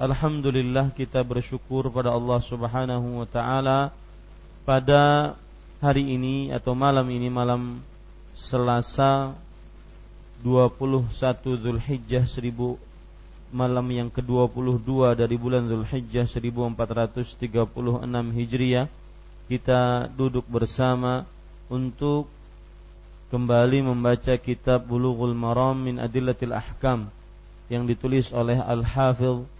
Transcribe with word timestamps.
Alhamdulillah 0.00 0.96
kita 0.96 1.20
bersyukur 1.20 1.92
pada 1.92 2.16
Allah 2.16 2.40
Subhanahu 2.40 3.20
wa 3.20 3.28
taala 3.28 3.92
pada 4.64 5.36
hari 5.76 6.16
ini 6.16 6.48
atau 6.56 6.72
malam 6.72 7.04
ini 7.12 7.28
malam 7.28 7.84
Selasa 8.32 9.36
21 10.40 11.04
Zulhijjah 11.60 12.24
1000 12.24 12.80
malam 13.52 13.84
yang 13.92 14.08
ke-22 14.08 15.20
dari 15.20 15.36
bulan 15.36 15.68
Zulhijjah 15.68 16.24
1436 16.24 17.36
Hijriah 18.40 18.88
kita 19.52 20.08
duduk 20.16 20.48
bersama 20.48 21.28
untuk 21.68 22.24
kembali 23.28 23.84
membaca 23.84 24.32
kitab 24.40 24.80
Bulughul 24.80 25.36
Maram 25.36 25.76
min 25.76 26.00
Adillatil 26.00 26.56
Ahkam 26.56 27.12
yang 27.68 27.84
ditulis 27.84 28.32
oleh 28.32 28.56
Al-Hafidh 28.56 29.59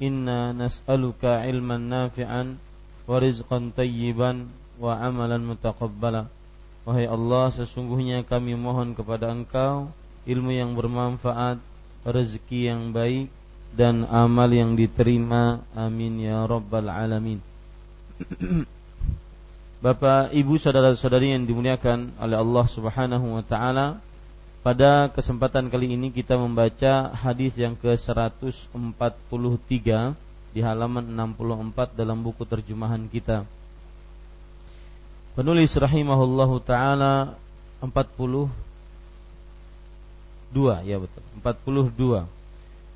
ilman 0.00 1.82
nafi'an 1.86 2.58
wa 3.04 3.16
rizqan 3.20 3.70
tayyiban 3.74 4.48
wa 4.80 4.98
amalan 4.98 5.42
mutaqabbala. 5.54 6.26
Wahai 6.84 7.08
Allah 7.08 7.48
sesungguhnya 7.48 8.26
kami 8.28 8.58
mohon 8.58 8.92
kepada 8.92 9.32
Engkau 9.32 9.88
ilmu 10.24 10.52
yang 10.52 10.76
bermanfaat 10.76 11.60
rezeki 12.04 12.68
yang 12.68 12.92
baik 12.92 13.32
dan 13.72 14.04
amal 14.08 14.48
yang 14.52 14.76
diterima. 14.76 15.64
Amin 15.72 16.20
ya 16.20 16.44
rabbal 16.44 16.88
alamin. 16.88 17.40
Bapak, 19.84 20.32
Ibu, 20.32 20.56
saudara-saudari 20.56 21.36
yang 21.36 21.44
dimuliakan 21.44 22.16
oleh 22.16 22.40
Allah 22.40 22.64
Subhanahu 22.72 23.36
wa 23.36 23.44
taala, 23.44 24.00
pada 24.64 25.12
kesempatan 25.12 25.68
kali 25.68 25.92
ini 25.92 26.08
kita 26.08 26.40
membaca 26.40 27.12
hadis 27.12 27.52
yang 27.52 27.76
ke-143 27.76 28.56
di 30.56 30.60
halaman 30.64 31.04
64 31.04 31.92
dalam 31.92 32.24
buku 32.24 32.48
terjemahan 32.48 33.04
kita. 33.12 33.44
Penulis 35.36 35.68
rahimahullahu 35.76 36.64
taala 36.64 37.36
42 37.84 38.48
ya 40.88 40.96
betul. 40.96 41.22
42 41.44 42.24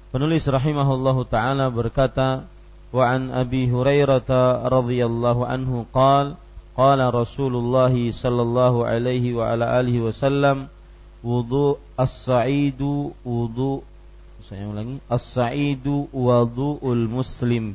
Penulis 0.09 0.49
rahimahullahu 0.49 1.29
taala 1.29 1.69
berkata 1.69 2.49
wa 2.97 3.05
an 3.05 3.29
Abi 3.29 3.69
Hurairah 3.69 4.25
radhiyallahu 4.73 5.45
anhu 5.45 5.85
qala 5.93 6.41
qala 6.73 7.13
Rasulullah 7.13 7.93
sallallahu 7.93 8.89
alaihi 8.89 9.37
wa 9.37 9.53
ala 9.53 9.77
alihi 9.77 10.01
wasallam 10.01 10.73
wudu 11.25 11.79
as-sa'idu 11.99 13.11
wudu 13.27 13.83
saya 14.49 14.71
ulangi 14.71 15.03
as-sa'idu 15.11 16.07
wudu'ul 16.15 17.11
muslim 17.11 17.75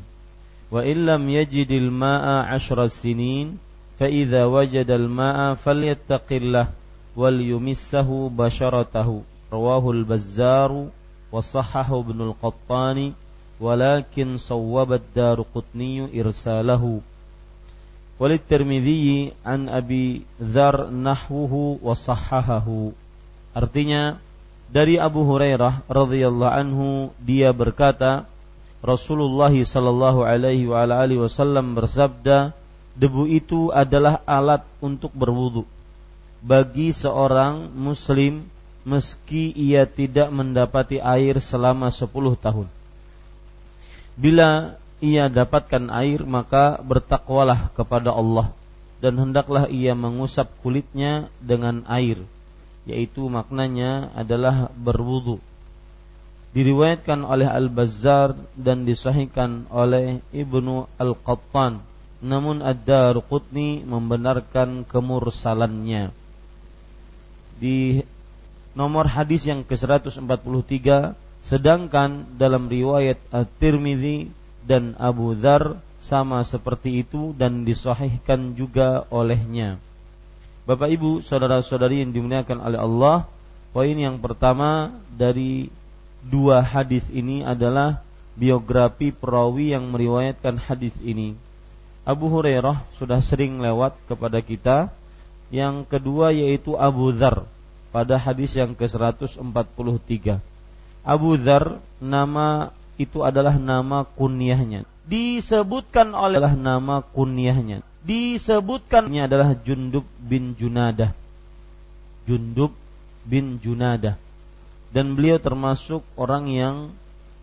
wa 0.71 0.79
illam 0.81 1.27
yajidil 1.27 1.91
ma'a 1.91 2.47
'ashra 2.47 2.87
sinin 2.87 3.59
fa 3.99 4.07
idza 4.07 4.47
wajadal 4.47 5.11
ma'a 5.11 5.59
falyattaqillah 5.59 6.71
wal 7.19 7.37
yumissahu 7.37 8.31
basharatahu 8.31 9.21
rawahu 9.51 9.91
al-bazzar 9.91 10.71
wa 10.71 11.37
sahahahu 11.37 12.09
ibn 12.09 12.31
al-qattani 12.31 13.13
walakin 13.59 14.39
sawwaba 14.39 14.97
ad-daruqutni 15.03 16.09
irsalahu 16.15 17.03
وللترمذي 18.19 19.33
عن 19.45 19.69
أبي 19.69 20.21
ذر 20.41 20.89
نحوه 20.89 21.53
وصححه 21.83 22.67
Artinya 23.53 24.17
dari 24.73 24.97
Abu 24.97 25.21
Hurairah 25.29 25.85
radhiyallahu 25.85 26.53
anhu 26.53 26.87
dia 27.21 27.53
berkata 27.53 28.25
Rasulullah 28.81 29.53
sallallahu 29.53 30.25
alaihi 30.25 30.65
wa 30.65 30.83
alihi 30.83 31.21
wasallam 31.21 31.77
bersabda 31.77 32.51
debu 32.97 33.29
itu 33.29 33.69
adalah 33.69 34.19
alat 34.25 34.65
untuk 34.81 35.13
berwudu 35.13 35.63
bagi 36.43 36.91
seorang 36.91 37.71
muslim 37.71 38.43
meski 38.83 39.55
ia 39.55 39.87
tidak 39.87 40.27
mendapati 40.27 40.99
air 40.99 41.39
selama 41.39 41.87
10 41.87 42.11
tahun. 42.35 42.67
Bila 44.19 44.75
ia 44.99 45.31
dapatkan 45.31 45.87
air 45.87 46.27
maka 46.27 46.83
bertakwalah 46.83 47.71
kepada 47.71 48.11
Allah 48.11 48.51
dan 48.99 49.15
hendaklah 49.15 49.71
ia 49.71 49.95
mengusap 49.95 50.51
kulitnya 50.59 51.31
dengan 51.39 51.87
air 51.87 52.19
yaitu 52.83 53.27
maknanya 53.31 54.11
adalah 54.15 54.71
berwudu. 54.75 55.39
Diriwayatkan 56.53 57.25
oleh 57.25 57.49
Al-Bazzar 57.49 58.37
dan 58.53 58.85
disahihkan 58.85 59.65
oleh 59.73 60.21
Ibnu 60.29 60.85
Al-Qattan. 61.01 61.81
Namun 62.23 62.61
Ad-Darqutni 62.61 63.83
membenarkan 63.83 64.85
kemursalannya. 64.85 66.13
Di 67.57 68.05
nomor 68.77 69.09
hadis 69.09 69.49
yang 69.49 69.65
ke-143 69.65 71.17
sedangkan 71.43 72.37
dalam 72.39 72.71
riwayat 72.71 73.19
At-Tirmidzi 73.33 74.31
dan 74.63 74.95
Abu 74.95 75.35
Dzar 75.35 75.81
sama 75.99 76.43
seperti 76.43 77.03
itu 77.03 77.35
dan 77.35 77.67
disahihkan 77.67 78.55
juga 78.55 79.03
olehnya. 79.11 79.79
Bapak 80.63 80.95
Ibu, 80.95 81.19
saudara-saudari 81.19 81.99
yang 81.99 82.15
dimuliakan 82.15 82.63
oleh 82.63 82.79
Allah, 82.79 83.17
poin 83.75 83.91
yang 83.91 84.15
pertama 84.15 84.95
dari 85.11 85.67
dua 86.23 86.63
hadis 86.63 87.03
ini 87.11 87.43
adalah 87.43 87.99
biografi 88.39 89.11
perawi 89.11 89.75
yang 89.75 89.91
meriwayatkan 89.91 90.55
hadis 90.55 90.95
ini. 91.03 91.35
Abu 92.07 92.31
Hurairah 92.31 92.79
sudah 92.95 93.19
sering 93.19 93.59
lewat 93.59 93.95
kepada 94.07 94.39
kita. 94.39 94.87
Yang 95.51 95.85
kedua 95.91 96.31
yaitu 96.31 96.79
Abu 96.79 97.11
Dzar 97.11 97.43
pada 97.91 98.15
hadis 98.15 98.55
yang 98.55 98.71
ke-143. 98.73 100.39
Abu 101.03 101.29
Dzar 101.37 101.77
nama 101.99 102.71
itu 102.95 103.19
adalah 103.21 103.59
nama 103.59 104.07
kunyahnya. 104.15 104.87
Disebutkan 105.05 106.15
oleh 106.15 106.55
nama 106.55 107.03
kunyahnya. 107.03 107.83
Disebutkan 108.03 109.07
ini 109.07 109.23
adalah 109.23 109.55
Jundub 109.55 110.03
bin 110.19 110.59
Junadah. 110.59 111.15
Jundub 112.27 112.75
bin 113.23 113.63
Junadah. 113.63 114.19
Dan 114.91 115.15
beliau 115.15 115.39
termasuk 115.39 116.03
orang 116.19 116.51
yang 116.51 116.75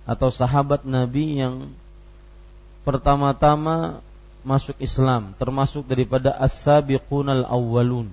atau 0.05 0.29
sahabat 0.29 0.85
Nabi 0.85 1.41
yang 1.41 1.73
pertama-tama 2.85 4.05
masuk 4.41 4.77
Islam, 4.81 5.37
termasuk 5.37 5.85
daripada 5.85 6.33
as-sabiqunal 6.41 7.45
awwalun, 7.45 8.09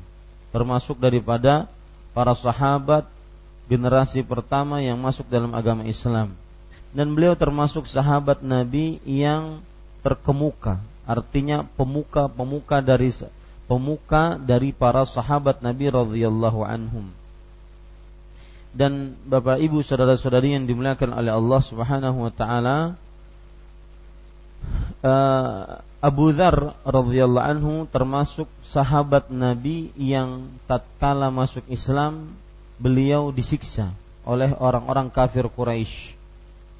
termasuk 0.52 1.00
daripada 1.00 1.68
para 2.12 2.36
sahabat 2.36 3.08
generasi 3.72 4.24
pertama 4.24 4.80
yang 4.84 5.00
masuk 5.00 5.28
dalam 5.28 5.52
agama 5.56 5.88
Islam. 5.88 6.36
Dan 6.96 7.12
beliau 7.16 7.36
termasuk 7.36 7.88
sahabat 7.88 8.44
Nabi 8.44 9.00
yang 9.04 9.60
terkemuka, 10.04 10.80
artinya 11.08 11.64
pemuka-pemuka 11.80 12.84
dari 12.84 13.10
pemuka 13.66 14.36
dari 14.36 14.76
para 14.76 15.08
sahabat 15.08 15.64
Nabi 15.64 15.88
radhiyallahu 15.88 16.62
anhum. 16.68 17.08
Dan 18.76 19.18
Bapak 19.26 19.58
Ibu 19.58 19.82
saudara-saudari 19.82 20.54
yang 20.54 20.68
dimuliakan 20.68 21.16
oleh 21.16 21.34
Allah 21.34 21.62
Subhanahu 21.64 22.28
wa 22.28 22.32
taala, 22.36 22.78
uh, 25.02 25.82
Abu 25.98 26.30
Dhar 26.30 26.78
radhiyallahu 26.86 27.48
anhu 27.58 27.74
termasuk 27.90 28.46
sahabat 28.62 29.34
Nabi 29.34 29.90
yang 29.98 30.46
tatkala 30.70 31.34
masuk 31.34 31.66
Islam 31.74 32.38
beliau 32.78 33.34
disiksa 33.34 33.90
oleh 34.22 34.54
orang-orang 34.54 35.10
kafir 35.10 35.50
Quraisy. 35.50 36.17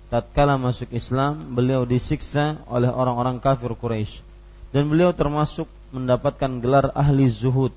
Tatkala 0.08 0.56
masuk 0.56 0.88
Islam 0.96 1.52
beliau 1.52 1.84
disiksa 1.84 2.64
oleh 2.72 2.88
orang-orang 2.88 3.44
kafir 3.44 3.76
Quraisy 3.76 4.24
dan 4.72 4.88
beliau 4.88 5.12
termasuk 5.12 5.68
mendapatkan 5.92 6.64
gelar 6.64 6.96
ahli 6.96 7.28
zuhud. 7.28 7.76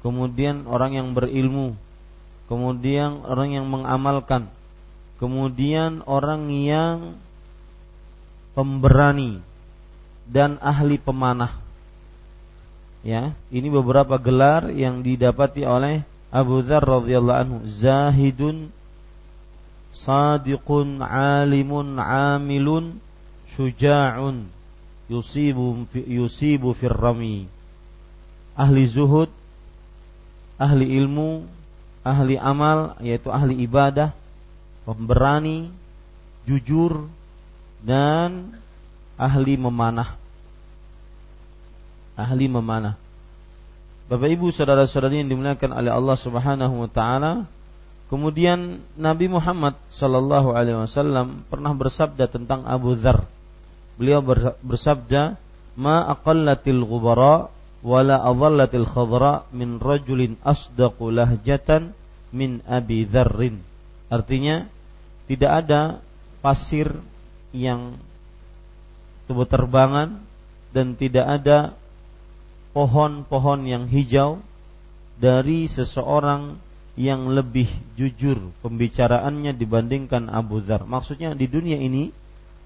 Kemudian 0.00 0.66
orang 0.66 0.98
yang 0.98 1.08
berilmu, 1.14 1.78
kemudian 2.50 3.22
orang 3.22 3.54
yang 3.54 3.66
mengamalkan, 3.70 4.50
kemudian 5.22 6.02
orang 6.08 6.50
yang 6.50 7.14
pemberani 8.56 9.38
dan 10.26 10.58
ahli 10.58 10.98
pemanah. 10.98 11.54
Ya, 13.02 13.34
ini 13.50 13.66
beberapa 13.70 14.14
gelar 14.18 14.70
yang 14.70 15.02
didapati 15.02 15.66
oleh 15.66 16.06
Abu 16.30 16.62
Dzar 16.62 16.82
radhiyallahu 16.82 17.38
anhu. 17.38 17.58
Zahidun 17.66 18.70
sadiqun 20.02 20.98
alimun 20.98 22.02
amilun 22.02 22.98
syuja'un 23.54 24.50
yusibu 25.06 25.86
yusibu 25.94 26.74
fir 26.74 26.90
rami. 26.90 27.46
Ahli 28.58 28.84
zuhud, 28.84 29.30
ahli 30.58 30.90
ilmu, 30.98 31.46
ahli 32.04 32.36
amal 32.36 32.98
yaitu 33.00 33.30
ahli 33.30 33.62
ibadah, 33.62 34.12
pemberani, 34.84 35.70
jujur 36.44 37.06
dan 37.80 38.52
ahli 39.16 39.54
memanah. 39.54 40.18
Ahli 42.18 42.50
memanah. 42.50 42.98
Bapak 44.10 44.28
Ibu 44.28 44.52
saudara-saudari 44.52 45.24
yang 45.24 45.32
dimuliakan 45.32 45.72
oleh 45.72 45.88
Allah 45.88 46.16
Subhanahu 46.20 46.84
wa 46.84 46.90
taala, 46.90 47.48
kemudian 48.12 48.84
Nabi 49.00 49.32
Muhammad 49.32 49.80
sallallahu 49.88 50.52
alaihi 50.52 50.84
wasallam 50.84 51.48
pernah 51.48 51.72
bersabda 51.72 52.28
tentang 52.28 52.60
Abu 52.68 52.92
Dzar. 52.92 53.24
Beliau 53.96 54.20
bersabda, 54.60 55.40
"Ma 55.80 56.04
aqallatil 56.12 56.84
ghubara 56.84 57.48
wala 57.80 58.20
adhallatil 58.20 58.84
khadra 58.84 59.48
min 59.56 59.80
rajulin 59.80 60.36
asdaqu 60.44 61.08
lahjatan 61.08 61.96
min 62.36 62.60
Abi 62.68 63.08
Dzarrin." 63.08 63.64
Artinya, 64.12 64.68
tidak 65.24 65.64
ada 65.64 65.80
pasir 66.44 66.92
yang 67.56 67.96
berterbangan 69.32 70.20
dan 70.76 71.00
tidak 71.00 71.24
ada 71.24 71.72
pohon-pohon 72.76 73.64
yang 73.64 73.88
hijau 73.88 74.44
dari 75.16 75.64
seseorang 75.64 76.60
yang 76.92 77.32
lebih 77.32 77.68
jujur 77.96 78.52
pembicaraannya 78.60 79.56
dibandingkan 79.56 80.28
Abu 80.28 80.60
Dhar. 80.60 80.84
Maksudnya 80.84 81.32
di 81.32 81.48
dunia 81.48 81.80
ini 81.80 82.12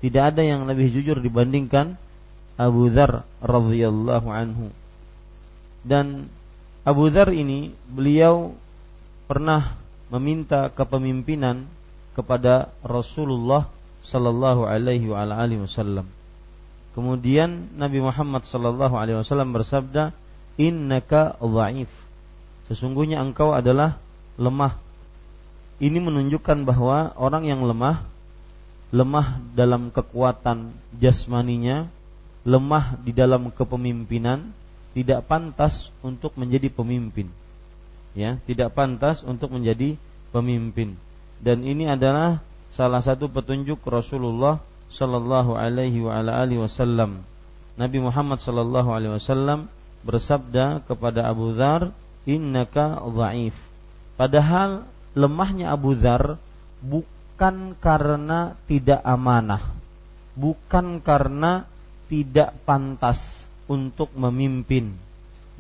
tidak 0.03 0.35
ada 0.35 0.43
yang 0.43 0.67
lebih 0.67 0.91
jujur 0.91 1.23
dibandingkan 1.23 1.95
Abu 2.59 2.91
Dhar 2.91 3.23
radhiyallahu 3.39 4.29
anhu. 4.29 4.75
Dan 5.87 6.27
Abu 6.83 7.07
Dhar 7.11 7.31
ini 7.31 7.71
beliau 7.87 8.55
pernah 9.31 9.79
meminta 10.11 10.71
kepemimpinan 10.75 11.67
kepada 12.19 12.71
Rasulullah 12.83 13.71
sallallahu 14.03 14.67
alaihi 14.67 15.11
wasallam. 15.11 16.07
Kemudian 16.95 17.77
Nabi 17.77 18.01
Muhammad 18.01 18.49
sallallahu 18.49 18.97
alaihi 18.97 19.21
wasallam 19.21 19.53
bersabda, 19.53 20.17
"Innaka 20.57 21.37
dhaif." 21.43 21.91
Sesungguhnya 22.71 23.21
engkau 23.21 23.53
adalah 23.53 24.01
lemah. 24.37 24.77
Ini 25.77 26.01
menunjukkan 26.01 26.65
bahwa 26.65 27.13
orang 27.17 27.45
yang 27.45 27.61
lemah 27.65 28.05
lemah 28.95 29.43
dalam 29.55 29.91
kekuatan 29.91 30.71
jasmaninya, 30.97 31.91
lemah 32.47 32.99
di 33.03 33.11
dalam 33.11 33.51
kepemimpinan, 33.51 34.55
tidak 34.95 35.27
pantas 35.27 35.91
untuk 36.01 36.39
menjadi 36.39 36.71
pemimpin. 36.71 37.29
Ya, 38.17 38.41
tidak 38.49 38.73
pantas 38.73 39.21
untuk 39.27 39.53
menjadi 39.53 39.99
pemimpin. 40.33 40.97
Dan 41.37 41.67
ini 41.69 41.85
adalah 41.85 42.41
salah 42.73 43.05
satu 43.05 43.29
petunjuk 43.29 43.85
Rasulullah 43.85 44.63
sallallahu 44.89 45.53
alaihi 45.53 46.01
wa 46.01 46.17
ala 46.17 46.41
alihi 46.41 46.65
wasallam. 46.65 47.21
Nabi 47.77 48.01
Muhammad 48.01 48.41
sallallahu 48.41 48.89
alaihi 48.89 49.21
wasallam 49.21 49.69
bersabda 50.01 50.81
kepada 50.89 51.29
Abu 51.29 51.53
Dzar, 51.53 51.93
"Innaka 52.25 52.97
dhaif." 53.05 53.53
Padahal 54.17 54.89
lemahnya 55.13 55.77
Abu 55.77 55.93
Dzar 55.93 56.41
bukan 56.81 57.77
karena 57.77 58.57
tidak 58.65 59.05
amanah, 59.05 59.61
bukan 60.33 61.05
karena 61.05 61.69
tidak 62.09 62.57
pantas 62.65 63.45
untuk 63.69 64.09
memimpin, 64.17 64.97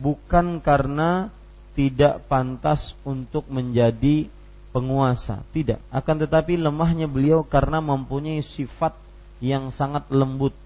bukan 0.00 0.64
karena 0.64 1.28
tidak 1.76 2.24
pantas 2.32 2.96
untuk 3.04 3.44
menjadi 3.52 4.32
penguasa, 4.72 5.44
tidak. 5.52 5.80
Akan 5.92 6.16
tetapi 6.16 6.56
lemahnya 6.56 7.08
beliau 7.08 7.44
karena 7.44 7.84
mempunyai 7.84 8.40
sifat 8.40 8.96
yang 9.44 9.68
sangat 9.72 10.08
lembut. 10.08 10.56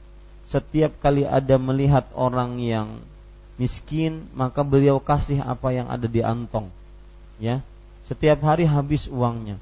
Setiap 0.51 0.99
kali 0.99 1.27
ada 1.27 1.59
melihat 1.59 2.07
orang 2.15 2.59
yang 2.59 3.03
miskin, 3.55 4.27
maka 4.35 4.63
beliau 4.67 4.99
kasih 4.99 5.43
apa 5.43 5.71
yang 5.75 5.87
ada 5.87 6.07
di 6.11 6.23
antong. 6.23 6.71
Ya. 7.39 7.63
Setiap 8.11 8.43
hari 8.43 8.67
habis 8.67 9.07
uangnya. 9.07 9.55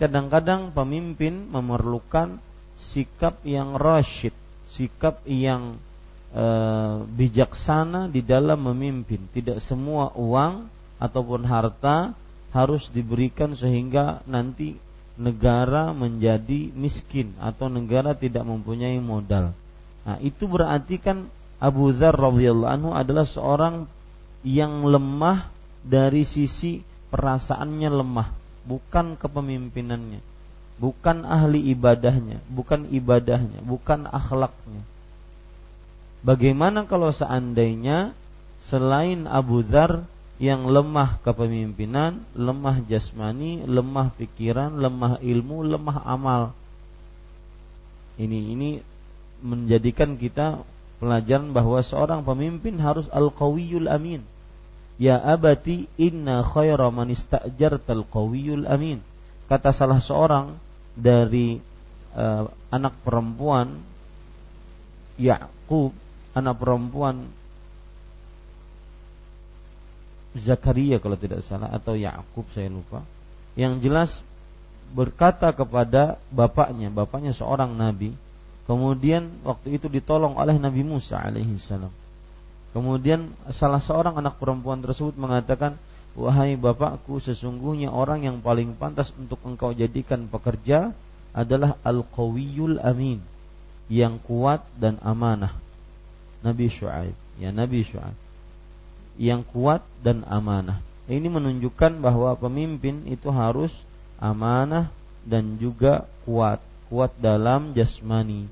Kadang-kadang 0.00 0.72
pemimpin 0.72 1.52
memerlukan 1.52 2.40
sikap 2.80 3.44
yang 3.44 3.76
rasyid, 3.76 4.32
sikap 4.64 5.20
yang 5.28 5.76
e, 6.32 6.44
bijaksana 7.04 8.08
di 8.08 8.24
dalam 8.24 8.64
memimpin. 8.72 9.28
Tidak 9.28 9.60
semua 9.60 10.16
uang 10.16 10.64
ataupun 10.96 11.44
harta 11.44 12.16
harus 12.56 12.88
diberikan 12.88 13.52
sehingga 13.52 14.24
nanti 14.24 14.80
negara 15.20 15.92
menjadi 15.92 16.72
miskin 16.72 17.36
atau 17.36 17.68
negara 17.68 18.16
tidak 18.16 18.48
mempunyai 18.48 18.96
modal. 18.96 19.52
Nah, 20.08 20.16
itu 20.24 20.48
berarti 20.48 20.96
kan 20.96 21.28
Abu 21.60 21.92
Dzar 21.92 22.16
radhiyallahu 22.16 22.72
anhu 22.72 22.90
adalah 22.96 23.28
seorang 23.28 23.84
yang 24.40 24.88
lemah 24.88 25.52
dari 25.84 26.24
sisi 26.24 26.80
perasaannya 27.14 27.94
lemah, 27.94 28.34
bukan 28.66 29.14
kepemimpinannya, 29.14 30.18
bukan 30.82 31.22
ahli 31.22 31.70
ibadahnya, 31.70 32.42
bukan 32.50 32.90
ibadahnya, 32.90 33.62
bukan 33.62 34.10
akhlaknya. 34.10 34.82
Bagaimana 36.26 36.90
kalau 36.90 37.14
seandainya 37.14 38.10
selain 38.66 39.30
Abu 39.30 39.62
Dhar 39.62 40.02
yang 40.42 40.66
lemah 40.66 41.22
kepemimpinan, 41.22 42.26
lemah 42.34 42.82
jasmani, 42.90 43.62
lemah 43.62 44.10
pikiran, 44.18 44.74
lemah 44.82 45.22
ilmu, 45.22 45.62
lemah 45.62 46.02
amal. 46.02 46.50
Ini 48.18 48.58
ini 48.58 48.70
menjadikan 49.38 50.18
kita 50.18 50.66
pelajaran 50.98 51.54
bahwa 51.54 51.78
seorang 51.78 52.26
pemimpin 52.26 52.82
harus 52.82 53.06
al-qawiyul 53.14 53.86
amin. 53.86 54.33
Ya 54.94 55.18
abati 55.18 55.90
inna 55.98 56.46
khaira 56.46 56.90
man 56.94 57.10
ista'jartal 57.10 58.06
qawiyul 58.06 58.70
amin. 58.70 59.02
Kata 59.50 59.74
salah 59.74 59.98
seorang 59.98 60.54
dari 60.94 61.58
uh, 62.14 62.46
anak 62.70 62.94
perempuan 63.02 63.82
Yakub, 65.18 65.94
anak 66.34 66.56
perempuan 66.58 67.26
Zakaria 70.34 70.98
kalau 70.98 71.14
tidak 71.14 71.46
salah 71.46 71.70
atau 71.70 71.94
Yakub 71.94 72.46
saya 72.50 72.66
lupa. 72.66 73.06
Yang 73.54 73.74
jelas 73.86 74.10
berkata 74.90 75.54
kepada 75.54 76.18
bapaknya, 76.34 76.90
bapaknya 76.90 77.30
seorang 77.30 77.74
nabi. 77.74 78.14
Kemudian 78.66 79.30
waktu 79.46 79.76
itu 79.76 79.92
ditolong 79.92 80.40
oleh 80.40 80.56
Nabi 80.56 80.80
Musa 80.82 81.20
alaihi 81.20 81.60
salam. 81.60 81.92
Kemudian 82.74 83.30
salah 83.54 83.78
seorang 83.78 84.18
anak 84.18 84.42
perempuan 84.42 84.82
tersebut 84.82 85.14
mengatakan, 85.14 85.78
"Wahai 86.18 86.58
bapakku, 86.58 87.22
sesungguhnya 87.22 87.94
orang 87.94 88.26
yang 88.26 88.42
paling 88.42 88.74
pantas 88.74 89.14
untuk 89.14 89.38
engkau 89.46 89.70
jadikan 89.70 90.26
pekerja 90.26 90.90
adalah 91.30 91.78
al-qawiyul 91.86 92.82
amin, 92.82 93.22
yang 93.86 94.18
kuat 94.18 94.66
dan 94.74 94.98
amanah." 95.06 95.54
Nabi 96.42 96.66
Syuaib, 96.66 97.14
ya 97.38 97.54
Nabi 97.54 97.86
Syuaib 97.86 98.24
yang 99.18 99.46
kuat 99.46 99.82
dan 100.02 100.26
amanah. 100.26 100.82
Ini 101.06 101.28
menunjukkan 101.28 102.00
bahwa 102.00 102.34
pemimpin 102.34 103.04
itu 103.06 103.28
harus 103.30 103.70
amanah 104.18 104.88
dan 105.22 105.60
juga 105.60 106.08
kuat, 106.24 106.58
kuat 106.88 107.12
dalam 107.20 107.76
jasmani. 107.76 108.48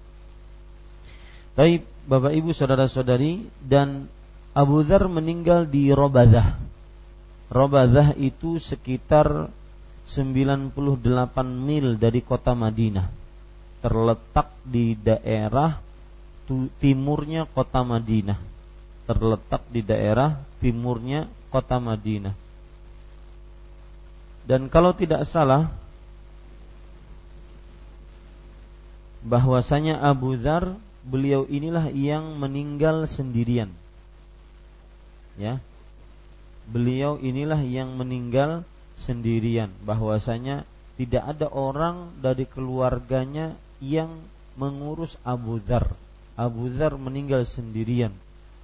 Baik, 1.53 1.85
Bapak 2.03 2.35
Ibu 2.35 2.51
saudara-saudari 2.51 3.47
dan 3.63 4.11
Abu 4.53 4.83
Dhar 4.83 5.07
meninggal 5.07 5.71
di 5.71 5.95
Robadah. 5.95 6.59
Robadah 7.53 8.17
itu 8.19 8.59
sekitar 8.59 9.49
98 10.09 10.75
mil 11.47 11.97
dari 11.97 12.21
kota 12.21 12.53
Madinah. 12.59 13.07
Terletak 13.83 14.51
di 14.67 14.99
daerah 14.99 15.79
timurnya 16.79 17.49
kota 17.49 17.81
Madinah 17.87 18.53
terletak 19.07 19.63
di 19.71 19.83
daerah 19.83 20.39
timurnya 20.63 21.27
kota 21.51 21.83
Madinah. 21.83 22.35
Dan 24.43 24.67
kalau 24.71 24.95
tidak 24.95 25.27
salah 25.27 25.71
bahwasanya 29.23 30.03
Abu 30.03 30.35
Dzar 30.35 30.75
beliau 31.03 31.47
inilah 31.51 31.91
yang 31.91 32.39
meninggal 32.39 33.07
sendirian. 33.11 33.71
Ya. 35.37 35.59
Beliau 36.71 37.19
inilah 37.19 37.59
yang 37.63 37.99
meninggal 37.99 38.63
sendirian 39.03 39.75
bahwasanya 39.83 40.63
tidak 40.95 41.27
ada 41.27 41.51
orang 41.51 42.15
dari 42.23 42.47
keluarganya 42.47 43.59
yang 43.83 44.23
mengurus 44.55 45.19
Abu 45.27 45.59
Dzar. 45.59 45.91
Abu 46.39 46.71
Dzar 46.71 46.95
meninggal 46.95 47.43
sendirian 47.43 48.15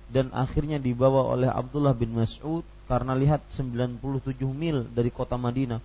dan 0.08 0.32
akhirnya 0.32 0.80
dibawa 0.80 1.28
oleh 1.36 1.50
Abdullah 1.52 1.92
bin 1.92 2.16
Mas'ud 2.16 2.64
karena 2.88 3.12
lihat 3.12 3.44
97 3.52 4.00
mil 4.56 4.88
dari 4.88 5.12
kota 5.12 5.36
Madinah 5.36 5.84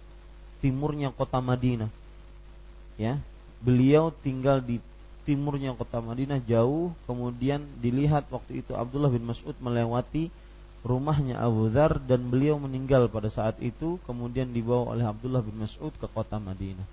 timurnya 0.64 1.12
kota 1.12 1.44
Madinah 1.44 1.92
ya 2.96 3.20
beliau 3.60 4.16
tinggal 4.24 4.64
di 4.64 4.80
timurnya 5.24 5.74
kota 5.74 6.04
Madinah 6.04 6.44
jauh. 6.44 6.92
Kemudian 7.08 7.64
dilihat 7.80 8.28
waktu 8.30 8.64
itu 8.64 8.76
Abdullah 8.76 9.12
bin 9.12 9.26
Mas'ud 9.28 9.56
melewati 9.64 10.30
rumahnya 10.84 11.40
Abu 11.40 11.72
Dhar 11.72 11.98
dan 12.04 12.28
beliau 12.28 12.60
meninggal 12.60 13.08
pada 13.08 13.32
saat 13.32 13.58
itu. 13.64 13.98
Kemudian 14.04 14.52
dibawa 14.52 14.94
oleh 14.94 15.08
Abdullah 15.08 15.42
bin 15.42 15.64
Mas'ud 15.64 15.92
ke 15.96 16.08
kota 16.12 16.38
Madinah. 16.38 16.86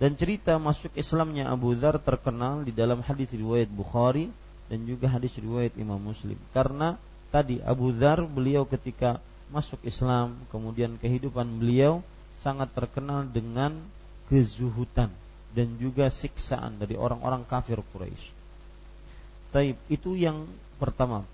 Dan 0.00 0.16
cerita 0.16 0.56
masuk 0.56 0.96
Islamnya 0.96 1.52
Abu 1.52 1.76
Dhar 1.76 2.00
terkenal 2.00 2.64
di 2.64 2.72
dalam 2.72 3.04
hadis 3.04 3.28
riwayat 3.36 3.68
Bukhari 3.68 4.32
dan 4.72 4.88
juga 4.88 5.12
hadis 5.12 5.36
riwayat 5.36 5.76
Imam 5.76 6.00
Muslim. 6.00 6.40
Karena 6.56 6.96
tadi 7.28 7.60
Abu 7.60 7.92
Dhar 7.92 8.24
beliau 8.24 8.64
ketika 8.64 9.20
masuk 9.52 9.84
Islam, 9.84 10.40
kemudian 10.48 10.96
kehidupan 10.96 11.60
beliau 11.60 12.00
sangat 12.40 12.72
terkenal 12.72 13.28
dengan 13.28 13.76
kezuhutan 14.32 15.12
dan 15.50 15.74
juga 15.78 16.06
siksaan 16.08 16.78
dari 16.78 16.94
orang-orang 16.94 17.42
kafir 17.46 17.82
Quraisy. 17.82 18.26
Taib 19.50 19.76
itu 19.90 20.14
yang 20.14 20.46
pertama. 20.78 21.26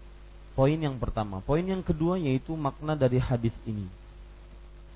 Poin 0.56 0.76
yang 0.76 0.96
pertama. 0.96 1.44
Poin 1.44 1.61
yang 1.61 1.85
kedua 1.85 2.16
yaitu 2.16 2.56
makna 2.56 2.96
dari 2.96 3.20
hadis 3.20 3.52
ini. 3.68 3.85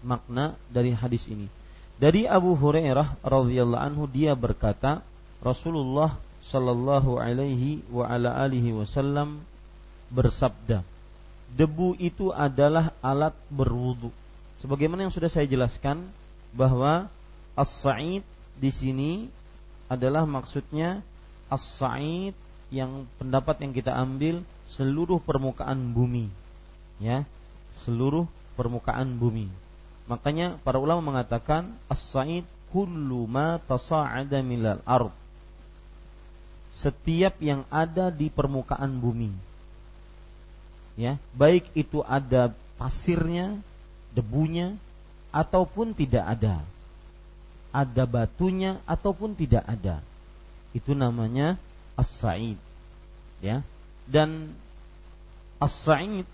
Makna 0.00 0.56
dari 0.72 0.96
hadis 0.96 1.28
ini. 1.28 1.52
Dari 2.00 2.24
Abu 2.24 2.56
Hurairah 2.56 3.20
radhiyallahu 3.20 3.84
anhu 3.84 4.08
dia 4.08 4.32
berkata, 4.32 5.04
Rasulullah 5.44 6.16
sallallahu 6.40 7.20
alaihi 7.20 7.84
wa 7.92 8.08
ala 8.08 8.40
alihi 8.40 8.72
wasallam 8.72 9.44
bersabda, 10.08 10.80
debu 11.52 12.00
itu 12.00 12.32
adalah 12.32 12.96
alat 13.04 13.36
berwudu. 13.52 14.08
Sebagaimana 14.64 15.04
yang 15.04 15.12
sudah 15.12 15.28
saya 15.28 15.44
jelaskan 15.44 16.08
bahwa 16.56 17.12
as-sa'id 17.52 18.24
di 18.60 18.68
sini 18.68 19.26
adalah 19.88 20.28
maksudnya 20.28 21.00
as-sa'id 21.48 22.36
yang 22.70 23.08
pendapat 23.18 23.64
yang 23.64 23.72
kita 23.74 23.96
ambil 23.96 24.44
seluruh 24.70 25.18
permukaan 25.18 25.96
bumi. 25.96 26.30
Ya, 27.00 27.24
seluruh 27.82 28.28
permukaan 28.54 29.16
bumi. 29.16 29.48
Makanya 30.06 30.60
para 30.60 30.76
ulama 30.76 31.00
mengatakan 31.16 31.72
as-sa'id 31.88 32.44
kullu 32.70 33.26
ma 33.26 33.58
tasa'ada 33.58 34.44
milal 34.44 34.84
ard 34.86 35.10
setiap 36.70 37.36
yang 37.42 37.66
ada 37.68 38.08
di 38.08 38.30
permukaan 38.30 39.02
bumi. 39.02 39.34
Ya, 40.96 41.20
baik 41.36 41.68
itu 41.76 42.00
ada 42.06 42.56
pasirnya, 42.80 43.60
debunya 44.16 44.80
ataupun 45.28 45.92
tidak 45.92 46.24
ada. 46.24 46.64
Ada 47.70 48.04
batunya 48.06 48.82
ataupun 48.84 49.38
tidak 49.38 49.62
ada. 49.66 50.02
Itu 50.74 50.94
namanya 50.94 51.58
as-sa'id. 51.94 52.58
Ya. 53.42 53.62
Dan 54.10 54.54
as-sa'id 55.62 56.26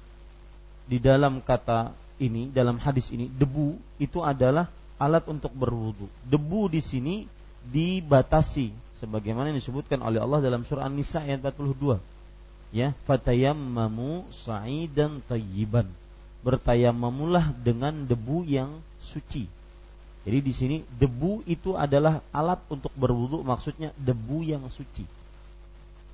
di 0.87 0.99
dalam 1.02 1.45
kata 1.45 1.93
ini, 2.16 2.49
dalam 2.49 2.81
hadis 2.81 3.12
ini, 3.12 3.28
debu 3.28 3.76
itu 4.00 4.25
adalah 4.25 4.71
alat 4.97 5.25
untuk 5.28 5.52
berwudu. 5.52 6.09
Debu 6.25 6.73
di 6.73 6.81
sini 6.81 7.28
dibatasi 7.69 8.73
sebagaimana 9.02 9.52
yang 9.52 9.59
disebutkan 9.61 10.00
oleh 10.00 10.23
Allah 10.23 10.40
dalam 10.40 10.64
surah 10.64 10.88
An-Nisa 10.88 11.21
ayat 11.21 11.45
42. 11.45 12.00
Ya, 12.75 12.97
fatayammamu 13.05 14.26
sa'idan 14.33 15.23
tayyiban. 15.28 15.87
Bertayammamulah 16.43 17.52
dengan 17.62 18.07
debu 18.07 18.47
yang 18.47 18.78
suci. 19.02 19.50
Jadi 20.26 20.38
di 20.42 20.50
sini 20.50 20.76
debu 20.83 21.47
itu 21.47 21.78
adalah 21.78 22.18
alat 22.35 22.59
untuk 22.66 22.90
berwudu 22.99 23.47
maksudnya 23.47 23.95
debu 23.95 24.42
yang 24.42 24.66
suci. 24.66 25.06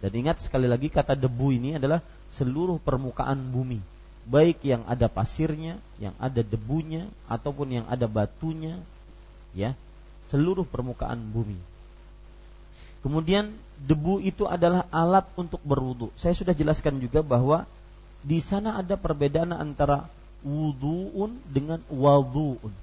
Dan 0.04 0.12
ingat 0.12 0.44
sekali 0.44 0.68
lagi 0.68 0.92
kata 0.92 1.16
debu 1.16 1.48
ini 1.56 1.80
adalah 1.80 2.04
seluruh 2.36 2.76
permukaan 2.76 3.40
bumi. 3.48 3.80
Baik 4.28 4.60
yang 4.68 4.84
ada 4.84 5.08
pasirnya, 5.08 5.80
yang 5.96 6.12
ada 6.20 6.44
debunya 6.44 7.08
ataupun 7.24 7.80
yang 7.80 7.86
ada 7.88 8.04
batunya, 8.04 8.76
ya. 9.56 9.72
Seluruh 10.28 10.68
permukaan 10.68 11.18
bumi. 11.32 11.56
Kemudian 13.00 13.56
debu 13.80 14.20
itu 14.20 14.44
adalah 14.44 14.84
alat 14.92 15.24
untuk 15.40 15.58
berwudu. 15.64 16.12
Saya 16.20 16.36
sudah 16.36 16.52
jelaskan 16.52 17.00
juga 17.00 17.24
bahwa 17.24 17.64
di 18.22 18.38
sana 18.44 18.76
ada 18.78 18.94
perbedaan 18.94 19.56
antara 19.56 20.06
wuduun 20.44 21.34
dengan 21.48 21.82
waduun. 21.90 22.81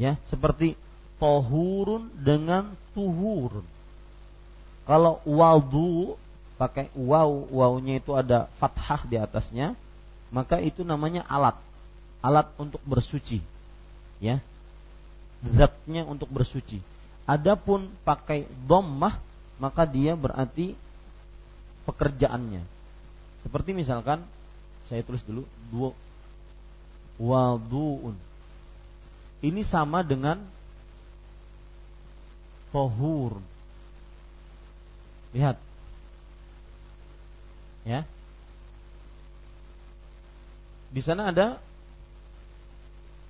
Ya, 0.00 0.16
seperti 0.32 0.80
tohurun 1.20 2.08
dengan 2.16 2.72
tuhurun. 2.96 3.66
Kalau 4.88 5.20
wadu 5.28 6.16
pakai 6.56 6.88
waw, 6.96 7.28
wawnya 7.52 8.00
itu 8.00 8.16
ada 8.16 8.48
fathah 8.56 9.04
di 9.04 9.20
atasnya, 9.20 9.76
maka 10.32 10.56
itu 10.56 10.80
namanya 10.80 11.28
alat. 11.28 11.60
Alat 12.24 12.48
untuk 12.56 12.80
bersuci. 12.88 13.44
Ya. 14.20 14.40
zatnya 15.40 16.04
untuk 16.04 16.28
bersuci. 16.28 16.84
Adapun 17.24 17.88
pakai 18.04 18.44
dhammah 18.68 19.16
maka 19.60 19.84
dia 19.84 20.16
berarti 20.16 20.72
pekerjaannya. 21.84 22.64
Seperti 23.44 23.76
misalkan 23.76 24.24
saya 24.88 25.04
tulis 25.04 25.24
dulu 25.24 25.44
dua 25.68 25.90
waduun. 27.20 28.16
Ini 29.40 29.64
sama 29.64 30.04
dengan 30.04 30.36
tohur. 32.70 33.40
Lihat. 35.32 35.56
Ya. 37.88 38.04
Di 40.90 41.00
sana 41.00 41.32
ada 41.32 41.56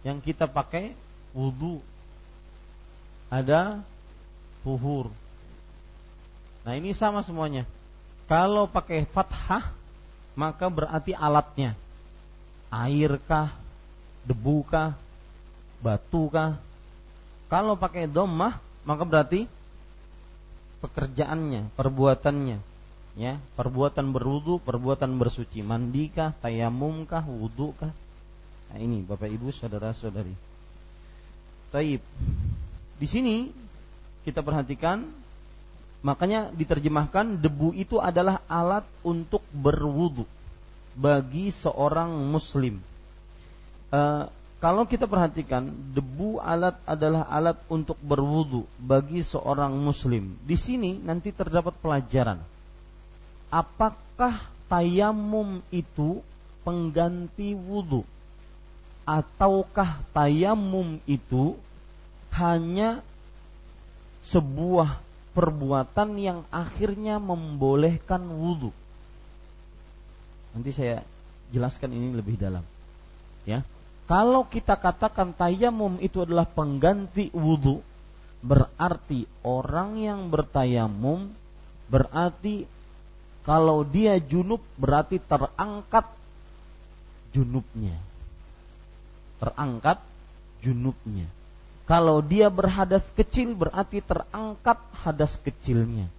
yang 0.02 0.18
kita 0.18 0.50
pakai 0.50 0.96
wudhu. 1.30 1.78
Ada 3.30 3.78
tuhur. 4.66 5.14
Nah 6.66 6.74
ini 6.74 6.90
sama 6.90 7.22
semuanya. 7.22 7.62
Kalau 8.26 8.66
pakai 8.66 9.06
fathah 9.06 9.70
maka 10.34 10.66
berarti 10.66 11.14
alatnya 11.14 11.78
airkah, 12.70 13.50
debukah, 14.22 14.94
batukah. 15.80 16.60
Kalau 17.50 17.74
pakai 17.74 18.06
domah 18.06 18.62
maka 18.86 19.04
berarti 19.04 19.44
pekerjaannya, 20.80 21.68
perbuatannya, 21.76 22.58
ya, 23.18 23.36
perbuatan 23.54 24.16
berwudu, 24.16 24.62
perbuatan 24.64 25.20
bersuci, 25.20 25.60
mandikah, 25.60 26.32
tayamumkah, 26.40 27.20
wudukah. 27.26 27.92
Nah 28.70 28.78
ini 28.78 29.04
Bapak 29.04 29.28
Ibu 29.28 29.52
saudara-saudari. 29.52 30.32
Taib. 31.70 32.02
Di 32.96 33.06
sini 33.06 33.50
kita 34.24 34.40
perhatikan 34.40 35.06
makanya 36.00 36.48
diterjemahkan 36.56 37.36
debu 37.36 37.76
itu 37.76 38.00
adalah 38.00 38.40
alat 38.48 38.88
untuk 39.04 39.44
berwudu 39.52 40.24
bagi 40.96 41.52
seorang 41.52 42.10
muslim. 42.30 42.80
Uh, 43.90 44.30
kalau 44.60 44.84
kita 44.84 45.08
perhatikan, 45.08 45.72
debu 45.96 46.36
alat 46.36 46.76
adalah 46.84 47.24
alat 47.32 47.56
untuk 47.72 47.96
berwudu 48.04 48.68
bagi 48.76 49.24
seorang 49.24 49.72
muslim. 49.72 50.36
Di 50.44 50.60
sini 50.60 51.00
nanti 51.00 51.32
terdapat 51.32 51.72
pelajaran. 51.80 52.44
Apakah 53.48 54.52
tayamum 54.68 55.64
itu 55.72 56.20
pengganti 56.60 57.56
wudu? 57.56 58.04
Ataukah 59.08 60.04
tayamum 60.12 61.00
itu 61.08 61.56
hanya 62.36 63.00
sebuah 64.28 65.00
perbuatan 65.32 66.20
yang 66.20 66.44
akhirnya 66.52 67.16
membolehkan 67.16 68.28
wudu? 68.28 68.76
Nanti 70.52 70.68
saya 70.68 71.00
jelaskan 71.48 71.96
ini 71.96 72.12
lebih 72.12 72.36
dalam. 72.36 72.62
Ya, 73.48 73.64
kalau 74.10 74.42
kita 74.42 74.74
katakan 74.74 75.30
tayamum 75.30 76.02
itu 76.02 76.26
adalah 76.26 76.42
pengganti 76.42 77.30
wudhu, 77.30 77.78
berarti 78.42 79.22
orang 79.46 80.02
yang 80.02 80.26
bertayamum 80.26 81.30
berarti 81.86 82.66
kalau 83.46 83.86
dia 83.86 84.18
junub 84.18 84.58
berarti 84.74 85.22
terangkat 85.22 86.10
junubnya. 87.30 87.94
Terangkat 89.38 90.02
junubnya. 90.58 91.30
Kalau 91.86 92.18
dia 92.18 92.50
berhadas 92.50 93.06
kecil 93.14 93.54
berarti 93.54 94.02
terangkat 94.02 94.78
hadas 95.06 95.38
kecilnya. 95.38 96.10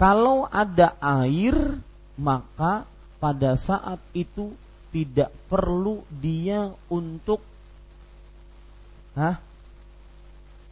Kalau 0.00 0.48
ada 0.48 0.96
air 0.96 1.76
maka 2.16 2.88
pada 3.20 3.52
saat 3.52 4.00
itu 4.16 4.56
tidak 4.94 5.30
perlu 5.52 6.02
dia 6.08 6.72
untuk 6.88 7.42
Hah? 9.18 9.42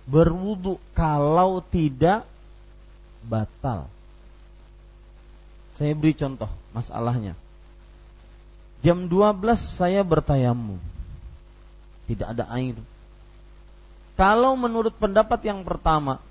berwudu 0.07 0.79
kalau 0.95 1.59
tidak 1.67 2.23
batal. 3.27 3.91
Saya 5.75 5.93
beri 5.99 6.15
contoh 6.15 6.49
masalahnya. 6.71 7.35
Jam 8.87 9.11
12 9.11 9.43
saya 9.59 10.07
bertayamum. 10.07 10.79
Tidak 12.07 12.23
ada 12.23 12.47
air. 12.55 12.79
Kalau 14.15 14.55
menurut 14.55 14.95
pendapat 14.95 15.43
yang 15.43 15.67
pertama 15.67 16.23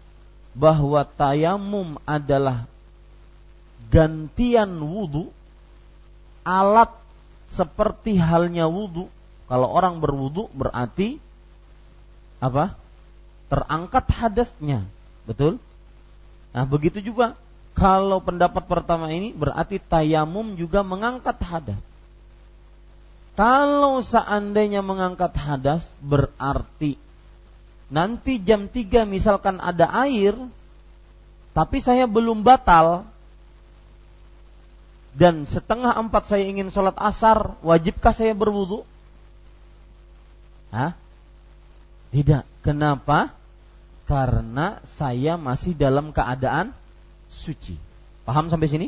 bahwa 0.55 1.03
tayamum 1.03 1.99
adalah 2.07 2.63
gantian 3.91 4.71
wudu, 4.81 5.29
alat 6.47 6.95
seperti 7.55 8.19
halnya 8.19 8.67
wudhu. 8.67 9.07
Kalau 9.47 9.71
orang 9.71 10.03
berwudhu 10.03 10.51
berarti 10.51 11.23
apa? 12.43 12.75
Terangkat 13.47 14.05
hadasnya, 14.11 14.83
betul? 15.23 15.61
Nah 16.51 16.67
begitu 16.67 16.99
juga 16.99 17.39
kalau 17.75 18.19
pendapat 18.19 18.63
pertama 18.67 19.07
ini 19.11 19.31
berarti 19.31 19.79
tayamum 19.79 20.59
juga 20.59 20.83
mengangkat 20.83 21.39
hadas. 21.39 21.79
Kalau 23.35 23.99
seandainya 23.99 24.79
mengangkat 24.79 25.35
hadas 25.35 25.83
berarti 25.99 26.95
nanti 27.91 28.41
jam 28.41 28.65
3 28.65 29.05
misalkan 29.05 29.61
ada 29.61 29.85
air 30.07 30.33
tapi 31.53 31.77
saya 31.79 32.09
belum 32.09 32.41
batal 32.41 33.05
dan 35.15 35.47
setengah 35.47 35.95
empat 35.95 36.27
saya 36.27 36.43
ingin 36.43 36.67
sholat 36.67 36.99
asar, 36.99 37.55
wajibkah 37.63 38.11
saya 38.11 38.35
berwudu? 38.35 38.83
Hah? 40.75 40.91
Tidak. 42.11 42.43
Kenapa? 42.59 43.31
Karena 44.03 44.83
saya 44.99 45.39
masih 45.39 45.71
dalam 45.71 46.11
keadaan 46.11 46.75
suci. 47.31 47.79
Paham 48.27 48.51
sampai 48.51 48.67
sini? 48.67 48.87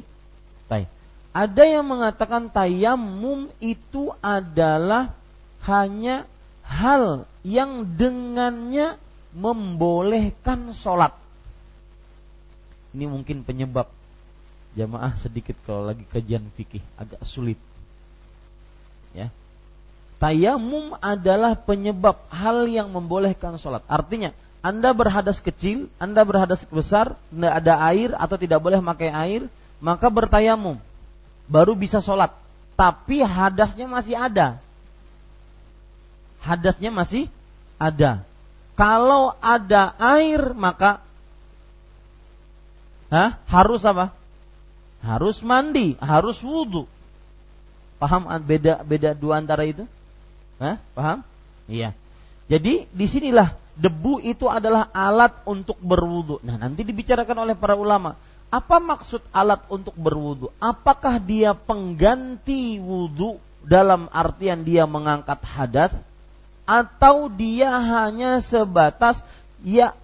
Baik. 0.68 0.92
Ada 1.32 1.64
yang 1.64 1.88
mengatakan 1.88 2.52
tayamum 2.52 3.48
itu 3.64 4.12
adalah 4.20 5.16
hanya 5.64 6.28
hal 6.68 7.24
yang 7.48 7.88
dengannya 7.96 9.00
membolehkan 9.32 10.76
sholat. 10.76 11.16
Ini 12.92 13.08
mungkin 13.08 13.48
penyebab 13.48 13.97
jamaah 14.78 15.18
sedikit 15.18 15.58
kalau 15.66 15.90
lagi 15.90 16.06
kajian 16.14 16.46
fikih 16.54 16.86
agak 17.02 17.18
sulit. 17.26 17.58
Ya. 19.18 19.34
Tayamum 20.22 20.94
adalah 21.02 21.58
penyebab 21.58 22.18
hal 22.30 22.70
yang 22.70 22.94
membolehkan 22.94 23.58
sholat. 23.58 23.82
Artinya, 23.90 24.34
Anda 24.62 24.94
berhadas 24.94 25.42
kecil, 25.42 25.90
Anda 25.98 26.26
berhadas 26.26 26.66
besar, 26.70 27.18
tidak 27.34 27.54
ada 27.54 27.74
air 27.90 28.14
atau 28.18 28.38
tidak 28.38 28.62
boleh 28.62 28.82
pakai 28.82 29.10
air, 29.14 29.42
maka 29.82 30.10
bertayamum. 30.10 30.78
Baru 31.50 31.78
bisa 31.78 32.02
sholat. 32.02 32.34
Tapi 32.74 33.22
hadasnya 33.26 33.86
masih 33.90 34.18
ada. 34.18 34.58
Hadasnya 36.42 36.90
masih 36.94 37.30
ada. 37.78 38.26
Kalau 38.78 39.34
ada 39.42 39.94
air, 39.98 40.54
maka 40.54 41.02
Hah? 43.08 43.40
harus 43.48 43.82
apa? 43.88 44.12
Harus 45.08 45.40
mandi, 45.40 45.96
harus 46.04 46.44
wudhu. 46.44 46.84
Paham 47.98 48.28
beda 48.44 48.84
beda 48.84 49.16
dua 49.16 49.40
antara 49.40 49.64
itu? 49.64 49.88
Hah? 50.60 50.76
Paham? 50.92 51.24
Iya. 51.72 51.96
Jadi 52.52 52.86
di 52.92 53.06
sinilah 53.08 53.56
debu 53.80 54.20
itu 54.20 54.52
adalah 54.52 54.92
alat 54.92 55.32
untuk 55.48 55.80
berwudhu. 55.80 56.44
Nah 56.44 56.60
nanti 56.60 56.84
dibicarakan 56.84 57.48
oleh 57.48 57.56
para 57.56 57.80
ulama. 57.80 58.20
Apa 58.48 58.80
maksud 58.80 59.24
alat 59.32 59.64
untuk 59.68 59.96
berwudhu? 59.96 60.52
Apakah 60.60 61.20
dia 61.20 61.52
pengganti 61.56 62.80
wudhu 62.80 63.40
dalam 63.64 64.08
artian 64.12 64.64
dia 64.64 64.88
mengangkat 64.88 65.44
hadas 65.44 65.92
atau 66.64 67.28
dia 67.28 67.76
hanya 67.80 68.40
sebatas 68.40 69.20
ya 69.64 69.96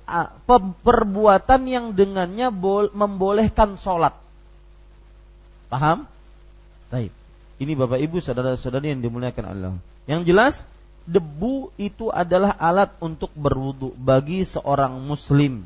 perbuatan 0.84 1.62
yang 1.68 1.86
dengannya 1.96 2.52
membolehkan 2.92 3.80
sholat 3.80 4.23
Paham? 5.74 6.06
Baik. 6.94 7.10
Ini 7.58 7.74
Bapak 7.74 7.98
Ibu 7.98 8.22
saudara-saudari 8.22 8.94
yang 8.94 9.02
dimuliakan 9.02 9.46
Allah. 9.50 9.74
Yang 10.06 10.22
jelas 10.30 10.56
debu 11.10 11.74
itu 11.82 12.14
adalah 12.14 12.54
alat 12.62 12.94
untuk 13.02 13.34
berwudu 13.34 13.90
bagi 13.98 14.46
seorang 14.46 15.02
muslim. 15.02 15.66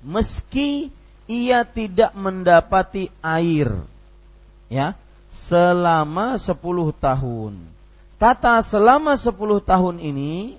Meski 0.00 0.88
ia 1.28 1.60
tidak 1.68 2.16
mendapati 2.16 3.12
air. 3.20 3.84
Ya, 4.72 4.96
selama 5.28 6.40
10 6.40 6.56
tahun. 6.96 7.60
Kata 8.16 8.64
selama 8.64 9.20
10 9.20 9.60
tahun 9.60 10.00
ini 10.00 10.56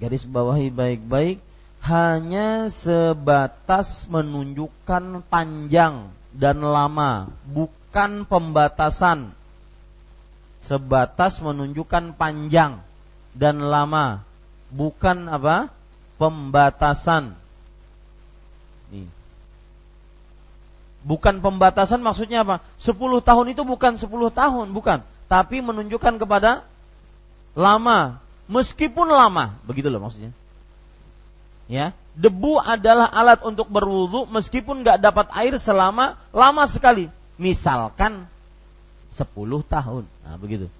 garis 0.00 0.24
bawahi 0.24 0.72
baik-baik 0.72 1.44
hanya 1.84 2.72
sebatas 2.72 4.08
menunjukkan 4.08 5.28
panjang 5.28 6.08
dan 6.36 6.60
lama, 6.60 7.32
bukan 7.48 8.28
pembatasan. 8.28 9.32
Sebatas 10.68 11.40
menunjukkan 11.40 12.18
panjang 12.18 12.82
dan 13.32 13.64
lama, 13.64 14.20
bukan 14.68 15.32
apa? 15.32 15.72
Pembatasan. 16.20 17.36
Nih. 18.92 19.08
Bukan 21.06 21.40
pembatasan 21.40 22.02
maksudnya 22.02 22.44
apa? 22.44 22.60
10 22.82 22.98
tahun 23.22 23.46
itu 23.56 23.62
bukan 23.64 23.96
10 23.96 24.10
tahun, 24.32 24.66
bukan. 24.74 25.00
Tapi 25.26 25.62
menunjukkan 25.62 26.18
kepada 26.20 26.66
lama, 27.56 28.20
meskipun 28.50 29.08
lama, 29.08 29.56
begitu 29.64 29.88
loh 29.88 30.02
maksudnya. 30.02 30.34
Ya, 31.66 31.90
debu 32.14 32.62
adalah 32.62 33.10
alat 33.10 33.42
untuk 33.42 33.66
berwudu 33.66 34.30
meskipun 34.30 34.86
nggak 34.86 35.02
dapat 35.02 35.26
air 35.34 35.58
selama 35.58 36.14
lama 36.30 36.64
sekali. 36.70 37.10
Misalkan 37.36 38.30
10 39.12 39.26
tahun. 39.66 40.04
Nah, 40.24 40.36
begitu. 40.38 40.70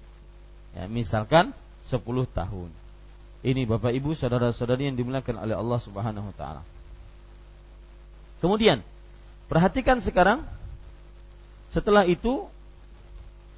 Ya, 0.73 0.87
misalkan 0.87 1.51
10 1.91 2.01
tahun. 2.29 2.69
Ini 3.45 3.69
Bapak 3.69 3.93
Ibu, 3.93 4.17
saudara-saudari 4.17 4.89
yang 4.89 4.97
dimuliakan 4.97 5.37
oleh 5.43 5.55
Allah 5.55 5.79
Subhanahu 5.79 6.33
wa 6.33 6.35
taala. 6.35 6.61
Kemudian, 8.41 8.81
perhatikan 9.49 10.01
sekarang 10.01 10.45
setelah 11.73 12.05
itu 12.05 12.49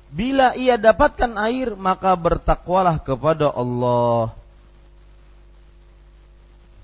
bila 0.10 0.58
ia 0.58 0.76
dapatkan 0.76 1.38
air 1.38 1.78
maka 1.78 2.18
bertakwalah 2.18 2.98
kepada 2.98 3.54
Allah 3.54 4.34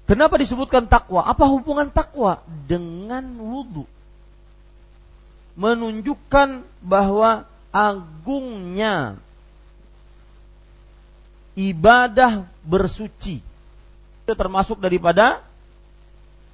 Kenapa 0.06 0.38
disebutkan 0.38 0.86
takwa? 0.86 1.26
Apa 1.26 1.50
hubungan 1.50 1.90
takwa 1.90 2.46
dengan 2.70 3.26
wudhu? 3.42 3.90
Menunjukkan 5.58 6.62
bahwa 6.86 7.50
agungnya 7.74 9.18
ibadah 11.58 12.46
bersuci 12.62 13.42
itu 14.26 14.34
termasuk 14.34 14.78
daripada 14.78 15.42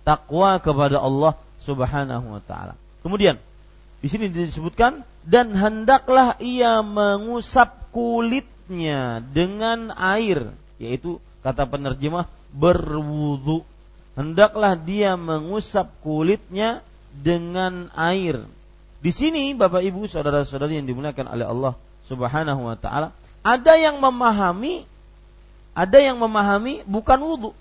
takwa 0.07 0.59
kepada 0.61 1.01
Allah 1.01 1.33
Subhanahu 1.63 2.37
wa 2.37 2.41
taala. 2.43 2.73
Kemudian 3.01 3.35
di 4.01 4.07
sini 4.07 4.29
disebutkan 4.31 5.05
dan 5.25 5.53
hendaklah 5.53 6.37
ia 6.41 6.81
mengusap 6.81 7.91
kulitnya 7.93 9.21
dengan 9.21 9.93
air 9.93 10.53
yaitu 10.81 11.21
kata 11.45 11.69
penerjemah 11.69 12.25
berwudu 12.51 13.63
hendaklah 14.15 14.75
dia 14.75 15.15
mengusap 15.15 15.91
kulitnya 16.03 16.83
dengan 17.11 17.91
air. 17.95 18.43
Di 19.01 19.09
sini 19.09 19.57
Bapak 19.57 19.81
Ibu 19.81 20.05
saudara-saudari 20.05 20.77
yang 20.77 20.87
dimuliakan 20.87 21.27
oleh 21.31 21.45
Allah 21.47 21.73
Subhanahu 22.05 22.61
wa 22.69 22.77
taala, 22.77 23.15
ada 23.41 23.73
yang 23.79 23.97
memahami 23.97 24.85
ada 25.71 25.97
yang 26.03 26.19
memahami 26.19 26.83
bukan 26.83 27.19
wudu. 27.23 27.51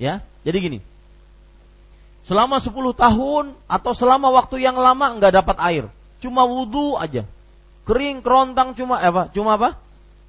Ya, 0.00 0.24
jadi 0.42 0.58
gini. 0.58 0.78
Selama 2.24 2.60
10 2.60 2.72
tahun 2.92 3.44
atau 3.68 3.92
selama 3.96 4.28
waktu 4.32 4.60
yang 4.60 4.76
lama 4.76 5.16
nggak 5.16 5.32
dapat 5.44 5.56
air, 5.64 5.84
cuma 6.20 6.44
wudu 6.44 6.96
aja. 6.96 7.24
Kering 7.88 8.20
kerontang 8.20 8.76
cuma 8.76 9.00
apa? 9.00 9.32
Cuma 9.32 9.56
apa? 9.56 9.80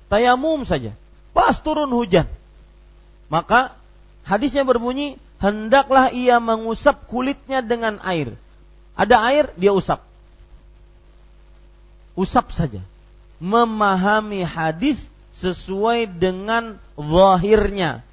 Tayamum 0.08 0.64
saja. 0.64 0.96
Pas 1.36 1.60
turun 1.60 1.92
hujan, 1.92 2.26
maka 3.30 3.78
hadisnya 4.26 4.66
berbunyi, 4.66 5.22
hendaklah 5.38 6.10
ia 6.10 6.42
mengusap 6.42 7.06
kulitnya 7.06 7.62
dengan 7.62 8.02
air. 8.02 8.34
Ada 8.98 9.16
air, 9.32 9.46
dia 9.56 9.72
usap. 9.72 10.04
Usap 12.18 12.52
saja. 12.52 12.82
Memahami 13.40 14.44
hadis 14.44 15.00
sesuai 15.40 16.10
dengan 16.10 16.76
zahirnya. 17.00 18.04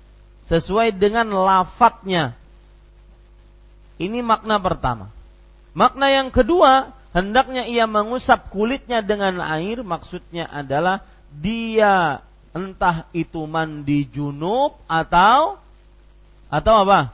Sesuai 0.46 0.94
dengan 0.94 1.26
lafadznya. 1.34 2.38
Ini 3.98 4.22
makna 4.22 4.62
pertama. 4.62 5.10
Makna 5.74 6.12
yang 6.12 6.28
kedua, 6.30 6.94
hendaknya 7.10 7.66
ia 7.66 7.88
mengusap 7.88 8.52
kulitnya 8.52 9.02
dengan 9.02 9.42
air, 9.42 9.82
maksudnya 9.82 10.46
adalah 10.46 11.02
dia 11.34 12.22
entah 12.56 13.04
itu 13.12 13.44
mandi 13.44 14.08
junub 14.08 14.80
atau 14.88 15.60
atau 16.48 16.74
apa? 16.88 17.12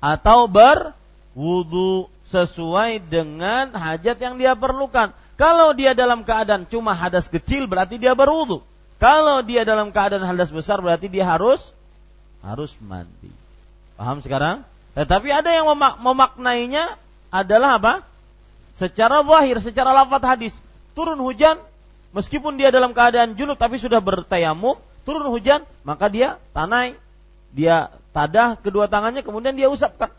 Atau 0.00 0.48
berwudu 0.48 2.08
sesuai 2.32 3.04
dengan 3.04 3.76
hajat 3.76 4.16
yang 4.16 4.40
dia 4.40 4.56
perlukan. 4.56 5.12
Kalau 5.36 5.76
dia 5.76 5.92
dalam 5.92 6.24
keadaan 6.24 6.64
cuma 6.64 6.96
hadas 6.96 7.28
kecil 7.28 7.68
berarti 7.68 8.00
dia 8.00 8.16
berwudu. 8.16 8.64
Kalau 8.96 9.44
dia 9.44 9.68
dalam 9.68 9.92
keadaan 9.92 10.24
hadas 10.24 10.48
besar 10.48 10.80
berarti 10.80 11.12
dia 11.12 11.28
harus 11.28 11.68
harus 12.40 12.72
mandi. 12.80 13.28
Paham 14.00 14.24
sekarang? 14.24 14.64
Tetapi 14.96 15.28
ada 15.28 15.52
yang 15.52 15.68
memak 15.68 16.00
memaknainya 16.00 16.96
adalah 17.28 17.76
apa? 17.76 17.94
Secara 18.80 19.20
wahir, 19.20 19.60
secara 19.60 19.92
lafaz 19.92 20.24
hadis. 20.24 20.54
Turun 20.96 21.20
hujan, 21.20 21.60
meskipun 22.12 22.60
dia 22.60 22.72
dalam 22.72 22.92
keadaan 22.92 23.34
junub 23.34 23.56
tapi 23.56 23.76
sudah 23.80 23.98
bertayamum, 23.98 24.78
turun 25.02 25.26
hujan, 25.28 25.64
maka 25.82 26.08
dia 26.08 26.38
tanai, 26.56 26.96
dia 27.52 27.92
tadah 28.12 28.56
kedua 28.60 28.88
tangannya 28.88 29.24
kemudian 29.24 29.56
dia 29.56 29.68
usapkan. 29.68 30.12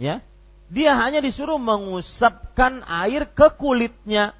Ya. 0.00 0.24
Dia 0.70 0.94
hanya 0.96 1.18
disuruh 1.18 1.58
mengusapkan 1.58 2.86
air 2.86 3.26
ke 3.26 3.50
kulitnya. 3.58 4.32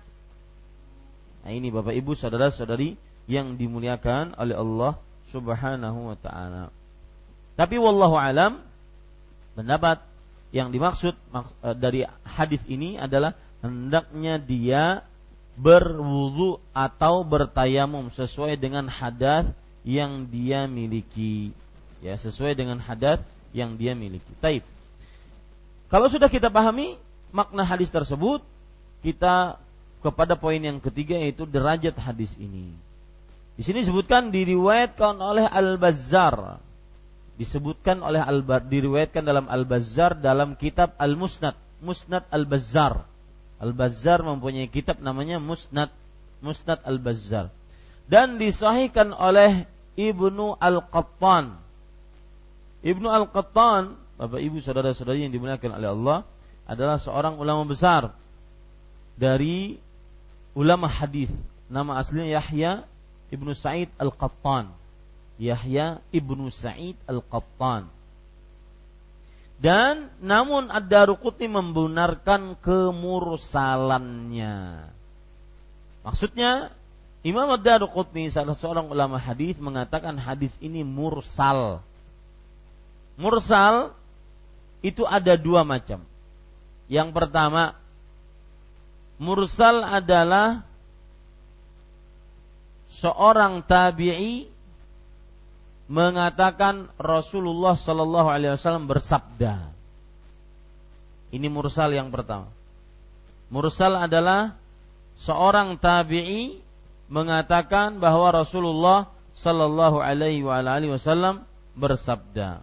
Nah, 1.42 1.50
ini 1.50 1.72
Bapak 1.72 1.96
Ibu 1.96 2.12
saudara-saudari 2.14 2.94
yang 3.26 3.58
dimuliakan 3.58 4.38
oleh 4.38 4.54
Allah 4.54 4.92
Subhanahu 5.34 6.14
wa 6.14 6.16
taala. 6.18 6.70
Tapi 7.58 7.76
wallahu 7.76 8.14
alam 8.14 8.62
pendapat 9.58 10.02
yang 10.50 10.70
dimaksud 10.74 11.14
eh, 11.14 11.76
dari 11.78 12.06
hadis 12.26 12.62
ini 12.66 12.98
adalah 12.98 13.34
hendaknya 13.60 14.38
dia 14.38 15.06
berwudu 15.60 16.56
atau 16.72 17.20
bertayamum 17.20 18.08
sesuai 18.08 18.56
dengan 18.56 18.88
hadas 18.88 19.44
yang 19.84 20.24
dia 20.24 20.64
miliki. 20.64 21.52
Ya, 22.00 22.16
sesuai 22.16 22.56
dengan 22.56 22.80
hadas 22.80 23.20
yang 23.52 23.76
dia 23.76 23.92
miliki. 23.92 24.32
Taib. 24.40 24.64
Kalau 25.92 26.08
sudah 26.08 26.32
kita 26.32 26.48
pahami 26.48 26.96
makna 27.28 27.60
hadis 27.60 27.92
tersebut, 27.92 28.40
kita 29.04 29.60
kepada 30.00 30.32
poin 30.40 30.56
yang 30.56 30.80
ketiga 30.80 31.20
yaitu 31.20 31.44
derajat 31.44 31.92
hadis 32.00 32.32
ini. 32.40 32.72
Di 33.60 33.62
sini 33.66 33.84
disebutkan 33.84 34.32
diriwayatkan 34.32 35.20
oleh 35.20 35.44
Al-Bazzar. 35.44 36.56
Disebutkan 37.36 38.00
oleh 38.00 38.20
Al 38.20 38.40
diriwayatkan 38.44 39.24
dalam 39.24 39.48
Al-Bazzar 39.48 40.16
dalam 40.16 40.56
kitab 40.56 40.96
Al-Musnad, 40.96 41.56
Musnad 41.84 42.24
Al-Bazzar. 42.32 43.09
Al-Bazzar 43.60 44.24
mempunyai 44.24 44.72
kitab 44.72 45.04
namanya 45.04 45.36
Musnad 45.36 45.92
Musnad 46.40 46.80
Al-Bazzar 46.82 47.52
dan 48.08 48.40
disahihkan 48.40 49.12
oleh 49.12 49.68
Ibnu 49.94 50.56
Al-Qattan. 50.56 51.60
Ibnu 52.80 53.06
Al-Qattan, 53.06 53.94
Bapak 54.16 54.40
Ibu 54.40 54.64
saudara-saudari 54.64 55.28
yang 55.28 55.32
dimuliakan 55.36 55.76
oleh 55.76 55.88
Allah, 55.92 56.18
adalah 56.64 56.96
seorang 56.96 57.36
ulama 57.36 57.68
besar 57.68 58.16
dari 59.20 59.76
ulama 60.56 60.88
hadis. 60.88 61.28
Nama 61.68 62.00
aslinya 62.00 62.40
Yahya 62.40 62.88
Ibnu 63.28 63.52
Sa'id 63.52 63.92
Al-Qattan. 64.00 64.72
Yahya 65.36 66.00
Ibnu 66.10 66.48
Sa'id 66.48 66.96
Al-Qattan 67.04 67.99
dan 69.60 70.08
namun 70.24 70.72
Ad-Daruqutni 70.72 71.52
membenarkan 71.52 72.56
kemursalannya. 72.64 74.88
Maksudnya 76.00 76.72
Imam 77.20 77.52
Ad-Daruqutni 77.52 78.32
salah 78.32 78.56
seorang 78.56 78.88
ulama 78.88 79.20
hadis 79.20 79.60
mengatakan 79.60 80.16
hadis 80.16 80.56
ini 80.64 80.80
mursal. 80.80 81.84
Mursal 83.20 83.92
itu 84.80 85.04
ada 85.04 85.36
dua 85.36 85.60
macam. 85.60 86.08
Yang 86.88 87.12
pertama, 87.12 87.76
mursal 89.20 89.84
adalah 89.84 90.64
seorang 92.88 93.60
tabi'i 93.60 94.48
mengatakan 95.90 96.86
Rasulullah 96.94 97.74
Shallallahu 97.74 98.30
Alaihi 98.30 98.54
Wasallam 98.54 98.86
bersabda. 98.86 99.74
Ini 101.34 101.46
mursal 101.50 101.90
yang 101.94 102.14
pertama. 102.14 102.50
Mursal 103.50 103.98
adalah 103.98 104.54
seorang 105.18 105.74
tabi'i 105.78 106.62
mengatakan 107.10 107.98
bahwa 107.98 108.30
Rasulullah 108.30 109.10
sallallahu 109.34 109.98
alaihi 109.98 110.46
wasallam 110.46 111.42
bersabda. 111.74 112.62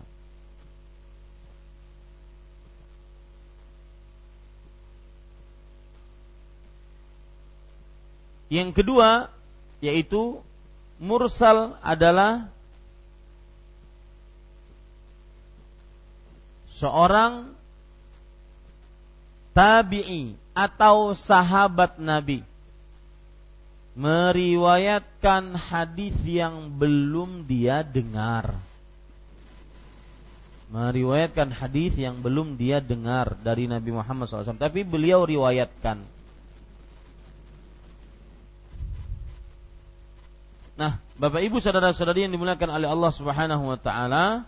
Yang 8.48 8.70
kedua 8.80 9.28
yaitu 9.84 10.40
mursal 11.04 11.76
adalah 11.84 12.48
seorang 16.78 17.58
tabi'i 19.58 20.38
atau 20.54 21.18
sahabat 21.18 21.98
Nabi 21.98 22.46
meriwayatkan 23.98 25.58
hadis 25.58 26.14
yang 26.22 26.70
belum 26.78 27.50
dia 27.50 27.82
dengar. 27.82 28.54
Meriwayatkan 30.70 31.50
hadis 31.50 31.98
yang 31.98 32.22
belum 32.22 32.60
dia 32.62 32.78
dengar 32.78 33.34
dari 33.42 33.66
Nabi 33.66 33.90
Muhammad 33.90 34.30
SAW, 34.30 34.60
tapi 34.62 34.86
beliau 34.86 35.26
riwayatkan. 35.26 36.04
Nah, 40.78 41.02
Bapak 41.18 41.42
Ibu 41.42 41.58
saudara-saudari 41.58 42.30
yang 42.30 42.36
dimuliakan 42.38 42.70
oleh 42.70 42.86
Allah 42.86 43.10
Subhanahu 43.10 43.64
wa 43.66 43.80
taala, 43.82 44.46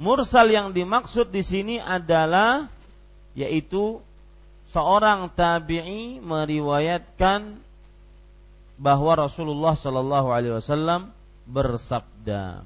mursal 0.00 0.48
yang 0.48 0.72
dimaksud 0.72 1.28
di 1.28 1.44
sini 1.44 1.76
adalah 1.76 2.72
yaitu 3.36 4.00
seorang 4.72 5.28
tabi'i 5.36 6.18
meriwayatkan 6.24 7.60
bahwa 8.80 9.12
Rasulullah 9.28 9.76
Shallallahu 9.76 10.28
Alaihi 10.32 10.56
Wasallam 10.56 11.12
bersabda. 11.44 12.64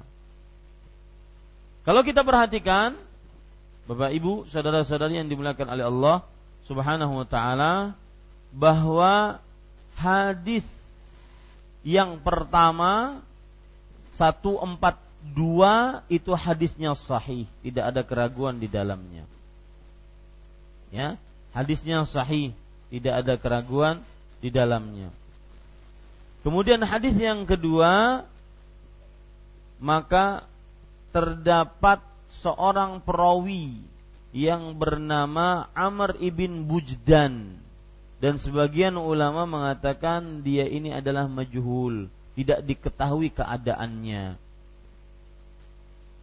Kalau 1.83 2.01
kita 2.01 2.23
perhatikan, 2.23 2.97
Bapak 3.85 4.09
Ibu, 4.15 4.49
saudara-saudari 4.49 5.21
yang 5.21 5.29
dimuliakan 5.29 5.67
oleh 5.69 5.85
Allah 5.85 6.17
Subhanahu 6.65 7.21
wa 7.21 7.27
taala, 7.29 7.93
bahwa 8.49 9.43
hadis 9.99 10.65
yang 11.85 12.17
pertama 12.23 13.21
142 15.33 16.05
itu 16.13 16.31
hadisnya 16.37 16.93
sahih, 16.93 17.49
tidak 17.65 17.85
ada 17.89 18.01
keraguan 18.05 18.61
di 18.61 18.69
dalamnya. 18.69 19.25
Ya, 20.93 21.17
hadisnya 21.55 22.05
sahih, 22.05 22.53
tidak 22.93 23.25
ada 23.25 23.33
keraguan 23.41 24.03
di 24.43 24.53
dalamnya. 24.53 25.09
Kemudian 26.45 26.85
hadis 26.85 27.17
yang 27.17 27.41
kedua 27.49 28.21
maka 29.81 30.45
terdapat 31.09 31.99
seorang 32.43 33.01
perawi 33.01 33.81
yang 34.29 34.77
bernama 34.77 35.65
Amr 35.73 36.21
ibn 36.21 36.69
Bujdan 36.69 37.55
dan 38.21 38.33
sebagian 38.39 38.95
ulama 38.95 39.43
mengatakan 39.49 40.45
dia 40.45 40.69
ini 40.69 40.93
adalah 40.93 41.27
majhul, 41.27 42.07
tidak 42.37 42.59
diketahui 42.63 43.33
keadaannya. 43.33 44.44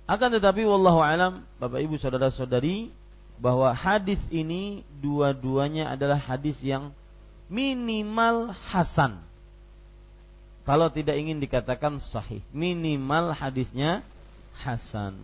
Akan 0.06 0.34
tetapi 0.34 0.66
wallahu 0.66 0.98
alam, 0.98 1.46
Bapak 1.62 1.78
Ibu 1.78 1.94
saudara-saudari, 1.96 2.90
bahwa 3.42 3.74
hadis 3.74 4.18
ini 4.30 4.86
dua-duanya 5.02 5.90
adalah 5.90 6.18
hadis 6.18 6.58
yang 6.62 6.94
minimal 7.50 8.54
hasan. 8.70 9.18
Kalau 10.62 10.86
tidak 10.94 11.18
ingin 11.18 11.42
dikatakan 11.42 11.98
sahih 11.98 12.38
minimal 12.54 13.34
hadisnya 13.34 14.06
hasan. 14.62 15.18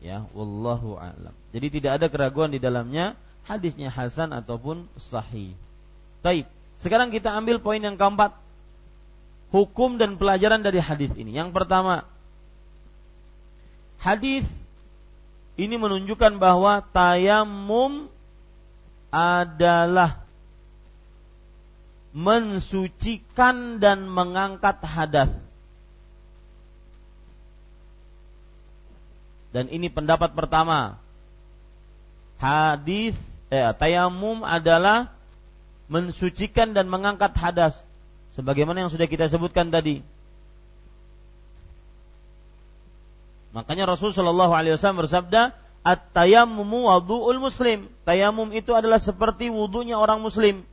Ya 0.00 0.24
wallahu 0.32 0.96
alam. 0.96 1.34
Jadi 1.52 1.80
tidak 1.80 2.00
ada 2.00 2.06
keraguan 2.08 2.48
di 2.48 2.56
dalamnya 2.62 3.18
hadisnya 3.44 3.92
hasan 3.92 4.32
ataupun 4.32 4.88
sahih. 4.96 5.52
Taib. 6.24 6.48
Sekarang 6.80 7.12
kita 7.12 7.34
ambil 7.36 7.60
poin 7.60 7.82
yang 7.82 8.00
keempat. 8.00 8.32
Hukum 9.52 9.96
dan 10.00 10.16
pelajaran 10.16 10.64
dari 10.64 10.80
hadis 10.80 11.12
ini. 11.16 11.36
Yang 11.36 11.52
pertama 11.56 12.08
hadis 13.98 14.46
ini 15.58 15.74
menunjukkan 15.74 16.38
bahwa 16.38 16.80
tayamum 16.94 18.06
adalah 19.10 20.22
mensucikan 22.14 23.82
dan 23.82 24.06
mengangkat 24.06 24.80
hadas. 24.86 25.30
Dan 29.50 29.66
ini 29.72 29.88
pendapat 29.88 30.36
pertama. 30.36 31.00
Hadis 32.38 33.18
eh, 33.50 33.72
tayamum 33.74 34.46
adalah 34.46 35.10
mensucikan 35.88 36.76
dan 36.76 36.86
mengangkat 36.86 37.34
hadas 37.34 37.80
sebagaimana 38.36 38.86
yang 38.86 38.92
sudah 38.92 39.08
kita 39.08 39.26
sebutkan 39.26 39.72
tadi. 39.72 40.04
Makanya 43.52 43.88
Rasul 43.88 44.12
Shallallahu 44.12 44.52
Alaihi 44.52 44.76
Wasallam 44.76 45.04
bersabda, 45.04 45.56
"At-tayammumu 45.84 46.88
wudu'ul 46.88 47.40
muslim." 47.40 47.88
Tayamum 48.04 48.52
itu 48.52 48.76
adalah 48.76 49.00
seperti 49.00 49.48
wudhunya 49.48 49.96
orang 49.96 50.20
muslim. 50.20 50.64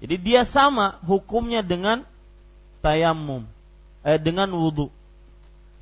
Jadi 0.00 0.16
dia 0.16 0.48
sama 0.48 0.96
hukumnya 1.04 1.60
dengan 1.60 2.08
tayamum, 2.80 3.44
eh, 4.00 4.16
dengan 4.16 4.48
wudhu. 4.56 4.88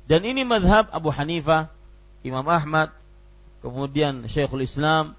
Dan 0.09 0.25
ini 0.25 0.43
madhab 0.43 0.89
Abu 0.91 1.13
Hanifah, 1.13 1.71
Imam 2.25 2.43
Ahmad, 2.49 2.91
kemudian 3.63 4.27
Syekhul 4.27 4.67
Islam, 4.67 5.15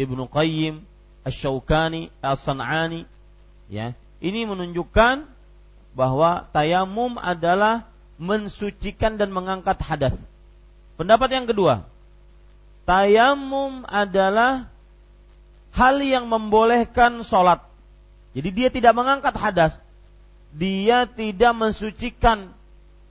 Ibnu 0.00 0.26
Qayyim, 0.26 0.82
Ash-Shawkani, 1.22 2.10
As-San'ani. 2.24 3.06
Ya, 3.70 3.94
ini 4.18 4.48
menunjukkan 4.48 5.28
bahwa 5.94 6.48
tayamum 6.50 7.20
adalah 7.20 7.86
mensucikan 8.18 9.14
dan 9.14 9.30
mengangkat 9.30 9.78
hadas. 9.78 10.16
Pendapat 11.00 11.32
yang 11.32 11.48
kedua, 11.48 11.88
tayamum 12.84 13.88
adalah 13.88 14.68
hal 15.72 15.96
yang 16.04 16.28
membolehkan 16.28 17.24
sholat 17.24 17.64
jadi 18.30 18.48
dia 18.54 18.68
tidak 18.70 18.94
mengangkat 18.94 19.34
hadas. 19.34 19.74
Dia 20.50 21.06
tidak 21.06 21.54
mensucikan 21.54 22.54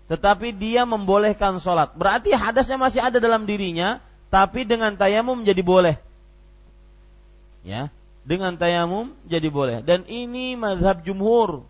tetapi 0.10 0.56
dia 0.58 0.90
membolehkan 0.90 1.62
sholat. 1.62 1.94
Berarti 1.94 2.34
hadasnya 2.34 2.82
masih 2.82 2.98
ada 2.98 3.22
dalam 3.22 3.46
dirinya, 3.46 4.02
tapi 4.34 4.66
dengan 4.66 4.98
tayamum 4.98 5.46
jadi 5.46 5.62
boleh. 5.62 6.02
Ya, 7.62 7.94
dengan 8.26 8.58
tayamum 8.58 9.14
jadi 9.30 9.54
boleh. 9.54 9.86
Dan 9.86 10.10
ini 10.10 10.58
mazhab 10.58 11.06
jumhur. 11.06 11.62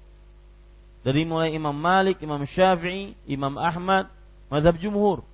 Dari 1.04 1.28
mulai 1.28 1.52
Imam 1.52 1.76
Malik, 1.76 2.24
Imam 2.24 2.40
Syafi'i, 2.48 3.12
Imam 3.28 3.60
Ahmad, 3.60 4.08
mazhab 4.48 4.80
jumhur. 4.80 5.28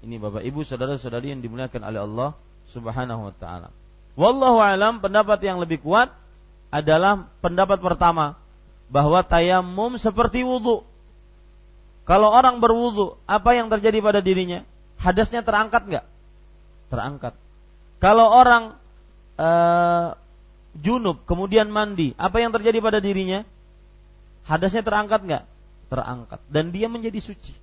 Ini 0.00 0.16
Bapak 0.16 0.40
Ibu 0.40 0.64
saudara-saudari 0.64 1.36
yang 1.36 1.44
dimuliakan 1.44 1.82
oleh 1.84 2.00
Allah 2.00 2.30
Subhanahu 2.72 3.28
wa 3.28 3.34
taala. 3.36 3.68
Wallahu 4.16 4.58
alam 4.60 5.04
pendapat 5.04 5.40
yang 5.44 5.60
lebih 5.60 5.84
kuat 5.84 6.12
adalah 6.72 7.28
pendapat 7.44 7.82
pertama 7.82 8.38
bahwa 8.88 9.20
tayamum 9.22 10.00
seperti 10.00 10.42
wudhu. 10.42 10.82
Kalau 12.08 12.32
orang 12.32 12.58
berwudhu, 12.58 13.20
apa 13.28 13.54
yang 13.54 13.70
terjadi 13.70 14.02
pada 14.02 14.18
dirinya? 14.18 14.66
Hadasnya 14.98 15.46
terangkat 15.46 15.86
nggak? 15.86 16.06
Terangkat. 16.90 17.34
Kalau 18.02 18.26
orang 18.26 18.74
uh, 19.38 20.16
junub 20.74 21.22
kemudian 21.28 21.70
mandi, 21.70 22.16
apa 22.18 22.42
yang 22.42 22.50
terjadi 22.50 22.82
pada 22.82 22.98
dirinya? 22.98 23.46
Hadasnya 24.48 24.82
terangkat 24.82 25.22
nggak? 25.22 25.44
Terangkat. 25.86 26.40
Dan 26.50 26.74
dia 26.74 26.90
menjadi 26.90 27.20
suci. 27.22 27.54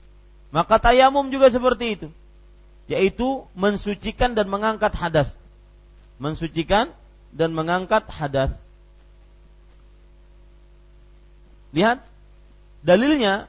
Maka 0.55 0.79
tayamum 0.79 1.27
juga 1.27 1.51
seperti 1.51 1.99
itu, 1.99 2.07
yaitu 2.87 3.43
mensucikan 3.53 4.33
dan 4.35 4.47
mengangkat 4.47 4.95
hadas 4.95 5.31
mensucikan 6.17 6.89
dan 7.33 7.53
mengangkat 7.53 8.05
hadas. 8.09 8.51
Lihat 11.73 12.01
dalilnya 12.81 13.45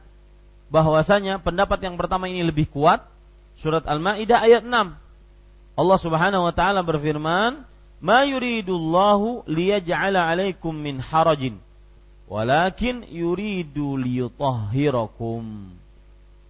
bahwasanya 0.68 1.40
pendapat 1.40 1.80
yang 1.80 1.96
pertama 1.96 2.28
ini 2.28 2.44
lebih 2.44 2.68
kuat 2.68 3.08
surat 3.56 3.84
Al-Maidah 3.88 4.44
ayat 4.44 4.62
6. 4.64 4.94
Allah 5.78 5.98
Subhanahu 5.98 6.44
wa 6.44 6.52
taala 6.52 6.84
berfirman, 6.84 7.64
"Ma 8.04 8.20
yuridullahu 8.28 9.48
liyaj'ala 9.48 10.28
'alaikum 10.28 10.74
min 10.76 11.00
harajin, 11.00 11.56
walakin 12.28 13.06
yuridu 13.08 13.96
liyutahhirakum." 13.96 15.72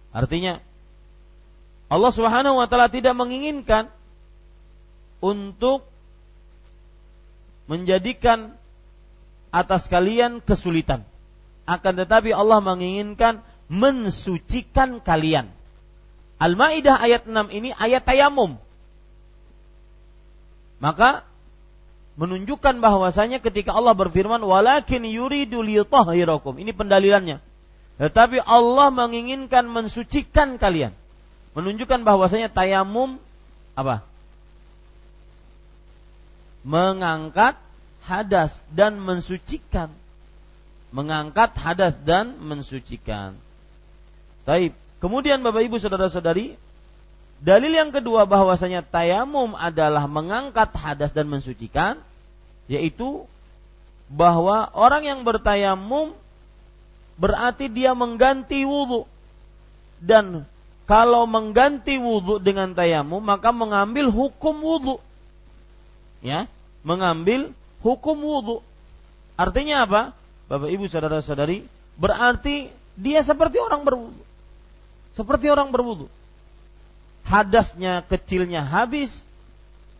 Artinya 0.09 0.59
Allah 1.89 2.11
Subhanahu 2.13 2.61
wa 2.61 2.69
taala 2.69 2.87
tidak 2.87 3.17
menginginkan 3.17 3.89
untuk 5.19 5.89
menjadikan 7.65 8.53
atas 9.49 9.89
kalian 9.89 10.41
kesulitan. 10.41 11.05
Akan 11.65 11.97
tetapi 11.97 12.33
Allah 12.33 12.61
menginginkan 12.61 13.41
mensucikan 13.69 15.01
kalian. 15.01 15.49
Al-Maidah 16.41 16.97
ayat 16.97 17.29
6 17.29 17.53
ini 17.53 17.69
ayat 17.75 18.05
tayamum. 18.05 18.57
Maka 20.79 21.27
menunjukkan 22.15 22.79
bahwasanya 22.79 23.43
ketika 23.43 23.75
Allah 23.75 23.93
berfirman 23.93 24.41
walakin 24.41 25.03
yuridu 25.05 25.61
liyutahhirakum. 25.61 26.57
Ini 26.57 26.71
pendalilannya. 26.71 27.37
Tetapi 27.99 28.39
Allah 28.39 28.87
menginginkan 28.89 29.67
mensucikan 29.67 30.55
kalian. 30.55 30.95
Menunjukkan 31.57 32.05
bahwasanya 32.05 32.49
tayamum 32.49 33.17
apa? 33.73 34.05
Mengangkat 36.61 37.57
hadas 38.05 38.53
dan 38.69 39.01
mensucikan. 39.01 39.89
Mengangkat 40.89 41.53
hadas 41.57 41.95
dan 42.05 42.37
mensucikan. 42.41 43.37
Baik. 44.45 44.73
Kemudian 44.99 45.39
Bapak 45.39 45.63
Ibu 45.63 45.79
Saudara-saudari, 45.79 46.59
dalil 47.39 47.71
yang 47.71 47.95
kedua 47.95 48.27
bahwasanya 48.27 48.83
tayamum 48.83 49.55
adalah 49.55 50.09
mengangkat 50.11 50.75
hadas 50.75 51.15
dan 51.15 51.31
mensucikan, 51.31 51.95
yaitu 52.67 53.23
bahwa 54.11 54.67
orang 54.75 55.07
yang 55.07 55.21
bertayamum 55.23 56.11
berarti 57.15 57.71
dia 57.71 57.95
mengganti 57.95 58.65
wudhu. 58.67 59.07
Dan 60.01 60.43
kalau 60.89 61.29
mengganti 61.29 62.01
wudhu 62.01 62.41
dengan 62.41 62.73
tayamum 62.73 63.21
maka 63.21 63.53
mengambil 63.53 64.09
hukum 64.09 64.57
wudhu. 64.57 64.97
Ya, 66.25 66.49
mengambil 66.81 67.53
hukum 67.85 68.17
wudhu. 68.17 68.65
Artinya 69.37 69.85
apa? 69.85 70.01
Bapak 70.49 70.73
ibu 70.73 70.89
saudara 70.89 71.21
saudari, 71.21 71.61
berarti 71.93 72.73
dia 72.97 73.21
seperti 73.21 73.61
orang 73.61 73.85
berwudhu. 73.85 74.17
Seperti 75.13 75.53
orang 75.53 75.69
berwudhu. 75.69 76.09
Hadasnya 77.21 78.01
kecilnya 78.09 78.65
habis, 78.65 79.21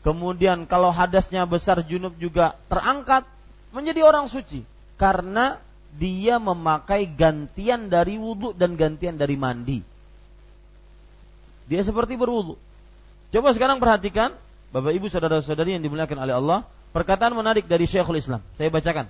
kemudian 0.02 0.66
kalau 0.66 0.90
hadasnya 0.90 1.46
besar 1.46 1.86
junub 1.86 2.18
juga 2.18 2.58
terangkat, 2.66 3.30
menjadi 3.70 4.02
orang 4.10 4.26
suci. 4.26 4.66
Karena 4.98 5.62
dia 5.94 6.42
memakai 6.42 7.06
gantian 7.06 7.94
dari 7.94 8.18
wudhu 8.18 8.58
dan 8.58 8.74
gantian 8.74 9.22
dari 9.22 9.38
mandi. 9.38 9.89
Dia 11.70 11.86
seperti 11.86 12.18
berwudhu. 12.18 12.58
Coba 13.30 13.54
sekarang 13.54 13.78
perhatikan, 13.78 14.34
Bapak 14.74 14.90
Ibu 14.90 15.06
saudara-saudari 15.06 15.78
yang 15.78 15.86
dimuliakan 15.86 16.18
oleh 16.18 16.34
Allah, 16.34 16.60
perkataan 16.90 17.38
menarik 17.38 17.70
dari 17.70 17.86
Syekhul 17.86 18.18
Islam. 18.18 18.42
Saya 18.58 18.74
bacakan. 18.74 19.06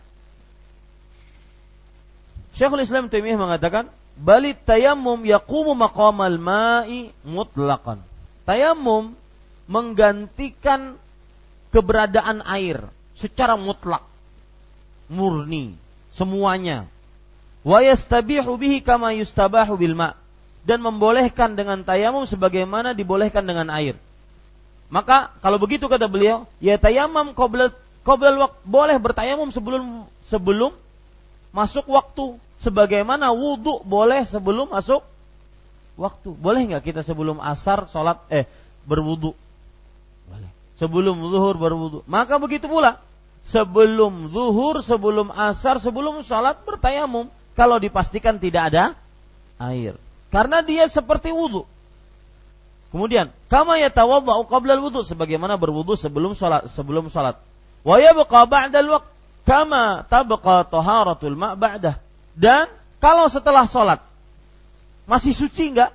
Syekhul 2.60 2.84
Islam 2.84 3.08
Taimiyah 3.08 3.39
mengatakan, 3.39 3.88
"Balit 4.19 4.60
tayammum 4.67 5.24
yaqumu 5.24 5.72
maqamal 5.72 6.36
ma'i 6.36 7.15
mutlaqan." 7.24 8.04
Tayammum 8.43 9.15
menggantikan 9.72 11.00
keberadaan 11.72 12.43
air 12.43 12.84
secara 13.15 13.56
mutlak, 13.56 14.04
murni, 15.08 15.80
semuanya. 16.12 16.91
Wa 17.63 17.80
yastabihu 17.80 18.60
bihi 18.60 18.84
kama 18.84 19.15
yustabahu 19.15 19.80
bil 19.80 19.95
ma 19.95 20.18
dan 20.69 20.86
membolehkan 20.86 21.58
dengan 21.58 21.82
tayamum 21.82 22.29
sebagaimana 22.29 22.93
dibolehkan 22.93 23.41
dengan 23.41 23.73
air. 23.73 23.97
Maka 24.93 25.34
kalau 25.41 25.58
begitu 25.58 25.89
kata 25.89 26.05
beliau, 26.05 26.45
ya 26.62 26.77
tayamum 26.77 27.34
qabla 27.34 27.73
waktu 28.05 28.62
boleh 28.69 28.97
bertayamum 29.01 29.49
sebelum 29.49 30.05
sebelum 30.29 30.77
masuk 31.49 31.89
waktu 31.89 32.38
sebagaimana 32.62 33.34
wudhu 33.34 33.82
boleh 33.82 34.21
sebelum 34.29 34.69
masuk 34.69 35.01
waktu. 35.97 36.38
Boleh 36.38 36.62
nggak 36.69 36.86
kita 36.86 37.01
sebelum 37.01 37.41
asar 37.41 37.89
sholat 37.89 38.21
eh 38.29 38.45
berwudhu? 38.86 39.34
Boleh. 40.29 40.49
Sebelum 40.77 41.17
zuhur 41.34 41.58
berwudhu. 41.58 42.05
Maka 42.05 42.38
begitu 42.38 42.69
pula 42.69 43.01
sebelum 43.41 44.29
zuhur, 44.29 44.86
sebelum 44.86 45.34
asar, 45.34 45.82
sebelum 45.82 46.21
sholat 46.21 46.62
bertayamum. 46.62 47.25
Kalau 47.58 47.82
dipastikan 47.82 48.38
tidak 48.38 48.69
ada 48.69 48.84
air. 49.58 49.97
Karena 50.30 50.62
dia 50.62 50.86
seperti 50.86 51.34
wudhu. 51.34 51.65
Kemudian, 52.89 53.30
kama 53.50 53.78
yatawadda'u 53.78 54.50
qabla 54.50 54.74
al-wudu 54.78 55.06
sebagaimana 55.06 55.62
berwudu 55.62 55.94
sebelum 55.94 56.34
salat, 56.34 56.65
sebelum 56.74 57.10
salat. 57.13 57.38
Wa 57.86 58.02
yabqa 58.02 58.50
ba'da 58.50 58.82
al-waqt 58.82 59.10
kama 59.46 60.06
tabqa 60.10 60.65
taharatul 60.65 61.38
ma' 61.38 61.54
ba'dah. 61.54 62.02
Dan 62.34 62.65
kalau 62.98 63.30
setelah 63.30 63.70
salat 63.70 64.02
masih 65.10 65.34
suci 65.34 65.74
enggak? 65.74 65.94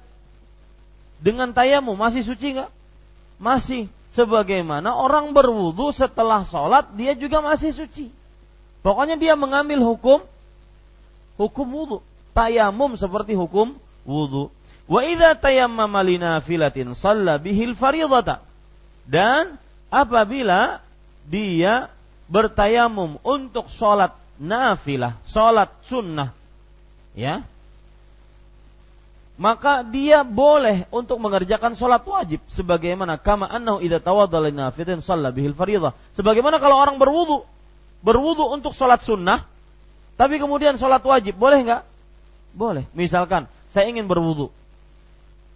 Dengan 1.23 1.51
tayamu 1.55 1.94
masih 1.94 2.23
suci 2.27 2.55
enggak? 2.55 2.70
Masih 3.38 3.90
sebagaimana 4.14 4.94
orang 4.94 5.35
berwudu 5.35 5.90
setelah 5.90 6.47
sholat 6.47 6.94
dia 6.94 7.18
juga 7.18 7.42
masih 7.42 7.75
suci. 7.75 8.14
Pokoknya 8.87 9.18
dia 9.18 9.35
mengambil 9.35 9.82
hukum 9.82 10.22
hukum 11.35 11.66
wudu. 11.66 11.99
Tayamum 12.35 12.99
seperti 12.99 13.35
hukum 13.39 13.78
wudu. 14.05 14.52
Wa 14.84 15.00
idza 15.05 15.34
tayammama 15.36 16.05
linafilatin 16.05 16.92
shalla 16.92 17.40
bihil 17.40 17.76
fardhata. 17.76 18.44
Dan 19.05 19.57
apabila 19.92 20.80
dia 21.28 21.92
bertayamum 22.28 23.20
untuk 23.20 23.68
sholat 23.68 24.16
nafilah, 24.40 25.16
sholat 25.28 25.72
sunnah, 25.84 26.32
ya, 27.12 27.44
maka 29.34 29.82
dia 29.82 30.22
boleh 30.22 30.86
untuk 30.94 31.18
mengerjakan 31.18 31.74
sholat 31.74 32.07
wajib 32.07 32.38
sebagaimana 32.46 33.18
kama 33.18 33.50
annahu 33.50 33.82
idza 33.82 33.98
tawaddala 33.98 34.55
nafidatin 34.55 35.02
shalla 35.02 35.34
bihil 35.34 35.59
fardhah 35.59 35.90
sebagaimana 36.14 36.62
kalau 36.62 36.78
orang 36.78 37.02
berwudu 37.02 37.42
berwudu 37.98 38.46
untuk 38.46 38.70
sholat 38.70 39.02
sunnah 39.02 39.42
tapi 40.14 40.38
kemudian 40.38 40.78
sholat 40.78 41.02
wajib 41.02 41.34
boleh 41.34 41.66
nggak 41.66 41.82
boleh 42.55 42.86
misalkan 42.94 43.50
saya 43.75 43.91
ingin 43.91 44.07
berwudu 44.07 44.55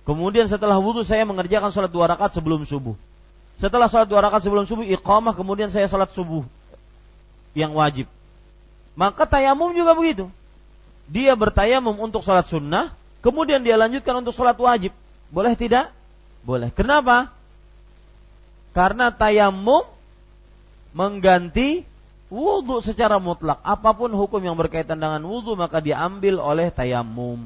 kemudian 0.03 0.51
setelah 0.51 0.83
wudu 0.83 1.07
saya 1.07 1.23
mengerjakan 1.23 1.71
sholat 1.71 1.95
dua 1.95 2.11
rakaat 2.11 2.35
sebelum 2.35 2.67
subuh 2.67 2.99
setelah 3.55 3.87
sholat 3.87 4.11
dua 4.11 4.27
rakaat 4.27 4.43
sebelum 4.43 4.67
subuh 4.67 4.83
iqamah 4.83 5.39
kemudian 5.39 5.71
saya 5.71 5.87
sholat 5.87 6.11
subuh 6.11 6.43
yang 7.55 7.71
wajib 7.79 8.11
maka 8.99 9.23
tayamum 9.31 9.71
juga 9.71 9.95
begitu 9.95 10.27
dia 11.07 11.39
bertayamum 11.39 11.95
untuk 12.03 12.27
sholat 12.27 12.45
sunnah 12.45 12.99
Kemudian 13.19 13.67
dia 13.67 13.75
lanjutkan 13.75 14.23
untuk 14.23 14.35
sholat 14.35 14.55
wajib. 14.55 14.95
Boleh 15.29 15.59
tidak? 15.59 15.91
Boleh. 16.47 16.71
Kenapa? 16.71 17.35
Karena 18.71 19.11
tayamum 19.11 19.83
mengganti 20.95 21.83
wudhu 22.31 22.79
secara 22.79 23.19
mutlak. 23.19 23.59
Apa 23.67 23.91
pun 23.91 24.15
hukum 24.15 24.39
yang 24.39 24.55
berkaitan 24.55 25.03
dengan 25.03 25.19
wudhu 25.27 25.59
maka 25.59 25.83
diambil 25.83 26.39
oleh 26.39 26.71
tayamum. 26.71 27.43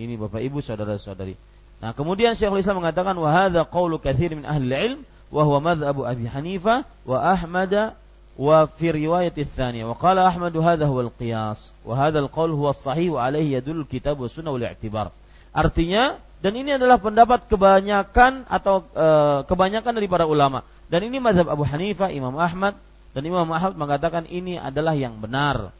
Ini 0.00 0.16
Bapak 0.16 0.40
Ibu 0.40 0.64
saudara-saudari. 0.64 1.36
Nah, 1.84 1.92
kemudian 1.92 2.32
Syekhul 2.32 2.64
Islam 2.64 2.80
mengatakan 2.80 3.12
wa 3.20 3.28
hadza 3.28 3.68
qaulu 3.68 4.00
katsir 4.00 4.32
min 4.32 4.48
ahli 4.48 4.72
ilm 4.72 5.00
wa 5.28 5.42
huwa 5.44 5.72
madhhabu 5.72 6.08
Abi 6.08 6.24
Hanifah 6.24 6.88
wa 7.04 7.18
Ahmad 7.20 7.96
wa 8.40 8.56
fi 8.68 8.86
riwayat 8.88 9.36
ats-tsaniyah 9.36 9.84
wa 9.84 9.96
qala 9.96 10.24
Ahmad 10.24 10.56
hadza 10.56 10.88
huwa 10.88 11.08
al-qiyas 11.08 11.76
wa 11.84 11.92
hadza 11.92 12.24
al-qaul 12.24 12.56
huwa 12.56 12.72
sahih 12.72 13.12
wa 13.12 13.28
alayhi 13.28 13.60
yadullu 13.60 13.84
kitab 13.84 14.16
wa 14.16 14.28
sunnah 14.28 14.52
wal 14.52 14.64
i'tibar. 14.64 15.12
Artinya 15.52 16.16
dan 16.40 16.56
ini 16.56 16.80
adalah 16.80 16.96
pendapat 16.96 17.44
kebanyakan 17.52 18.48
atau 18.48 18.88
e, 18.96 19.06
kebanyakan 19.44 19.92
dari 19.92 20.08
para 20.08 20.24
ulama. 20.24 20.64
Dan 20.88 21.04
ini 21.12 21.20
mazhab 21.20 21.52
Abu 21.52 21.68
Hanifah, 21.68 22.08
Imam 22.08 22.32
Ahmad 22.40 22.80
dan 23.12 23.22
Imam 23.28 23.44
Ahmad 23.44 23.76
mengatakan 23.76 24.24
ini 24.24 24.56
adalah 24.56 24.96
yang 24.96 25.20
benar. 25.20 25.76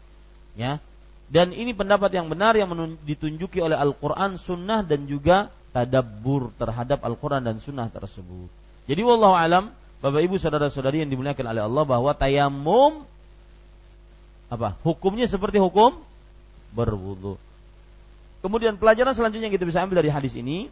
Ya, 0.53 0.83
dan 1.31 1.55
ini 1.55 1.71
pendapat 1.71 2.11
yang 2.11 2.27
benar 2.27 2.59
yang 2.59 2.67
ditunjuki 3.07 3.63
oleh 3.63 3.79
Al-Quran, 3.79 4.35
Sunnah 4.35 4.83
dan 4.83 5.07
juga 5.07 5.55
tadabbur 5.71 6.51
terhadap 6.59 7.07
Al-Quran 7.07 7.47
dan 7.47 7.63
Sunnah 7.63 7.87
tersebut. 7.87 8.51
Jadi 8.91 9.01
wallahu 9.07 9.39
alam 9.39 9.71
Bapak 10.03 10.27
Ibu 10.27 10.43
saudara-saudari 10.43 11.07
yang 11.07 11.11
dimuliakan 11.15 11.47
oleh 11.55 11.63
Allah 11.63 11.85
bahwa 11.87 12.11
tayamum 12.19 13.07
apa? 14.51 14.75
Hukumnya 14.83 15.31
seperti 15.31 15.63
hukum 15.63 16.03
berwudu. 16.75 17.39
Kemudian 18.43 18.75
pelajaran 18.75 19.15
selanjutnya 19.15 19.47
yang 19.47 19.55
kita 19.55 19.71
bisa 19.71 19.87
ambil 19.87 20.03
dari 20.03 20.11
hadis 20.11 20.35
ini 20.35 20.67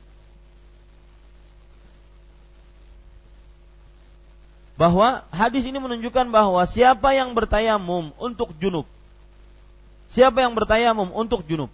bahwa 4.74 5.22
hadis 5.30 5.62
ini 5.70 5.78
menunjukkan 5.78 6.34
bahwa 6.34 6.66
siapa 6.66 7.14
yang 7.14 7.30
bertayamum 7.30 8.10
untuk 8.18 8.50
junub 8.58 8.90
siapa 10.12 10.44
yang 10.44 10.52
bertayamum 10.56 11.10
untuk 11.12 11.44
junub 11.44 11.72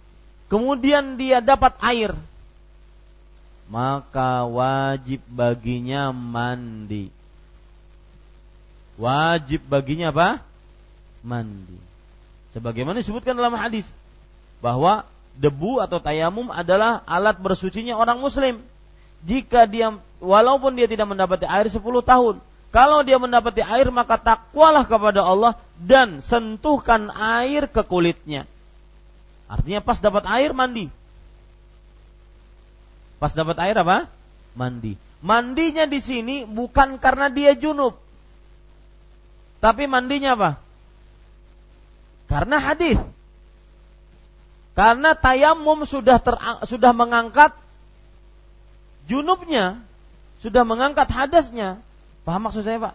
kemudian 0.51 1.15
dia 1.19 1.41
dapat 1.41 1.75
air 1.81 2.11
maka 3.65 4.45
wajib 4.45 5.23
baginya 5.25 6.13
mandi 6.13 7.15
wajib 8.99 9.63
baginya 9.67 10.11
apa? 10.11 10.39
Mandi. 11.23 11.77
Sebagaimana 12.55 13.03
disebutkan 13.03 13.35
dalam 13.35 13.55
hadis 13.59 13.83
bahwa 14.63 15.03
debu 15.35 15.83
atau 15.83 15.99
tayamum 15.99 16.47
adalah 16.47 17.03
alat 17.03 17.35
bersucinya 17.39 17.99
orang 17.99 18.23
muslim. 18.23 18.63
Jika 19.25 19.67
dia 19.67 19.97
walaupun 20.21 20.77
dia 20.77 20.87
tidak 20.87 21.09
mendapati 21.09 21.43
air 21.43 21.67
10 21.67 21.81
tahun, 21.81 22.35
kalau 22.75 23.07
dia 23.07 23.15
mendapati 23.15 23.63
air 23.63 23.87
maka 23.87 24.19
takwalah 24.19 24.83
kepada 24.83 25.23
Allah 25.23 25.55
dan 25.79 26.19
sentuhkan 26.19 27.07
air 27.15 27.71
ke 27.71 27.79
kulitnya. 27.87 28.43
Artinya 29.47 29.79
pas 29.79 29.95
dapat 30.03 30.27
air 30.27 30.51
mandi. 30.51 30.91
Pas 33.15 33.31
dapat 33.31 33.55
air 33.63 33.79
apa? 33.79 34.11
Mandi. 34.59 34.99
Mandinya 35.23 35.87
di 35.87 36.03
sini 36.03 36.43
bukan 36.43 36.99
karena 36.99 37.31
dia 37.31 37.55
junub. 37.55 37.95
Tapi 39.63 39.87
mandinya 39.87 40.35
apa? 40.35 40.51
Karena 42.27 42.59
hadis. 42.59 42.99
Karena 44.75 45.15
tayamum 45.15 45.87
sudah 45.87 46.19
ter, 46.19 46.35
sudah 46.67 46.91
mengangkat 46.91 47.55
junubnya, 49.07 49.79
sudah 50.43 50.67
mengangkat 50.67 51.07
hadasnya. 51.07 51.79
Paham 52.25 52.49
maksud 52.49 52.65
saya, 52.65 52.81
Pak? 52.81 52.93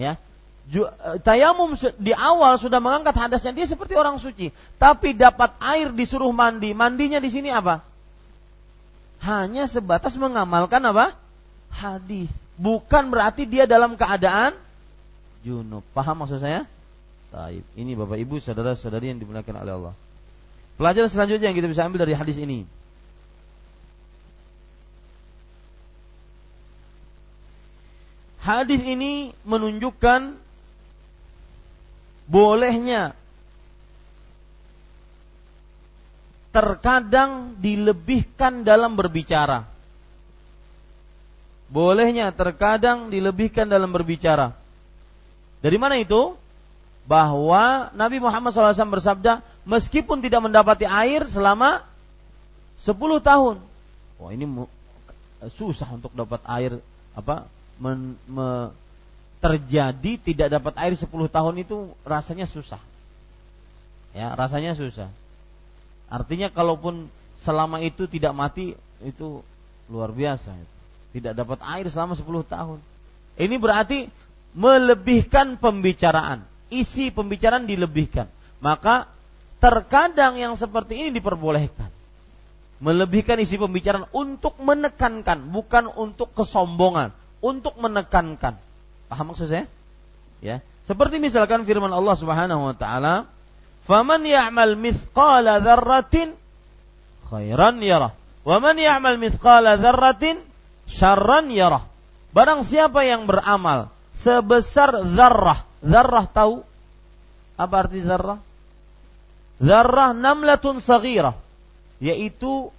Ya. 0.00 0.16
Eh, 0.70 1.18
tayamum 1.26 1.74
di 1.98 2.14
awal 2.14 2.54
sudah 2.56 2.78
mengangkat 2.78 3.12
hadasnya 3.12 3.52
dia 3.52 3.66
seperti 3.66 3.98
orang 3.98 4.22
suci, 4.22 4.54
tapi 4.78 5.12
dapat 5.12 5.52
air 5.58 5.90
disuruh 5.90 6.30
mandi. 6.30 6.72
Mandinya 6.72 7.18
di 7.18 7.28
sini 7.28 7.50
apa? 7.50 7.82
Hanya 9.20 9.68
sebatas 9.68 10.16
mengamalkan 10.16 10.80
apa? 10.88 11.12
Hadis. 11.74 12.30
Bukan 12.56 13.12
berarti 13.12 13.44
dia 13.44 13.68
dalam 13.68 13.98
keadaan 13.98 14.56
junub. 15.44 15.84
Paham 15.92 16.24
maksud 16.24 16.40
saya? 16.40 16.64
Taib. 17.34 17.66
Ini 17.74 17.98
Bapak 17.98 18.18
Ibu, 18.20 18.38
saudara-saudari 18.38 19.10
yang 19.10 19.18
dimuliakan 19.18 19.60
oleh 19.60 19.72
Allah. 19.74 19.94
Pelajaran 20.78 21.10
selanjutnya 21.12 21.52
yang 21.52 21.58
kita 21.58 21.68
bisa 21.68 21.84
ambil 21.84 22.08
dari 22.08 22.16
hadis 22.16 22.40
ini. 22.40 22.64
Hadis 28.40 28.80
ini 28.80 29.36
menunjukkan 29.44 30.32
bolehnya 32.24 33.12
terkadang 36.50 37.54
dilebihkan 37.60 38.64
dalam 38.64 38.96
berbicara. 38.96 39.68
Bolehnya 41.70 42.34
terkadang 42.34 43.12
dilebihkan 43.12 43.68
dalam 43.70 43.92
berbicara. 43.92 44.56
Dari 45.62 45.78
mana 45.78 46.00
itu? 46.00 46.34
Bahwa 47.06 47.92
Nabi 47.94 48.18
Muhammad 48.18 48.50
SAW 48.50 48.96
bersabda, 48.98 49.44
meskipun 49.68 50.24
tidak 50.24 50.42
mendapati 50.48 50.88
air 50.88 51.28
selama 51.28 51.84
10 52.82 52.96
tahun. 53.20 53.56
Wah 54.18 54.30
ini 54.32 54.48
susah 55.54 55.88
untuk 55.92 56.10
dapat 56.16 56.40
air 56.48 56.80
apa 57.14 57.46
men, 57.80 58.14
me, 58.28 58.70
terjadi 59.40 60.20
tidak 60.20 60.48
dapat 60.52 60.76
air 60.76 60.92
10 60.92 61.08
tahun 61.08 61.54
itu 61.64 61.90
rasanya 62.04 62.44
susah. 62.44 62.78
Ya, 64.12 64.36
rasanya 64.36 64.76
susah. 64.76 65.08
Artinya 66.12 66.52
kalaupun 66.52 67.08
selama 67.40 67.80
itu 67.80 68.04
tidak 68.04 68.36
mati 68.36 68.76
itu 69.00 69.40
luar 69.88 70.12
biasa. 70.12 70.52
Tidak 71.16 71.32
dapat 71.32 71.58
air 71.64 71.88
selama 71.88 72.14
10 72.14 72.28
tahun. 72.44 72.78
Ini 73.40 73.56
berarti 73.56 74.06
melebihkan 74.52 75.56
pembicaraan. 75.56 76.44
Isi 76.68 77.08
pembicaraan 77.10 77.64
dilebihkan. 77.64 78.28
Maka 78.60 79.08
terkadang 79.58 80.36
yang 80.36 80.54
seperti 80.54 81.00
ini 81.00 81.08
diperbolehkan. 81.16 81.88
Melebihkan 82.80 83.36
isi 83.40 83.60
pembicaraan 83.60 84.08
untuk 84.12 84.56
menekankan, 84.56 85.52
bukan 85.52 85.84
untuk 86.00 86.32
kesombongan, 86.32 87.12
untuk 87.40 87.76
menekankan. 87.80 88.56
Paham 89.08 89.24
maksud 89.32 89.50
saya? 89.50 89.66
Ya. 90.40 90.64
Seperti 90.88 91.20
misalkan 91.20 91.64
firman 91.68 91.92
Allah 91.92 92.16
Subhanahu 92.16 92.72
wa 92.72 92.74
taala, 92.76 93.28
"Faman 93.84 94.24
ya'mal 94.24 94.76
mithqala 94.76 95.60
dzarratin 95.60 96.36
khairan 97.28 97.80
yarah, 97.84 98.16
wa 98.44 98.56
man 98.62 98.76
ya'mal 98.76 99.20
mithqala 99.20 99.76
dzarratin 99.76 100.40
syarran 100.88 101.52
yarah." 101.52 101.86
Barang 102.30 102.62
siapa 102.62 103.02
yang 103.02 103.26
beramal 103.26 103.90
sebesar 104.14 105.02
zarrah, 105.10 105.66
zarrah 105.82 106.26
tahu 106.30 106.62
apa 107.60 107.74
arti 107.84 108.00
zarrah? 108.00 108.40
Zarrah 109.60 110.16
namlatun 110.16 110.80
saghirah. 110.80 111.36
Yaitu 112.00 112.72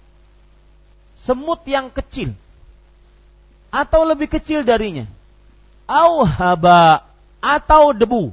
semut 1.22 1.62
yang 1.70 1.94
kecil. 1.94 2.34
Atau 3.72 4.04
lebih 4.04 4.28
kecil 4.28 4.62
darinya. 4.62 5.08
Au 5.88 6.22
haba. 6.28 7.08
Atau 7.40 7.96
debu. 7.96 8.30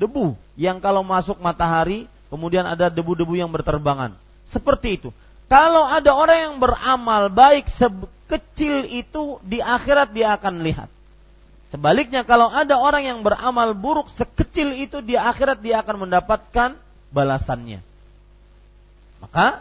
Debu. 0.00 0.34
Yang 0.56 0.80
kalau 0.80 1.04
masuk 1.04 1.36
matahari, 1.38 2.08
kemudian 2.32 2.64
ada 2.64 2.88
debu-debu 2.88 3.36
yang 3.36 3.52
berterbangan. 3.52 4.16
Seperti 4.48 4.96
itu. 4.96 5.12
Kalau 5.52 5.84
ada 5.84 6.16
orang 6.16 6.38
yang 6.48 6.54
beramal 6.56 7.28
baik 7.28 7.68
sekecil 7.68 8.88
itu, 8.88 9.36
di 9.44 9.60
akhirat 9.60 10.16
dia 10.16 10.34
akan 10.34 10.64
lihat. 10.64 10.88
Sebaliknya 11.68 12.24
kalau 12.24 12.48
ada 12.48 12.80
orang 12.80 13.04
yang 13.04 13.20
beramal 13.20 13.76
buruk 13.76 14.08
sekecil 14.08 14.72
itu 14.72 15.04
di 15.04 15.20
akhirat 15.20 15.60
dia 15.60 15.84
akan 15.84 16.08
mendapatkan 16.08 16.72
balasannya. 17.12 17.84
Maka 19.20 19.60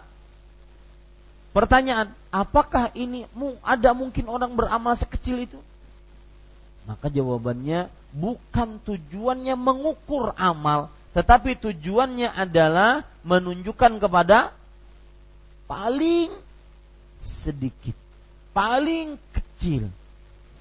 pertanyaan, 1.51 2.15
apakah 2.37 2.93
ini 2.93 3.25
ada 3.65 3.97
mungkin 3.97 4.29
orang 4.29 4.53
beramal 4.53 4.93
sekecil 4.93 5.49
itu? 5.49 5.59
Maka 6.85 7.09
jawabannya 7.09 7.89
bukan 8.13 8.77
tujuannya 8.85 9.57
mengukur 9.57 10.37
amal, 10.37 10.93
tetapi 11.17 11.57
tujuannya 11.57 12.31
adalah 12.31 13.03
menunjukkan 13.25 13.99
kepada 13.99 14.53
paling 15.65 16.31
sedikit, 17.19 17.97
paling 18.55 19.19
kecil 19.35 19.91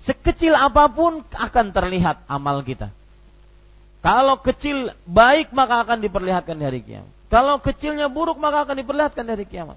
Sekecil 0.07 0.55
apa 0.55 0.87
pun 0.87 1.27
akan 1.35 1.75
terlihat 1.75 2.23
amal 2.31 2.63
kita. 2.63 2.95
Kalau 4.07 4.39
kecil 4.39 4.95
baik 5.03 5.51
maka 5.51 5.83
akan 5.83 5.99
diperlihatkan 5.99 6.55
di 6.55 6.63
hari 6.63 6.79
kiamat. 6.79 7.11
Kalau 7.27 7.59
kecilnya 7.59 8.07
buruk 8.07 8.39
maka 8.39 8.63
akan 8.63 8.79
diperlihatkan 8.79 9.27
di 9.27 9.33
hari 9.35 9.47
kiamat. 9.51 9.75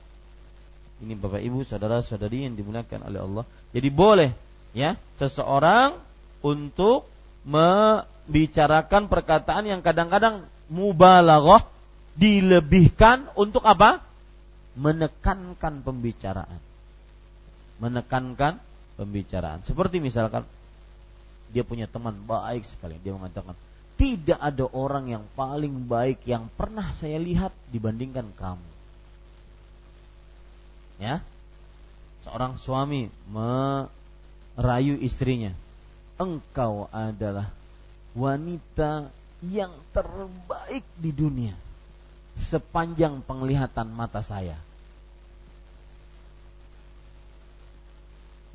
Ini 0.99 1.15
Bapak 1.15 1.39
Ibu, 1.39 1.63
saudara-saudari 1.63 2.43
yang 2.43 2.59
dimuliakan 2.59 3.07
oleh 3.07 3.19
Allah. 3.23 3.45
Jadi 3.71 3.87
boleh 3.87 4.29
ya 4.75 4.99
seseorang 5.15 5.95
untuk 6.43 7.07
membicarakan 7.47 9.07
perkataan 9.07 9.63
yang 9.63 9.79
kadang-kadang 9.79 10.43
mubalaghah 10.67 11.63
dilebihkan 12.19 13.31
untuk 13.39 13.63
apa? 13.63 14.03
Menekankan 14.75 15.81
pembicaraan. 15.87 16.59
Menekankan 17.79 18.59
pembicaraan. 18.99 19.63
Seperti 19.63 20.03
misalkan 20.03 20.43
dia 21.49 21.63
punya 21.63 21.87
teman 21.87 22.13
baik 22.27 22.67
sekali, 22.67 22.99
dia 22.99 23.15
mengatakan 23.15 23.55
tidak 23.95 24.39
ada 24.39 24.67
orang 24.71 25.11
yang 25.11 25.23
paling 25.35 25.87
baik 25.87 26.23
yang 26.27 26.47
pernah 26.55 26.91
saya 26.95 27.19
lihat 27.19 27.51
dibandingkan 27.71 28.31
kamu. 28.35 28.78
Ya, 30.99 31.23
seorang 32.27 32.59
suami 32.59 33.07
merayu 33.31 34.99
istrinya, 34.99 35.55
engkau 36.19 36.91
adalah 36.91 37.47
wanita 38.11 39.07
yang 39.39 39.71
terbaik 39.95 40.83
di 40.99 41.15
dunia 41.15 41.55
sepanjang 42.39 43.23
penglihatan 43.23 43.87
mata 43.91 44.19
saya. 44.23 44.59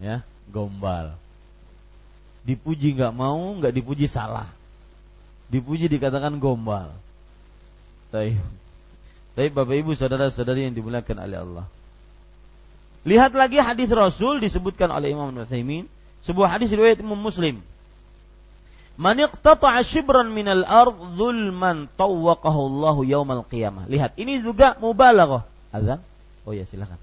Ya, 0.01 0.21
gombal. 0.53 1.17
Dipuji 2.45 2.93
nggak 2.93 3.15
mau, 3.17 3.57
nggak 3.57 3.73
dipuji 3.73 4.05
salah. 4.05 4.49
Dipuji 5.49 5.89
dikatakan 5.89 6.37
gombal. 6.37 6.93
Tapi, 8.13 8.37
tapi 9.33 9.49
Bapak 9.49 9.77
Ibu 9.81 9.97
saudara-saudari 9.97 10.69
yang 10.69 10.77
dimuliakan 10.77 11.25
oleh 11.25 11.39
Allah. 11.41 11.67
Lihat 13.05 13.37
lagi 13.37 13.61
hadis 13.61 13.93
Rasul 13.93 14.41
disebutkan 14.41 14.89
oleh 14.89 15.13
Imam 15.13 15.29
Nuthaimin, 15.29 15.85
sebuah 16.25 16.57
hadis 16.57 16.73
riwayat 16.73 17.05
Imam 17.05 17.21
Muslim. 17.21 17.61
Man 18.97 19.21
iqtata'a 19.21 19.85
shibran 19.85 20.33
minal 20.33 20.65
ard 20.65 20.97
zulman 21.21 21.91
tawwaqahu 22.01 22.61
Allahu 22.73 23.05
yaumal 23.05 23.45
qiyamah. 23.45 23.85
Lihat, 23.93 24.17
ini 24.17 24.41
juga 24.41 24.79
mubalaghah. 24.81 25.45
Azan? 25.75 26.01
Oh 26.49 26.57
ya, 26.57 26.65
silakan. 26.65 26.97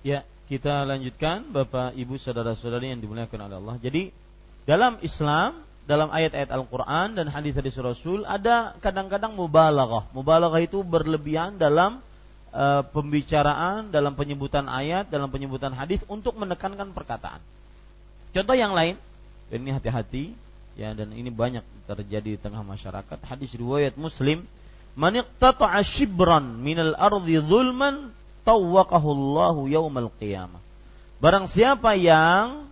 Ya, 0.00 0.24
kita 0.50 0.82
lanjutkan 0.82 1.46
Bapak 1.46 1.94
Ibu 1.94 2.18
saudara-saudari 2.18 2.90
yang 2.90 2.98
dimuliakan 2.98 3.46
oleh 3.46 3.56
Allah. 3.62 3.76
Jadi 3.78 4.10
dalam 4.66 4.98
Islam, 4.98 5.62
dalam 5.86 6.10
ayat-ayat 6.10 6.50
Al-Qur'an 6.50 7.14
dan 7.14 7.30
hadis-hadis 7.30 7.78
Rasul 7.78 8.26
ada 8.26 8.74
kadang-kadang 8.82 9.38
mubalaghah. 9.38 10.10
Mubalaghah 10.10 10.58
itu 10.58 10.82
berlebihan 10.82 11.54
dalam 11.54 12.02
uh, 12.50 12.82
pembicaraan, 12.82 13.94
dalam 13.94 14.18
penyebutan 14.18 14.66
ayat, 14.66 15.06
dalam 15.06 15.30
penyebutan 15.30 15.70
hadis 15.70 16.02
untuk 16.10 16.34
menekankan 16.34 16.90
perkataan. 16.90 17.38
Contoh 18.34 18.58
yang 18.58 18.74
lain, 18.74 18.98
ini 19.54 19.70
hati-hati 19.70 20.34
ya 20.74 20.90
dan 20.98 21.14
ini 21.14 21.30
banyak 21.30 21.62
terjadi 21.86 22.34
di 22.34 22.40
tengah 22.42 22.66
masyarakat. 22.66 23.22
Hadis 23.22 23.54
riwayat 23.54 23.94
Muslim, 23.94 24.42
"Man 24.98 25.14
iqtata'a 25.14 25.78
shibran 25.86 26.58
minal 26.58 26.98
ardi 26.98 27.38
zulman 27.38 28.18
tawwaqahullahu 28.44 29.68
yaumal 29.68 30.10
qiyamah. 30.20 30.60
Barang 31.20 31.44
siapa 31.44 31.96
yang 32.00 32.68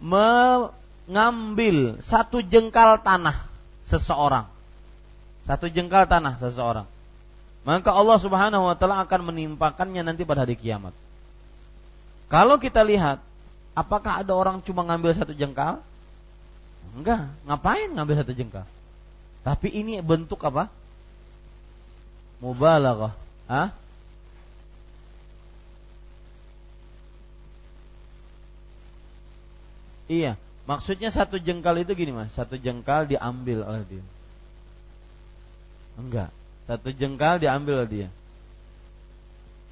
mengambil 0.00 2.00
satu 2.04 2.44
jengkal 2.44 3.00
tanah 3.00 3.48
seseorang, 3.88 4.48
satu 5.48 5.72
jengkal 5.72 6.04
tanah 6.04 6.36
seseorang, 6.40 6.84
maka 7.64 7.90
Allah 7.92 8.18
Subhanahu 8.20 8.68
wa 8.68 8.76
taala 8.76 9.04
akan 9.04 9.32
menimpakannya 9.32 10.04
nanti 10.04 10.24
pada 10.24 10.44
hari 10.44 10.56
kiamat. 10.56 10.92
Kalau 12.30 12.56
kita 12.56 12.80
lihat, 12.86 13.18
apakah 13.74 14.22
ada 14.22 14.32
orang 14.32 14.62
cuma 14.62 14.86
ngambil 14.86 15.12
satu 15.16 15.34
jengkal? 15.34 15.82
Enggak, 16.94 17.28
ngapain 17.44 17.90
ngambil 17.90 18.22
satu 18.22 18.32
jengkal? 18.32 18.64
Tapi 19.40 19.72
ini 19.72 19.98
bentuk 20.04 20.40
apa? 20.44 20.68
Mubalaghah. 22.40 23.12
Hah? 23.48 23.68
Iya, 30.10 30.34
maksudnya 30.66 31.14
satu 31.14 31.38
jengkal 31.38 31.78
itu 31.78 31.94
gini 31.94 32.10
mas, 32.10 32.34
satu 32.34 32.58
jengkal 32.58 33.06
diambil 33.06 33.62
oleh 33.62 33.86
dia. 33.86 34.04
Enggak, 35.94 36.34
satu 36.66 36.90
jengkal 36.90 37.38
diambil 37.38 37.86
oleh 37.86 37.90
dia. 37.94 38.08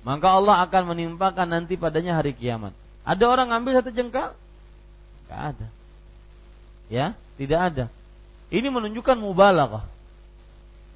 Maka 0.07 0.39
Allah 0.39 0.63
akan 0.63 0.95
menimpakan 0.95 1.51
nanti 1.51 1.75
padanya 1.75 2.15
hari 2.15 2.39
kiamat. 2.39 2.71
Ada 3.03 3.25
orang 3.27 3.51
ambil 3.51 3.83
satu 3.83 3.91
jengkal? 3.91 4.39
Enggak 5.27 5.41
ada. 5.59 5.67
Ya, 6.87 7.07
tidak 7.35 7.61
ada. 7.75 7.85
Ini 8.55 8.71
menunjukkan 8.71 9.19
mubalaghah. 9.19 9.83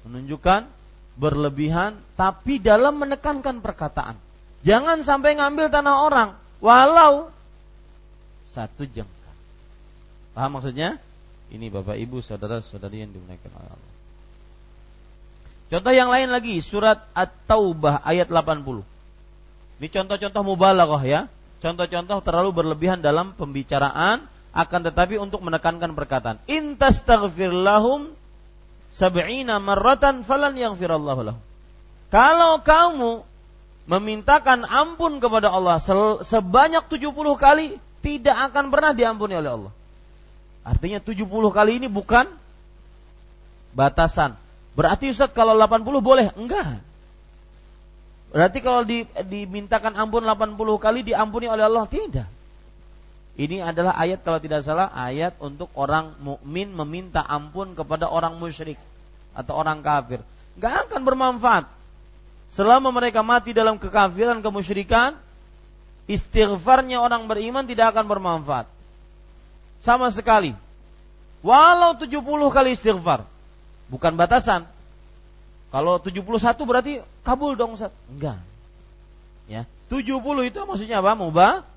Menunjukkan 0.07 0.71
berlebihan 1.19 1.99
tapi 2.15 2.63
dalam 2.63 2.95
menekankan 2.95 3.59
perkataan. 3.59 4.15
Jangan 4.63 5.03
sampai 5.03 5.35
ngambil 5.35 5.67
tanah 5.67 5.95
orang 5.99 6.29
walau 6.63 7.27
satu 8.53 8.87
jengkal. 8.87 9.22
Paham 10.33 10.59
maksudnya? 10.59 10.97
Ini 11.53 11.69
Bapak 11.69 11.93
Ibu 11.93 12.21
saudara-saudari 12.25 13.05
yang 13.05 13.13
dimuliakan 13.13 13.51
oleh 13.53 13.69
Allah. 13.69 13.91
Contoh 15.69 15.93
yang 15.93 16.09
lain 16.09 16.29
lagi 16.33 16.57
surat 16.61 17.05
At-Taubah 17.13 18.01
ayat 18.05 18.29
80. 18.29 18.85
Ini 19.81 19.87
contoh-contoh 19.89 20.41
mubalaghah 20.45 21.03
ya. 21.05 21.21
Contoh-contoh 21.61 22.19
terlalu 22.25 22.49
berlebihan 22.51 22.99
dalam 23.01 23.33
pembicaraan 23.33 24.25
akan 24.53 24.81
tetapi 24.85 25.17
untuk 25.17 25.41
menekankan 25.41 25.97
perkataan. 25.97 26.37
In 26.45 26.77
tastaghfir 26.77 27.49
lahum 27.49 28.13
sab'ina 28.93 29.57
marratan 29.57 30.21
falan 30.21 30.53
yaghfirallahu 30.53 31.21
lahum. 31.25 31.41
Kalau 32.13 32.61
kamu 32.61 33.25
memintakan 33.89 34.69
ampun 34.69 35.17
kepada 35.17 35.49
Allah 35.49 35.81
sebanyak 36.21 36.85
70 36.85 37.09
kali 37.35 37.81
tidak 38.05 38.53
akan 38.53 38.69
pernah 38.69 38.93
diampuni 38.93 39.33
oleh 39.33 39.49
Allah. 39.49 39.73
Artinya 40.63 41.03
70 41.03 41.27
kali 41.27 41.83
ini 41.83 41.91
bukan 41.91 42.23
batasan. 43.75 44.39
Berarti 44.73 45.11
Ustaz 45.11 45.35
kalau 45.35 45.53
80 45.59 45.83
boleh? 45.99 46.31
Enggak. 46.39 46.79
Berarti 48.33 48.59
kalau 48.65 48.81
di, 48.81 49.05
dimintakan 49.27 49.93
ampun 49.93 50.25
80 50.25 50.57
kali 50.81 51.05
diampuni 51.05 51.45
oleh 51.45 51.67
Allah? 51.67 51.85
Tidak. 51.85 52.27
Ini 53.33 53.61
adalah 53.61 53.97
ayat 53.99 54.25
kalau 54.25 54.39
tidak 54.41 54.65
salah 54.65 54.89
ayat 54.93 55.37
untuk 55.37 55.69
orang 55.77 56.17
mukmin 56.21 56.69
meminta 56.73 57.21
ampun 57.21 57.77
kepada 57.77 58.09
orang 58.09 58.39
musyrik 58.39 58.79
atau 59.37 59.53
orang 59.53 59.83
kafir. 59.85 60.23
Enggak 60.57 60.89
akan 60.89 61.01
bermanfaat. 61.05 61.65
Selama 62.53 62.93
mereka 62.93 63.25
mati 63.25 63.49
dalam 63.49 63.81
kekafiran, 63.81 64.37
kemusyrikan, 64.45 65.17
istighfarnya 66.05 67.01
orang 67.01 67.25
beriman 67.25 67.65
tidak 67.65 67.93
akan 67.93 68.05
bermanfaat 68.05 68.72
sama 69.83 70.09
sekali. 70.09 70.55
Walau 71.43 71.99
70 71.99 72.23
kali 72.49 72.73
istighfar. 72.73 73.27
Bukan 73.91 74.15
batasan. 74.15 74.63
Kalau 75.69 75.99
71 75.99 76.23
berarti 76.63 77.03
kabul 77.21 77.59
dong 77.59 77.75
Ustaz. 77.75 77.91
Enggak. 78.07 78.39
Ya. 79.45 79.67
70 79.91 80.23
itu 80.47 80.57
maksudnya 80.63 81.03
apa? 81.03 81.13
Mubah 81.13 81.67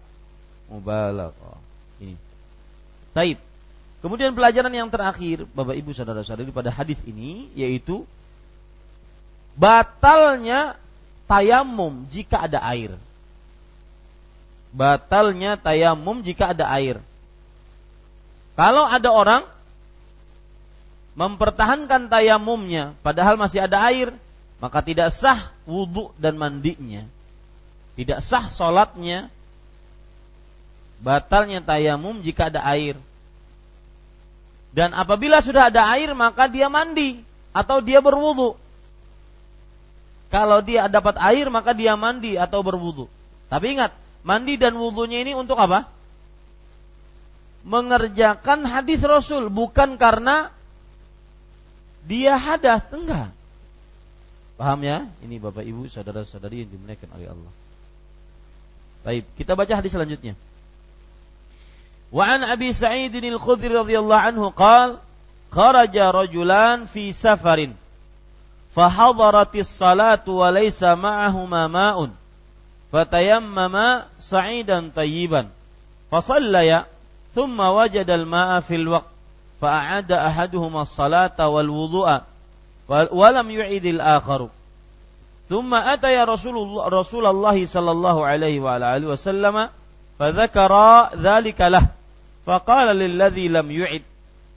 mubalaghah. 0.71 1.59
Ini. 2.03 2.15
Taib. 3.15 3.39
Kemudian 4.05 4.37
pelajaran 4.37 4.71
yang 4.71 4.87
terakhir 4.87 5.49
Bapak 5.51 5.75
Ibu 5.75 5.91
saudara-saudari 5.91 6.53
pada 6.55 6.71
hadis 6.71 7.01
ini 7.09 7.51
yaitu 7.59 8.07
batalnya 9.59 10.79
tayamum 11.27 12.07
jika 12.07 12.47
ada 12.47 12.63
air. 12.63 12.95
Batalnya 14.71 15.57
tayamum 15.57 16.23
jika 16.23 16.53
ada 16.55 16.69
air. 16.71 17.01
Kalau 18.57 18.89
ada 18.89 19.13
orang 19.13 19.45
mempertahankan 21.17 22.09
tayamumnya 22.09 22.97
padahal 23.05 23.37
masih 23.37 23.65
ada 23.69 23.85
air, 23.85 24.17
maka 24.57 24.81
tidak 24.81 25.13
sah 25.13 25.53
wudhu 25.69 26.13
dan 26.17 26.41
mandinya. 26.41 27.05
Tidak 27.97 28.25
sah 28.25 28.49
sholatnya. 28.49 29.29
Batalnya 30.97 31.61
tayamum 31.61 32.25
jika 32.25 32.49
ada 32.49 32.65
air. 32.65 32.97
Dan 34.73 34.93
apabila 34.97 35.45
sudah 35.45 35.69
ada 35.69 35.89
air 35.93 36.13
maka 36.17 36.49
dia 36.49 36.73
mandi 36.73 37.21
atau 37.53 37.85
dia 37.85 38.01
berwudhu. 38.01 38.57
Kalau 40.33 40.61
dia 40.65 40.89
dapat 40.89 41.17
air 41.21 41.49
maka 41.53 41.73
dia 41.73 41.97
mandi 41.97 42.37
atau 42.37 42.61
berwudhu. 42.61 43.09
Tapi 43.49 43.77
ingat, 43.77 43.93
mandi 44.21 44.61
dan 44.61 44.77
wudhunya 44.77 45.25
ini 45.25 45.33
untuk 45.33 45.57
apa? 45.57 45.89
Mengerjakan 47.67 48.63
hadis 48.63 49.03
Rasul 49.03 49.51
bukan 49.51 49.99
karena 49.99 50.55
dia 52.07 52.39
hadas 52.39 52.87
enggak. 52.95 53.35
Paham 54.57 54.81
ya? 54.87 55.05
Ini 55.21 55.43
Bapak 55.43 55.67
Ibu, 55.67 55.91
saudara-saudari 55.91 56.65
yang 56.65 56.71
dimuliakan 56.71 57.11
oleh 57.19 57.29
Allah. 57.29 57.53
Baik, 59.05 59.25
kita 59.37 59.53
baca 59.59 59.75
hadis 59.75 59.93
selanjutnya. 59.93 60.39
Wa 62.15 62.39
an 62.39 62.47
Abi 62.47 62.71
Sa'id 62.71 63.13
al-Khudri 63.13 63.75
radhiyallahu 63.75 64.25
anhu 64.31 64.55
qala 64.55 65.03
kharaja 65.51 66.15
rajulan 66.15 66.87
fi 66.87 67.11
safarin 67.11 67.75
fahadaratis 68.73 69.67
salatu 69.67 70.39
wa 70.41 70.55
laysa 70.55 70.95
ma'ahuma 70.95 71.67
ma'un 71.67 72.15
fatayammama 72.95 74.07
sa'idan 74.23 74.95
tayyiban 74.95 75.51
fasallaya 76.13 76.87
ثم 77.37 77.61
وجد 77.61 78.11
الماء 78.11 78.61
في 78.61 78.75
الوقت 78.75 79.13
فأعاد 79.61 80.13
أحدهما 80.13 80.83
الصلاة 80.83 81.49
والوضوء 81.49 82.21
ولم 82.89 83.51
يعيد 83.51 83.85
الآخر. 83.85 84.49
ثم 85.49 85.75
أتى 85.75 86.13
يا 86.13 86.25
رسول 86.25 86.57
الله, 86.59 86.89
رسول 86.89 87.27
الله 87.27 87.67
صلى 87.67 87.91
الله 87.91 88.17
عليه 88.27 88.61
وعلى 88.61 88.97
آله 88.97 89.07
وسلم 89.07 89.69
فذكر 90.19 90.73
ذلك 91.17 91.61
له 91.61 91.87
فقال 92.47 92.97
للذي 92.97 93.49
لم 93.49 93.71
يعد 93.71 94.03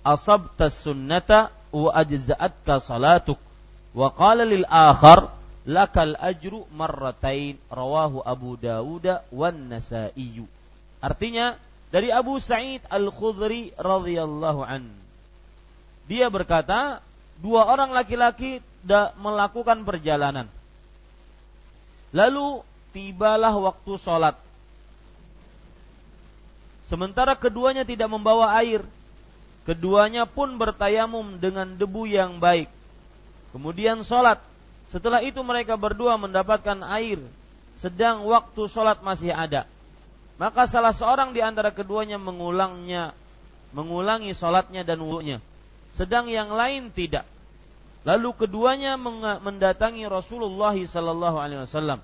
أصبت 0.05 0.61
السنة 0.61 1.47
وأجزأتك 1.73 2.69
صلاتك؟ 2.77 3.37
وقال 3.95 4.37
للآخر 4.37 5.27
لك 5.67 5.97
الأجر 5.97 6.63
مرتين 6.77 7.57
رواه 7.73 8.23
أبو 8.25 8.55
داود 8.55 9.17
والنسائي. 9.35 10.43
artinya 11.03 11.55
dari 11.89 12.13
Abu 12.13 12.37
Sa'id 12.37 12.85
Al-Khudri 12.85 13.73
radhiyallahu 13.73 14.61
an. 14.61 14.85
Dia 16.05 16.29
berkata, 16.29 17.01
dua 17.41 17.65
orang 17.65 17.93
laki-laki 17.93 18.61
melakukan 19.17 19.85
perjalanan. 19.85 20.45
Lalu 22.13 22.65
tibalah 22.93 23.53
waktu 23.53 23.93
sholat. 24.01 24.37
Sementara 26.89 27.37
keduanya 27.37 27.85
tidak 27.85 28.09
membawa 28.09 28.49
air. 28.57 28.81
Keduanya 29.69 30.25
pun 30.25 30.57
bertayamum 30.57 31.37
dengan 31.37 31.77
debu 31.77 32.09
yang 32.09 32.41
baik. 32.41 32.65
Kemudian 33.53 34.01
sholat. 34.01 34.41
Setelah 34.89 35.21
itu 35.21 35.37
mereka 35.45 35.77
berdua 35.77 36.17
mendapatkan 36.17 36.81
air. 36.81 37.21
Sedang 37.77 38.25
waktu 38.25 38.65
sholat 38.65 39.05
masih 39.05 39.29
ada 39.29 39.69
maka 40.39 40.71
salah 40.71 40.95
seorang 40.95 41.35
di 41.35 41.43
antara 41.43 41.75
keduanya 41.75 42.15
mengulangnya, 42.15 43.11
mengulangi 43.75 44.31
sholatnya 44.31 44.87
dan 44.87 45.03
wudhunya, 45.03 45.43
sedang 45.91 46.31
yang 46.31 46.55
lain 46.55 46.95
tidak. 46.95 47.27
Lalu 48.07 48.31
keduanya 48.47 48.95
mendatangi 49.43 50.07
Rasulullah 50.07 50.71
Sallallahu 50.71 51.37
Alaihi 51.43 51.67
Wasallam 51.67 51.99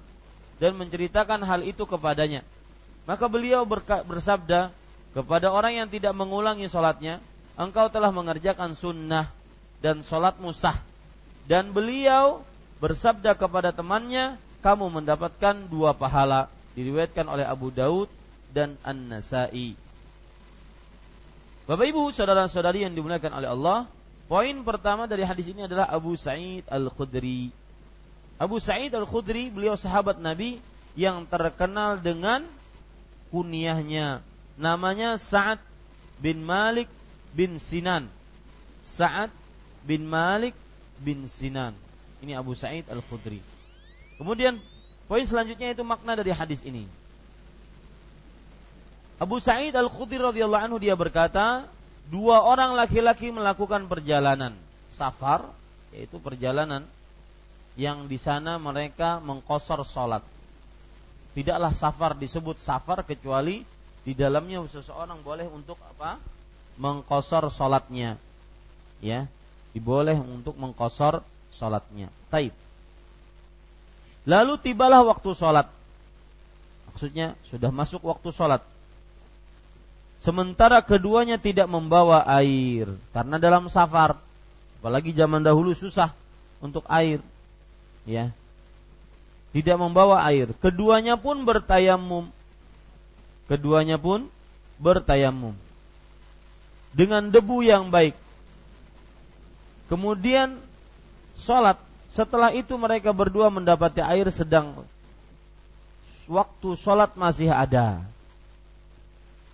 dan 0.59 0.71
menceritakan 0.75 1.39
hal 1.47 1.63
itu 1.63 1.88
kepadanya. 1.88 2.43
Maka 3.07 3.31
beliau 3.31 3.63
bersabda 4.03 4.75
kepada 5.15 5.47
orang 5.55 5.79
yang 5.79 5.88
tidak 5.88 6.11
mengulangi 6.11 6.67
sholatnya, 6.67 7.23
engkau 7.55 7.88
telah 7.88 8.11
mengerjakan 8.11 8.75
sunnah 8.75 9.31
dan 9.79 10.03
sholat 10.03 10.36
musah. 10.43 10.75
Dan 11.47 11.71
beliau 11.71 12.43
bersabda 12.83 13.31
kepada 13.39 13.71
temannya, 13.71 14.36
kamu 14.59 14.91
mendapatkan 14.99 15.55
dua 15.71 15.95
pahala. 15.95 16.51
Diriwayatkan 16.75 17.23
oleh 17.31 17.47
Abu 17.47 17.71
Daud 17.71 18.11
dan 18.56 18.80
An-Nasai. 18.88 19.76
Bapak 21.68 21.86
Ibu, 21.91 22.16
saudara-saudari 22.16 22.88
yang 22.88 22.95
dimuliakan 22.95 23.36
oleh 23.36 23.49
Allah, 23.51 23.80
poin 24.32 24.56
pertama 24.64 25.03
dari 25.12 25.28
hadis 25.28 25.51
ini 25.51 25.68
adalah 25.68 25.91
Abu 25.91 26.16
Sa'id 26.16 26.64
Al-Khudri. 26.72 27.51
Abu 28.39 28.64
Sa'id 28.64 28.95
Al-Khudri, 28.95 29.51
beliau 29.51 29.76
sahabat 29.76 30.24
Nabi 30.24 30.64
yang 30.95 31.28
terkenal 31.28 31.99
dengan 31.99 32.47
kunyahnya. 33.36 34.24
Namanya 34.56 35.20
Sa'ad 35.20 35.60
bin 36.24 36.47
Malik 36.47 36.88
bin 37.36 37.60
Sinan. 37.60 38.08
Sa'ad 38.88 39.34
bin 39.84 40.08
Malik 40.08 40.56
bin 41.03 41.28
Sinan. 41.28 41.76
Ini 42.24 42.39
Abu 42.39 42.56
Sa'id 42.56 42.88
Al-Khudri. 42.88 43.43
Kemudian 44.16 44.56
poin 45.12 45.28
selanjutnya 45.28 45.76
itu 45.76 45.84
makna 45.84 46.16
dari 46.16 46.32
hadis 46.32 46.64
ini. 46.64 46.88
Abu 49.16 49.39
Sa'id 49.39 49.72
Al-Khudri 49.72 50.20
radhiyallahu 50.20 50.66
anhu 50.68 50.76
dia 50.76 50.91
berkata, 50.91 51.63
dua 52.11 52.43
orang 52.43 52.76
laki-laki 52.76 53.32
melakukan 53.32 53.88
perjalanan 53.88 54.51
safar, 54.91 55.47
yaitu 55.95 56.20
perjalanan 56.20 56.84
yang 57.80 58.11
di 58.11 58.20
sana 58.20 58.59
mereka 58.59 59.24
mengkosor 59.24 59.88
sholat. 59.88 60.20
Tidaklah 61.32 61.72
safar 61.72 62.11
disebut 62.20 62.59
safar 62.59 63.07
kecuali 63.07 63.63
di 64.03 64.11
dalamnya 64.11 64.63
seseorang 64.68 65.24
boleh 65.24 65.47
untuk 65.47 65.80
apa? 65.95 66.20
Mengkosor 66.76 67.47
sholatnya. 67.47 68.20
Ya, 68.99 69.32
diboleh 69.72 70.20
untuk 70.20 70.59
mengkosor 70.59 71.24
sholatnya. 71.55 72.11
Taib. 72.28 72.51
Lalu 74.28 74.59
tibalah 74.59 75.07
waktu 75.07 75.32
sholat. 75.32 75.72
Maksudnya 76.91 77.39
sudah 77.47 77.72
masuk 77.72 78.03
waktu 78.03 78.32
sholat 78.36 78.74
sementara 80.26 80.82
keduanya 80.82 81.38
tidak 81.38 81.69
membawa 81.69 82.26
air 82.41 82.89
karena 83.13 83.38
dalam 83.38 83.69
safar 83.69 84.17
apalagi 84.82 85.13
zaman 85.13 85.45
dahulu 85.45 85.78
susah 85.78 86.09
untuk 86.57 86.82
air 86.89 87.21
ya 88.09 88.34
tidak 89.55 89.80
membawa 89.80 90.19
air. 90.28 90.51
Keduanya 90.59 91.15
pun 91.15 91.47
bertayamum 91.47 92.28
keduanya 93.47 93.95
pun 93.95 94.28
bertayamum 94.76 95.55
dengan 96.91 97.32
debu 97.32 97.63
yang 97.63 97.88
baik. 97.88 98.19
Kemudian 99.88 100.59
sholat. 101.39 101.80
Setelah 102.11 102.51
itu 102.51 102.76
mereka 102.76 103.15
berdua 103.15 103.47
mendapati 103.47 104.03
air 104.03 104.28
sedang 104.28 104.84
waktu 106.28 106.69
sholat 106.76 107.15
masih 107.15 107.47
ada. 107.47 108.03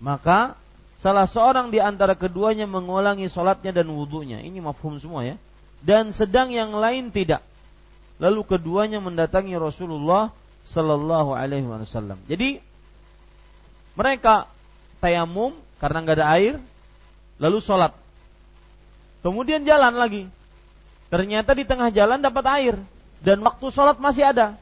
Maka 0.01 0.57
salah 1.02 1.26
seorang 1.26 1.74
di 1.74 1.82
antara 1.82 2.14
keduanya 2.14 2.70
mengulangi 2.70 3.26
sholatnya 3.26 3.74
dan 3.74 3.89
wudhunya. 3.89 4.45
Ini 4.45 4.62
mafhum 4.62 5.02
semua 5.02 5.26
ya. 5.26 5.36
Dan 5.82 6.14
sedang 6.14 6.54
yang 6.54 6.78
lain 6.78 7.10
tidak. 7.10 7.41
Lalu 8.22 8.45
keduanya 8.45 9.02
mendatangi 9.02 9.58
Rasulullah 9.58 10.30
Sallallahu 10.62 11.34
Alaihi 11.34 11.66
Wasallam. 11.66 12.22
Jadi 12.30 12.62
mereka 13.97 14.45
tayamum 15.02 15.58
karena 15.82 16.06
nggak 16.06 16.18
ada 16.22 16.28
air, 16.38 16.54
lalu 17.41 17.58
sholat. 17.58 17.97
Kemudian 19.26 19.66
jalan 19.66 19.97
lagi. 19.97 20.30
Ternyata 21.10 21.58
di 21.58 21.66
tengah 21.66 21.89
jalan 21.89 22.22
dapat 22.22 22.45
air 22.62 22.76
dan 23.26 23.41
waktu 23.41 23.66
sholat 23.74 23.97
masih 23.97 24.30
ada. 24.30 24.54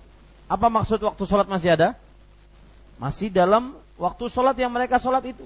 Apa 0.48 0.72
maksud 0.72 1.04
waktu 1.04 1.24
sholat 1.28 1.52
masih 1.52 1.76
ada? 1.76 2.00
Masih 2.96 3.28
dalam 3.28 3.76
waktu 4.00 4.32
sholat 4.32 4.56
yang 4.56 4.72
mereka 4.72 4.98
sholat 4.98 5.22
itu. 5.28 5.44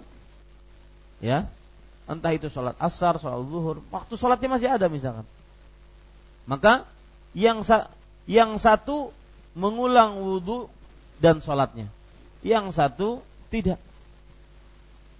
Ya, 1.23 1.47
entah 2.03 2.35
itu 2.35 2.51
sholat 2.51 2.75
asar, 2.83 3.15
sholat 3.15 3.39
zuhur, 3.47 3.79
waktu 3.87 4.13
sholatnya 4.19 4.49
masih 4.59 4.67
ada 4.67 4.91
misalkan. 4.91 5.23
Maka 6.43 6.83
yang 7.31 7.63
sa 7.63 7.87
yang 8.27 8.59
satu 8.59 9.15
mengulang 9.55 10.19
wudhu 10.19 10.67
dan 11.23 11.39
sholatnya, 11.39 11.87
yang 12.43 12.75
satu 12.75 13.23
tidak. 13.47 13.79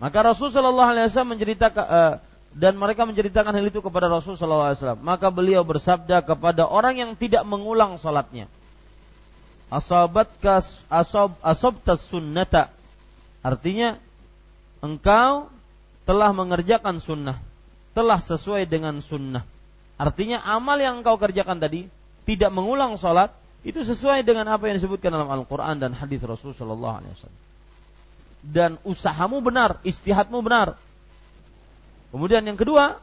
Maka 0.03 0.35
Rasulullah 0.35 0.91
SAW 1.07 1.31
menceritakan 1.31 1.85
uh, 1.87 2.15
dan 2.51 2.75
mereka 2.75 3.07
menceritakan 3.07 3.55
hal 3.55 3.65
itu 3.71 3.79
kepada 3.79 4.11
Rasulullah 4.11 4.75
SAW. 4.75 4.99
Maka 4.99 5.31
beliau 5.31 5.63
bersabda 5.63 6.19
kepada 6.27 6.67
orang 6.67 6.99
yang 6.99 7.11
tidak 7.15 7.47
mengulang 7.47 7.95
sholatnya, 7.95 8.51
asobat 9.71 10.27
kas 10.43 10.83
asob 10.91 11.39
asobtas 11.39 12.03
sunnata 12.03 12.67
Artinya 13.43 13.99
engkau 14.79 15.51
telah 16.03 16.29
mengerjakan 16.35 16.99
sunnah, 16.99 17.39
telah 17.95 18.19
sesuai 18.19 18.67
dengan 18.67 18.99
sunnah. 18.99 19.43
Artinya 19.95 20.43
amal 20.43 20.75
yang 20.81 20.99
engkau 20.99 21.15
kerjakan 21.15 21.61
tadi 21.61 21.87
tidak 22.27 22.51
mengulang 22.51 22.99
sholat 22.99 23.31
itu 23.63 23.79
sesuai 23.79 24.27
dengan 24.27 24.43
apa 24.51 24.67
yang 24.67 24.75
disebutkan 24.75 25.15
dalam 25.15 25.31
Al-Quran 25.31 25.79
dan 25.79 25.95
hadis 25.95 26.19
Rasul 26.23 26.51
Shallallahu 26.51 26.95
Alaihi 26.99 27.11
Wasallam. 27.15 27.41
Dan 28.43 28.71
usahamu 28.83 29.39
benar, 29.39 29.79
istihadmu 29.87 30.43
benar. 30.43 30.75
Kemudian 32.11 32.43
yang 32.43 32.59
kedua, 32.59 32.99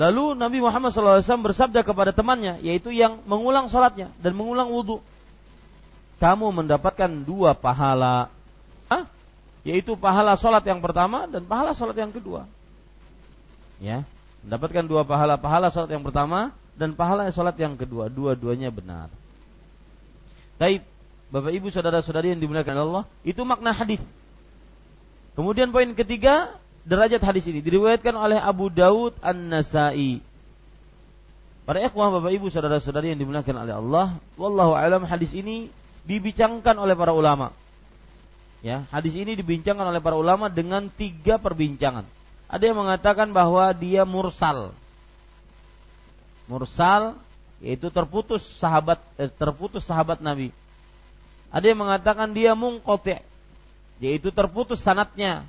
lalu 0.00 0.32
Nabi 0.32 0.64
Muhammad 0.64 0.96
SAW 0.96 1.20
bersabda 1.20 1.84
kepada 1.84 2.16
temannya, 2.16 2.56
yaitu 2.64 2.88
yang 2.88 3.20
mengulang 3.28 3.68
sholatnya 3.68 4.08
dan 4.24 4.32
mengulang 4.32 4.72
wudhu 4.72 5.04
kamu 6.16 6.64
mendapatkan 6.64 7.10
dua 7.28 7.52
pahala. 7.52 8.32
Yaitu 9.66 9.98
pahala 9.98 10.38
sholat 10.38 10.62
yang 10.62 10.78
pertama 10.78 11.26
dan 11.26 11.42
pahala 11.42 11.74
sholat 11.74 11.98
yang 11.98 12.14
kedua. 12.14 12.46
Ya, 13.82 14.06
mendapatkan 14.46 14.86
dua 14.86 15.02
pahala, 15.02 15.34
pahala 15.34 15.74
sholat 15.74 15.90
yang 15.90 16.06
pertama 16.06 16.54
dan 16.78 16.94
pahala 16.94 17.26
sholat 17.34 17.58
yang 17.58 17.74
kedua. 17.74 18.06
Dua-duanya 18.06 18.70
benar. 18.70 19.10
Baik, 20.54 20.86
Bapak 21.34 21.50
Ibu 21.50 21.74
saudara-saudari 21.74 22.30
yang 22.30 22.38
dimuliakan 22.38 22.76
Allah, 22.78 23.02
itu 23.26 23.42
makna 23.42 23.74
hadis. 23.74 23.98
Kemudian 25.34 25.74
poin 25.74 25.90
ketiga, 25.98 26.54
derajat 26.86 27.20
hadis 27.26 27.50
ini 27.50 27.58
diriwayatkan 27.58 28.14
oleh 28.14 28.38
Abu 28.38 28.70
Daud 28.70 29.18
An-Nasai. 29.18 30.22
Para 31.66 31.82
ikhwah 31.82 32.14
Bapak 32.14 32.30
Ibu 32.30 32.46
saudara-saudari 32.54 33.10
yang 33.10 33.18
dimuliakan 33.18 33.66
oleh 33.66 33.74
Allah, 33.74 34.06
wallahu 34.38 34.78
alam 34.78 35.02
hadis 35.02 35.34
ini 35.34 35.66
dibincangkan 36.06 36.78
oleh 36.78 36.94
para 36.94 37.10
ulama. 37.10 37.50
Ya, 38.66 38.82
hadis 38.90 39.14
ini 39.14 39.38
dibincangkan 39.38 39.94
oleh 39.94 40.02
para 40.02 40.18
ulama 40.18 40.50
dengan 40.50 40.90
tiga 40.90 41.38
perbincangan. 41.38 42.02
Ada 42.50 42.66
yang 42.66 42.82
mengatakan 42.82 43.30
bahwa 43.30 43.70
dia 43.70 44.02
mursal. 44.02 44.74
Mursal 46.50 47.14
yaitu 47.62 47.94
terputus 47.94 48.42
sahabat 48.42 48.98
eh, 49.22 49.30
terputus 49.30 49.86
sahabat 49.86 50.18
Nabi. 50.18 50.50
Ada 51.54 51.70
yang 51.70 51.86
mengatakan 51.86 52.34
dia 52.34 52.58
mungqati 52.58 53.22
yaitu 54.02 54.34
terputus 54.34 54.82
sanatnya. 54.82 55.46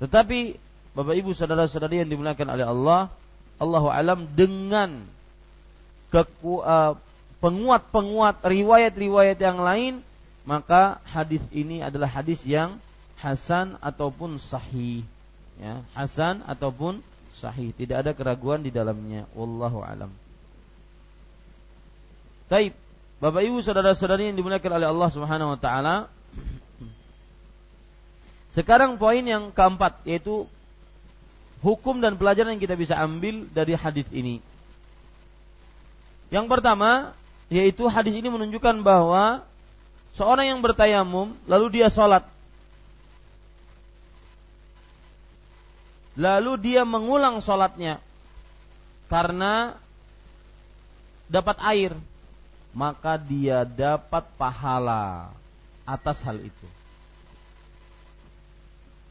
Tetapi 0.00 0.56
Bapak 0.96 1.12
Ibu 1.12 1.36
saudara-saudari 1.36 2.00
yang 2.00 2.08
dimuliakan 2.08 2.56
oleh 2.56 2.64
Allah, 2.64 3.00
Allahu 3.60 3.92
alam 3.92 4.24
dengan 4.32 5.04
keku, 6.08 6.64
uh, 6.64 6.96
penguat-penguat 7.44 8.40
riwayat-riwayat 8.40 9.38
yang 9.44 9.60
lain, 9.60 10.00
maka 10.44 11.00
hadis 11.08 11.40
ini 11.50 11.80
adalah 11.80 12.08
hadis 12.08 12.44
yang 12.44 12.76
hasan 13.16 13.80
ataupun 13.80 14.36
sahih. 14.36 15.00
Ya, 15.56 15.80
hasan 15.96 16.44
ataupun 16.44 17.00
sahih, 17.32 17.72
tidak 17.72 18.04
ada 18.04 18.12
keraguan 18.12 18.60
di 18.60 18.68
dalamnya. 18.68 19.24
Wallahu 19.32 19.80
alam. 19.80 20.12
Taib. 22.52 22.76
Bapak 23.24 23.40
Ibu 23.40 23.64
saudara-saudari 23.64 24.28
yang 24.28 24.36
dimuliakan 24.36 24.72
oleh 24.76 24.88
Allah 24.90 25.08
Subhanahu 25.08 25.56
wa 25.56 25.58
taala. 25.58 25.96
Sekarang 28.52 29.00
poin 29.00 29.24
yang 29.24 29.48
keempat 29.48 30.04
yaitu 30.04 30.44
hukum 31.64 32.04
dan 32.04 32.20
pelajaran 32.20 32.54
yang 32.54 32.62
kita 32.62 32.76
bisa 32.76 32.94
ambil 33.00 33.48
dari 33.48 33.72
hadis 33.72 34.04
ini. 34.12 34.44
Yang 36.28 36.46
pertama, 36.52 37.16
yaitu 37.48 37.88
hadis 37.88 38.12
ini 38.12 38.28
menunjukkan 38.28 38.84
bahwa 38.84 39.46
seorang 40.14 40.54
yang 40.54 40.60
bertayamum 40.62 41.34
lalu 41.50 41.80
dia 41.82 41.90
sholat. 41.90 42.24
Lalu 46.14 46.52
dia 46.62 46.86
mengulang 46.86 47.42
sholatnya. 47.42 47.98
Karena 49.10 49.74
dapat 51.26 51.58
air. 51.66 51.92
Maka 52.74 53.18
dia 53.18 53.62
dapat 53.62 54.26
pahala 54.34 55.30
atas 55.86 56.22
hal 56.26 56.38
itu. 56.42 56.66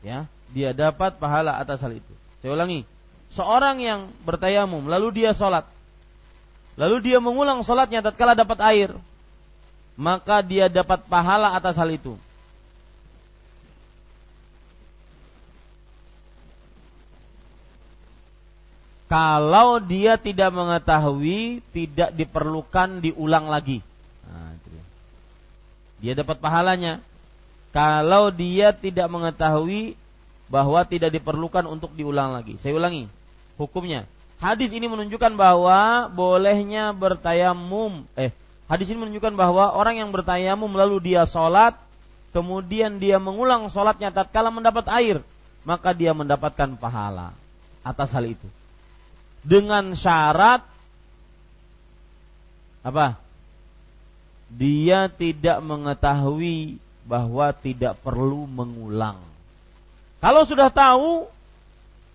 Ya 0.03 0.27
dia 0.51 0.75
dapat 0.75 1.15
pahala 1.15 1.59
atas 1.59 1.79
hal 1.79 1.95
itu. 1.95 2.13
Saya 2.43 2.55
ulangi. 2.55 2.83
Seorang 3.31 3.79
yang 3.79 4.11
bertayamum 4.27 4.87
lalu 4.87 5.23
dia 5.23 5.31
sholat. 5.31 5.63
Lalu 6.75 7.11
dia 7.11 7.23
mengulang 7.23 7.63
sholatnya 7.63 8.03
tatkala 8.03 8.35
dapat 8.35 8.59
air 8.63 8.91
maka 9.93 10.41
dia 10.41 10.65
dapat 10.69 11.05
pahala 11.05 11.53
atas 11.53 11.77
hal 11.77 11.89
itu. 11.93 12.17
Kalau 19.05 19.77
dia 19.77 20.17
tidak 20.17 20.49
mengetahui, 20.49 21.61
tidak 21.69 22.09
diperlukan 22.17 22.97
diulang 22.97 23.45
lagi. 23.45 23.85
Nah, 24.25 24.57
dia 26.01 26.17
dapat 26.17 26.41
pahalanya. 26.41 26.97
Kalau 27.69 28.33
dia 28.33 28.73
tidak 28.73 29.05
mengetahui 29.13 29.93
bahwa 30.49 30.81
tidak 30.89 31.13
diperlukan 31.13 31.69
untuk 31.69 31.93
diulang 31.93 32.33
lagi. 32.33 32.57
Saya 32.57 32.73
ulangi 32.73 33.05
hukumnya. 33.61 34.09
Hadis 34.41 34.73
ini 34.73 34.89
menunjukkan 34.89 35.37
bahwa 35.37 36.09
bolehnya 36.09 36.89
bertayamum, 36.89 38.09
eh 38.17 38.33
Hadis 38.67 38.89
ini 38.89 39.03
menunjukkan 39.03 39.35
bahwa 39.35 39.75
orang 39.75 39.99
yang 39.99 40.09
bertayamum 40.09 40.71
lalu 40.71 41.13
dia 41.13 41.27
sholat, 41.27 41.75
kemudian 42.31 42.97
dia 42.97 43.19
mengulang 43.19 43.67
sholatnya 43.67 44.09
tatkala 44.09 44.49
mendapat 44.49 44.87
air, 44.89 45.19
maka 45.67 45.91
dia 45.91 46.15
mendapatkan 46.15 46.79
pahala 46.79 47.35
atas 47.83 48.09
hal 48.15 48.23
itu. 48.23 48.47
Dengan 49.43 49.91
syarat 49.91 50.63
apa? 52.83 53.19
Dia 54.53 55.11
tidak 55.11 55.59
mengetahui 55.63 56.77
bahwa 57.03 57.51
tidak 57.51 57.99
perlu 57.99 58.47
mengulang. 58.47 59.19
Kalau 60.23 60.47
sudah 60.47 60.71
tahu 60.71 61.27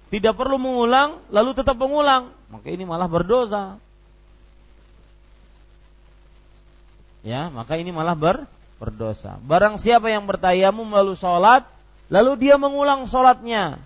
tidak 0.08 0.32
perlu 0.40 0.56
mengulang, 0.56 1.20
lalu 1.28 1.52
tetap 1.52 1.76
mengulang, 1.76 2.32
maka 2.48 2.72
ini 2.72 2.88
malah 2.88 3.04
berdosa. 3.04 3.76
Ya 7.22 7.50
maka 7.50 7.78
ini 7.78 7.90
malah 7.90 8.14
ber, 8.14 8.44
berdosa. 8.78 9.36
Barang 9.42 9.76
siapa 9.76 10.08
yang 10.08 10.24
bertayamum 10.24 10.86
lalu 10.88 11.18
sholat, 11.18 11.66
lalu 12.08 12.48
dia 12.48 12.54
mengulang 12.56 13.04
sholatnya 13.10 13.82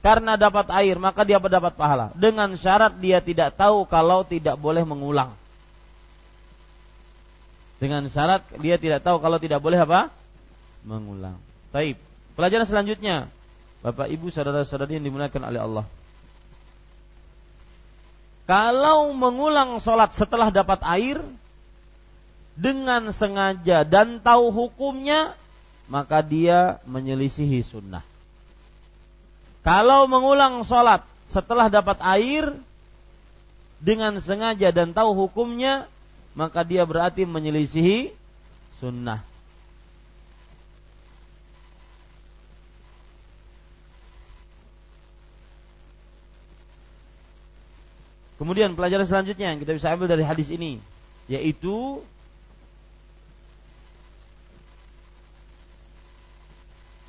karena 0.00 0.40
dapat 0.40 0.72
air, 0.72 0.96
maka 0.96 1.28
dia 1.28 1.36
mendapat 1.36 1.76
pahala. 1.76 2.08
Dengan 2.16 2.56
syarat 2.56 2.96
dia 2.96 3.20
tidak 3.20 3.52
tahu 3.60 3.84
kalau 3.84 4.24
tidak 4.24 4.56
boleh 4.56 4.80
mengulang. 4.80 5.36
Dengan 7.76 8.08
syarat 8.08 8.44
dia 8.60 8.80
tidak 8.80 9.04
tahu 9.04 9.20
kalau 9.20 9.36
tidak 9.36 9.60
boleh 9.60 9.76
apa? 9.76 10.08
Mengulang. 10.88 11.36
Taib. 11.68 12.00
Pelajaran 12.32 12.64
selanjutnya, 12.64 13.28
Bapak 13.84 14.08
Ibu 14.08 14.32
saudara-saudari 14.32 14.96
yang 14.96 15.04
dimuliakan 15.04 15.42
oleh 15.52 15.60
Allah. 15.60 15.84
Kalau 18.48 19.12
mengulang 19.12 19.76
sholat 19.84 20.16
setelah 20.16 20.48
dapat 20.48 20.80
air, 20.82 21.20
dengan 22.60 23.08
sengaja 23.16 23.88
dan 23.88 24.20
tahu 24.20 24.52
hukumnya, 24.52 25.32
maka 25.88 26.20
dia 26.20 26.76
menyelisihi 26.84 27.64
sunnah. 27.64 28.04
Kalau 29.64 30.04
mengulang 30.04 30.60
sholat 30.60 31.00
setelah 31.32 31.72
dapat 31.72 31.96
air 32.04 32.52
dengan 33.80 34.20
sengaja 34.20 34.68
dan 34.76 34.92
tahu 34.92 35.16
hukumnya, 35.16 35.88
maka 36.36 36.60
dia 36.60 36.84
berarti 36.84 37.24
menyelisihi 37.24 38.12
sunnah. 38.76 39.24
Kemudian 48.36 48.72
pelajaran 48.72 49.04
selanjutnya 49.04 49.52
yang 49.52 49.60
kita 49.60 49.76
bisa 49.76 49.92
ambil 49.92 50.08
dari 50.08 50.24
hadis 50.24 50.48
ini 50.48 50.80
yaitu 51.30 52.02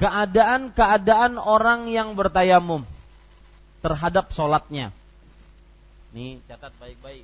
keadaan-keadaan 0.01 1.37
orang 1.37 1.85
yang 1.85 2.17
bertayamum 2.17 2.81
terhadap 3.85 4.33
sholatnya. 4.33 4.89
Nih 6.09 6.41
catat 6.49 6.73
baik-baik. 6.81 7.21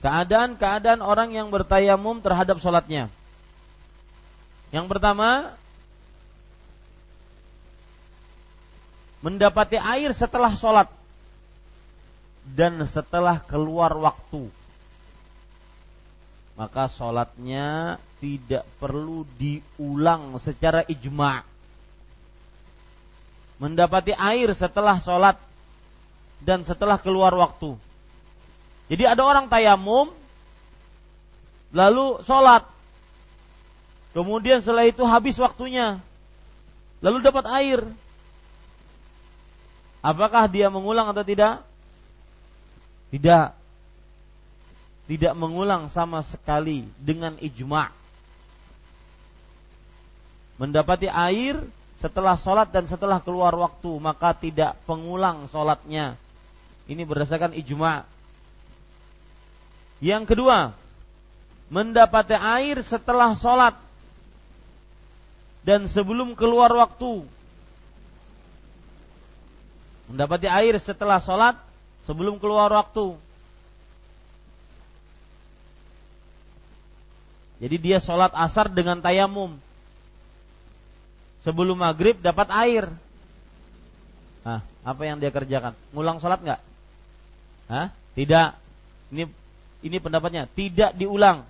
Keadaan-keadaan 0.00 1.04
orang 1.04 1.36
yang 1.36 1.52
bertayamum 1.52 2.24
terhadap 2.24 2.56
sholatnya. 2.56 3.12
Yang 4.72 4.86
pertama, 4.88 5.52
mendapati 9.20 9.76
air 9.76 10.16
setelah 10.16 10.56
sholat 10.56 10.88
dan 12.48 12.80
setelah 12.88 13.44
keluar 13.44 13.92
waktu 13.92 14.48
maka 16.58 16.90
sholatnya 16.90 17.96
tidak 18.18 18.66
perlu 18.82 19.22
diulang 19.38 20.34
secara 20.42 20.82
ijma. 20.90 21.46
Mendapati 23.62 24.10
air 24.10 24.50
setelah 24.58 24.98
sholat 24.98 25.38
dan 26.42 26.66
setelah 26.66 26.98
keluar 26.98 27.30
waktu. 27.38 27.78
Jadi 28.90 29.06
ada 29.06 29.22
orang 29.22 29.46
tayamum, 29.46 30.10
lalu 31.70 32.18
sholat. 32.26 32.66
Kemudian 34.10 34.58
setelah 34.58 34.82
itu 34.82 35.06
habis 35.06 35.38
waktunya. 35.38 36.02
Lalu 36.98 37.22
dapat 37.22 37.46
air. 37.54 37.86
Apakah 40.02 40.50
dia 40.50 40.66
mengulang 40.66 41.06
atau 41.06 41.22
tidak? 41.22 41.62
Tidak 43.14 43.57
tidak 45.08 45.32
mengulang 45.32 45.88
sama 45.88 46.20
sekali 46.20 46.84
dengan 47.00 47.40
ijma. 47.40 47.88
Mendapati 50.60 51.08
air 51.08 51.56
setelah 51.96 52.36
sholat 52.36 52.68
dan 52.68 52.84
setelah 52.84 53.16
keluar 53.24 53.56
waktu 53.56 53.88
maka 53.96 54.36
tidak 54.36 54.76
pengulang 54.84 55.48
sholatnya. 55.48 56.20
Ini 56.84 57.08
berdasarkan 57.08 57.56
ijma. 57.56 58.04
Yang 60.04 60.36
kedua, 60.36 60.76
mendapati 61.72 62.36
air 62.36 62.84
setelah 62.84 63.32
sholat 63.32 63.80
dan 65.64 65.88
sebelum 65.88 66.36
keluar 66.36 66.68
waktu. 66.76 67.24
Mendapati 70.12 70.48
air 70.52 70.76
setelah 70.76 71.16
sholat 71.16 71.56
sebelum 72.04 72.36
keluar 72.36 72.68
waktu 72.76 73.16
Jadi 77.58 77.76
dia 77.78 77.98
sholat 77.98 78.30
asar 78.38 78.70
dengan 78.70 79.02
tayamum. 79.02 79.58
Sebelum 81.42 81.78
maghrib 81.78 82.18
dapat 82.18 82.46
air. 82.54 82.84
Nah, 84.46 84.62
apa 84.86 85.02
yang 85.02 85.18
dia 85.18 85.34
kerjakan? 85.34 85.74
Ngulang 85.90 86.22
sholat 86.22 86.38
nggak? 86.42 86.60
Hah? 87.70 87.86
Tidak. 88.14 88.48
Ini 89.14 89.24
ini 89.82 89.96
pendapatnya 89.98 90.46
tidak 90.50 90.94
diulang. 90.94 91.46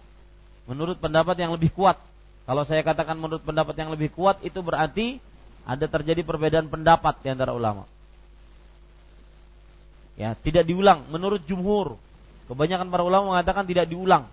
Menurut 0.69 1.01
pendapat 1.01 1.37
yang 1.41 1.53
lebih 1.53 1.73
kuat. 1.73 1.97
Kalau 2.49 2.65
saya 2.65 2.81
katakan 2.81 3.17
menurut 3.21 3.45
pendapat 3.45 3.77
yang 3.77 3.93
lebih 3.93 4.09
kuat 4.13 4.41
itu 4.41 4.61
berarti 4.65 5.21
ada 5.69 5.85
terjadi 5.85 6.25
perbedaan 6.25 6.69
pendapat 6.73 7.21
di 7.21 7.29
antara 7.29 7.53
ulama. 7.53 7.85
Ya, 10.17 10.33
tidak 10.33 10.65
diulang 10.65 11.05
menurut 11.13 11.45
jumhur. 11.45 12.01
Kebanyakan 12.49 12.89
para 12.89 13.05
ulama 13.05 13.37
mengatakan 13.37 13.69
tidak 13.69 13.87
diulang. 13.93 14.25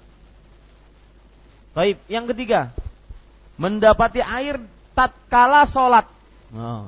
Baik, 1.76 2.00
yang 2.08 2.24
ketiga, 2.32 2.72
mendapati 3.60 4.24
air 4.24 4.64
tatkala 4.96 5.68
sholat. 5.68 6.08
Oh. 6.56 6.88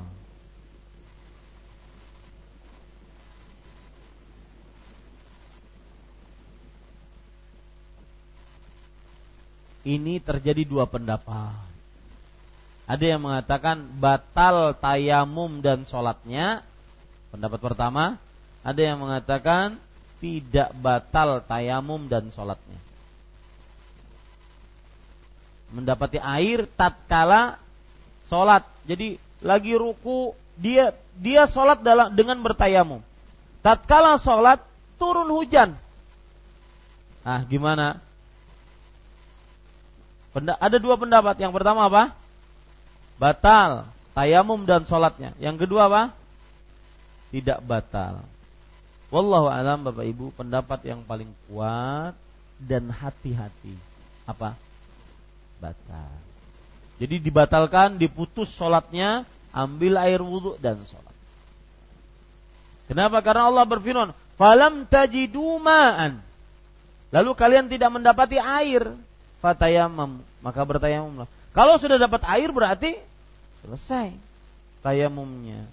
Ini 9.84 10.24
terjadi 10.24 10.64
dua 10.64 10.88
pendapat. 10.88 11.68
Ada 12.88 13.04
yang 13.04 13.28
mengatakan 13.28 13.84
batal 14.00 14.72
tayamum 14.80 15.60
dan 15.60 15.84
sholatnya. 15.84 16.64
Pendapat 17.36 17.60
pertama. 17.60 18.16
Ada 18.64 18.96
yang 18.96 19.04
mengatakan 19.04 19.76
tidak 20.24 20.72
batal 20.80 21.44
tayamum 21.44 22.08
dan 22.08 22.32
sholatnya. 22.32 22.87
Mendapati 25.72 26.20
air 26.20 26.68
tatkala 26.76 27.60
sholat. 28.32 28.64
Jadi 28.88 29.20
lagi 29.44 29.74
ruku 29.76 30.34
dia 30.58 30.96
dia 31.18 31.46
sholat 31.50 31.82
dalam 31.84 32.14
dengan 32.14 32.40
bertayamum. 32.42 33.04
Tatkala 33.62 34.18
sholat 34.22 34.64
turun 35.02 35.30
hujan. 35.32 35.76
Nah, 37.28 37.44
gimana? 37.44 38.00
ada 40.38 40.78
dua 40.78 40.96
pendapat. 41.02 41.36
Yang 41.42 41.54
pertama 41.58 41.90
apa? 41.90 42.14
Batal 43.18 43.90
tayamum 44.14 44.66
dan 44.70 44.86
sholatnya. 44.86 45.34
Yang 45.42 45.66
kedua 45.66 45.90
apa? 45.90 46.04
Tidak 47.34 47.60
batal. 47.66 48.22
Wallahu 49.08 49.48
alam 49.48 49.88
Bapak 49.88 50.04
Ibu 50.04 50.36
pendapat 50.36 50.84
yang 50.84 51.02
paling 51.08 51.32
kuat 51.48 52.14
dan 52.60 52.92
hati-hati 52.92 53.76
apa? 54.28 54.54
Batal. 55.58 56.14
Jadi 56.98 57.22
dibatalkan, 57.22 58.02
diputus 58.02 58.50
sholatnya, 58.54 59.26
ambil 59.54 60.02
air 60.02 60.22
wudhu 60.22 60.58
dan 60.58 60.82
sholat. 60.86 61.14
Kenapa? 62.90 63.22
Karena 63.22 63.50
Allah 63.50 63.66
berfirman, 63.68 64.16
"Falam 64.40 64.88
tajidu 64.90 65.62
ma'an." 65.62 66.22
Lalu 67.14 67.32
kalian 67.38 67.68
tidak 67.72 67.90
mendapati 67.94 68.38
air, 68.42 68.92
fatayamam, 69.40 70.20
maka 70.44 70.62
bertayamumlah. 70.66 71.30
Kalau 71.56 71.76
sudah 71.80 71.98
dapat 71.98 72.22
air 72.28 72.50
berarti 72.52 73.00
selesai 73.64 74.14
tayamumnya. 74.82 75.66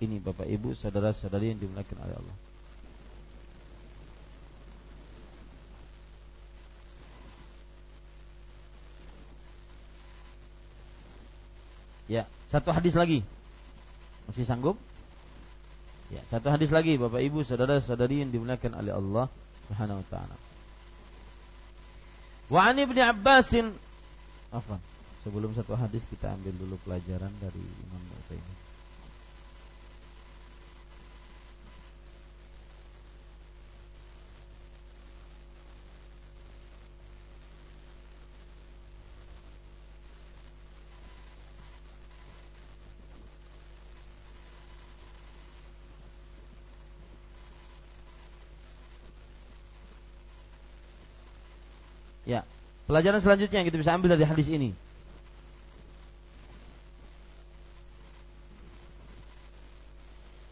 Ini 0.00 0.16
Bapak 0.16 0.48
Ibu, 0.48 0.72
saudara-saudari 0.80 1.52
yang 1.52 1.60
dimuliakan 1.60 1.98
oleh 2.00 2.16
Allah. 2.16 2.36
Ya, 12.10 12.26
satu 12.50 12.74
hadis 12.74 12.98
lagi. 12.98 13.22
Masih 14.26 14.42
sanggup? 14.42 14.74
Ya, 16.10 16.18
satu 16.26 16.50
hadis 16.50 16.74
lagi 16.74 16.98
Bapak 16.98 17.22
Ibu, 17.22 17.46
saudara-saudari 17.46 18.26
yang 18.26 18.34
dimuliakan 18.34 18.82
oleh 18.82 18.90
Allah 18.90 19.26
Subhanahu 19.70 20.02
wa 20.02 20.06
taala. 20.10 20.36
Wa 22.50 22.60
an 22.66 22.82
Ibnu 22.82 22.98
Abbasin? 22.98 23.70
Sebelum 25.22 25.54
satu 25.54 25.78
hadis 25.78 26.02
kita 26.10 26.34
ambil 26.34 26.50
dulu 26.58 26.74
pelajaran 26.82 27.30
dari 27.38 27.62
Imam. 27.62 28.02
Ya, 28.34 28.42
pelajaran 52.90 53.22
selanjutnya 53.22 53.62
yang 53.62 53.68
kita 53.70 53.78
bisa 53.78 53.94
ambil 53.94 54.18
dari 54.18 54.26
hadis 54.26 54.50
ini. 54.50 54.74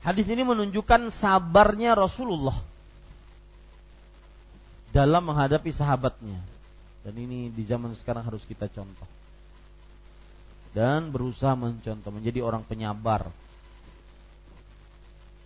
Hadis 0.06 0.30
ini 0.30 0.46
menunjukkan 0.46 1.10
sabarnya 1.10 1.98
Rasulullah 1.98 2.54
dalam 4.94 5.26
menghadapi 5.26 5.74
sahabatnya. 5.74 6.38
Dan 7.02 7.14
ini 7.18 7.50
di 7.50 7.66
zaman 7.66 7.98
sekarang 7.98 8.22
harus 8.22 8.46
kita 8.46 8.70
contoh. 8.70 9.10
Dan 10.70 11.10
berusaha 11.10 11.58
mencontoh 11.58 12.14
menjadi 12.14 12.38
orang 12.40 12.62
penyabar. 12.62 13.26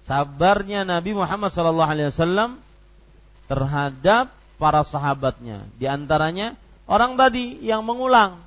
Sabarnya 0.04 0.84
Nabi 0.84 1.16
Muhammad 1.16 1.48
SAW 1.48 2.60
terhadap 3.48 4.28
para 4.60 4.82
sahabatnya. 4.84 5.64
Di 5.80 5.90
antaranya 5.90 6.54
orang 6.86 7.18
tadi 7.18 7.62
yang 7.62 7.82
mengulang. 7.84 8.40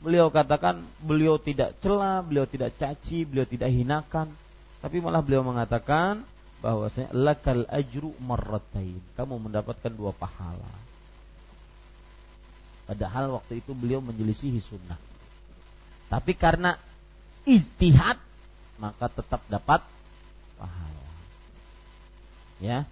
Beliau 0.00 0.32
katakan 0.32 0.80
beliau 1.04 1.36
tidak 1.36 1.76
celah, 1.84 2.24
beliau 2.24 2.48
tidak 2.48 2.72
caci, 2.80 3.28
beliau 3.28 3.44
tidak 3.44 3.68
hinakan, 3.68 4.32
tapi 4.80 4.96
malah 4.96 5.20
beliau 5.20 5.44
mengatakan 5.44 6.24
bahwasanya 6.64 7.12
lakal 7.12 7.68
ajru 7.68 8.16
marratain. 8.24 8.96
Kamu 9.12 9.36
mendapatkan 9.36 9.92
dua 9.92 10.16
pahala. 10.16 10.72
Padahal 12.88 13.36
waktu 13.36 13.60
itu 13.60 13.76
beliau 13.76 14.00
menyelisihi 14.00 14.60
sunnah. 14.64 14.96
Tapi 16.08 16.32
karena 16.32 16.80
istihad 17.44 18.16
maka 18.80 19.12
tetap 19.12 19.44
dapat 19.52 19.84
pahala. 20.56 21.08
Ya, 22.56 22.88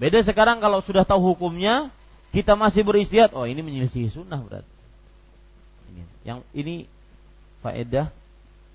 Beda 0.00 0.16
sekarang 0.24 0.64
kalau 0.64 0.80
sudah 0.80 1.04
tahu 1.04 1.36
hukumnya, 1.36 1.92
kita 2.30 2.54
masih 2.54 2.86
beristihad, 2.86 3.34
oh 3.34 3.42
ini 3.42 3.58
menyelisih 3.58 4.06
sunnah 4.10 4.38
berarti. 4.38 4.74
Ini, 5.90 6.02
yang 6.22 6.38
ini 6.54 6.86
faedah 7.60 8.06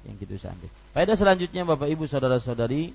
yang 0.03 0.16
kita 0.20 0.32
bisa 0.36 0.51
ambil. 0.51 0.70
Faedah 0.91 1.16
selanjutnya 1.16 1.64
Bapak 1.64 1.88
Ibu 1.88 2.06
saudara-saudari 2.06 2.91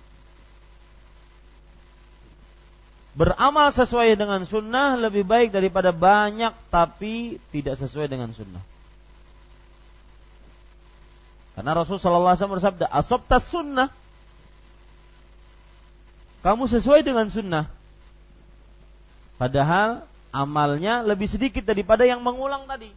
beramal 3.11 3.74
sesuai 3.74 4.14
dengan 4.14 4.46
sunnah 4.46 4.94
lebih 4.94 5.26
baik 5.26 5.50
daripada 5.50 5.90
banyak 5.90 6.54
tapi 6.70 7.42
tidak 7.50 7.80
sesuai 7.80 8.06
dengan 8.06 8.30
sunnah. 8.30 8.62
Karena 11.58 11.76
Rasul 11.76 11.98
Shallallahu 11.98 12.30
Alaihi 12.30 12.40
Wasallam 12.40 12.58
bersabda, 12.62 12.86
"Asabtas 12.88 13.44
sunnah." 13.50 13.88
Kamu 16.40 16.64
sesuai 16.70 17.04
dengan 17.04 17.28
sunnah. 17.28 17.68
Padahal 19.36 20.08
amalnya 20.30 21.02
lebih 21.02 21.26
sedikit 21.26 21.66
daripada 21.66 22.06
yang 22.06 22.22
mengulang 22.22 22.66
tadi. 22.66 22.90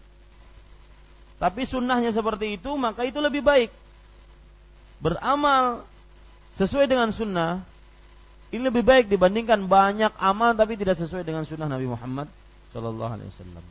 Tapi 1.42 1.62
sunnahnya 1.68 2.14
seperti 2.14 2.56
itu, 2.56 2.72
maka 2.80 3.04
itu 3.04 3.20
lebih 3.20 3.44
baik. 3.44 3.70
Beramal 5.04 5.84
sesuai 6.56 6.88
dengan 6.88 7.12
sunnah, 7.12 7.60
ini 8.54 8.64
lebih 8.64 8.86
baik 8.86 9.10
dibandingkan 9.10 9.66
banyak 9.66 10.14
amal 10.22 10.54
tapi 10.54 10.78
tidak 10.78 10.96
sesuai 10.96 11.26
dengan 11.26 11.44
sunnah 11.44 11.68
Nabi 11.68 11.90
Muhammad 11.90 12.30
Shallallahu 12.72 13.12
Alaihi 13.18 13.30
Wasallam. 13.34 13.66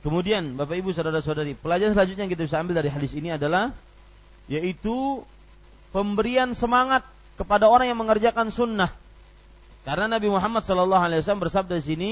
Kemudian 0.00 0.56
Bapak 0.56 0.80
Ibu 0.80 0.96
saudara-saudari, 0.96 1.52
pelajaran 1.52 1.92
selanjutnya 1.92 2.24
yang 2.24 2.32
kita 2.32 2.48
bisa 2.48 2.56
ambil 2.56 2.80
dari 2.80 2.88
hadis 2.88 3.12
ini 3.12 3.36
adalah 3.36 3.76
yaitu 4.48 5.20
pemberian 5.90 6.54
semangat 6.54 7.06
kepada 7.38 7.66
orang 7.66 7.90
yang 7.90 7.98
mengerjakan 7.98 8.50
sunnah. 8.50 8.90
Karena 9.82 10.18
Nabi 10.18 10.28
Muhammad 10.28 10.62
Shallallahu 10.62 11.02
Alaihi 11.02 11.20
Wasallam 11.24 11.44
bersabda 11.48 11.74
di 11.80 11.84
sini, 11.84 12.10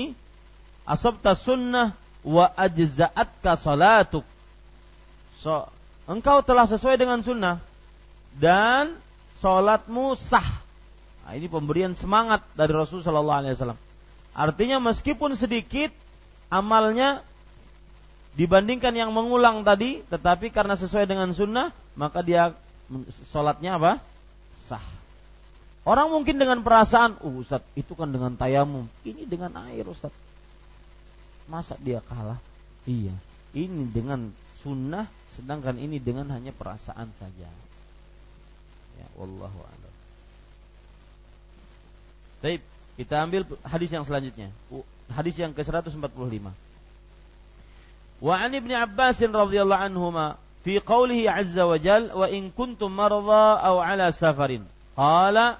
asabta 0.88 1.36
sunnah 1.36 1.92
wa 2.24 2.48
ajza'atka 2.56 3.54
salatuk. 3.60 4.24
So, 5.38 5.68
engkau 6.08 6.40
telah 6.42 6.64
sesuai 6.64 6.96
dengan 6.96 7.20
sunnah 7.20 7.60
dan 8.40 8.96
solatmu 9.44 10.16
sah. 10.16 10.64
Nah, 11.28 11.36
ini 11.36 11.46
pemberian 11.46 11.92
semangat 11.92 12.40
dari 12.56 12.72
Rasul 12.72 13.04
Shallallahu 13.04 13.40
Alaihi 13.44 13.54
Wasallam. 13.54 13.78
Artinya 14.32 14.80
meskipun 14.80 15.36
sedikit 15.36 15.92
amalnya 16.48 17.20
dibandingkan 18.38 18.96
yang 18.96 19.12
mengulang 19.12 19.60
tadi, 19.66 20.00
tetapi 20.08 20.48
karena 20.48 20.78
sesuai 20.78 21.04
dengan 21.04 21.28
sunnah, 21.36 21.74
maka 21.98 22.24
dia 22.24 22.56
sholatnya 23.30 23.76
apa? 23.76 23.92
Sah. 24.66 24.84
Orang 25.88 26.12
mungkin 26.12 26.36
dengan 26.36 26.60
perasaan, 26.60 27.16
uh 27.24 27.34
Ustaz, 27.40 27.64
itu 27.72 27.96
kan 27.96 28.12
dengan 28.12 28.36
tayamum. 28.36 28.84
Ini 29.08 29.24
dengan 29.24 29.56
air 29.68 29.88
Ustaz. 29.88 30.12
Masa 31.48 31.80
dia 31.80 32.04
kalah? 32.04 32.36
Iya. 32.84 33.16
Ini 33.56 33.88
dengan 33.88 34.28
sunnah, 34.60 35.08
sedangkan 35.40 35.80
ini 35.80 35.96
dengan 35.96 36.28
hanya 36.28 36.52
perasaan 36.52 37.08
saja. 37.16 37.48
Ya, 39.00 39.06
wallahu 39.16 39.58
a'lam. 39.64 39.94
Baik, 42.44 42.60
kita 43.00 43.14
ambil 43.24 43.42
hadis 43.64 43.88
yang 43.88 44.04
selanjutnya. 44.04 44.52
Hadis 45.08 45.40
yang 45.40 45.56
ke-145. 45.56 46.52
Wa 48.18 48.34
an 48.34 48.50
Ibnu 48.50 48.74
Abbas 48.74 49.22
radhiyallahu 49.22 49.82
anhuma 49.88 50.36
fi 50.68 50.84
qawlihi 50.84 51.24
azza 51.32 51.64
wa 51.64 51.80
jal 51.80 52.12
wa 52.12 52.28
in 52.28 52.52
kuntum 52.52 52.92
marza 52.92 53.56
aw 53.56 53.80
ala 53.80 54.12
safarin 54.12 54.68
qala 54.92 55.56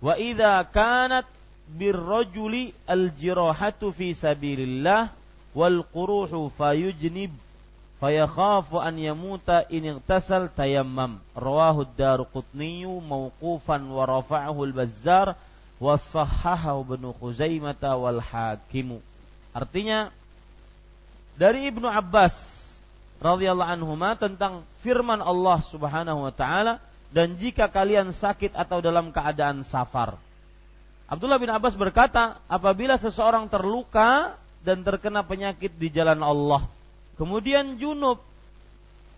wa 0.00 0.16
idza 0.16 0.64
kanat 0.72 1.28
birrajuli 1.68 2.72
al 2.88 3.12
jirahatu 3.12 3.92
fi 3.92 4.16
sabilillah 4.16 5.12
wal 5.52 5.84
quruhu 5.92 6.48
fayujnib 6.56 7.28
fayakhafu 8.00 8.80
an 8.80 8.96
yamuta 8.96 9.68
in 9.68 9.84
igtasal 9.84 10.48
tayammam 10.48 11.20
rawahu 11.36 11.84
ad-Daruqutni 11.84 12.88
mauqufan 13.04 13.84
wa 13.84 14.08
rafa'ahu 14.08 14.64
al-Bazzar 14.64 15.36
wa 15.76 16.00
sahahahu 16.00 16.88
Ibnu 16.88 17.12
Khuzaimah 17.20 17.84
wal 18.00 18.24
Hakim 18.24 18.96
artinya 19.52 20.08
dari 21.34 21.66
Ibnu 21.70 21.86
Abbas 21.90 22.62
radhiyallahu 23.18 23.70
anhuma 23.70 24.14
tentang 24.14 24.62
firman 24.82 25.18
Allah 25.18 25.58
Subhanahu 25.66 26.26
wa 26.26 26.32
taala 26.34 26.78
dan 27.14 27.38
jika 27.38 27.70
kalian 27.70 28.10
sakit 28.10 28.54
atau 28.58 28.82
dalam 28.82 29.14
keadaan 29.14 29.62
safar. 29.62 30.18
Abdullah 31.06 31.38
bin 31.38 31.52
Abbas 31.52 31.78
berkata, 31.78 32.42
apabila 32.50 32.98
seseorang 32.98 33.46
terluka 33.46 34.34
dan 34.64 34.82
terkena 34.82 35.22
penyakit 35.22 35.70
di 35.76 35.92
jalan 35.92 36.18
Allah, 36.24 36.66
kemudian 37.14 37.78
junub, 37.78 38.18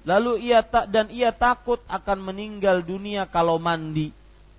lalu 0.05 0.51
ia 0.51 0.61
tak 0.61 0.93
dan 0.93 1.09
ia 1.09 1.33
takut 1.33 1.81
akan 1.89 2.21
meninggal 2.21 2.85
dunia 2.85 3.25
kalau 3.25 3.57
mandi, 3.57 4.13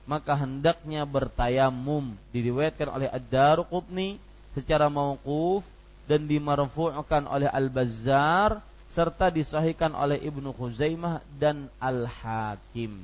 maka 0.10 0.34
hendaknya 0.34 1.05
bertayamum. 1.05 2.16
Diriwayatkan 2.32 2.89
oleh 2.89 3.12
Ad-Daruqutni 3.12 4.18
secara 4.58 4.89
mauquf 4.89 5.62
dan 6.08 6.26
dimarfu'kan 6.26 7.28
oleh 7.28 7.51
Al-Bazzar 7.51 8.64
serta 8.89 9.30
disahihkan 9.30 9.93
oleh 9.93 10.18
Ibnu 10.24 10.55
Khuzaimah 10.55 11.22
dan 11.36 11.68
Al-Hakim. 11.78 12.97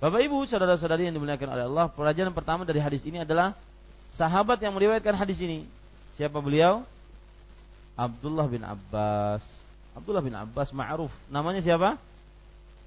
Bapak 0.00 0.20
Ibu, 0.24 0.48
saudara-saudari 0.48 1.08
yang 1.08 1.16
dimuliakan 1.16 1.48
oleh 1.52 1.64
Allah, 1.66 1.86
pelajaran 1.92 2.32
pertama 2.32 2.64
dari 2.64 2.80
hadis 2.80 3.04
ini 3.04 3.20
adalah 3.20 3.52
sahabat 4.16 4.60
yang 4.60 4.72
meriwayatkan 4.72 5.12
hadis 5.12 5.40
ini. 5.44 5.64
Siapa 6.16 6.40
beliau? 6.40 6.84
Abdullah 7.96 8.48
bin 8.48 8.64
Abbas. 8.64 9.44
Abdullah 9.92 10.24
bin 10.24 10.32
Abbas 10.32 10.72
ma'ruf. 10.72 11.12
Namanya 11.28 11.60
siapa? 11.60 12.00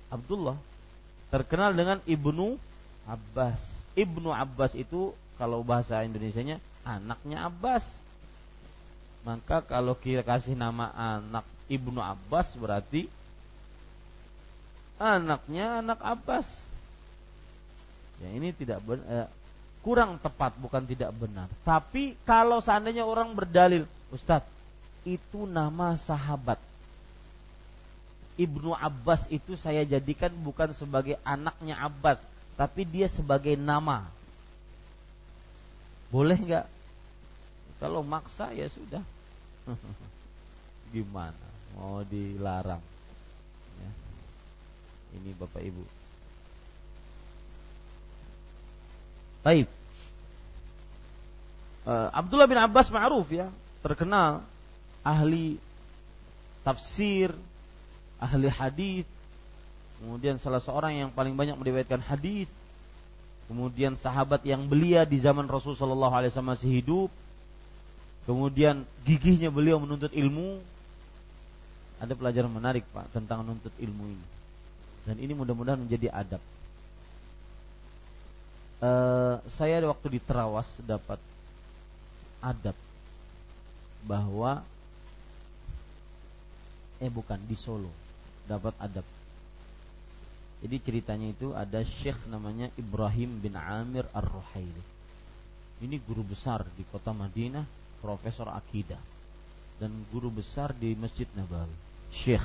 Abdullah. 0.09 0.57
Terkenal 1.29 1.73
dengan 1.73 1.97
Ibnu 2.05 2.57
Abbas. 3.05 3.61
Ibnu 3.93 4.33
Abbas 4.33 4.73
itu 4.73 5.13
kalau 5.37 5.61
bahasa 5.61 6.01
Indonesianya 6.01 6.57
anaknya 6.81 7.45
Abbas. 7.45 7.85
Maka 9.23 9.63
kalau 9.63 9.95
kita 9.95 10.19
kasih 10.19 10.55
nama 10.55 10.91
anak 10.91 11.47
Ibnu 11.71 11.99
Abbas 12.03 12.59
berarti 12.59 13.07
anaknya 14.99 15.79
anak 15.79 15.99
Abbas. 16.03 16.47
Ya 18.19 18.29
ini 18.35 18.51
tidak 18.51 18.83
ben, 18.83 18.99
eh, 19.07 19.27
kurang 19.83 20.19
tepat 20.19 20.55
bukan 20.59 20.83
tidak 20.83 21.11
benar. 21.15 21.47
Tapi 21.63 22.19
kalau 22.27 22.59
seandainya 22.59 23.03
orang 23.03 23.35
berdalil, 23.35 23.87
Ustadz, 24.11 24.47
itu 25.03 25.43
nama 25.43 25.95
sahabat. 25.99 26.59
Ibnu 28.39 28.73
Abbas 28.73 29.29
itu 29.29 29.53
saya 29.53 29.85
jadikan 29.85 30.33
bukan 30.33 30.73
sebagai 30.73 31.19
anaknya 31.21 31.77
Abbas, 31.79 32.17
tapi 32.59 32.83
dia 32.87 33.05
sebagai 33.05 33.53
nama. 33.55 34.07
Boleh 36.09 36.39
nggak? 36.39 36.65
Kalau 37.77 38.01
maksa 38.01 38.55
ya 38.55 38.71
sudah. 38.71 39.03
Gimana? 40.93 41.43
mau 41.73 42.05
dilarang? 42.05 42.81
Ya. 43.81 43.91
ini 45.17 45.33
bapak 45.33 45.61
ibu. 45.65 45.81
Baik. 49.41 49.67
Uh, 51.83 52.07
Abdullah 52.13 52.45
bin 52.45 52.61
Abbas 52.61 52.93
ma'ruf 52.93 53.27
ya. 53.33 53.49
Terkenal 53.81 54.45
ahli 55.03 55.59
tafsir 56.63 57.35
ahli 58.23 58.47
hadis 58.47 59.03
kemudian 59.99 60.39
salah 60.39 60.63
seorang 60.63 60.95
yang 60.95 61.09
paling 61.11 61.35
banyak 61.35 61.59
meriwayatkan 61.59 61.99
hadis 61.99 62.47
kemudian 63.51 63.99
sahabat 63.99 64.47
yang 64.47 64.71
belia 64.71 65.03
di 65.03 65.19
zaman 65.19 65.43
Rasul 65.51 65.75
Shallallahu 65.75 66.15
Alaihi 66.15 66.31
Wasallam 66.31 66.55
masih 66.55 66.71
hidup 66.79 67.11
kemudian 68.23 68.87
gigihnya 69.03 69.51
beliau 69.51 69.79
menuntut 69.79 70.11
ilmu 70.15 70.59
ada 72.03 72.13
pelajaran 72.19 72.51
menarik 72.51 72.83
Pak 72.91 73.15
tentang 73.15 73.47
menuntut 73.47 73.71
ilmu 73.79 74.03
ini. 74.11 74.27
Dan 75.03 75.15
ini 75.19 75.31
mudah-mudahan 75.31 75.79
menjadi 75.79 76.11
adab. 76.11 76.43
Uh, 78.83 79.39
saya 79.55 79.79
waktu 79.87 80.19
di 80.19 80.19
Terawas 80.19 80.67
dapat 80.83 81.15
adab 82.43 82.75
bahwa 84.03 84.59
eh 86.99 87.07
bukan 87.07 87.39
di 87.47 87.55
Solo 87.55 87.91
dapat 88.43 88.75
adab. 88.79 89.07
Jadi 90.63 90.75
ceritanya 90.79 91.27
itu 91.31 91.51
ada 91.55 91.83
Syekh 91.83 92.19
namanya 92.27 92.71
Ibrahim 92.79 93.39
bin 93.39 93.55
Amir 93.55 94.07
Ar-Ruhaili. 94.11 94.83
Ini 95.83 95.99
guru 96.03 96.23
besar 96.23 96.63
di 96.79 96.83
kota 96.87 97.11
Madinah, 97.11 97.63
profesor 98.03 98.51
akidah 98.51 98.99
dan 99.79 99.95
guru 100.11 100.27
besar 100.27 100.75
di 100.75 100.91
Masjid 100.99 101.25
Nabawi 101.31 101.71
syekh. 102.11 102.43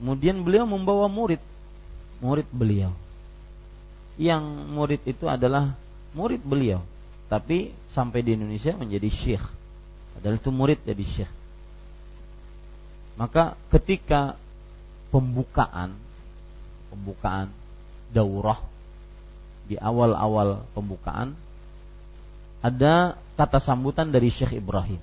Kemudian 0.00 0.40
beliau 0.40 0.64
membawa 0.64 1.06
murid, 1.06 1.38
murid 2.24 2.48
beliau. 2.48 2.90
Yang 4.16 4.44
murid 4.72 5.00
itu 5.04 5.28
adalah 5.28 5.76
murid 6.16 6.40
beliau, 6.40 6.80
tapi 7.28 7.76
sampai 7.92 8.24
di 8.24 8.34
Indonesia 8.34 8.72
menjadi 8.74 9.08
syekh. 9.12 9.44
Padahal 10.16 10.40
itu 10.40 10.50
murid 10.50 10.80
jadi 10.82 11.04
syekh. 11.04 11.32
Maka 13.20 13.52
ketika 13.68 14.40
pembukaan 15.12 15.92
pembukaan 16.88 17.52
daurah 18.10 18.58
di 19.70 19.78
awal-awal 19.78 20.66
pembukaan 20.74 21.36
ada 22.60 23.14
kata 23.40 23.56
sambutan 23.56 24.12
dari 24.12 24.28
Syekh 24.28 24.60
Ibrahim. 24.60 25.00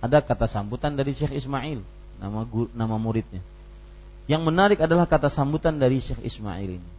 Ada 0.00 0.24
kata 0.24 0.48
sambutan 0.48 0.96
dari 0.96 1.12
Syekh 1.12 1.36
Ismail 1.36 1.84
nama 2.16 2.48
nama 2.72 2.96
muridnya. 2.96 3.44
Yang 4.24 4.42
menarik 4.48 4.80
adalah 4.80 5.04
kata 5.04 5.28
sambutan 5.28 5.76
dari 5.76 6.00
Syekh 6.00 6.24
Ismail 6.24 6.80
ini. 6.80 6.90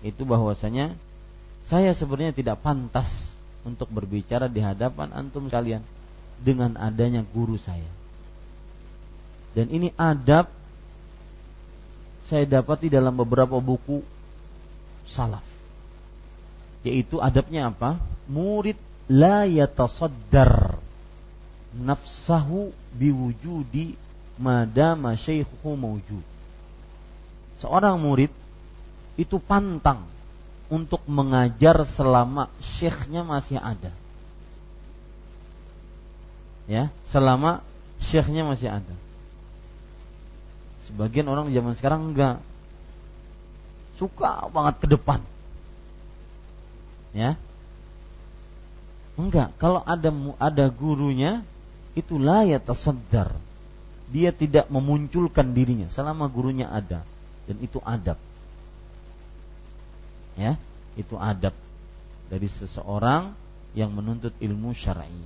Itu 0.00 0.24
bahwasanya 0.24 0.96
saya 1.68 1.92
sebenarnya 1.92 2.32
tidak 2.32 2.64
pantas 2.64 3.12
untuk 3.68 3.92
berbicara 3.92 4.48
di 4.48 4.64
hadapan 4.64 5.12
antum 5.12 5.52
sekalian 5.52 5.84
dengan 6.40 6.80
adanya 6.80 7.20
guru 7.20 7.60
saya. 7.60 7.92
Dan 9.52 9.68
ini 9.68 9.92
adab 10.00 10.48
saya 12.24 12.48
dapati 12.48 12.88
dalam 12.88 13.12
beberapa 13.12 13.60
buku 13.60 14.00
salaf. 15.04 15.44
Yaitu 16.88 17.20
adabnya 17.20 17.68
apa? 17.68 18.00
Murid 18.26 18.78
la 19.06 19.46
yatasaddar 19.46 20.82
nafsahu 21.76 22.74
biwujudi 22.96 23.94
madama 24.40 25.14
syaikhu 25.14 25.76
mawjud. 25.76 26.24
Seorang 27.62 27.96
murid 27.96 28.32
itu 29.16 29.40
pantang 29.40 30.04
untuk 30.68 31.00
mengajar 31.08 31.86
selama 31.86 32.52
syekhnya 32.60 33.24
masih 33.24 33.56
ada. 33.56 33.92
Ya, 36.66 36.90
selama 37.08 37.62
syekhnya 38.02 38.42
masih 38.42 38.68
ada. 38.68 38.94
Sebagian 40.90 41.26
orang 41.30 41.50
zaman 41.54 41.74
sekarang 41.78 42.12
enggak 42.12 42.42
suka 43.96 44.50
banget 44.52 44.74
ke 44.82 44.86
depan. 44.90 45.20
Ya. 47.16 47.40
Enggak, 49.16 49.56
kalau 49.56 49.80
ada 49.80 50.12
ada 50.36 50.68
gurunya 50.68 51.40
itulah 51.96 52.44
ya 52.44 52.60
tasaddar 52.60 53.32
dia 54.06 54.30
tidak 54.30 54.70
memunculkan 54.70 55.50
dirinya 55.50 55.90
selama 55.90 56.30
gurunya 56.30 56.70
ada. 56.70 57.02
Dan 57.46 57.56
itu 57.62 57.78
adab. 57.82 58.18
Ya 60.36 60.60
itu 60.98 61.16
adab 61.16 61.56
dari 62.28 62.48
seseorang 62.50 63.32
yang 63.76 63.92
menuntut 63.92 64.32
ilmu 64.40 64.72
syar'i. 64.76 65.24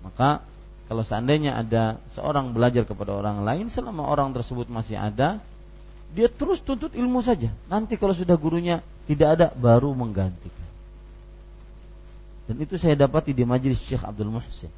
Maka 0.00 0.40
kalau 0.88 1.04
seandainya 1.04 1.60
ada 1.60 2.00
seorang 2.16 2.56
belajar 2.56 2.88
kepada 2.88 3.12
orang 3.12 3.44
lain 3.44 3.68
selama 3.68 4.08
orang 4.08 4.32
tersebut 4.32 4.72
masih 4.72 4.96
ada 4.96 5.38
dia 6.10 6.26
terus 6.32 6.64
tuntut 6.64 6.96
ilmu 6.96 7.20
saja. 7.20 7.52
Nanti 7.68 8.00
kalau 8.00 8.16
sudah 8.16 8.34
gurunya 8.40 8.80
tidak 9.04 9.28
ada 9.36 9.46
baru 9.52 9.92
menggantikan 9.92 10.59
dan 12.50 12.58
itu 12.58 12.74
saya 12.74 12.98
dapati 12.98 13.30
di 13.30 13.46
majelis 13.46 13.78
Syekh 13.78 14.02
Abdul 14.02 14.34
Muhsin 14.34 14.74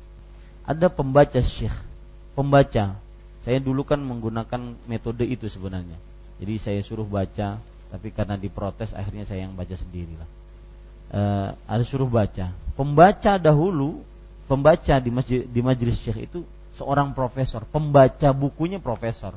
ada 0.68 0.92
pembaca 0.92 1.40
Syekh 1.40 1.72
pembaca. 2.32 2.96
Saya 3.42 3.58
dulu 3.58 3.82
kan 3.82 3.98
menggunakan 4.00 4.78
metode 4.86 5.26
itu 5.26 5.50
sebenarnya. 5.50 5.98
Jadi 6.38 6.54
saya 6.58 6.80
suruh 6.82 7.06
baca, 7.06 7.58
tapi 7.90 8.08
karena 8.14 8.38
diprotes 8.38 8.94
akhirnya 8.94 9.26
saya 9.26 9.46
yang 9.46 9.54
baca 9.54 9.74
sendiri 9.74 10.14
lah. 10.14 10.30
E, 11.12 11.20
ada 11.66 11.82
suruh 11.82 12.06
baca. 12.06 12.54
Pembaca 12.78 13.32
dahulu, 13.36 14.02
pembaca 14.46 14.94
di 15.02 15.10
masjid 15.10 15.42
di 15.42 15.60
majelis 15.60 15.98
syekh 15.98 16.30
itu 16.30 16.46
seorang 16.78 17.12
profesor, 17.12 17.66
pembaca 17.66 18.30
bukunya 18.30 18.78
profesor. 18.78 19.34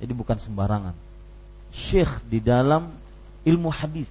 Jadi 0.00 0.12
bukan 0.16 0.40
sembarangan. 0.40 0.96
Syekh 1.70 2.24
di 2.26 2.40
dalam 2.40 2.88
ilmu 3.44 3.68
hadis, 3.68 4.08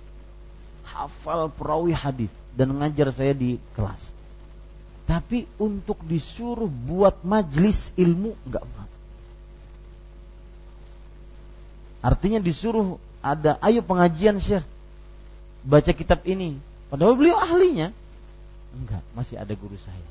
hafal 0.85 1.49
perawi 1.49 1.91
hadis 1.91 2.31
dan 2.53 2.73
mengajar 2.73 3.09
saya 3.13 3.33
di 3.33 3.57
kelas. 3.73 4.01
Tapi 5.09 5.49
untuk 5.57 5.97
disuruh 6.05 6.69
buat 6.69 7.25
majlis 7.25 7.93
ilmu 7.97 8.37
nggak 8.45 8.65
mau. 8.65 8.89
Artinya 11.99 12.39
disuruh 12.39 12.95
ada 13.19 13.59
ayo 13.65 13.83
pengajian 13.83 14.39
Syekh 14.39 14.63
baca 15.65 15.91
kitab 15.91 16.23
ini. 16.23 16.55
Padahal 16.87 17.17
beliau 17.17 17.35
ahlinya. 17.35 17.91
Enggak, 18.69 19.01
masih 19.17 19.35
ada 19.35 19.51
guru 19.57 19.75
saya 19.81 20.07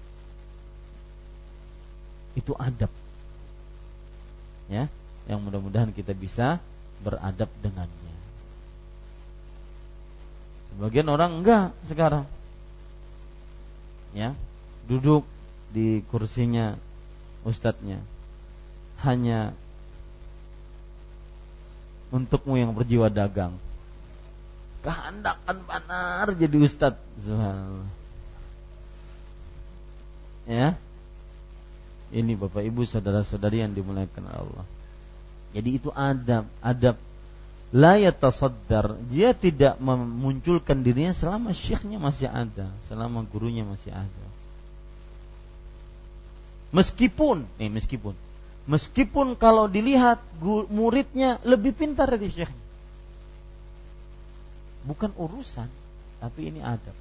itu 2.38 2.54
adab. 2.54 2.92
Ya, 4.70 4.86
yang 5.26 5.42
mudah-mudahan 5.42 5.90
kita 5.90 6.14
bisa 6.14 6.62
beradab 7.02 7.50
dengannya. 7.58 8.07
Sebagian 10.74 11.08
orang 11.08 11.42
enggak 11.42 11.74
sekarang. 11.88 12.24
Ya, 14.16 14.32
duduk 14.88 15.28
di 15.68 16.00
kursinya 16.08 16.80
ustadznya 17.44 18.00
hanya 19.04 19.52
untukmu 22.10 22.56
yang 22.56 22.72
berjiwa 22.72 23.12
dagang. 23.12 23.54
Kehandakan 24.80 25.56
benar 25.68 26.26
jadi 26.34 26.56
ustadz. 26.56 27.26
Ya, 30.48 30.80
ini 32.08 32.32
Bapak 32.32 32.64
Ibu 32.64 32.88
saudara-saudari 32.88 33.60
yang 33.60 33.76
dimuliakan 33.76 34.24
Allah. 34.32 34.64
Jadi 35.52 35.76
itu 35.76 35.92
adab, 35.92 36.48
adab 36.64 36.96
la 37.74 38.00
yatasaddar, 38.00 38.96
dia 39.12 39.36
tidak 39.36 39.76
memunculkan 39.76 40.80
dirinya 40.80 41.12
selama 41.12 41.52
syekhnya 41.52 42.00
masih 42.00 42.28
ada, 42.28 42.72
selama 42.88 43.24
gurunya 43.28 43.64
masih 43.64 43.92
ada. 43.92 44.26
Meskipun, 46.72 47.48
eh 47.56 47.72
meskipun 47.72 48.12
meskipun 48.68 49.32
kalau 49.40 49.64
dilihat 49.64 50.20
muridnya 50.68 51.40
lebih 51.42 51.72
pintar 51.72 52.12
dari 52.12 52.28
syekhnya. 52.28 52.66
Bukan 54.84 55.16
urusan, 55.16 55.66
tapi 56.20 56.52
ini 56.52 56.60
adab. 56.60 56.94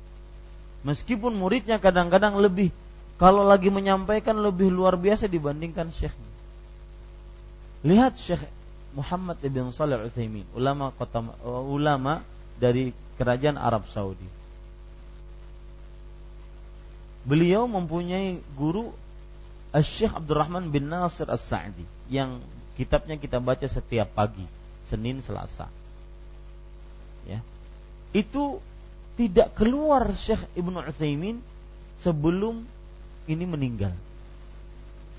Meskipun 0.87 1.35
muridnya 1.35 1.77
kadang-kadang 1.83 2.39
lebih 2.39 2.71
kalau 3.19 3.43
lagi 3.43 3.67
menyampaikan 3.67 4.39
lebih 4.39 4.71
luar 4.71 4.95
biasa 4.95 5.27
dibandingkan 5.27 5.91
syekhnya. 5.91 6.31
Lihat 7.83 8.15
Syekh 8.17 8.41
Muhammad 8.97 9.37
ibn 9.45 9.69
Salih 9.69 10.09
Utsaimin, 10.09 10.49
ulama 10.57 10.89
kota 10.97 11.21
ulama 11.45 12.25
dari 12.57 12.89
kerajaan 13.21 13.53
Arab 13.61 13.85
Saudi. 13.93 14.25
Beliau 17.27 17.69
mempunyai 17.69 18.41
guru 18.57 18.89
Syekh 19.77 20.15
Abdurrahman 20.17 20.73
bin 20.73 20.89
Nasir 20.89 21.29
As-Sa'di 21.29 21.85
yang 22.09 22.41
kitabnya 22.73 23.21
kita 23.21 23.37
baca 23.37 23.67
setiap 23.69 24.09
pagi, 24.17 24.47
Senin, 24.89 25.21
Selasa. 25.21 25.69
Ya. 27.29 27.43
Itu 28.15 28.63
tidak 29.19 29.53
keluar 29.53 30.09
Syekh 30.17 30.41
Ibnu 30.57 30.81
Utsaimin 30.81 31.43
sebelum 32.01 32.65
ini 33.29 33.45
meninggal 33.45 33.93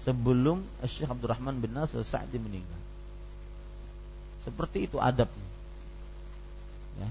sebelum 0.08 0.64
Syekh 0.88 1.12
Abdurrahman 1.12 1.60
bin 1.60 1.76
Nasir 1.76 2.00
Sa'di 2.00 2.40
meninggal. 2.40 2.77
Seperti 4.48 4.88
itu 4.88 4.96
adabnya. 4.96 5.48
Ya. 6.96 7.08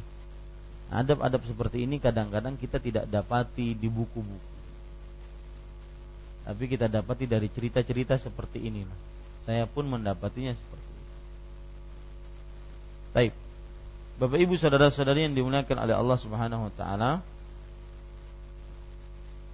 Adab-adab 0.90 1.46
seperti 1.46 1.86
ini 1.86 2.02
kadang-kadang 2.02 2.58
kita 2.58 2.82
tidak 2.82 3.06
dapati 3.06 3.78
di 3.78 3.86
buku-buku. 3.86 4.58
Tapi 6.48 6.64
kita 6.66 6.90
dapati 6.90 7.30
dari 7.30 7.46
cerita-cerita 7.52 8.18
seperti 8.18 8.66
inilah. 8.66 8.98
Saya 9.46 9.70
pun 9.70 9.86
mendapatinya 9.86 10.58
seperti 10.58 10.90
itu. 10.90 11.06
Baik. 13.14 13.34
Bapak 14.18 14.40
Ibu 14.42 14.56
saudara-saudari 14.58 15.30
yang 15.30 15.38
dimuliakan 15.38 15.78
oleh 15.78 15.94
Allah 15.94 16.18
Subhanahu 16.18 16.72
wa 16.72 16.74
taala. 16.74 17.12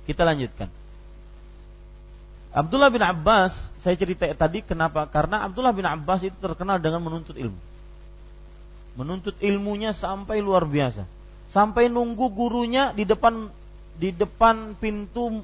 Kita 0.07 0.23
lanjutkan. 0.23 0.71
Abdullah 2.53 2.93
bin 2.93 3.01
Abbas, 3.01 3.73
saya 3.81 3.97
cerita 3.97 4.29
tadi 4.37 4.61
kenapa? 4.61 5.09
Karena 5.09 5.41
Abdullah 5.41 5.73
bin 5.73 5.89
Abbas 5.89 6.21
itu 6.29 6.37
terkenal 6.37 6.77
dengan 6.77 7.01
menuntut 7.01 7.33
ilmu. 7.33 7.57
Menuntut 8.93 9.33
ilmunya 9.41 9.91
sampai 9.91 10.41
luar 10.41 10.69
biasa. 10.69 11.05
Sampai 11.49 11.89
nunggu 11.89 12.29
gurunya 12.33 12.93
di 12.93 13.05
depan 13.05 13.49
di 13.97 14.09
depan 14.09 14.73
pintu 14.77 15.41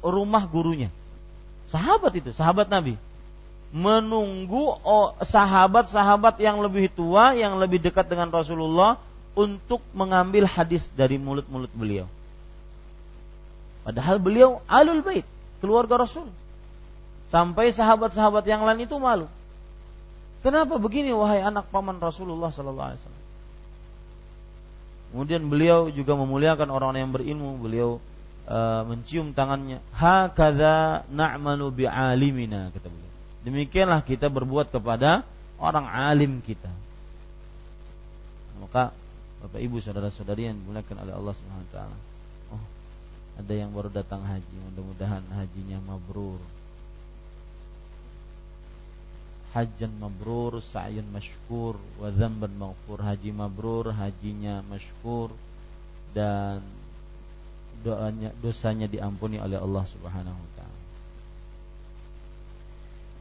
rumah 0.00 0.44
gurunya. 0.48 0.88
Sahabat 1.68 2.12
itu, 2.16 2.32
sahabat 2.36 2.68
Nabi. 2.68 2.96
Menunggu 3.72 4.76
sahabat-sahabat 5.24 6.36
yang 6.36 6.60
lebih 6.60 6.92
tua, 6.92 7.32
yang 7.32 7.56
lebih 7.56 7.80
dekat 7.80 8.04
dengan 8.04 8.28
Rasulullah 8.28 9.00
untuk 9.32 9.80
mengambil 9.96 10.44
hadis 10.44 10.84
dari 10.92 11.16
mulut-mulut 11.16 11.72
beliau. 11.72 12.04
Padahal 13.82 14.20
beliau 14.20 14.60
alul 14.68 15.00
bait, 15.00 15.24
keluarga 15.64 16.04
Rasul. 16.04 16.28
Sampai 17.32 17.72
sahabat-sahabat 17.72 18.44
yang 18.44 18.60
lain 18.68 18.84
itu 18.84 18.94
malu. 19.00 19.24
Kenapa 20.42 20.74
begini 20.74 21.14
wahai 21.14 21.38
anak 21.38 21.70
paman 21.70 22.02
Rasulullah 22.02 22.50
sallallahu 22.50 22.88
alaihi 22.90 23.00
wasallam? 23.00 23.22
Kemudian 25.14 25.42
beliau 25.46 25.86
juga 25.92 26.18
memuliakan 26.18 26.66
orang-orang 26.66 27.06
yang 27.06 27.14
berilmu. 27.14 27.50
Beliau 27.62 28.02
uh, 28.50 28.82
mencium 28.82 29.30
tangannya. 29.30 29.78
Hakadha 29.94 31.06
na'malu 31.14 31.86
bi'alimina 31.86 32.74
kata 32.74 32.90
beliau. 32.90 33.12
Demikianlah 33.46 34.02
kita 34.02 34.26
berbuat 34.26 34.74
kepada 34.74 35.22
orang 35.62 35.86
alim 35.86 36.42
kita. 36.42 36.70
Maka 38.58 38.90
Bapak 39.42 39.58
Ibu 39.62 39.78
saudara-saudari 39.78 40.50
yang 40.50 40.58
dimuliakan 40.58 41.06
oleh 41.06 41.14
Allah 41.14 41.34
Subhanahu 41.38 41.66
wa 41.66 41.72
taala. 41.74 41.98
Oh, 42.54 42.64
ada 43.38 43.52
yang 43.54 43.70
baru 43.70 43.90
datang 43.94 44.22
haji. 44.26 44.56
Mudah-mudahan 44.70 45.22
hajinya 45.38 45.78
mabrur 45.86 46.38
hajjan 49.52 49.92
mabrur, 50.00 50.64
sa'yan 50.64 51.04
masykur, 51.12 51.76
wa 52.00 52.08
dzamban 52.08 52.52
maghfur. 52.56 53.04
Haji 53.04 53.30
mabrur, 53.36 53.92
hajinya 53.92 54.64
masykur 54.64 55.32
dan 56.16 56.64
doanya 57.84 58.32
dosanya 58.40 58.88
diampuni 58.88 59.36
oleh 59.40 59.60
Allah 59.60 59.84
Subhanahu 59.88 60.38
wa 60.38 60.50
taala. 60.56 60.80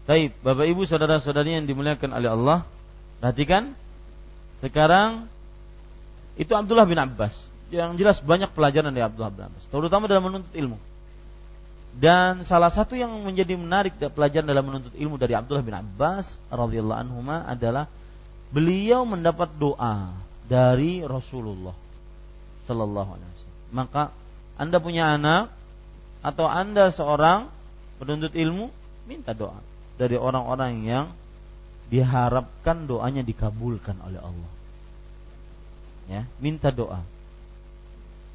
Baik, 0.08 0.32
Bapak 0.44 0.66
Ibu 0.68 0.82
saudara-saudari 0.88 1.56
yang 1.56 1.66
dimuliakan 1.68 2.12
oleh 2.16 2.30
Allah, 2.32 2.60
perhatikan 3.20 3.76
sekarang 4.60 5.28
itu 6.36 6.52
Abdullah 6.56 6.88
bin 6.88 7.00
Abbas. 7.00 7.52
Yang 7.72 8.04
jelas 8.04 8.18
banyak 8.20 8.52
pelajaran 8.52 8.92
dari 8.92 9.08
Abdullah 9.08 9.32
bin 9.32 9.48
Abbas, 9.48 9.64
terutama 9.72 10.08
dalam 10.12 10.28
menuntut 10.28 10.52
ilmu. 10.52 10.76
Dan 11.92 12.48
salah 12.48 12.72
satu 12.72 12.96
yang 12.96 13.12
menjadi 13.22 13.60
menarik 13.60 14.00
pelajaran 14.00 14.48
dalam 14.48 14.64
menuntut 14.64 14.96
ilmu 14.96 15.20
dari 15.20 15.36
Abdullah 15.36 15.66
bin 15.66 15.76
Abbas 15.76 16.40
radhiyallahu 16.48 17.00
anhu 17.04 17.20
adalah 17.28 17.92
beliau 18.52 19.04
mendapat 19.04 19.52
doa 19.60 20.16
dari 20.48 21.04
Rasulullah 21.04 21.76
sallallahu 22.68 23.10
alaihi 23.16 23.30
wasallam. 23.36 23.60
Maka 23.76 24.04
Anda 24.56 24.78
punya 24.80 25.16
anak 25.16 25.52
atau 26.24 26.48
Anda 26.48 26.92
seorang 26.92 27.52
penuntut 28.00 28.36
ilmu, 28.36 28.72
minta 29.08 29.36
doa 29.36 29.60
dari 30.00 30.16
orang-orang 30.16 30.88
yang 30.88 31.06
diharapkan 31.92 32.88
doanya 32.88 33.20
dikabulkan 33.22 34.00
oleh 34.00 34.20
Allah. 34.24 34.52
Ya, 36.08 36.24
minta 36.40 36.72
doa 36.72 37.04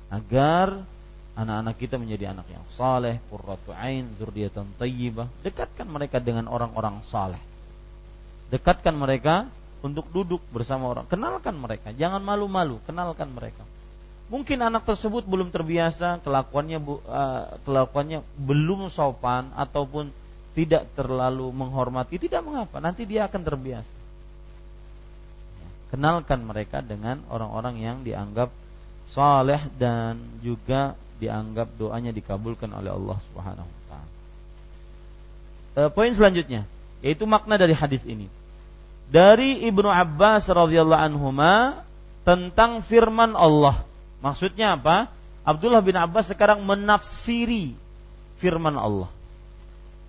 agar 0.09 0.87
anak-anak 1.37 1.77
kita 1.77 2.01
menjadi 2.01 2.33
anak 2.33 2.49
yang 2.49 2.65
saleh, 2.75 3.21
qurratu 3.29 3.77
ain, 3.77 4.09
dzurriatan 4.17 4.73
thayyibah. 4.81 5.29
Dekatkan 5.45 5.85
mereka 5.85 6.17
dengan 6.17 6.49
orang-orang 6.49 7.05
saleh. 7.07 7.39
Dekatkan 8.49 8.97
mereka 8.97 9.45
untuk 9.85 10.09
duduk 10.09 10.41
bersama 10.49 10.89
orang. 10.89 11.05
Kenalkan 11.05 11.55
mereka, 11.61 11.93
jangan 11.93 12.25
malu-malu, 12.25 12.81
kenalkan 12.89 13.29
mereka. 13.31 13.63
Mungkin 14.27 14.59
anak 14.59 14.83
tersebut 14.83 15.23
belum 15.23 15.55
terbiasa, 15.55 16.19
kelakuannya 16.25 16.83
uh, 16.83 17.63
kelakuannya 17.63 18.27
belum 18.43 18.91
sopan 18.91 19.55
ataupun 19.55 20.11
tidak 20.57 20.89
terlalu 20.99 21.47
menghormati, 21.53 22.19
tidak 22.19 22.43
mengapa, 22.43 22.83
nanti 22.83 23.07
dia 23.07 23.29
akan 23.29 23.43
terbiasa. 23.45 23.95
Kenalkan 25.93 26.43
mereka 26.43 26.83
dengan 26.83 27.23
orang-orang 27.31 27.79
yang 27.79 27.97
dianggap 28.03 28.51
saleh 29.15 29.63
dan 29.79 30.19
juga 30.43 30.99
dianggap 31.17 31.75
doanya 31.81 32.13
dikabulkan 32.13 32.71
oleh 32.73 32.93
Allah 32.93 33.19
Subhanahu 33.31 33.69
wa 33.69 33.83
taala. 33.89 34.09
e, 35.77 35.81
poin 35.93 36.13
selanjutnya 36.13 36.69
yaitu 37.05 37.25
makna 37.29 37.61
dari 37.61 37.77
hadis 37.77 38.03
ini. 38.09 38.27
Dari 39.07 39.63
Ibnu 39.71 39.87
Abbas 39.87 40.51
radhiyallahu 40.51 40.99
anhuma 40.99 41.85
tentang 42.27 42.83
firman 42.83 43.39
Allah. 43.39 43.87
Maksudnya 44.19 44.75
apa? 44.75 45.07
Abdullah 45.47 45.79
bin 45.79 45.95
Abbas 45.95 46.35
sekarang 46.35 46.67
menafsiri 46.67 47.79
firman 48.43 48.75
Allah. 48.75 49.07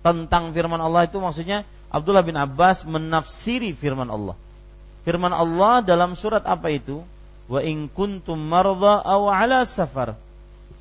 Tentang 0.02 0.50
firman 0.50 0.82
Allah 0.82 1.06
itu 1.06 1.22
maksudnya 1.22 1.62
Abdullah 1.94 2.26
bin 2.26 2.34
Abbas 2.34 2.82
menafsiri 2.82 3.70
firman 3.70 4.10
Allah. 4.10 4.34
Firman 5.06 5.30
Allah 5.30 5.80
dalam 5.86 6.18
surat 6.18 6.42
apa 6.42 6.68
itu? 6.74 7.06
Wa 7.46 7.62
in 7.62 7.86
kuntum 7.86 8.36
marda 8.36 8.98
aw 9.06 9.30
ala 9.30 9.62
safar. 9.62 10.18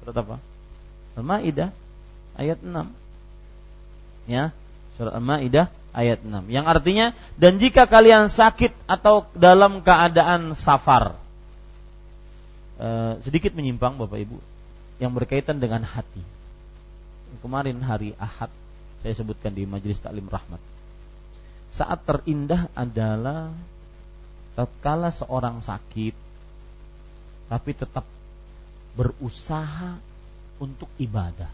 Surat 0.08 0.24
apa? 0.24 0.40
Al-Maidah 1.20 1.76
ayat 2.40 2.64
6. 2.64 2.72
Ya, 4.32 4.56
surat 4.96 5.20
Al-Maidah 5.20 5.68
ayat 5.92 6.24
6. 6.24 6.48
Yang 6.48 6.64
artinya 6.72 7.06
dan 7.36 7.60
jika 7.60 7.92
kalian 7.92 8.32
sakit 8.32 8.72
atau 8.88 9.28
dalam 9.36 9.84
keadaan 9.84 10.56
safar. 10.56 11.20
Eh, 12.80 13.20
sedikit 13.20 13.52
menyimpang 13.52 14.00
Bapak 14.00 14.16
Ibu 14.16 14.40
yang 15.04 15.12
berkaitan 15.12 15.60
dengan 15.60 15.84
hati. 15.84 16.24
Kemarin 17.44 17.84
hari 17.84 18.16
Ahad 18.16 18.48
saya 19.04 19.12
sebutkan 19.12 19.52
di 19.52 19.68
Majelis 19.68 20.00
Taklim 20.00 20.32
Rahmat. 20.32 20.64
Saat 21.76 22.08
terindah 22.08 22.72
adalah 22.80 23.52
tatkala 24.56 25.12
seorang 25.12 25.60
sakit 25.60 26.16
tapi 27.52 27.72
tetap 27.76 28.08
berusaha 28.98 30.02
untuk 30.58 30.90
ibadah. 30.98 31.54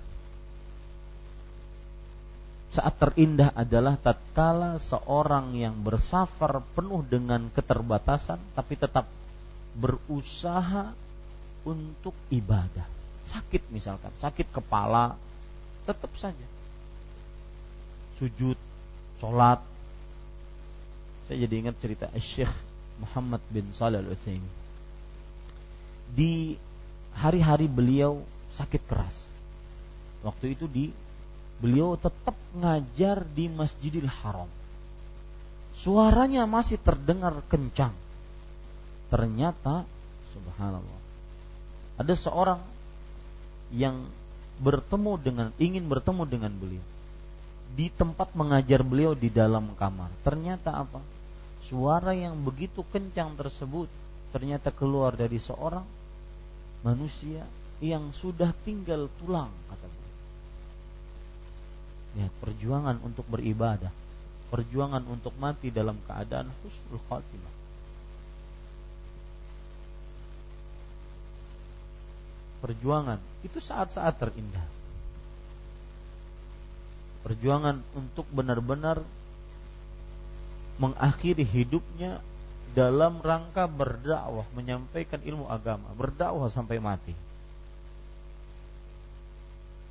Saat 2.74 2.98
terindah 2.98 3.54
adalah 3.54 4.00
tatkala 4.02 4.82
seorang 4.82 5.54
yang 5.54 5.78
bersafar 5.84 6.64
penuh 6.74 7.06
dengan 7.06 7.52
keterbatasan 7.54 8.42
tapi 8.58 8.74
tetap 8.80 9.06
berusaha 9.78 10.96
untuk 11.68 12.16
ibadah. 12.34 12.88
Sakit 13.30 13.70
misalkan, 13.70 14.10
sakit 14.18 14.50
kepala, 14.50 15.14
tetap 15.86 16.10
saja. 16.18 16.48
Sujud, 18.18 18.58
sholat. 19.22 19.62
Saya 21.30 21.46
jadi 21.46 21.56
ingat 21.68 21.78
cerita 21.78 22.10
Syekh 22.18 22.52
Muhammad 23.00 23.40
bin 23.54 23.70
Salih 23.78 24.02
al 24.02 24.18
Di 26.14 26.58
hari-hari 27.18 27.70
beliau 27.70 28.22
sakit 28.58 28.82
keras. 28.86 29.30
Waktu 30.24 30.56
itu 30.58 30.66
di 30.70 30.94
beliau 31.60 31.96
tetap 31.96 32.36
ngajar 32.58 33.24
di 33.34 33.50
Masjidil 33.50 34.08
Haram. 34.08 34.50
Suaranya 35.74 36.46
masih 36.46 36.78
terdengar 36.78 37.34
kencang. 37.50 37.94
Ternyata 39.10 39.86
subhanallah 40.34 41.04
ada 41.94 42.14
seorang 42.18 42.62
yang 43.74 44.06
bertemu 44.62 45.14
dengan 45.22 45.48
ingin 45.62 45.86
bertemu 45.86 46.24
dengan 46.30 46.54
beliau 46.54 46.86
di 47.74 47.90
tempat 47.90 48.38
mengajar 48.38 48.86
beliau 48.86 49.18
di 49.18 49.34
dalam 49.34 49.74
kamar. 49.74 50.10
Ternyata 50.22 50.78
apa? 50.78 51.02
Suara 51.66 52.14
yang 52.14 52.38
begitu 52.38 52.86
kencang 52.94 53.34
tersebut 53.34 53.90
ternyata 54.30 54.70
keluar 54.70 55.18
dari 55.18 55.42
seorang 55.42 55.86
manusia 56.84 57.48
yang 57.82 58.12
sudah 58.14 58.52
tinggal 58.68 59.10
tulang 59.24 59.52
kata 59.72 59.88
beliau. 59.88 60.18
Ya, 62.14 62.28
perjuangan 62.44 63.02
untuk 63.02 63.26
beribadah, 63.26 63.92
perjuangan 64.54 65.04
untuk 65.10 65.34
mati 65.42 65.74
dalam 65.74 65.98
keadaan 66.06 66.52
husnul 66.62 67.02
khatimah. 67.10 67.64
perjuangan 72.64 73.20
itu 73.44 73.60
saat-saat 73.60 74.16
terindah. 74.24 74.64
Perjuangan 77.28 77.84
untuk 77.92 78.24
benar-benar 78.32 79.04
mengakhiri 80.80 81.44
hidupnya 81.44 82.24
dalam 82.74 83.22
rangka 83.22 83.70
berdakwah, 83.70 84.50
menyampaikan 84.58 85.22
ilmu 85.22 85.46
agama, 85.46 85.94
berdakwah 85.94 86.50
sampai 86.50 86.82
mati. 86.82 87.14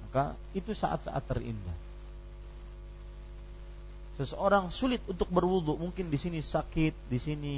Maka 0.02 0.34
itu 0.52 0.74
saat-saat 0.74 1.22
terindah. 1.24 1.78
Seseorang 4.18 4.68
sulit 4.68 5.00
untuk 5.08 5.30
berwudu, 5.30 5.78
mungkin 5.78 6.10
di 6.10 6.18
sini 6.20 6.42
sakit, 6.42 7.08
di 7.08 7.18
sini 7.22 7.56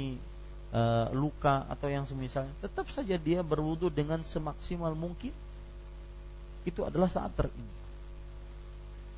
e, 0.71 0.81
luka 1.11 1.67
atau 1.67 1.91
yang 1.91 2.07
semisalnya, 2.07 2.53
tetap 2.63 2.87
saja 2.93 3.19
dia 3.19 3.43
berwudu 3.43 3.91
dengan 3.91 4.23
semaksimal 4.23 4.95
mungkin. 4.95 5.33
Itu 6.63 6.87
adalah 6.87 7.11
saat 7.11 7.33
terindah. 7.35 7.83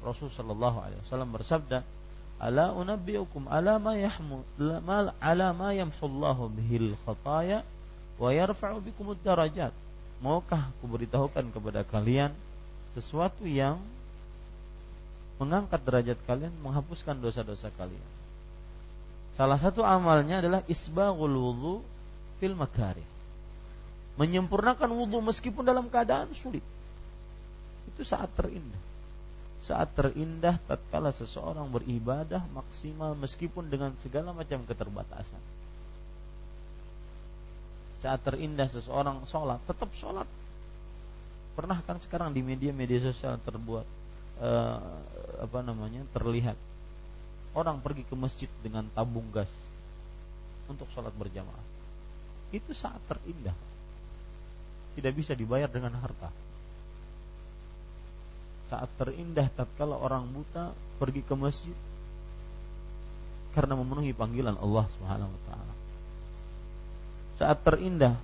Rasul 0.01 0.31
sallallahu 0.31 0.77
alaihi 0.81 1.01
wasallam 1.03 1.29
bersabda, 1.35 1.83
"Ala 2.37 2.73
unabbiukum 2.73 3.49
ala 3.49 3.81
ma 3.81 3.97
yahmu 3.97 4.45
ala 5.17 5.47
ma 5.53 5.69
yamhullahu 5.73 6.53
bihil 6.53 6.93
khataya 7.03 7.65
wa 8.21 8.29
yarfa'u 8.29 8.77
bikum 8.81 9.17
darajat." 9.25 9.73
Maukah 10.17 10.73
aku 10.73 10.85
beritahukan 10.89 11.53
kepada 11.53 11.85
kalian 11.85 12.33
sesuatu 12.97 13.45
yang 13.45 13.77
mengangkat 15.37 15.77
derajat 15.85 16.17
kalian, 16.25 16.49
menghapuskan 16.65 17.13
dosa-dosa 17.21 17.69
kalian. 17.77 18.09
Salah 19.37 19.61
satu 19.61 19.85
amalnya 19.85 20.41
adalah 20.41 20.65
isbaghul 20.65 21.29
wudu 21.29 21.75
fil 22.41 22.57
makari. 22.57 23.05
Menyempurnakan 24.17 24.89
wudu 24.89 25.21
meskipun 25.21 25.61
dalam 25.61 25.93
keadaan 25.93 26.33
sulit. 26.33 26.65
Itu 27.93 28.01
saat 28.01 28.33
terindah. 28.33 28.86
Saat 29.67 29.99
terindah 29.99 30.55
tatkala 30.63 31.11
seseorang 31.11 31.67
beribadah 31.67 32.39
maksimal 32.55 33.11
meskipun 33.19 33.67
dengan 33.67 33.91
segala 33.99 34.31
macam 34.31 34.63
keterbatasan. 34.63 35.43
Saat 37.99 38.23
terindah 38.23 38.71
seseorang 38.71 39.27
sholat, 39.27 39.59
tetap 39.67 39.91
sholat. 39.91 40.23
Pernah 41.59 41.83
kan 41.83 41.99
sekarang 41.99 42.31
di 42.31 42.39
media-media 42.39 43.11
sosial 43.11 43.35
terbuat 43.43 43.83
uh, 44.39 44.79
apa 45.43 45.59
namanya 45.59 46.05
terlihat 46.15 46.55
orang 47.51 47.83
pergi 47.83 48.07
ke 48.07 48.15
masjid 48.15 48.47
dengan 48.63 48.87
tabung 48.95 49.27
gas 49.35 49.51
untuk 50.71 50.87
sholat 50.95 51.11
berjamaah. 51.11 51.65
Itu 52.55 52.71
saat 52.71 53.03
terindah. 53.11 53.57
Tidak 54.95 55.11
bisa 55.11 55.35
dibayar 55.35 55.67
dengan 55.67 55.91
harta. 55.99 56.31
Saat 58.67 58.91
terindah 58.99 59.47
tatkala 59.55 59.95
orang 59.95 60.27
buta 60.27 60.75
pergi 60.99 61.23
ke 61.23 61.35
masjid 61.35 61.77
karena 63.55 63.73
memenuhi 63.73 64.13
panggilan 64.13 64.59
Allah 64.59 64.85
Subhanahu 64.99 65.31
wa 65.31 65.41
taala. 65.47 65.73
Saat 67.39 67.57
terindah 67.63 68.15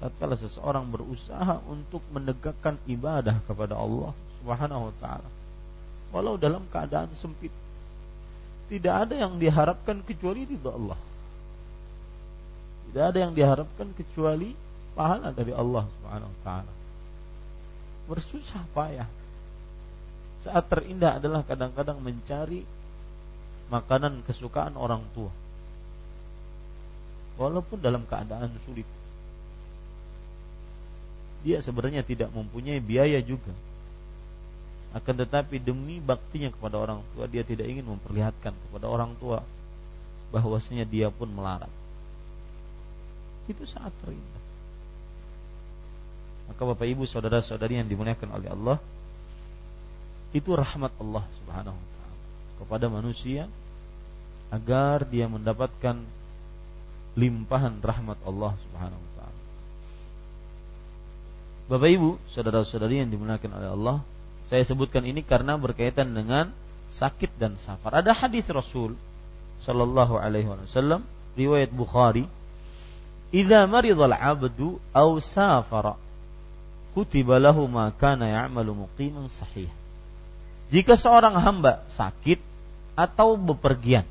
tatkala 0.00 0.34
seseorang 0.36 0.88
berusaha 0.88 1.60
untuk 1.68 2.00
menegakkan 2.12 2.80
ibadah 2.88 3.40
kepada 3.44 3.76
Allah 3.76 4.16
Subhanahu 4.40 4.92
wa 4.92 4.94
taala 5.00 5.28
walau 6.14 6.38
dalam 6.38 6.64
keadaan 6.70 7.10
sempit 7.12 7.50
tidak 8.66 9.06
ada 9.06 9.14
yang 9.14 9.38
diharapkan 9.38 10.02
kecuali 10.02 10.42
ridha 10.42 10.70
Allah. 10.74 10.98
Tidak 12.90 13.04
ada 13.14 13.18
yang 13.18 13.32
diharapkan 13.34 13.94
kecuali 13.94 14.58
pahala 14.98 15.30
dari 15.30 15.54
Allah 15.54 15.86
Subhanahu 15.86 16.30
wa 16.34 16.40
taala. 16.42 16.72
Bersusah 18.10 18.62
payah. 18.74 19.06
Saat 20.46 20.70
terindah 20.70 21.18
adalah 21.18 21.42
kadang-kadang 21.42 21.98
mencari 21.98 22.62
makanan 23.66 24.22
kesukaan 24.22 24.78
orang 24.78 25.02
tua. 25.10 25.34
Walaupun 27.36 27.82
dalam 27.82 28.06
keadaan 28.06 28.54
sulit. 28.62 28.86
Dia 31.42 31.58
sebenarnya 31.58 32.06
tidak 32.06 32.30
mempunyai 32.30 32.78
biaya 32.78 33.18
juga 33.20 33.50
akan 34.96 35.14
tetapi 35.28 35.60
demi 35.60 36.00
baktinya 36.00 36.48
kepada 36.48 36.80
orang 36.80 37.04
tua 37.12 37.28
dia 37.28 37.44
tidak 37.44 37.68
ingin 37.68 37.84
memperlihatkan 37.84 38.56
kepada 38.56 38.88
orang 38.88 39.12
tua 39.20 39.44
bahwasanya 40.32 40.88
dia 40.88 41.12
pun 41.12 41.28
melarat. 41.28 41.68
Itu 43.44 43.68
saat 43.68 43.92
terindah. 44.00 44.42
Maka 46.48 46.62
Bapak 46.64 46.88
Ibu 46.88 47.04
saudara-saudari 47.04 47.76
yang 47.76 47.90
dimuliakan 47.90 48.40
oleh 48.40 48.48
Allah 48.48 48.78
itu 50.36 50.52
rahmat 50.52 50.92
Allah 51.00 51.24
Subhanahu 51.42 51.76
wa 51.76 51.86
taala 51.96 52.16
kepada 52.60 52.86
manusia 52.92 53.48
agar 54.52 55.08
dia 55.08 55.26
mendapatkan 55.26 55.98
limpahan 57.16 57.80
rahmat 57.80 58.20
Allah 58.22 58.52
Subhanahu 58.68 59.00
wa 59.00 59.12
taala. 59.16 59.40
Bapak 61.66 61.90
Ibu, 61.90 62.10
saudara-saudari 62.30 63.02
yang 63.02 63.10
dimuliakan 63.10 63.50
oleh 63.58 63.68
Allah, 63.72 63.96
saya 64.46 64.62
sebutkan 64.62 65.02
ini 65.02 65.26
karena 65.26 65.58
berkaitan 65.58 66.14
dengan 66.14 66.54
sakit 66.92 67.34
dan 67.40 67.58
safar. 67.58 67.98
Ada 67.98 68.14
hadis 68.14 68.46
Rasul 68.46 68.94
sallallahu 69.66 70.14
alaihi 70.20 70.46
wasallam 70.46 71.02
riwayat 71.34 71.74
Bukhari, 71.74 72.30
"Idza 73.34 73.66
maridal 73.66 74.14
'abdu 74.14 74.78
aw 74.94 75.10
safara, 75.18 75.98
kutiba 76.94 77.42
lahu 77.42 77.66
ma 77.66 77.90
kana 77.90 78.30
ya'malu 78.30 78.86
muqiman 78.86 79.26
sahih." 79.26 79.66
Jika 80.66 80.98
seorang 80.98 81.38
hamba 81.38 81.86
sakit 81.94 82.42
atau 82.98 83.38
bepergian, 83.38 84.02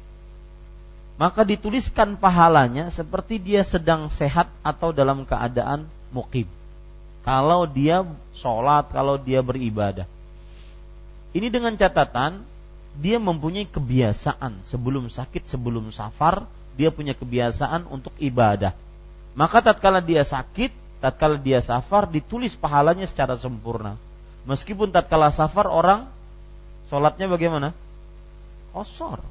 maka 1.16 1.44
dituliskan 1.48 2.16
pahalanya 2.20 2.92
seperti 2.92 3.40
dia 3.40 3.64
sedang 3.64 4.08
sehat 4.12 4.52
atau 4.64 4.96
dalam 4.96 5.24
keadaan 5.28 5.88
mukim. 6.12 6.48
Kalau 7.24 7.68
dia 7.68 8.04
sholat, 8.38 8.88
kalau 8.92 9.20
dia 9.20 9.42
beribadah. 9.44 10.08
Ini 11.36 11.52
dengan 11.52 11.76
catatan 11.76 12.46
dia 12.96 13.20
mempunyai 13.20 13.68
kebiasaan 13.68 14.64
sebelum 14.64 15.12
sakit, 15.12 15.44
sebelum 15.44 15.92
safar, 15.92 16.48
dia 16.80 16.92
punya 16.92 17.12
kebiasaan 17.12 17.88
untuk 17.92 18.16
ibadah. 18.20 18.72
Maka 19.36 19.60
tatkala 19.60 20.00
dia 20.00 20.24
sakit, 20.24 20.72
tatkala 21.04 21.36
dia 21.36 21.60
safar 21.60 22.08
ditulis 22.08 22.56
pahalanya 22.56 23.04
secara 23.04 23.36
sempurna. 23.36 24.00
Meskipun 24.48 24.96
tatkala 24.96 25.28
safar 25.28 25.68
orang 25.68 26.08
sholatnya 26.90 27.28
bagaimana? 27.30 27.70
Kosor 28.76 29.24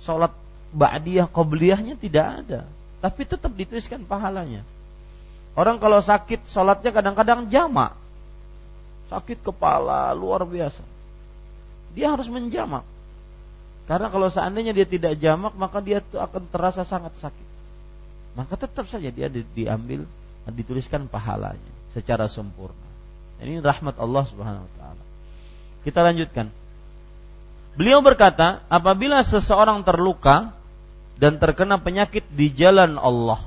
sholat 0.00 0.32
ba'diyah 0.72 1.28
qobliyahnya 1.28 1.94
tidak 2.00 2.26
ada. 2.44 2.60
Tapi 3.00 3.24
tetap 3.24 3.52
dituliskan 3.56 4.04
pahalanya. 4.04 4.64
Orang 5.56 5.80
kalau 5.80 6.00
sakit 6.00 6.44
sholatnya 6.48 6.92
kadang-kadang 6.92 7.48
jamak. 7.48 7.96
Sakit 9.08 9.40
kepala 9.40 10.12
luar 10.12 10.44
biasa. 10.44 10.84
Dia 11.96 12.14
harus 12.14 12.28
menjamak. 12.30 12.86
Karena 13.88 14.06
kalau 14.06 14.30
seandainya 14.30 14.70
dia 14.70 14.86
tidak 14.86 15.18
jamak 15.18 15.56
maka 15.56 15.82
dia 15.82 15.98
akan 16.00 16.42
terasa 16.52 16.86
sangat 16.86 17.16
sakit. 17.18 17.48
Maka 18.38 18.54
tetap 18.54 18.86
saja 18.86 19.10
dia 19.10 19.26
diambil 19.28 20.06
dituliskan 20.46 21.10
pahalanya 21.10 21.72
secara 21.90 22.30
sempurna. 22.30 22.88
Ini 23.42 23.58
rahmat 23.58 23.98
Allah 23.98 24.24
Subhanahu 24.28 24.62
wa 24.62 24.72
taala. 24.78 25.02
Kita 25.80 26.04
lanjutkan. 26.04 26.52
Beliau 27.78 28.04
berkata, 28.04 28.60
apabila 28.68 29.24
seseorang 29.24 29.80
terluka 29.86 30.52
dan 31.20 31.36
terkena 31.36 31.76
penyakit 31.80 32.24
di 32.32 32.52
jalan 32.52 32.96
Allah. 32.96 33.44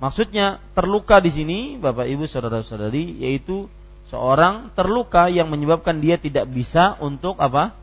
Maksudnya 0.00 0.60
terluka 0.72 1.20
di 1.20 1.28
sini 1.28 1.58
Bapak 1.76 2.08
Ibu 2.08 2.24
saudara-saudari 2.24 3.20
yaitu 3.20 3.68
seorang 4.08 4.72
terluka 4.72 5.28
yang 5.28 5.52
menyebabkan 5.52 6.00
dia 6.00 6.16
tidak 6.16 6.48
bisa 6.48 6.96
untuk 7.00 7.36
apa? 7.36 7.76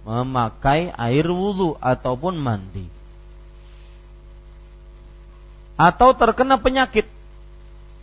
memakai 0.00 0.88
air 0.96 1.28
wudhu 1.28 1.76
ataupun 1.76 2.32
mandi. 2.40 2.88
Atau 5.76 6.16
terkena 6.16 6.56
penyakit 6.56 7.04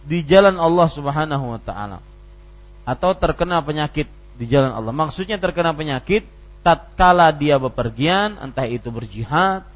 di 0.05 0.21
jalan 0.21 0.61
Allah 0.61 0.87
Subhanahu 0.93 1.57
wa 1.57 1.59
taala. 1.61 1.97
Atau 2.87 3.11
terkena 3.19 3.59
penyakit 3.59 4.07
di 4.39 4.45
jalan 4.47 4.71
Allah. 4.71 4.95
Maksudnya 4.95 5.35
terkena 5.35 5.75
penyakit 5.75 6.23
tatkala 6.63 7.35
dia 7.35 7.59
bepergian, 7.59 8.39
entah 8.39 8.63
itu 8.63 8.87
berjihad, 8.87 9.67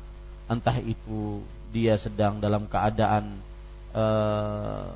entah 0.48 0.78
itu 0.80 1.44
dia 1.72 1.96
sedang 2.00 2.40
dalam 2.40 2.68
keadaan 2.68 3.36
uh, 3.96 4.88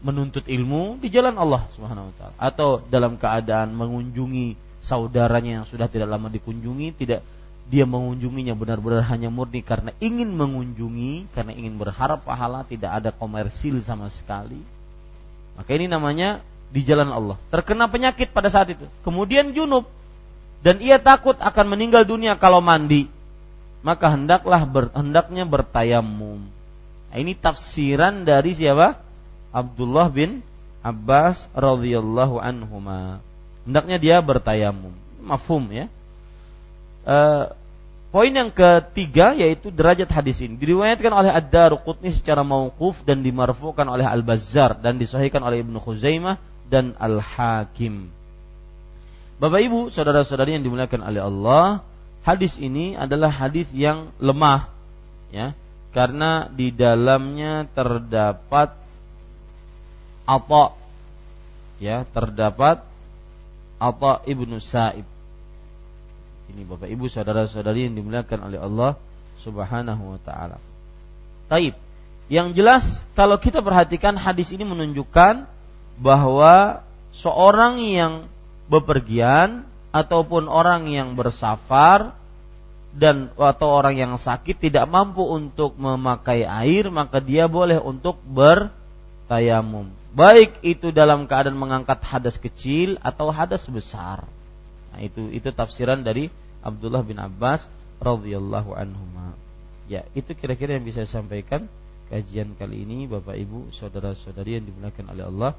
menuntut 0.00 0.46
ilmu 0.48 0.96
di 1.02 1.10
jalan 1.10 1.36
Allah 1.36 1.66
Subhanahu 1.74 2.08
wa 2.08 2.14
taala 2.16 2.34
atau 2.38 2.80
dalam 2.86 3.18
keadaan 3.18 3.74
mengunjungi 3.74 4.54
saudaranya 4.78 5.62
yang 5.62 5.66
sudah 5.66 5.90
tidak 5.90 6.08
lama 6.08 6.30
dikunjungi, 6.30 6.94
tidak 6.96 7.20
dia 7.68 7.84
mengunjunginya 7.84 8.56
benar-benar 8.56 9.04
hanya 9.12 9.28
murni 9.28 9.60
karena 9.60 9.92
ingin 10.00 10.32
mengunjungi, 10.32 11.28
karena 11.36 11.52
ingin 11.52 11.76
berharap 11.76 12.24
pahala, 12.24 12.64
tidak 12.64 12.96
ada 13.04 13.10
komersil 13.12 13.84
sama 13.84 14.08
sekali. 14.08 14.56
Maka 15.58 15.68
ini 15.76 15.84
namanya 15.90 16.40
di 16.68 16.80
jalan 16.84 17.08
Allah. 17.08 17.36
Terkena 17.48 17.88
penyakit 17.88 18.32
pada 18.32 18.52
saat 18.52 18.72
itu. 18.72 18.84
Kemudian 19.04 19.52
junub 19.56 19.88
dan 20.58 20.82
ia 20.82 20.98
takut 20.98 21.38
akan 21.38 21.66
meninggal 21.70 22.02
dunia 22.02 22.34
kalau 22.34 22.58
mandi. 22.58 23.06
Maka 23.78 24.10
hendaklah 24.10 24.66
ber, 24.66 24.90
hendaknya 24.90 25.46
bertayamum. 25.46 26.42
Nah, 27.08 27.16
ini 27.16 27.38
tafsiran 27.38 28.26
dari 28.26 28.52
siapa? 28.52 28.98
Abdullah 29.54 30.10
bin 30.10 30.42
Abbas 30.82 31.46
radhiyallahu 31.54 32.42
anhuma. 32.42 33.22
Hendaknya 33.62 33.96
dia 34.02 34.16
bertayamum. 34.18 34.92
Mafhum 35.22 35.70
ya. 35.70 35.86
E, 37.06 37.16
poin 38.10 38.32
yang 38.34 38.50
ketiga 38.50 39.32
yaitu 39.38 39.70
derajat 39.70 40.10
hadis 40.10 40.42
ini 40.42 40.58
diriwayatkan 40.58 41.12
oleh 41.14 41.30
Ad-Daruqutni 41.30 42.10
secara 42.10 42.42
mauquf 42.42 43.06
dan 43.06 43.22
dimarfukan 43.22 43.86
oleh 43.86 44.04
Al-Bazzar 44.04 44.82
dan 44.82 44.98
disahihkan 44.98 45.40
oleh 45.40 45.62
Ibnu 45.62 45.78
Khuzaimah 45.78 46.36
dan 46.68 46.94
Al-Hakim. 47.00 48.12
Bapak 49.38 49.60
Ibu, 49.64 49.80
saudara-saudari 49.88 50.58
yang 50.58 50.64
dimuliakan 50.66 51.00
oleh 51.02 51.22
Allah, 51.22 51.64
hadis 52.26 52.58
ini 52.60 52.98
adalah 52.98 53.30
hadis 53.32 53.70
yang 53.72 54.12
lemah 54.18 54.68
ya, 55.30 55.54
karena 55.94 56.50
di 56.52 56.74
dalamnya 56.74 57.64
terdapat 57.72 58.74
apa 60.28 60.76
ya, 61.80 62.04
terdapat 62.12 62.84
apa 63.78 64.10
Ibnu 64.26 64.58
Sa'ib. 64.58 65.06
Ini 66.48 66.62
Bapak 66.66 66.88
Ibu, 66.90 67.06
saudara-saudari 67.06 67.86
yang 67.86 67.94
dimuliakan 67.94 68.50
oleh 68.50 68.58
Allah 68.58 68.98
Subhanahu 69.40 70.18
wa 70.18 70.20
taala. 70.20 70.58
Taib. 71.46 71.78
Yang 72.28 72.48
jelas 72.60 72.84
kalau 73.16 73.40
kita 73.40 73.64
perhatikan 73.64 74.18
hadis 74.18 74.52
ini 74.52 74.66
menunjukkan 74.66 75.48
bahwa 75.98 76.86
seorang 77.12 77.82
yang 77.82 78.30
bepergian 78.70 79.66
ataupun 79.90 80.46
orang 80.46 80.86
yang 80.86 81.18
bersafar 81.18 82.14
dan 82.94 83.30
atau 83.36 83.68
orang 83.68 83.98
yang 83.98 84.12
sakit 84.16 84.58
tidak 84.58 84.88
mampu 84.88 85.22
untuk 85.22 85.76
memakai 85.76 86.46
air 86.46 86.88
maka 86.88 87.18
dia 87.20 87.50
boleh 87.50 87.78
untuk 87.82 88.18
bertayamum. 88.24 89.90
Baik 90.14 90.58
itu 90.64 90.88
dalam 90.90 91.28
keadaan 91.28 91.58
mengangkat 91.58 92.00
hadas 92.00 92.40
kecil 92.40 92.96
atau 93.04 93.28
hadas 93.28 93.68
besar. 93.68 94.24
Nah 94.94 95.00
itu 95.04 95.28
itu 95.30 95.52
tafsiran 95.52 96.00
dari 96.00 96.32
Abdullah 96.64 97.04
bin 97.04 97.20
Abbas 97.20 97.68
radhiyallahu 98.00 98.72
anhu 98.72 99.04
ya 99.88 100.04
itu 100.12 100.36
kira-kira 100.36 100.76
yang 100.76 100.84
bisa 100.84 101.02
saya 101.02 101.24
sampaikan 101.24 101.66
kajian 102.12 102.54
kali 102.54 102.84
ini 102.84 103.08
Bapak 103.08 103.34
Ibu 103.34 103.72
saudara-saudari 103.72 104.60
yang 104.60 104.64
dimuliakan 104.68 105.06
oleh 105.16 105.24
Allah 105.24 105.50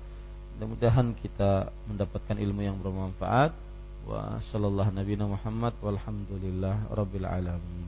Mudah-mudahan 0.60 1.16
kita 1.16 1.72
mendapatkan 1.88 2.36
ilmu 2.36 2.60
yang 2.68 2.76
bermanfaat. 2.84 3.56
Wa 4.04 4.44
sallallahu 4.52 4.92
nabi 4.92 5.16
Muhammad 5.16 5.72
walhamdulillah 5.80 6.92
rabbil 6.92 7.24
alamin. 7.24 7.88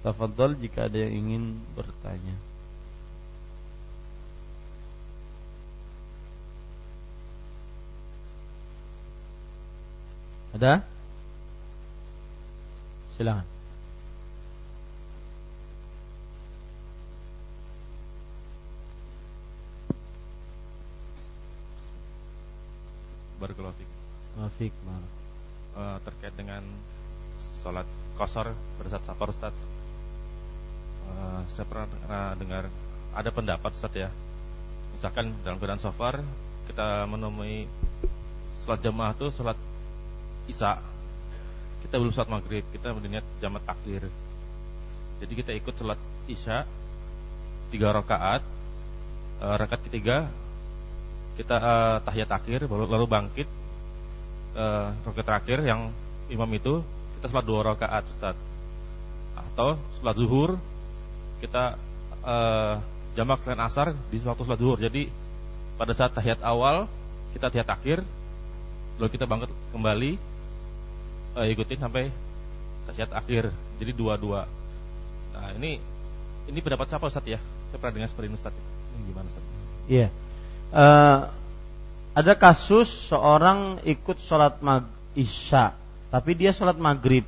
Tafadhal 0.00 0.56
jika 0.56 0.88
ada 0.88 0.96
yang 0.96 1.12
ingin 1.12 1.60
bertanya. 1.76 2.32
Ada? 10.56 10.88
Silakan. 13.20 13.55
Barakallahu 23.36 23.76
Mafik, 24.36 24.72
uh, 25.76 25.96
terkait 26.04 26.32
dengan 26.36 26.60
sholat 27.64 27.88
kosor 28.20 28.52
pada 28.52 28.88
saat 28.92 29.04
safar 29.08 29.28
Ustaz. 29.32 29.56
Uh, 31.06 31.40
saya 31.52 31.64
pernah 31.64 32.36
dengar 32.36 32.68
ada 33.16 33.30
pendapat 33.32 33.72
Ustaz 33.72 33.96
ya. 33.96 34.08
Misalkan 34.92 35.32
dalam 35.44 35.56
keadaan 35.56 35.80
safar 35.80 36.20
kita 36.68 37.06
menemui 37.08 37.64
sholat 38.66 38.80
jamaah 38.82 39.14
itu 39.14 39.30
sholat 39.30 39.58
isya 40.50 40.82
kita 41.86 42.02
belum 42.02 42.10
sholat 42.10 42.30
maghrib 42.30 42.66
kita 42.74 42.90
berniat 42.90 43.22
jamat 43.38 43.62
takdir 43.62 44.02
jadi 45.22 45.32
kita 45.32 45.50
ikut 45.54 45.74
sholat 45.78 46.00
isya 46.26 46.66
tiga 47.70 47.94
rakaat 47.94 48.42
uh, 49.38 49.54
rakaat 49.54 49.86
ketiga 49.86 50.26
kita 51.36 51.56
uh, 51.60 51.96
tahiyat 52.00 52.32
akhir 52.32 52.64
baru 52.64 52.88
lalu 52.88 53.06
bangkit 53.06 53.48
uh, 54.56 54.96
rakaat 55.04 55.24
terakhir 55.24 55.58
yang 55.68 55.92
imam 56.32 56.48
itu 56.56 56.80
kita 57.20 57.28
sholat 57.28 57.44
dua 57.44 57.60
rakaat 57.62 58.08
Ustaz. 58.08 58.36
Atau 59.36 59.76
sholat 60.00 60.16
zuhur 60.16 60.50
kita 61.44 61.76
uh, 62.24 62.80
jamak 63.12 63.44
selain 63.44 63.60
asar 63.60 63.92
di 64.08 64.16
waktu 64.24 64.42
sholat 64.48 64.60
zuhur. 64.60 64.80
Jadi 64.80 65.12
pada 65.76 65.92
saat 65.92 66.16
tahiyat 66.16 66.40
awal 66.40 66.88
kita 67.36 67.52
tahiyat 67.52 67.68
akhir 67.68 67.98
lalu 68.96 69.12
kita 69.12 69.28
bangkit 69.28 69.52
kembali 69.76 70.16
uh, 71.36 71.46
ikutin 71.52 71.84
sampai 71.84 72.08
tasyahud 72.88 73.12
akhir. 73.12 73.52
Jadi 73.76 73.92
dua-dua. 73.92 74.48
Nah 75.36 75.52
ini 75.60 75.76
ini 76.48 76.58
pendapat 76.64 76.88
siapa 76.88 77.12
Ustaz 77.12 77.28
ya? 77.28 77.36
Saya 77.68 77.76
pernah 77.76 78.00
dengar 78.00 78.08
seperti 78.08 78.32
ini 78.32 78.36
Ustaz. 78.40 78.56
Ini 78.56 79.04
gimana 79.04 79.28
Ustaz? 79.28 79.44
Iya 79.86 80.08
uh, 80.72 81.28
ada 82.16 82.32
kasus 82.38 82.88
seorang 83.12 83.84
ikut 83.84 84.16
sholat 84.22 84.58
mag 84.64 84.88
isya 85.12 85.76
tapi 86.08 86.32
dia 86.32 86.54
sholat 86.54 86.78
maghrib 86.78 87.26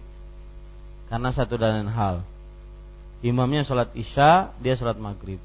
karena 1.09 1.32
satu 1.32 1.56
dan 1.56 1.82
lain 1.82 1.90
hal. 1.90 2.23
Imamnya 3.24 3.66
sholat 3.66 3.90
isya 3.97 4.55
dia 4.62 4.78
sholat 4.78 5.01
maghrib. 5.01 5.43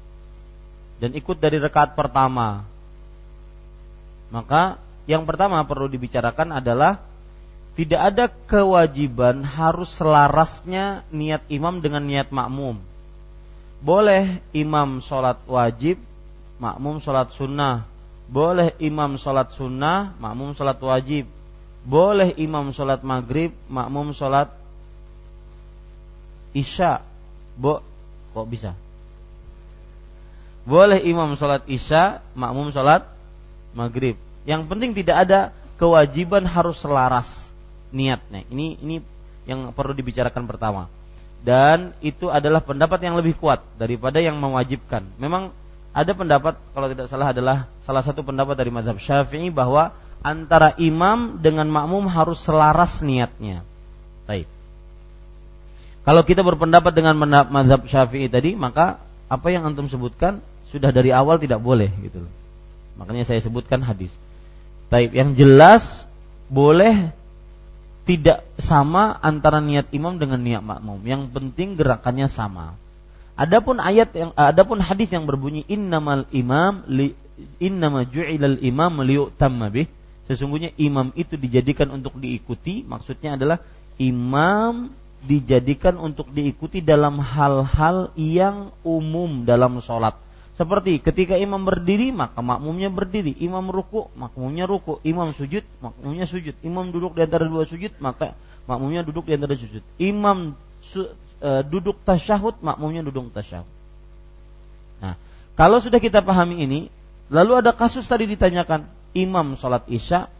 Dan 1.02 1.12
ikut 1.18 1.36
dari 1.42 1.58
rekaat 1.58 1.98
pertama. 1.98 2.62
Maka 4.30 4.78
yang 5.10 5.26
pertama 5.26 5.60
perlu 5.66 5.90
dibicarakan 5.90 6.56
adalah 6.62 7.02
tidak 7.74 8.00
ada 8.00 8.24
kewajiban 8.30 9.42
harus 9.42 9.90
selarasnya 9.98 11.02
niat 11.10 11.42
imam 11.50 11.82
dengan 11.82 12.06
niat 12.06 12.30
makmum. 12.30 12.78
Boleh 13.82 14.38
imam 14.54 15.02
sholat 15.02 15.42
wajib, 15.50 15.98
makmum 16.64 16.96
sholat 17.04 17.28
sunnah. 17.36 17.84
Boleh 18.24 18.72
imam 18.80 19.20
sholat 19.20 19.52
sunnah, 19.52 20.16
makmum 20.16 20.56
sholat 20.56 20.80
wajib. 20.80 21.28
Boleh 21.84 22.32
imam 22.40 22.72
sholat 22.72 23.04
maghrib, 23.04 23.52
makmum 23.68 24.16
sholat 24.16 24.48
isya. 26.56 27.04
Bo, 27.60 27.84
kok 28.32 28.48
bisa? 28.48 28.72
Boleh 30.64 31.04
imam 31.04 31.36
sholat 31.36 31.68
isya, 31.68 32.24
makmum 32.32 32.72
sholat 32.72 33.04
maghrib. 33.76 34.16
Yang 34.48 34.64
penting 34.64 34.96
tidak 34.96 35.28
ada 35.28 35.40
kewajiban 35.76 36.48
harus 36.48 36.80
selaras 36.80 37.52
niatnya. 37.92 38.48
Ini 38.48 38.80
ini 38.80 39.04
yang 39.44 39.68
perlu 39.76 39.92
dibicarakan 39.92 40.48
pertama. 40.48 40.88
Dan 41.44 41.92
itu 42.00 42.32
adalah 42.32 42.64
pendapat 42.64 43.04
yang 43.04 43.20
lebih 43.20 43.36
kuat 43.36 43.60
daripada 43.76 44.16
yang 44.16 44.40
mewajibkan. 44.40 45.04
Memang 45.20 45.52
ada 45.94 46.10
pendapat 46.10 46.58
kalau 46.74 46.90
tidak 46.90 47.06
salah 47.06 47.30
adalah 47.30 47.70
salah 47.86 48.02
satu 48.02 48.26
pendapat 48.26 48.58
dari 48.58 48.74
mazhab 48.74 48.98
Syafi'i 48.98 49.54
bahwa 49.54 49.94
antara 50.26 50.74
imam 50.74 51.38
dengan 51.38 51.70
makmum 51.70 52.10
harus 52.10 52.42
selaras 52.42 52.98
niatnya. 52.98 53.62
Baik. 54.26 54.50
Kalau 56.02 56.26
kita 56.26 56.42
berpendapat 56.42 56.92
dengan 56.92 57.14
mazhab 57.46 57.86
Syafi'i 57.86 58.26
tadi, 58.26 58.58
maka 58.58 58.98
apa 59.30 59.48
yang 59.54 59.70
antum 59.70 59.86
sebutkan 59.86 60.42
sudah 60.68 60.90
dari 60.90 61.14
awal 61.14 61.38
tidak 61.38 61.62
boleh 61.62 61.88
gitu. 62.02 62.26
Makanya 62.98 63.22
saya 63.22 63.38
sebutkan 63.38 63.78
hadis. 63.86 64.10
Baik, 64.90 65.14
yang 65.14 65.38
jelas 65.38 66.10
boleh 66.50 67.14
tidak 68.04 68.44
sama 68.60 69.16
antara 69.22 69.62
niat 69.62 69.88
imam 69.94 70.18
dengan 70.18 70.42
niat 70.42 70.60
makmum. 70.60 71.00
Yang 71.06 71.30
penting 71.30 71.78
gerakannya 71.78 72.26
sama. 72.26 72.76
Adapun 73.34 73.82
ayat 73.82 74.14
yang 74.14 74.30
adapun 74.38 74.78
hadis 74.78 75.10
yang 75.10 75.26
berbunyi 75.26 75.66
innamal 75.66 76.22
imam 76.30 76.86
li 76.86 77.18
innama 77.58 78.06
ju'ilal 78.06 78.62
imam 78.62 79.02
liyutamma 79.02 79.74
bih. 79.74 79.90
Sesungguhnya 80.30 80.72
imam 80.80 81.12
itu 81.18 81.36
dijadikan 81.36 81.92
untuk 81.92 82.16
diikuti, 82.16 82.80
maksudnya 82.86 83.36
adalah 83.36 83.58
imam 84.00 84.88
dijadikan 85.24 86.00
untuk 86.00 86.32
diikuti 86.32 86.80
dalam 86.80 87.20
hal-hal 87.20 88.12
yang 88.16 88.72
umum 88.86 89.44
dalam 89.44 89.82
sholat. 89.82 90.16
Seperti 90.54 91.02
ketika 91.02 91.34
imam 91.34 91.66
berdiri 91.66 92.14
maka 92.14 92.38
makmumnya 92.38 92.86
berdiri, 92.86 93.34
imam 93.42 93.66
ruku 93.66 94.14
makmumnya 94.14 94.70
ruku, 94.70 95.02
imam 95.02 95.34
sujud 95.34 95.66
makmumnya 95.82 96.30
sujud, 96.30 96.54
imam 96.62 96.94
duduk 96.94 97.18
di 97.18 97.26
antara 97.26 97.42
dua 97.50 97.66
sujud 97.66 97.90
maka 97.98 98.38
makmumnya 98.70 99.02
duduk 99.02 99.26
di 99.26 99.34
antara 99.34 99.58
sujud. 99.58 99.82
Imam 99.98 100.54
e, 101.44 101.50
duduk 101.68 102.00
tasyahud 102.08 102.56
makmumnya 102.64 103.04
duduk 103.04 103.28
tasyahud. 103.36 103.68
Nah, 105.04 105.20
kalau 105.54 105.76
sudah 105.78 106.00
kita 106.00 106.24
pahami 106.24 106.64
ini, 106.64 106.80
lalu 107.28 107.60
ada 107.60 107.76
kasus 107.76 108.08
tadi 108.08 108.24
ditanyakan, 108.24 108.88
imam 109.12 109.52
sholat 109.60 109.84
isya, 109.92 110.32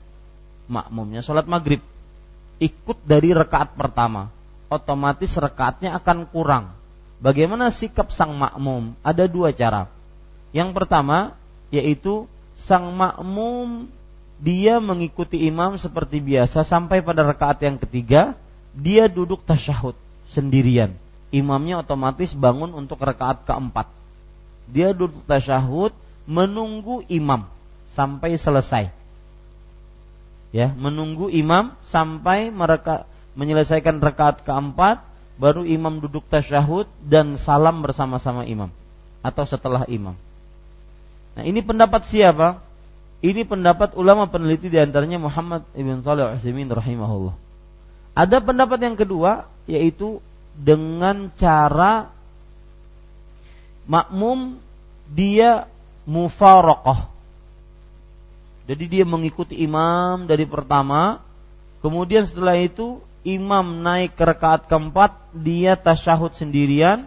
makmumnya 0.73 1.21
sholat 1.21 1.45
maghrib, 1.45 1.85
ikut 2.57 2.99
dari 3.05 3.37
rekaat 3.37 3.77
pertama, 3.77 4.33
otomatis 4.73 5.37
rekaatnya 5.37 5.93
akan 6.01 6.25
kurang. 6.33 6.73
Bagaimana 7.21 7.69
sikap 7.69 8.11
sang 8.11 8.35
makmum? 8.37 8.97
Ada 9.05 9.29
dua 9.29 9.55
cara. 9.55 9.89
Yang 10.51 10.71
pertama 10.77 11.37
yaitu 11.73 12.31
sang 12.55 12.95
makmum 12.95 13.91
dia 14.39 14.79
mengikuti 14.79 15.47
imam 15.47 15.75
seperti 15.81 16.23
biasa 16.23 16.63
sampai 16.63 17.03
pada 17.03 17.27
rakaat 17.27 17.65
yang 17.65 17.77
ketiga 17.81 18.39
dia 18.75 19.11
duduk 19.11 19.43
tasyahud 19.43 19.99
sendirian. 20.35 20.99
Imamnya 21.31 21.83
otomatis 21.83 22.35
bangun 22.35 22.75
untuk 22.75 22.99
rakaat 22.99 23.47
keempat. 23.47 23.87
Dia 24.67 24.91
duduk 24.91 25.23
tasyahud 25.31 25.95
menunggu 26.27 27.07
imam 27.07 27.47
sampai 27.95 28.35
selesai. 28.35 28.91
Ya, 30.55 30.71
menunggu 30.75 31.31
imam 31.31 31.75
sampai 31.91 32.51
mereka 32.55 33.07
menyelesaikan 33.35 33.99
rakaat 33.99 34.47
keempat 34.47 35.03
baru 35.35 35.67
imam 35.67 35.99
duduk 35.99 36.23
tasyahud 36.31 36.87
dan 37.03 37.35
salam 37.35 37.83
bersama-sama 37.83 38.47
imam 38.47 38.71
atau 39.19 39.43
setelah 39.43 39.83
imam. 39.91 40.15
Nah 41.35 41.43
ini 41.43 41.59
pendapat 41.59 42.07
siapa? 42.07 42.63
Ini 43.25 43.43
pendapat 43.49 43.97
ulama 43.99 44.29
peneliti 44.29 44.71
di 44.71 44.79
antaranya 44.79 45.19
Muhammad 45.19 45.67
ibn 45.75 46.05
Salih 46.05 46.37
al 46.37 46.39
rahimahullah. 46.39 47.35
Ada 48.15 48.39
pendapat 48.39 48.79
yang 48.79 48.95
kedua 48.95 49.51
yaitu 49.65 50.21
dengan 50.55 51.33
cara 51.35 52.13
makmum 53.85 54.61
dia 55.11 55.69
mufarokoh. 56.09 57.11
Jadi 58.65 58.85
dia 58.89 59.05
mengikuti 59.05 59.61
imam 59.61 60.25
dari 60.25 60.49
pertama, 60.49 61.21
kemudian 61.85 62.25
setelah 62.25 62.57
itu 62.57 63.05
imam 63.25 63.85
naik 63.85 64.17
ke 64.17 64.25
rakaat 64.25 64.65
keempat, 64.65 65.21
dia 65.37 65.77
tasyahud 65.77 66.33
sendirian, 66.33 67.05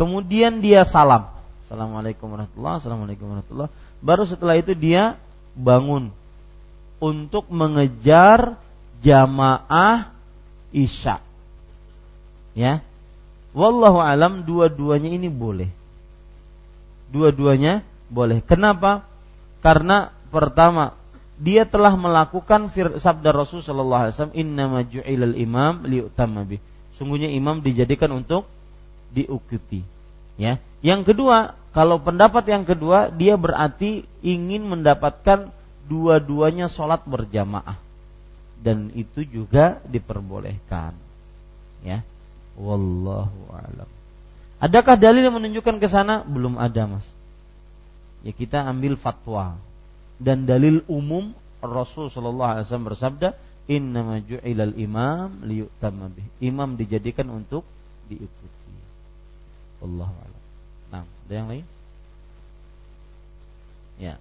kemudian 0.00 0.64
dia 0.64 0.80
salam. 0.88 1.28
Assalamualaikum 1.64 2.28
warahmatullahi 2.28 2.76
Assalamualaikum 2.76 3.24
warahmatullahi 3.24 3.72
Baru 4.04 4.28
setelah 4.28 4.60
itu 4.60 4.76
dia 4.76 5.16
bangun 5.56 6.12
untuk 7.00 7.48
mengejar 7.48 8.60
jamaah 9.00 10.12
isya. 10.72 11.20
Ya. 12.54 12.80
Wallahu 13.54 14.02
alam 14.02 14.42
dua-duanya 14.42 15.10
ini 15.10 15.30
boleh. 15.30 15.70
Dua-duanya 17.10 17.86
boleh. 18.10 18.42
Kenapa? 18.42 19.06
Karena 19.62 20.10
pertama 20.30 20.98
dia 21.38 21.66
telah 21.66 21.94
melakukan 21.98 22.70
sabda 22.98 23.34
Rasul 23.34 23.62
sallallahu 23.62 24.02
alaihi 24.06 24.14
wasallam 24.14 24.38
innama 24.38 24.78
ju'ilal 24.86 25.34
imam 25.38 25.82
liyutamma 25.86 26.46
bih. 26.46 26.62
Sungguhnya 26.94 27.30
imam 27.30 27.58
dijadikan 27.58 28.10
untuk 28.14 28.46
diikuti. 29.10 29.82
Ya. 30.38 30.62
Yang 30.82 31.14
kedua, 31.14 31.58
kalau 31.74 31.98
pendapat 32.02 32.46
yang 32.50 32.62
kedua 32.62 33.10
dia 33.10 33.34
berarti 33.34 34.06
ingin 34.22 34.66
mendapatkan 34.66 35.50
dua-duanya 35.90 36.70
sholat 36.70 37.02
berjamaah 37.06 37.78
dan 38.62 38.94
itu 38.94 39.26
juga 39.26 39.82
diperbolehkan. 39.86 40.94
Ya. 41.82 42.06
Wallahu 42.54 43.50
alam. 43.50 43.90
Adakah 44.62 44.94
dalil 44.96 45.26
yang 45.26 45.36
menunjukkan 45.36 45.76
ke 45.82 45.88
sana? 45.90 46.22
Belum 46.22 46.56
ada, 46.56 46.86
Mas. 46.86 47.06
Ya 48.24 48.32
kita 48.32 48.64
ambil 48.64 48.96
fatwa 48.96 49.60
dan 50.16 50.48
dalil 50.48 50.80
umum 50.88 51.36
Rasul 51.60 52.08
sallallahu 52.08 52.50
alaihi 52.56 52.64
wasallam 52.64 52.88
bersabda, 52.88 53.28
"Innama 53.68 54.24
ju'ilal 54.24 54.72
imam 54.80 55.44
liyutamma 55.44 56.08
bih." 56.08 56.24
Imam 56.40 56.76
dijadikan 56.80 57.28
untuk 57.28 57.66
diikuti. 58.08 58.72
Wallahu 59.84 60.14
alam. 60.16 60.42
Nah, 60.88 61.04
ada 61.04 61.32
yang 61.34 61.48
lain? 61.52 61.66
Ya. 64.00 64.16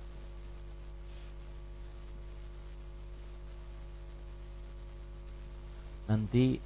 Nanti 6.04 6.60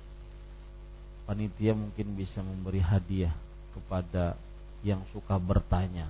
panitia 1.27 1.75
mungkin 1.75 2.15
bisa 2.15 2.39
memberi 2.39 2.79
hadiah 2.79 3.35
kepada 3.75 4.39
yang 4.81 5.03
suka 5.11 5.35
bertanya. 5.35 6.07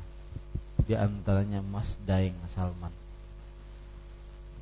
Di 0.86 0.94
antaranya 0.94 1.60
Mas 1.60 1.98
Daeng 2.06 2.38
Salman. 2.54 2.94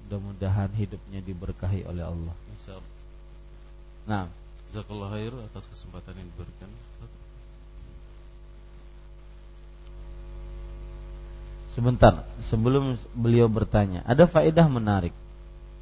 Mudah-mudahan 0.08 0.72
hidupnya 0.74 1.20
diberkahi 1.22 1.86
oleh 1.86 2.08
Allah. 2.08 2.36
Nah, 4.10 4.32
Jazakallah 4.72 5.14
khair 5.14 5.34
atas 5.46 5.70
kesempatan 5.70 6.18
yang 6.18 6.28
diberikan. 6.34 6.70
Sebentar, 11.76 12.24
sebelum 12.48 12.96
beliau 13.12 13.52
bertanya, 13.52 14.00
ada 14.08 14.24
faedah 14.26 14.66
menarik. 14.72 15.12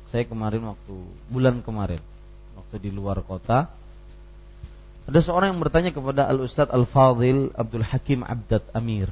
saya 0.09 0.29
kemarin 0.29 0.61
waktu 0.69 0.93
bulan 1.25 1.65
kemarin 1.65 1.97
waktu 2.53 2.85
di 2.85 2.93
luar 2.93 3.25
kota 3.25 3.65
ada 5.03 5.19
seorang 5.19 5.51
yang 5.55 5.61
bertanya 5.61 5.91
kepada 5.91 6.31
Al 6.31 6.39
Ustadz 6.39 6.71
Al 6.71 6.87
Fadil 6.87 7.51
Abdul 7.51 7.83
Hakim 7.83 8.23
Abdad 8.23 8.63
Amir 8.71 9.11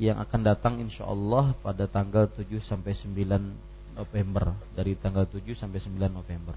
yang 0.00 0.16
akan 0.22 0.40
datang 0.40 0.80
insya 0.80 1.04
Allah 1.04 1.52
pada 1.60 1.84
tanggal 1.90 2.30
7 2.30 2.48
sampai 2.62 2.94
9 2.94 3.98
November 3.98 4.54
dari 4.72 4.94
tanggal 4.94 5.26
7 5.26 5.42
sampai 5.58 5.82
9 5.82 5.98
November. 6.08 6.54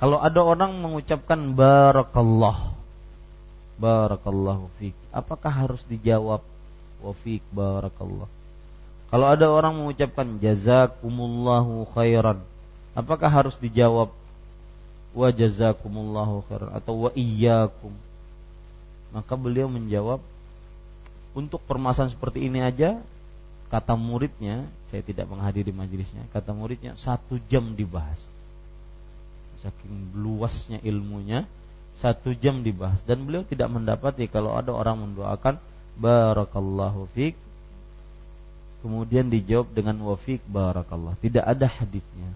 Kalau 0.00 0.16
ada 0.22 0.40
orang 0.40 0.80
mengucapkan 0.80 1.52
barakallah 1.52 2.72
barakallahu 3.76 4.72
fiik, 4.80 4.96
apakah 5.12 5.52
harus 5.52 5.82
dijawab 5.88 6.40
wa 7.04 7.12
fiik 7.20 7.44
barakallah? 7.52 8.28
Kalau 9.10 9.26
ada 9.26 9.50
orang 9.50 9.76
mengucapkan 9.76 10.38
jazakumullahu 10.38 11.90
khairan, 11.92 12.40
apakah 12.94 13.28
harus 13.28 13.58
dijawab 13.58 14.14
wa 15.10 15.28
jazakumullahu 15.30 16.46
khairan 16.46 16.70
atau 16.74 17.08
wa 17.08 17.10
iyyakum? 17.14 17.94
Maka 19.10 19.34
beliau 19.34 19.66
menjawab 19.66 20.22
untuk 21.34 21.62
permasalahan 21.66 22.14
seperti 22.14 22.46
ini 22.46 22.62
aja 22.62 22.98
kata 23.70 23.94
muridnya 23.94 24.66
saya 24.90 25.02
tidak 25.06 25.30
menghadiri 25.30 25.70
majelisnya 25.70 26.26
kata 26.34 26.50
muridnya 26.50 26.98
satu 26.98 27.38
jam 27.50 27.74
dibahas. 27.74 28.18
Saking 29.60 30.16
luasnya 30.16 30.80
ilmunya 30.80 31.44
satu 32.00 32.32
jam 32.32 32.64
dibahas. 32.64 32.98
Dan 33.04 33.28
beliau 33.28 33.44
tidak 33.44 33.68
mendapati 33.68 34.26
kalau 34.26 34.56
ada 34.56 34.72
orang 34.72 35.10
mendoakan 35.10 35.60
barakallahu 36.00 37.10
fiq 37.12 37.36
kemudian 38.80 39.28
dijawab 39.28 39.68
dengan 39.76 40.00
wafik 40.08 40.40
barakallah. 40.48 41.14
Tidak 41.20 41.44
ada 41.44 41.68
hadisnya. 41.68 42.32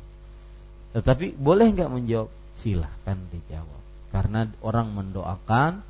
Tetapi 0.93 1.35
boleh 1.35 1.73
nggak 1.73 1.91
menjawab 1.91 2.31
silahkan 2.65 3.21
dijawab 3.29 3.85
karena 4.09 4.49
orang 4.65 4.89
mendoakan 4.97 5.85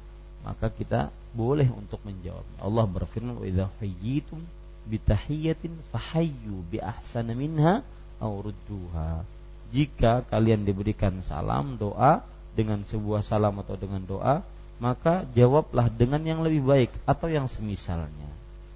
maka 0.45 0.69
kita 0.69 1.09
boleh 1.33 1.67
untuk 1.73 1.99
menjawab. 2.05 2.45
Allah 2.61 2.85
berfirman, 2.85 3.41
"Wa 3.41 3.47
idza 3.49 3.67
hayyitum 3.81 4.45
bitahiyatin 4.85 5.73
fahayyu 5.89 6.63
bi 6.69 6.79
ahsana 6.79 7.33
minha 7.33 7.81
aw 8.21 8.33
rudduha." 8.45 9.25
Jika 9.73 10.23
kalian 10.29 10.69
diberikan 10.69 11.25
salam 11.25 11.81
doa 11.81 12.23
dengan 12.55 12.85
sebuah 12.87 13.27
salam 13.27 13.59
atau 13.59 13.75
dengan 13.75 14.05
doa, 14.05 14.47
maka 14.79 15.27
jawablah 15.35 15.91
dengan 15.91 16.23
yang 16.23 16.41
lebih 16.45 16.63
baik 16.63 16.91
atau 17.09 17.27
yang 17.27 17.51
semisalnya. 17.51 18.31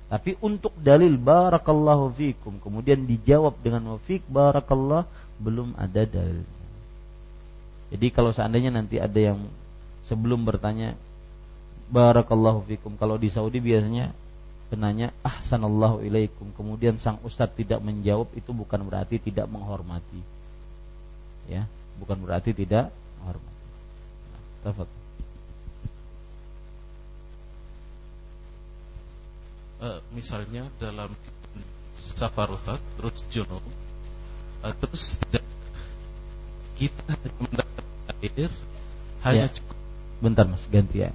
Tapi 0.08 0.40
untuk 0.40 0.72
dalil 0.80 1.20
barakallahu 1.20 2.10
fikum 2.16 2.58
kemudian 2.64 3.04
dijawab 3.04 3.60
dengan 3.60 3.94
wafik 3.94 4.24
barakallah 4.26 5.04
belum 5.36 5.76
ada 5.76 6.08
dalilnya. 6.08 6.57
Jadi 7.88 8.06
kalau 8.12 8.30
seandainya 8.36 8.68
nanti 8.68 9.00
ada 9.00 9.16
yang 9.16 9.40
sebelum 10.04 10.44
bertanya 10.44 10.96
barakallahu 11.88 12.64
fikum. 12.68 12.96
Kalau 13.00 13.16
di 13.16 13.32
Saudi 13.32 13.60
biasanya 13.64 14.12
penanya 14.68 15.16
ahsanallahu 15.24 16.04
ilaikum. 16.04 16.52
Kemudian 16.52 17.00
sang 17.00 17.16
ustadz 17.24 17.56
tidak 17.56 17.80
menjawab 17.80 18.28
itu 18.36 18.52
bukan 18.52 18.84
berarti 18.84 19.16
tidak 19.16 19.48
menghormati. 19.48 20.20
Ya, 21.48 21.64
bukan 21.96 22.20
berarti 22.20 22.52
tidak 22.52 22.92
menghormati. 23.20 23.56
Nah, 24.64 24.72
Uh, 29.78 30.02
misalnya 30.10 30.66
dalam 30.82 31.06
safar 31.94 32.50
Ustaz 32.50 32.82
terus 32.98 33.22
junub 33.30 33.62
uh, 34.66 34.74
terus 34.74 35.14
kita 36.78 37.12
mendapat 37.42 37.84
air 38.22 38.50
hanya 39.26 39.46
ya. 39.46 39.54
cukup 39.54 39.76
bentar 40.22 40.44
mas 40.46 40.62
ganti 40.70 41.02
ya 41.02 41.10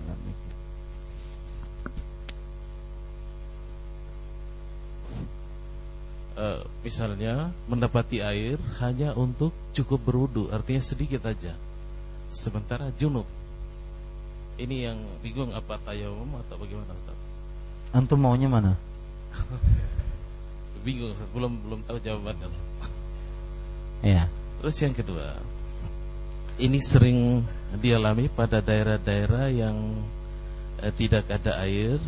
uh, 6.37 6.61
misalnya 6.81 7.53
mendapati 7.69 8.19
air 8.19 8.57
hanya 8.81 9.13
untuk 9.15 9.53
cukup 9.73 10.01
berwudu, 10.03 10.49
artinya 10.51 10.81
sedikit 10.81 11.23
aja. 11.25 11.55
Sementara 12.33 12.89
junub. 12.97 13.25
Ini 14.57 14.93
yang 14.93 14.99
bingung 15.25 15.49
apa 15.53 15.81
tayamum 15.81 16.29
atau 16.45 16.61
bagaimana 16.61 16.93
Ustaz? 16.93 17.17
Antum 17.93 18.21
maunya 18.21 18.49
mana? 18.49 18.77
bingung 20.85 21.13
Ustaz, 21.13 21.29
belum 21.33 21.57
belum 21.65 21.79
tahu 21.85 21.97
jawabannya. 22.01 22.49
Iya. 24.03 24.29
Terus 24.63 24.77
yang 24.79 24.95
kedua, 24.95 25.35
ini 26.55 26.79
sering 26.79 27.43
dialami 27.83 28.31
pada 28.31 28.63
daerah-daerah 28.63 29.51
yang 29.51 29.75
eh, 30.79 30.93
tidak 30.95 31.27
ada 31.27 31.59
air 31.67 31.99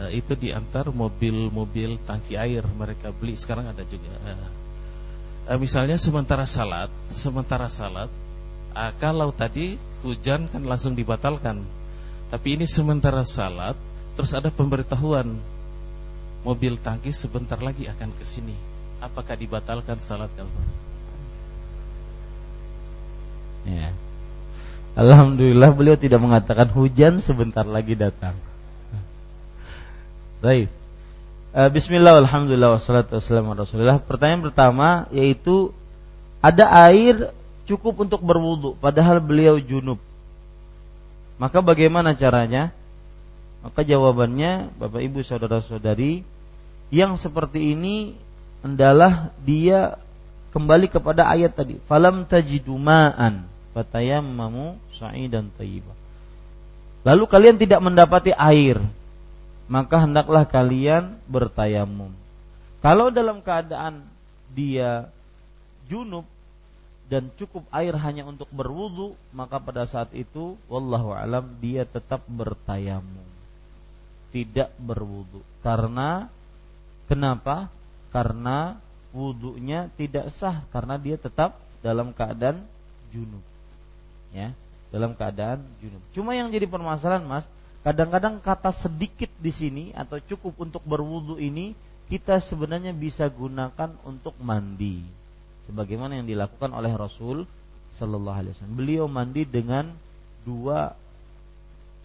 Eh, 0.00 0.24
itu 0.24 0.32
diantar 0.32 0.88
mobil-mobil 0.88 2.00
tangki 2.08 2.32
air 2.40 2.64
mereka 2.72 3.12
beli 3.12 3.36
sekarang 3.36 3.68
ada 3.68 3.84
juga. 3.84 4.08
Uh, 5.44 5.58
misalnya 5.60 6.00
sementara 6.00 6.48
salat, 6.48 6.88
sementara 7.12 7.68
salat, 7.68 8.08
uh, 8.72 8.92
kalau 8.96 9.28
tadi 9.28 9.76
hujan 10.00 10.48
kan 10.48 10.64
langsung 10.64 10.96
dibatalkan. 10.96 11.60
Tapi 12.32 12.48
ini 12.56 12.64
sementara 12.64 13.26
salat, 13.28 13.76
terus 14.16 14.32
ada 14.32 14.48
pemberitahuan 14.48 15.36
mobil 16.48 16.80
tangki 16.80 17.12
sebentar 17.12 17.60
lagi 17.60 17.84
akan 17.84 18.14
ke 18.16 18.24
sini. 18.24 18.56
Apakah 19.04 19.36
dibatalkan 19.36 20.00
salatnya? 20.00 20.48
Ya. 23.68 23.92
Alhamdulillah 24.96 25.70
beliau 25.72 25.96
tidak 25.96 26.20
mengatakan 26.20 26.68
hujan 26.72 27.22
sebentar 27.22 27.64
lagi 27.64 27.94
datang. 27.94 28.34
Baik. 30.40 30.72
Uh, 31.50 31.68
Bismillah, 31.68 32.22
alhamdulillah, 32.22 32.78
wassalatu 32.78 33.18
wassalamu 33.18 33.52
rasulillah. 33.58 34.00
Pertanyaan 34.00 34.50
pertama 34.50 35.10
yaitu 35.10 35.74
ada 36.40 36.64
air 36.88 37.34
cukup 37.68 38.08
untuk 38.08 38.24
berwudu, 38.24 38.74
padahal 38.80 39.20
beliau 39.20 39.60
junub. 39.60 40.00
Maka 41.36 41.60
bagaimana 41.60 42.16
caranya? 42.16 42.72
Maka 43.60 43.84
jawabannya, 43.84 44.72
Bapak 44.80 45.04
Ibu 45.04 45.20
saudara-saudari, 45.20 46.24
yang 46.88 47.20
seperti 47.20 47.76
ini 47.76 48.16
adalah 48.64 49.32
dia 49.44 50.00
kembali 50.50 50.86
kepada 50.90 51.26
ayat 51.30 51.54
tadi, 51.54 51.78
falam 51.86 52.26
tajidu 52.26 52.74
ma'an 52.74 53.46
fatayammamu 53.72 54.78
sa'idan 54.98 55.50
thayyibah. 55.54 55.96
Lalu 57.06 57.24
kalian 57.30 57.56
tidak 57.56 57.80
mendapati 57.80 58.34
air, 58.36 58.76
maka 59.70 60.04
hendaklah 60.04 60.44
kalian 60.44 61.16
bertayamum. 61.24 62.12
Kalau 62.84 63.08
dalam 63.08 63.40
keadaan 63.40 64.04
dia 64.52 65.08
junub 65.88 66.26
dan 67.08 67.30
cukup 67.38 67.64
air 67.72 67.94
hanya 67.96 68.26
untuk 68.28 68.50
berwudu, 68.52 69.16
maka 69.32 69.58
pada 69.58 69.86
saat 69.88 70.12
itu 70.12 70.58
wallahu 70.68 71.14
alam 71.16 71.56
dia 71.62 71.88
tetap 71.88 72.26
bertayamum. 72.28 73.26
Tidak 74.30 74.76
berwudu. 74.78 75.42
Karena 75.64 76.30
kenapa? 77.10 77.66
Karena 78.14 78.78
wudunya 79.10 79.90
tidak 79.98 80.30
sah 80.34 80.62
karena 80.70 80.96
dia 80.96 81.18
tetap 81.18 81.58
dalam 81.82 82.14
keadaan 82.14 82.62
junub. 83.10 83.42
Ya, 84.30 84.54
dalam 84.94 85.18
keadaan 85.18 85.66
junub. 85.82 86.02
Cuma 86.14 86.38
yang 86.38 86.50
jadi 86.54 86.70
permasalahan 86.70 87.26
Mas, 87.26 87.46
Kadang-kadang 87.80 88.44
kata 88.44 88.76
sedikit 88.76 89.32
di 89.40 89.48
sini 89.48 89.84
atau 89.96 90.20
cukup 90.20 90.68
untuk 90.68 90.84
berwudu 90.84 91.40
ini 91.40 91.72
kita 92.12 92.36
sebenarnya 92.36 92.92
bisa 92.92 93.24
gunakan 93.32 93.96
untuk 94.04 94.36
mandi. 94.36 95.00
Sebagaimana 95.64 96.20
yang 96.20 96.28
dilakukan 96.28 96.76
oleh 96.76 96.92
Rasul 96.92 97.48
Sallallahu 97.96 98.36
Alaihi 98.36 98.52
Wasallam. 98.52 98.76
Beliau 98.76 99.04
mandi 99.08 99.48
dengan 99.48 99.88
dua 100.44 100.92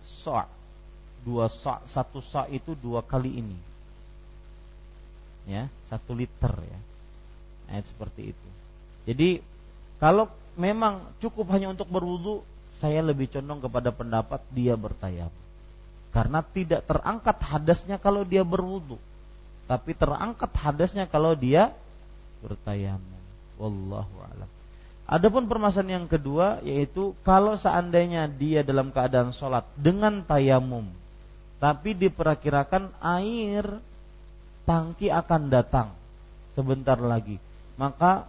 sa, 0.08 0.48
dua 1.28 1.52
sa, 1.52 1.84
satu 1.84 2.24
sa 2.24 2.48
itu 2.48 2.72
dua 2.80 3.04
kali 3.04 3.42
ini, 3.42 3.58
ya 5.50 5.68
satu 5.90 6.14
liter 6.14 6.52
ya, 6.56 6.80
ayat 7.72 7.86
seperti 7.90 8.34
itu. 8.34 8.48
Jadi 9.06 9.30
kalau 10.02 10.28
memang 10.60 11.06
cukup 11.22 11.50
hanya 11.54 11.72
untuk 11.72 11.88
berwudu, 11.88 12.42
saya 12.82 13.00
lebih 13.00 13.32
condong 13.32 13.64
kepada 13.64 13.90
pendapat 13.96 14.42
dia 14.52 14.76
bertayam 14.76 15.32
karena 16.16 16.40
tidak 16.40 16.88
terangkat 16.88 17.36
hadasnya 17.44 18.00
kalau 18.00 18.24
dia 18.24 18.48
berwudu. 18.48 18.96
Tapi 19.68 19.92
terangkat 19.92 20.48
hadasnya 20.56 21.12
kalau 21.12 21.36
dia 21.36 21.76
bertayamum. 22.40 23.20
Wallahu 23.60 24.16
a'lam. 24.24 24.50
Adapun 25.06 25.46
permasalahan 25.52 26.02
yang 26.02 26.08
kedua 26.08 26.64
yaitu 26.64 27.12
kalau 27.28 27.60
seandainya 27.60 28.32
dia 28.32 28.64
dalam 28.64 28.96
keadaan 28.96 29.36
sholat 29.36 29.68
dengan 29.76 30.24
tayamum, 30.24 30.88
tapi 31.60 31.94
diperkirakan 31.94 32.96
air 33.04 33.68
tangki 34.64 35.12
akan 35.12 35.52
datang 35.52 35.94
sebentar 36.56 36.98
lagi, 36.98 37.38
maka 37.76 38.28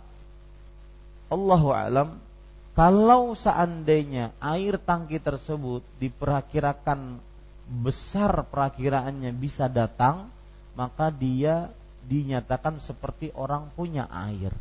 Allahu 1.31 1.71
alam 1.75 2.19
kalau 2.77 3.33
seandainya 3.33 4.37
air 4.37 4.77
tangki 4.77 5.17
tersebut 5.17 5.81
diperkirakan 5.97 7.17
besar 7.67 8.45
perakiraannya 8.47 9.33
bisa 9.33 9.67
datang, 9.67 10.29
maka 10.77 11.09
dia 11.09 11.73
dinyatakan 12.05 12.77
seperti 12.79 13.33
orang 13.33 13.73
punya 13.73 14.05
air. 14.13 14.53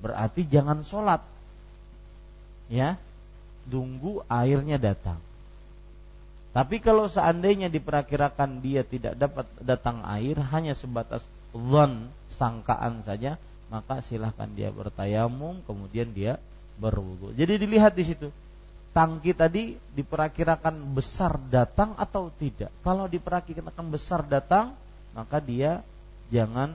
Berarti 0.00 0.48
jangan 0.48 0.80
sholat. 0.82 1.20
Ya, 2.72 2.96
tunggu 3.68 4.24
airnya 4.26 4.80
datang. 4.80 5.20
Tapi 6.56 6.80
kalau 6.80 7.12
seandainya 7.12 7.68
diperkirakan 7.68 8.64
dia 8.64 8.82
tidak 8.88 9.20
dapat 9.20 9.46
datang 9.60 10.00
air 10.08 10.40
hanya 10.48 10.72
sebatas 10.72 11.20
zon 11.52 12.08
sangkaan 12.40 13.04
saja, 13.04 13.36
maka 13.68 14.00
silahkan 14.00 14.48
dia 14.52 14.72
bertayamum 14.72 15.60
kemudian 15.64 16.08
dia 16.12 16.40
berwudu. 16.80 17.36
Jadi 17.36 17.60
dilihat 17.60 17.92
di 17.92 18.04
situ 18.04 18.28
tangki 18.96 19.36
tadi 19.36 19.76
diperkirakan 19.94 20.74
besar 20.96 21.36
datang 21.52 21.94
atau 21.94 22.32
tidak. 22.34 22.72
Kalau 22.80 23.06
diperkirakan 23.06 23.86
besar 23.92 24.24
datang, 24.24 24.74
maka 25.12 25.38
dia 25.38 25.84
jangan 26.32 26.74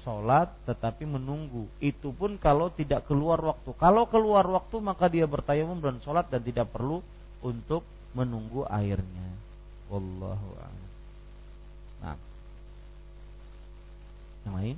sholat 0.00 0.48
tetapi 0.64 1.04
menunggu. 1.04 1.66
Itu 1.82 2.14
pun 2.14 2.38
kalau 2.38 2.70
tidak 2.72 3.04
keluar 3.10 3.42
waktu. 3.42 3.74
Kalau 3.76 4.06
keluar 4.06 4.46
waktu 4.46 4.76
maka 4.80 5.10
dia 5.10 5.26
bertayamum 5.26 5.82
dan 5.82 5.98
sholat 6.00 6.30
dan 6.30 6.40
tidak 6.40 6.70
perlu 6.70 7.02
untuk 7.44 7.84
menunggu 8.16 8.64
airnya. 8.66 9.28
Wallahu 9.90 10.48
a'lam. 10.56 10.88
Nah. 12.00 12.18
Yang 14.46 14.54
lain? 14.56 14.76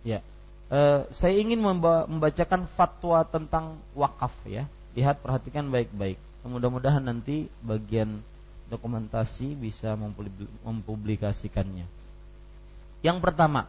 Ya, 0.00 0.24
uh, 0.72 1.04
saya 1.12 1.36
ingin 1.36 1.60
membacakan 1.60 2.64
fatwa 2.72 3.20
tentang 3.28 3.76
wakaf 3.92 4.32
ya. 4.48 4.64
Lihat 4.96 5.20
perhatikan 5.22 5.68
baik-baik. 5.68 6.18
Mudah-mudahan 6.42 7.04
nanti 7.04 7.46
bagian 7.60 8.24
dokumentasi 8.72 9.54
bisa 9.58 9.98
mempublikasikannya. 10.64 11.84
Yang 13.04 13.18
pertama, 13.20 13.68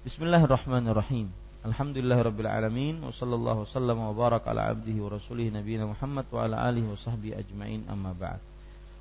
Bismillahirrahmanirrahim. 0.00 1.28
Alhamdulillahirabbil 1.60 2.48
alamin 2.48 3.04
wa 3.04 3.12
sallallahu 3.12 3.68
wasallam 3.68 4.00
wa 4.00 4.16
barak 4.16 4.48
ala 4.48 4.72
abdihi 4.72 4.96
wa 4.96 5.12
rasulih 5.12 5.52
nabiyina 5.52 5.84
Muhammad 5.84 6.24
wa 6.32 6.40
ala 6.48 6.56
alihi 6.64 6.88
wa 6.88 6.96
sahbihi 6.96 7.36
ajmain 7.36 7.84
amma 7.84 8.16
ba'd. 8.16 8.40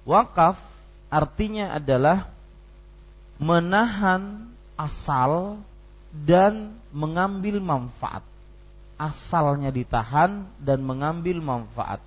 Wakaf 0.04 0.60
artinya 1.08 1.72
adalah 1.72 2.28
menahan 3.40 4.52
asal 4.76 5.56
dan 6.14 6.78
mengambil 6.90 7.62
manfaat. 7.62 8.26
Asalnya 9.00 9.72
ditahan 9.72 10.44
dan 10.60 10.84
mengambil 10.84 11.40
manfaat. 11.40 12.04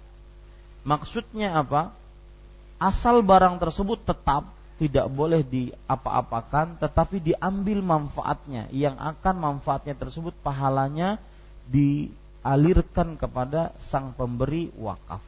Maksudnya 0.83 1.63
apa? 1.63 1.95
Asal 2.83 3.23
barang 3.23 3.63
tersebut 3.63 4.03
tetap 4.03 4.51
tidak 4.77 5.07
boleh 5.07 5.47
diapa-apakan 5.47 6.83
tetapi 6.83 7.23
diambil 7.23 7.79
manfaatnya 7.79 8.67
yang 8.75 8.99
akan 8.99 9.39
manfaatnya 9.39 9.95
tersebut 9.95 10.35
pahalanya 10.43 11.23
dialirkan 11.71 13.15
kepada 13.15 13.71
sang 13.79 14.11
pemberi 14.11 14.75
wakaf. 14.75 15.23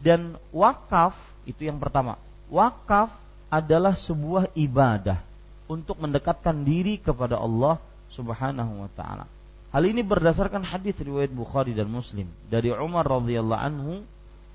Dan 0.00 0.40
wakaf 0.48 1.12
itu 1.44 1.68
yang 1.68 1.76
pertama. 1.76 2.16
Wakaf 2.48 3.12
adalah 3.52 3.94
sebuah 3.94 4.48
ibadah 4.56 5.33
untuk 5.66 5.96
mendekatkan 5.96 6.64
diri 6.64 7.00
kepada 7.00 7.40
Allah 7.40 7.80
Subhanahu 8.12 8.84
wa 8.84 8.90
taala. 8.92 9.26
Hal 9.74 9.82
ini 9.90 10.06
berdasarkan 10.06 10.62
hadis 10.62 10.94
riwayat 11.02 11.34
Bukhari 11.34 11.74
dan 11.74 11.90
Muslim 11.90 12.30
dari 12.46 12.70
Umar 12.70 13.10
radhiyallahu 13.10 13.58
anhu 13.58 13.92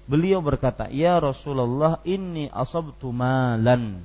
beliau 0.08 0.40
berkata, 0.40 0.88
"Ya 0.88 1.20
Rasulullah, 1.20 2.00
inni 2.08 2.48
asabtu 2.48 3.12
malan 3.12 4.00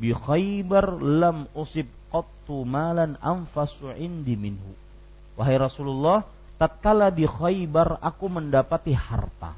bi 0.00 0.10
Khaybar 0.10 0.98
lam 0.98 1.46
usib 1.54 1.86
qattu 2.10 2.66
malan 2.66 3.14
anfasu 3.22 3.94
indi 3.94 4.34
minhu." 4.34 4.74
Wahai 5.38 5.62
Rasulullah, 5.62 6.26
tatkala 6.58 7.14
di 7.14 7.22
Khaybar 7.22 8.02
aku 8.02 8.26
mendapati 8.26 8.92
harta. 8.98 9.54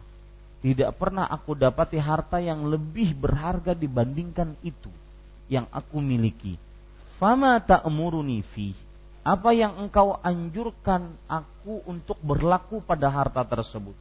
Tidak 0.61 0.97
pernah 0.97 1.29
aku 1.29 1.53
dapati 1.57 2.01
harta 2.01 2.41
yang 2.41 2.69
lebih 2.69 3.13
berharga 3.13 3.77
dibandingkan 3.77 4.57
itu 4.65 4.89
yang 5.49 5.69
aku 5.71 6.01
miliki. 6.01 6.57
Fama 7.21 7.61
ta'muruni 7.63 8.43
fi. 8.43 8.75
Apa 9.25 9.57
yang 9.57 9.81
engkau 9.81 10.21
anjurkan 10.21 11.17
aku 11.25 11.81
untuk 11.89 12.21
berlaku 12.21 12.85
pada 12.85 13.09
harta 13.09 13.41
tersebut? 13.41 13.97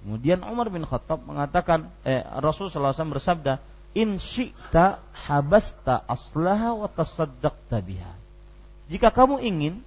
Kemudian 0.00 0.40
Umar 0.46 0.72
bin 0.72 0.88
Khattab 0.88 1.20
mengatakan, 1.26 1.92
eh, 2.06 2.24
Rasul 2.40 2.72
SAW 2.72 3.12
bersabda, 3.12 3.60
In 3.96 4.16
syi'ta 4.16 5.04
habasta 5.12 6.00
aslaha 6.06 6.76
wa 6.76 6.88
tasaddaqta 6.88 7.82
biha. 7.82 8.12
Jika 8.88 9.12
kamu 9.12 9.42
ingin, 9.44 9.84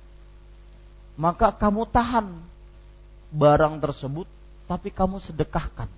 maka 1.18 1.50
kamu 1.54 1.90
tahan 1.90 2.38
barang 3.34 3.82
tersebut, 3.82 4.28
tapi 4.70 4.94
kamu 4.94 5.18
sedekahkan. 5.18 5.90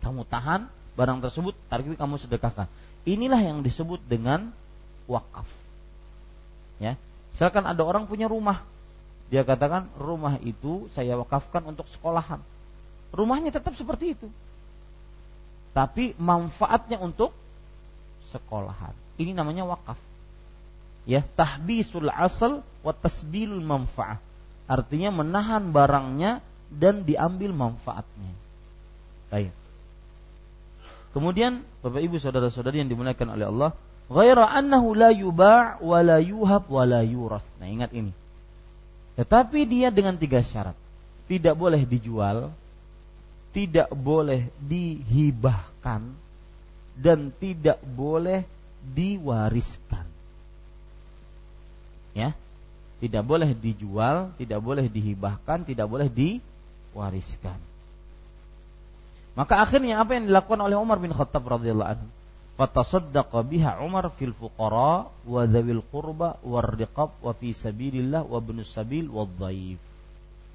Kamu 0.00 0.22
tahan 0.28 0.68
barang 0.94 1.18
tersebut, 1.26 1.52
tapi 1.66 1.96
kamu 1.96 2.16
sedekahkan. 2.20 2.70
Inilah 3.04 3.40
yang 3.40 3.60
disebut 3.60 4.00
dengan 4.08 4.48
wakaf. 5.04 5.48
Ya, 6.80 6.96
misalkan 7.36 7.68
ada 7.68 7.84
orang 7.84 8.08
punya 8.08 8.26
rumah, 8.26 8.64
dia 9.28 9.44
katakan 9.44 9.92
rumah 10.00 10.40
itu 10.40 10.88
saya 10.96 11.14
wakafkan 11.20 11.60
untuk 11.68 11.84
sekolahan. 11.92 12.40
Rumahnya 13.14 13.54
tetap 13.54 13.76
seperti 13.76 14.16
itu, 14.18 14.26
tapi 15.76 16.16
manfaatnya 16.16 16.98
untuk 16.98 17.30
sekolahan. 18.32 18.96
Ini 19.20 19.36
namanya 19.36 19.68
wakaf. 19.68 20.00
Ya, 21.04 21.20
tahbisul 21.22 22.08
asal 22.08 22.64
wa 22.80 22.92
tasbilul 22.96 23.62
manfaat. 23.62 24.18
Artinya 24.64 25.12
menahan 25.12 25.70
barangnya 25.70 26.40
dan 26.72 27.04
diambil 27.04 27.52
manfaatnya. 27.52 28.32
Baik. 29.28 29.52
Kemudian 31.14 31.62
Bapak 31.78 32.02
Ibu 32.02 32.18
saudara-saudari 32.18 32.82
yang 32.82 32.90
dimuliakan 32.90 33.38
oleh 33.38 33.46
Allah, 33.46 33.70
ghaira 34.10 34.50
annahu 34.50 34.98
la 34.98 35.14
yuba' 35.14 35.78
wa 35.78 35.98
la 36.02 36.18
yuhab 36.18 36.66
wa 36.66 36.82
la 36.82 37.06
yuras. 37.06 37.46
Nah, 37.62 37.70
ingat 37.70 37.94
ini. 37.94 38.10
Tetapi 39.14 39.62
dia 39.62 39.94
dengan 39.94 40.18
tiga 40.18 40.42
syarat. 40.42 40.74
Tidak 41.30 41.54
boleh 41.54 41.86
dijual, 41.86 42.50
tidak 43.54 43.94
boleh 43.94 44.50
dihibahkan 44.58 46.02
dan 46.98 47.30
tidak 47.38 47.78
boleh 47.86 48.42
diwariskan. 48.82 50.04
Ya. 52.18 52.34
Tidak 52.98 53.22
boleh 53.22 53.54
dijual, 53.54 54.34
tidak 54.34 54.58
boleh 54.58 54.90
dihibahkan, 54.90 55.62
tidak 55.62 55.86
boleh 55.86 56.10
diwariskan. 56.10 57.58
Maka 59.34 59.66
akhirnya 59.66 59.98
apa 59.98 60.14
yang 60.14 60.30
dilakukan 60.30 60.62
oleh 60.62 60.78
Umar 60.78 61.02
bin 61.02 61.10
Khattab 61.10 61.42
radhiyallahu 61.42 61.90
anhu? 61.90 62.08
Fatasaddaqa 62.54 63.42
biha 63.42 63.82
Umar 63.82 64.14
fil 64.14 64.30
fuqara 64.30 65.10
wa 65.10 65.42
dzawil 65.42 65.82
qurba 65.90 66.38
war 66.46 66.70
riqab 66.70 67.18
wa 67.18 67.34
fi 67.34 67.50
sabilillah 67.50 68.22
wa 68.22 68.38
ibnus 68.38 68.70
sabil 68.70 69.10
wa 69.10 69.26
dhaif. 69.26 69.82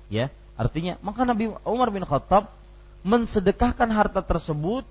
Ya, 0.07 0.31
artinya 0.55 0.95
maka 1.03 1.27
Nabi 1.27 1.51
Umar 1.67 1.91
bin 1.91 2.07
Khattab 2.07 2.55
mensedekahkan 3.03 3.91
harta 3.91 4.23
tersebut 4.23 4.87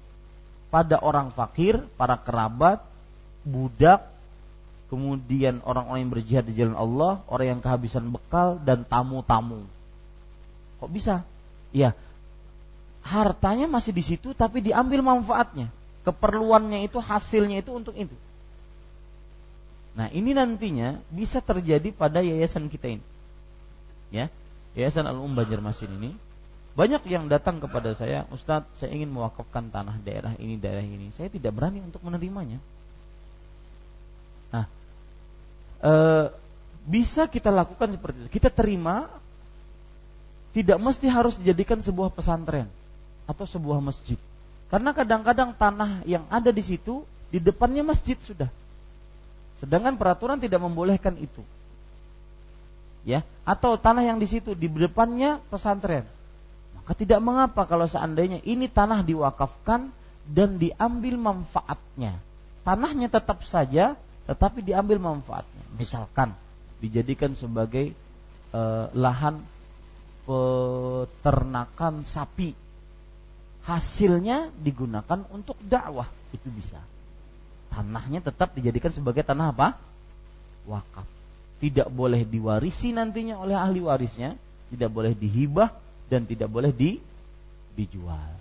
pada 0.69 1.01
orang 1.01 1.33
fakir, 1.33 1.81
para 1.97 2.21
kerabat, 2.21 2.85
budak, 3.41 4.05
kemudian 4.93 5.65
orang-orang 5.65 6.05
yang 6.05 6.13
berjihad 6.13 6.45
di 6.45 6.55
jalan 6.57 6.77
Allah, 6.77 7.25
orang 7.29 7.57
yang 7.57 7.61
kehabisan 7.65 8.09
bekal 8.13 8.61
dan 8.61 8.85
tamu-tamu. 8.85 9.65
Kok 10.81 10.91
bisa? 10.93 11.25
Ya, 11.73 11.97
hartanya 13.09 13.65
masih 13.65 13.97
di 13.97 14.05
situ 14.05 14.37
tapi 14.37 14.61
diambil 14.61 15.01
manfaatnya. 15.01 15.73
Keperluannya 16.05 16.85
itu 16.85 17.01
hasilnya 17.01 17.65
itu 17.65 17.73
untuk 17.73 17.97
itu. 17.97 18.13
Nah, 19.97 20.13
ini 20.15 20.31
nantinya 20.37 21.01
bisa 21.11 21.43
terjadi 21.43 21.91
pada 21.91 22.23
yayasan 22.23 22.69
kita 22.71 23.01
ini. 23.01 23.05
Ya. 24.13 24.31
Yayasan 24.77 25.09
Al-Um 25.09 25.35
Banjarmasin 25.35 25.91
ini 25.91 26.13
banyak 26.79 27.11
yang 27.11 27.27
datang 27.27 27.59
kepada 27.59 27.91
saya, 27.99 28.23
Ustadz, 28.31 28.79
saya 28.79 28.95
ingin 28.95 29.11
mewakafkan 29.11 29.67
tanah 29.67 29.99
daerah 29.99 30.39
ini, 30.39 30.55
daerah 30.55 30.87
ini. 30.87 31.11
Saya 31.19 31.27
tidak 31.27 31.51
berani 31.51 31.83
untuk 31.83 31.99
menerimanya. 32.07 32.63
Nah, 34.55 34.71
e, 35.83 35.93
bisa 36.87 37.27
kita 37.27 37.51
lakukan 37.51 37.99
seperti 37.99 38.17
itu. 38.23 38.29
Kita 38.31 38.55
terima, 38.55 39.11
tidak 40.55 40.79
mesti 40.79 41.11
harus 41.11 41.35
dijadikan 41.35 41.83
sebuah 41.83 42.15
pesantren 42.15 42.71
atau 43.29 43.45
sebuah 43.45 43.85
masjid. 43.85 44.17
Karena 44.73 44.97
kadang-kadang 44.97 45.53
tanah 45.53 46.03
yang 46.09 46.25
ada 46.33 46.49
di 46.49 46.65
situ 46.65 47.05
di 47.29 47.37
depannya 47.37 47.85
masjid 47.85 48.17
sudah. 48.17 48.49
Sedangkan 49.61 50.01
peraturan 50.01 50.41
tidak 50.41 50.65
membolehkan 50.65 51.21
itu. 51.21 51.45
Ya, 53.05 53.25
atau 53.45 53.77
tanah 53.77 54.05
yang 54.05 54.19
di 54.21 54.29
situ 54.29 54.57
di 54.57 54.69
depannya 54.69 55.41
pesantren. 55.53 56.05
Maka 56.77 56.93
tidak 56.97 57.21
mengapa 57.21 57.69
kalau 57.69 57.85
seandainya 57.85 58.41
ini 58.45 58.69
tanah 58.69 59.05
diwakafkan 59.05 59.93
dan 60.29 60.57
diambil 60.57 61.17
manfaatnya. 61.17 62.17
Tanahnya 62.65 63.09
tetap 63.09 63.45
saja 63.45 63.97
tetapi 64.29 64.61
diambil 64.61 65.01
manfaatnya. 65.01 65.65
Misalkan 65.81 66.37
dijadikan 66.85 67.33
sebagai 67.33 67.97
eh, 68.53 68.87
lahan 68.93 69.41
peternakan 70.29 72.05
sapi. 72.05 72.68
Hasilnya 73.69 74.49
digunakan 74.57 75.29
untuk 75.29 75.61
dakwah, 75.61 76.09
itu 76.33 76.49
bisa. 76.49 76.81
Tanahnya 77.69 78.25
tetap 78.25 78.57
dijadikan 78.57 78.89
sebagai 78.89 79.21
tanah 79.21 79.53
apa? 79.53 79.77
Wakaf. 80.65 81.05
Tidak 81.61 81.93
boleh 81.93 82.25
diwarisi 82.25 82.97
nantinya 82.97 83.37
oleh 83.37 83.53
ahli 83.53 83.85
warisnya, 83.85 84.41
tidak 84.73 84.89
boleh 84.89 85.13
dihibah 85.13 85.69
dan 86.09 86.25
tidak 86.25 86.49
boleh 86.49 86.73
di 86.73 86.97
dijual. 87.77 88.33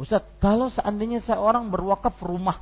Ustaz, 0.00 0.24
kalau 0.40 0.72
seandainya 0.72 1.20
seorang 1.20 1.68
berwakaf 1.68 2.24
rumah, 2.24 2.56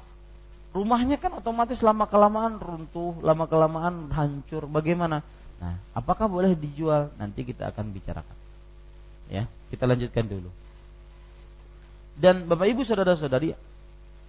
rumahnya 0.74 1.22
kan 1.22 1.38
otomatis 1.38 1.78
lama 1.86 2.10
kelamaan 2.10 2.58
runtuh, 2.58 3.14
lama 3.22 3.46
kelamaan 3.46 4.10
hancur. 4.10 4.66
Bagaimana? 4.66 5.22
Nah, 5.62 5.78
apakah 5.94 6.26
boleh 6.26 6.58
dijual? 6.58 7.14
Nanti 7.14 7.46
kita 7.46 7.70
akan 7.70 7.94
bicarakan. 7.94 8.36
Ya, 9.30 9.46
kita 9.70 9.86
lanjutkan 9.86 10.26
dulu. 10.26 10.50
Dan 12.18 12.50
Bapak 12.50 12.66
Ibu 12.66 12.82
saudara-saudari, 12.82 13.54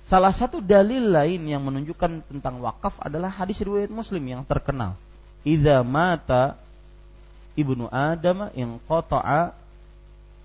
salah 0.05 0.29
satu 0.29 0.61
dalil 0.61 1.09
lain 1.09 1.41
yang 1.49 1.65
menunjukkan 1.65 2.21
tentang 2.29 2.61
wakaf 2.61 3.01
adalah 3.01 3.33
hadis 3.33 3.57
riwayat 3.65 3.89
Muslim 3.89 4.21
yang 4.29 4.41
terkenal. 4.45 4.93
Idza 5.41 5.81
mata 5.81 6.53
ibnu 7.57 7.89
Adam 7.89 8.53
yang 8.53 8.77
qata'a 8.85 9.57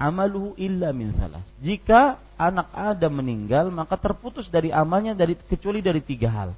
amaluhu 0.00 0.56
illa 0.56 0.90
min 0.96 1.12
salah. 1.12 1.44
Jika 1.60 2.16
anak 2.40 2.72
Adam 2.72 3.20
meninggal, 3.20 3.68
maka 3.68 4.00
terputus 4.00 4.48
dari 4.48 4.72
amalnya 4.72 5.12
dari 5.12 5.36
kecuali 5.36 5.84
dari 5.84 6.00
tiga 6.00 6.32
hal. 6.32 6.50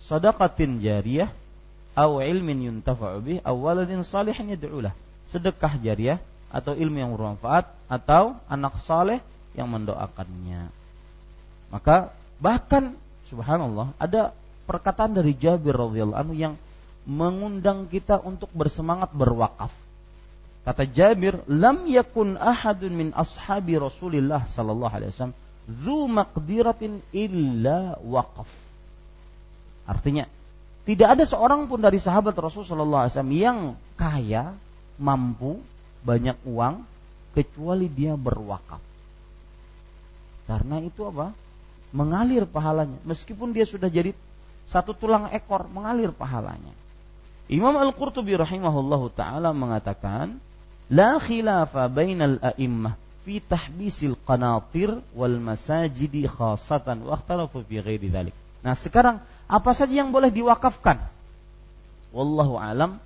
Sadaqatin 0.00 0.80
jariyah 0.80 1.28
aw 1.92 2.24
ilmin 2.24 2.72
yuntafa'u 2.72 3.20
bih 3.20 3.38
aw 3.44 3.52
waladin 3.52 4.00
salihin 4.00 4.56
yad'ulah. 4.56 4.96
Sedekah 5.28 5.76
jariah 5.78 6.18
atau 6.50 6.74
ilmu 6.74 6.96
yang 6.98 7.12
bermanfaat 7.14 7.70
atau 7.86 8.34
anak 8.50 8.80
saleh 8.82 9.22
yang 9.60 9.68
mendoakannya. 9.68 10.72
Maka 11.70 12.10
bahkan 12.40 12.96
subhanallah 13.28 13.94
ada 14.00 14.32
perkataan 14.64 15.14
dari 15.14 15.36
Jabir 15.36 15.76
radhiyallahu 15.76 16.20
anhu 16.20 16.34
yang 16.34 16.54
mengundang 17.04 17.86
kita 17.86 18.18
untuk 18.20 18.48
bersemangat 18.56 19.12
berwakaf. 19.12 19.72
Kata 20.64 20.84
Jabir, 20.84 21.40
"Lam 21.48 21.88
yakun 21.88 22.36
ahadun 22.36 22.92
min 22.92 23.08
ashabi 23.16 23.80
Rasulillah 23.80 24.44
sallallahu 24.44 24.92
alaihi 24.92 25.10
wasallam 25.12 25.36
zu 25.66 25.98
maqdiratin 26.10 27.00
illa 27.16 27.96
waqaf." 28.04 28.50
Artinya, 29.88 30.28
tidak 30.84 31.18
ada 31.18 31.24
seorang 31.26 31.66
pun 31.66 31.80
dari 31.82 31.98
sahabat 31.98 32.34
Rasulullah 32.38 33.10
SAW 33.10 33.30
yang 33.30 33.74
kaya, 33.98 34.54
mampu, 35.00 35.58
banyak 36.06 36.38
uang, 36.46 36.82
kecuali 37.34 37.86
dia 37.90 38.14
berwakaf. 38.14 38.89
Karena 40.50 40.82
itu 40.82 41.06
apa? 41.06 41.30
Mengalir 41.94 42.42
pahalanya. 42.42 42.98
Meskipun 43.06 43.54
dia 43.54 43.62
sudah 43.62 43.86
jadi 43.86 44.10
satu 44.66 44.98
tulang 44.98 45.30
ekor, 45.30 45.70
mengalir 45.70 46.10
pahalanya. 46.10 46.74
Imam 47.46 47.78
Al-Qurtubi 47.78 48.34
rahimahullahu 48.34 49.14
taala 49.14 49.54
mengatakan, 49.54 50.42
"La 50.90 51.22
khilafa 51.22 51.86
bainal 51.86 52.42
a'immah 52.42 52.98
fi 53.22 53.38
tahbisil 53.38 54.18
qanatir 54.26 54.98
wal 55.14 55.38
masajidi 55.38 56.26
khasatan 56.26 57.06
wa 57.06 57.14
ikhtalafu 57.14 57.62
fi 57.62 57.82
ghairi 57.82 58.10
dhalik." 58.10 58.34
Nah, 58.66 58.74
sekarang 58.74 59.22
apa 59.46 59.70
saja 59.70 60.02
yang 60.02 60.10
boleh 60.10 60.34
diwakafkan? 60.34 60.98
Wallahu 62.10 62.58
alam 62.58 62.98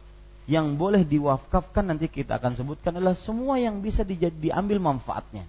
yang 0.44 0.76
boleh 0.76 1.04
diwakafkan 1.04 1.92
nanti 1.92 2.08
kita 2.08 2.36
akan 2.36 2.56
sebutkan 2.56 2.96
adalah 3.00 3.16
semua 3.16 3.56
yang 3.60 3.80
bisa 3.80 4.04
di, 4.04 4.16
diambil 4.16 4.80
manfaatnya. 4.80 5.44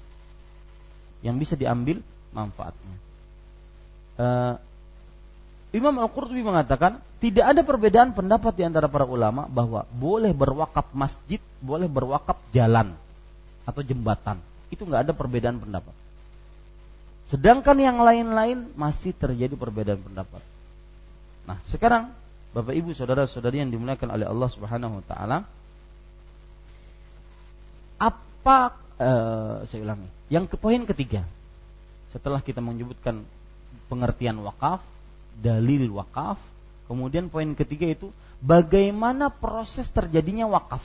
Yang 1.26 1.35
bisa 1.41 1.53
diambil 1.57 2.06
manfaatnya. 2.30 2.95
Uh, 4.15 4.56
Imam 5.73 5.97
Al-Qurtubi 5.97 6.45
mengatakan 6.45 7.03
tidak 7.19 7.52
ada 7.52 7.61
perbedaan 7.65 8.14
pendapat 8.14 8.53
di 8.53 8.64
antara 8.64 8.85
para 8.85 9.03
ulama 9.03 9.49
bahwa 9.49 9.84
boleh 9.91 10.31
berwakaf 10.31 10.93
masjid, 10.93 11.41
boleh 11.60 11.89
berwakaf 11.89 12.38
jalan 12.53 12.93
atau 13.65 13.81
jembatan. 13.81 14.38
Itu 14.69 14.85
nggak 14.85 15.10
ada 15.10 15.14
perbedaan 15.18 15.57
pendapat. 15.57 15.91
Sedangkan 17.26 17.76
yang 17.81 17.97
lain-lain 17.99 18.69
masih 18.77 19.11
terjadi 19.18 19.57
perbedaan 19.57 19.99
pendapat. 19.99 20.45
Nah, 21.49 21.57
sekarang 21.68 22.14
Bapak 22.56 22.72
Ibu 22.72 22.95
saudara-saudari 22.95 23.60
yang 23.60 23.73
dimuliakan 23.73 24.15
oleh 24.15 24.30
Allah 24.30 24.49
Subhanahu 24.53 25.02
wa 25.02 25.06
taala 25.10 25.38
apa 27.99 28.57
uh, 28.99 29.63
saya 29.67 29.81
ulangi. 29.84 30.09
Yang 30.31 30.53
ke 30.53 30.55
poin 30.59 30.81
ketiga. 30.84 31.22
Setelah 32.15 32.39
kita 32.39 32.63
menyebutkan 32.63 33.27
pengertian 33.91 34.39
wakaf, 34.43 34.80
dalil 35.39 35.91
wakaf, 35.91 36.39
kemudian 36.88 37.27
poin 37.27 37.51
ketiga 37.53 37.91
itu 37.91 38.07
bagaimana 38.39 39.27
proses 39.27 39.91
terjadinya 39.91 40.47
wakaf. 40.47 40.84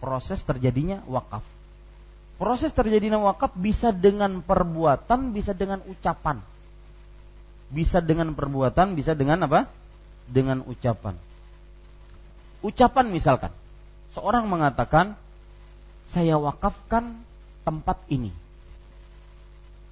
Proses 0.00 0.40
terjadinya 0.42 1.04
wakaf. 1.04 1.44
Proses 2.40 2.74
terjadinya 2.74 3.20
wakaf 3.20 3.54
bisa 3.54 3.92
dengan 3.94 4.40
perbuatan, 4.42 5.30
bisa 5.36 5.52
dengan 5.54 5.84
ucapan 5.86 6.40
bisa 7.72 8.04
dengan 8.04 8.36
perbuatan, 8.36 8.92
bisa 8.92 9.16
dengan 9.16 9.48
apa? 9.48 9.64
Dengan 10.28 10.60
ucapan. 10.68 11.16
Ucapan 12.60 13.08
misalkan, 13.08 13.50
seorang 14.12 14.46
mengatakan, 14.46 15.16
saya 16.12 16.36
wakafkan 16.36 17.16
tempat 17.64 17.96
ini 18.12 18.28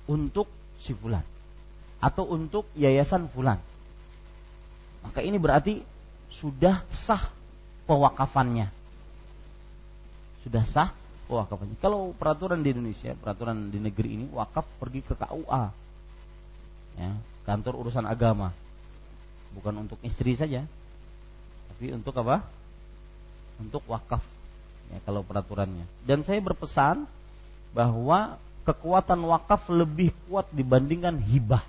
untuk 0.04 0.52
si 0.76 0.92
fulan 0.92 1.24
atau 2.00 2.28
untuk 2.28 2.68
yayasan 2.76 3.28
fulan. 3.32 3.56
Maka 5.00 5.24
ini 5.24 5.40
berarti 5.40 5.80
sudah 6.28 6.84
sah 6.92 7.24
pewakafannya. 7.88 8.68
Sudah 10.44 10.64
sah 10.68 10.92
pewakafannya. 11.24 11.76
Kalau 11.80 12.12
peraturan 12.12 12.60
di 12.60 12.76
Indonesia, 12.76 13.16
peraturan 13.16 13.72
di 13.72 13.80
negeri 13.80 14.20
ini 14.20 14.24
wakaf 14.28 14.68
pergi 14.76 15.00
ke 15.00 15.16
KUA. 15.16 15.64
Ya, 17.00 17.10
kantor 17.48 17.80
urusan 17.80 18.04
agama. 18.04 18.52
Bukan 19.56 19.72
untuk 19.88 19.96
istri 20.04 20.36
saja, 20.36 20.68
tapi 21.72 21.96
untuk 21.96 22.12
apa? 22.20 22.44
Untuk 23.56 23.80
wakaf. 23.88 24.39
Ya, 24.90 24.98
kalau 25.06 25.22
peraturannya. 25.22 25.86
Dan 26.02 26.26
saya 26.26 26.42
berpesan 26.42 27.06
bahwa 27.70 28.36
kekuatan 28.66 29.22
wakaf 29.26 29.70
lebih 29.70 30.10
kuat 30.26 30.50
dibandingkan 30.50 31.16
hibah. 31.18 31.62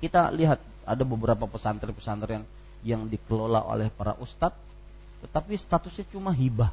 Kita 0.00 0.32
lihat 0.32 0.60
ada 0.88 1.04
beberapa 1.04 1.44
pesantren-pesantren 1.44 2.42
yang 2.80 3.04
dikelola 3.04 3.60
oleh 3.68 3.92
para 3.92 4.16
ustadz, 4.16 4.56
tetapi 5.20 5.52
statusnya 5.54 6.08
cuma 6.08 6.32
hibah. 6.32 6.72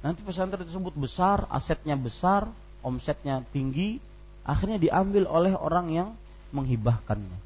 Nanti 0.00 0.22
pesantren 0.22 0.62
tersebut 0.62 0.94
besar, 0.94 1.44
asetnya 1.50 1.98
besar, 1.98 2.46
omsetnya 2.80 3.42
tinggi, 3.50 4.00
akhirnya 4.46 4.78
diambil 4.80 5.26
oleh 5.28 5.52
orang 5.52 5.86
yang 5.90 6.08
menghibahkannya. 6.54 7.38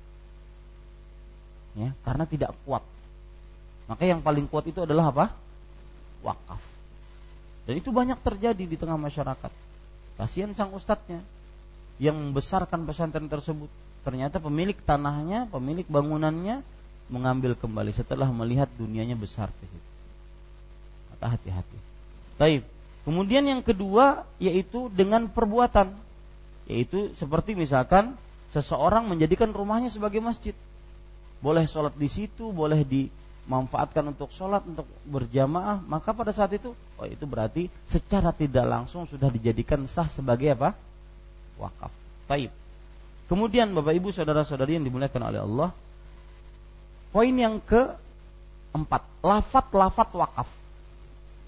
Ya, 1.74 1.90
karena 2.06 2.24
tidak 2.28 2.54
kuat. 2.62 2.84
Maka 3.90 4.06
yang 4.06 4.22
paling 4.22 4.46
kuat 4.46 4.70
itu 4.70 4.86
adalah 4.86 5.10
apa? 5.10 5.34
Wakaf. 6.24 6.60
Dan 7.68 7.80
itu 7.80 7.92
banyak 7.92 8.16
terjadi 8.24 8.64
di 8.64 8.76
tengah 8.80 8.96
masyarakat. 8.96 9.52
Kasihan 10.16 10.52
sang 10.56 10.72
ustadznya 10.72 11.20
yang 12.00 12.16
membesarkan 12.16 12.88
pesantren 12.88 13.28
tersebut. 13.28 13.68
Ternyata 14.04 14.40
pemilik 14.40 14.76
tanahnya, 14.84 15.48
pemilik 15.48 15.86
bangunannya 15.88 16.60
mengambil 17.08 17.56
kembali 17.56 17.92
setelah 17.92 18.28
melihat 18.32 18.68
dunianya 18.76 19.16
besar 19.16 19.52
di 19.60 19.66
situ. 19.68 19.90
Maka 21.14 21.36
hati-hati. 21.36 21.78
Baik. 22.40 22.62
Kemudian 23.04 23.44
yang 23.44 23.60
kedua 23.60 24.24
yaitu 24.40 24.88
dengan 24.88 25.28
perbuatan 25.28 25.92
yaitu 26.64 27.12
seperti 27.20 27.52
misalkan 27.52 28.16
seseorang 28.56 29.04
menjadikan 29.04 29.52
rumahnya 29.52 29.92
sebagai 29.92 30.24
masjid. 30.24 30.56
Boleh 31.44 31.68
sholat 31.68 31.92
di 31.92 32.08
situ, 32.08 32.48
boleh 32.48 32.80
dimanfaatkan 33.44 34.16
untuk 34.16 34.32
sholat, 34.32 34.64
untuk 34.64 34.88
berjamaah. 35.04 35.80
Maka 35.84 36.16
pada 36.16 36.32
saat 36.32 36.52
itu, 36.56 36.72
oh 36.74 37.06
itu 37.06 37.24
berarti 37.28 37.68
secara 37.88 38.32
tidak 38.32 38.64
langsung 38.64 39.04
sudah 39.04 39.28
dijadikan 39.28 39.84
sah 39.84 40.08
sebagai 40.08 40.56
apa? 40.56 40.72
Wakaf. 41.60 41.92
Taib. 42.26 42.50
Kemudian 43.28 43.72
Bapak 43.72 43.94
Ibu 43.96 44.12
saudara-saudari 44.12 44.76
yang 44.76 44.84
dimuliakan 44.84 45.22
oleh 45.32 45.40
Allah, 45.40 45.68
Poin 47.14 47.30
yang 47.30 47.62
keempat, 47.62 49.06
lafat-lafat 49.22 50.10
wakaf. 50.18 50.50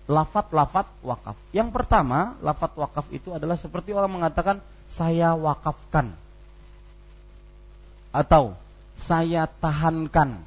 Lafat-lafat 0.06 0.86
wakaf. 1.02 1.35
Yang 1.51 1.74
pertama, 1.74 2.39
lafat 2.39 2.70
wakaf 2.78 3.10
itu 3.10 3.35
adalah 3.35 3.59
seperti 3.59 3.90
orang 3.90 4.14
mengatakan 4.14 4.62
saya 4.86 5.35
wakafkan 5.35 6.14
atau 8.14 8.55
saya 8.94 9.51
tahankan. 9.59 10.39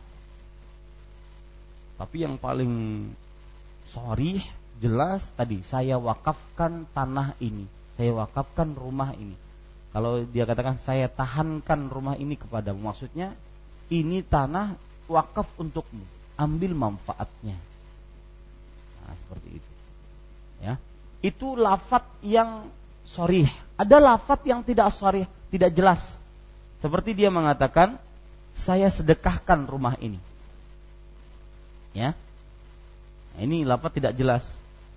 Tapi 2.00 2.24
yang 2.24 2.40
paling 2.40 3.06
sorry 3.92 4.40
jelas 4.80 5.36
tadi 5.36 5.60
saya 5.68 6.00
wakafkan 6.00 6.88
tanah 6.96 7.36
ini, 7.44 7.68
saya 8.00 8.16
wakafkan 8.16 8.72
rumah 8.72 9.12
ini. 9.20 9.36
Kalau 9.92 10.24
dia 10.24 10.48
katakan 10.48 10.80
saya 10.80 11.12
tahankan 11.12 11.92
rumah 11.92 12.16
ini 12.16 12.40
kepadamu, 12.40 12.80
maksudnya 12.80 13.36
ini 13.92 14.24
tanah 14.24 14.80
wakaf 15.12 15.50
untukmu, 15.60 16.06
ambil 16.40 16.72
manfaatnya. 16.72 17.58
Nah, 19.04 19.14
seperti 19.28 19.60
itu. 19.60 19.72
Ya. 20.64 20.80
Itu 21.20 21.60
lafat 21.60 22.08
yang 22.24 22.72
sorih. 23.04 23.50
Ada 23.76 24.00
lafat 24.00 24.46
yang 24.48 24.64
tidak 24.64 24.94
sorih, 24.96 25.28
tidak 25.52 25.76
jelas. 25.76 26.16
Seperti 26.80 27.12
dia 27.18 27.28
mengatakan, 27.28 28.00
saya 28.56 28.88
sedekahkan 28.88 29.68
rumah 29.68 30.00
ini. 30.00 30.22
Ya. 32.00 32.12
Nah, 33.36 33.42
ini 33.44 33.68
lafat 33.68 34.00
tidak 34.00 34.16
jelas. 34.16 34.48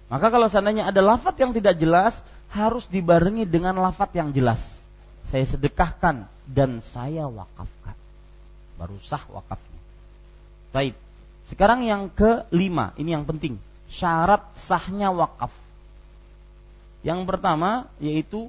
Maka 0.07 0.31
kalau 0.31 0.47
seandainya 0.47 0.87
ada 0.87 1.03
lafat 1.03 1.35
yang 1.43 1.51
tidak 1.51 1.75
jelas, 1.83 2.23
harus 2.55 2.87
dibarengi 2.87 3.43
dengan 3.43 3.75
lafat 3.83 4.15
yang 4.15 4.31
jelas. 4.31 4.79
Saya 5.27 5.43
sedekahkan 5.43 6.31
dan 6.47 6.79
saya 6.79 7.27
wakafkan. 7.27 7.97
Baru 8.79 9.03
sah 9.03 9.25
wakafnya. 9.35 9.81
Baik. 10.71 10.95
Sekarang 11.51 11.83
yang 11.83 12.07
kelima, 12.13 12.95
ini 12.95 13.19
yang 13.19 13.27
penting 13.27 13.59
syarat 13.93 14.49
sahnya 14.57 15.13
wakaf. 15.13 15.53
Yang 17.05 17.29
pertama 17.29 17.91
yaitu 18.01 18.49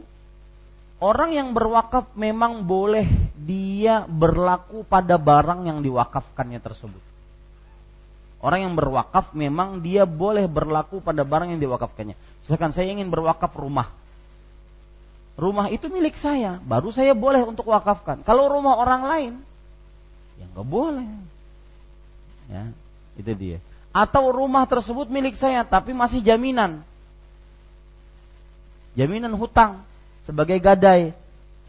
orang 1.04 1.36
yang 1.36 1.52
berwakaf 1.52 2.16
memang 2.16 2.64
boleh 2.64 3.04
dia 3.36 4.08
berlaku 4.08 4.88
pada 4.88 5.20
barang 5.20 5.68
yang 5.68 5.84
diwakafkannya 5.84 6.64
tersebut. 6.64 7.13
Orang 8.44 8.60
yang 8.68 8.74
berwakaf 8.76 9.32
memang 9.32 9.80
dia 9.80 10.04
boleh 10.04 10.44
berlaku 10.52 11.00
pada 11.00 11.24
barang 11.24 11.56
yang 11.56 11.64
diwakafkannya. 11.64 12.20
Misalkan 12.44 12.76
saya 12.76 12.92
ingin 12.92 13.08
berwakaf 13.08 13.56
rumah. 13.56 13.88
Rumah 15.40 15.72
itu 15.72 15.88
milik 15.88 16.20
saya, 16.20 16.60
baru 16.62 16.92
saya 16.92 17.16
boleh 17.16 17.42
untuk 17.48 17.72
wakafkan. 17.72 18.22
Kalau 18.22 18.52
rumah 18.52 18.78
orang 18.78 19.02
lain, 19.08 19.34
ya 20.38 20.46
nggak 20.52 20.68
boleh. 20.68 21.10
Ya, 22.52 22.70
itu 23.16 23.32
dia 23.32 23.58
atau 23.94 24.34
rumah 24.34 24.66
tersebut 24.66 25.06
milik 25.08 25.38
saya 25.38 25.62
tapi 25.62 25.94
masih 25.94 26.26
jaminan. 26.26 26.82
Jaminan 28.98 29.38
hutang 29.38 29.86
sebagai 30.26 30.58
gadai. 30.58 31.14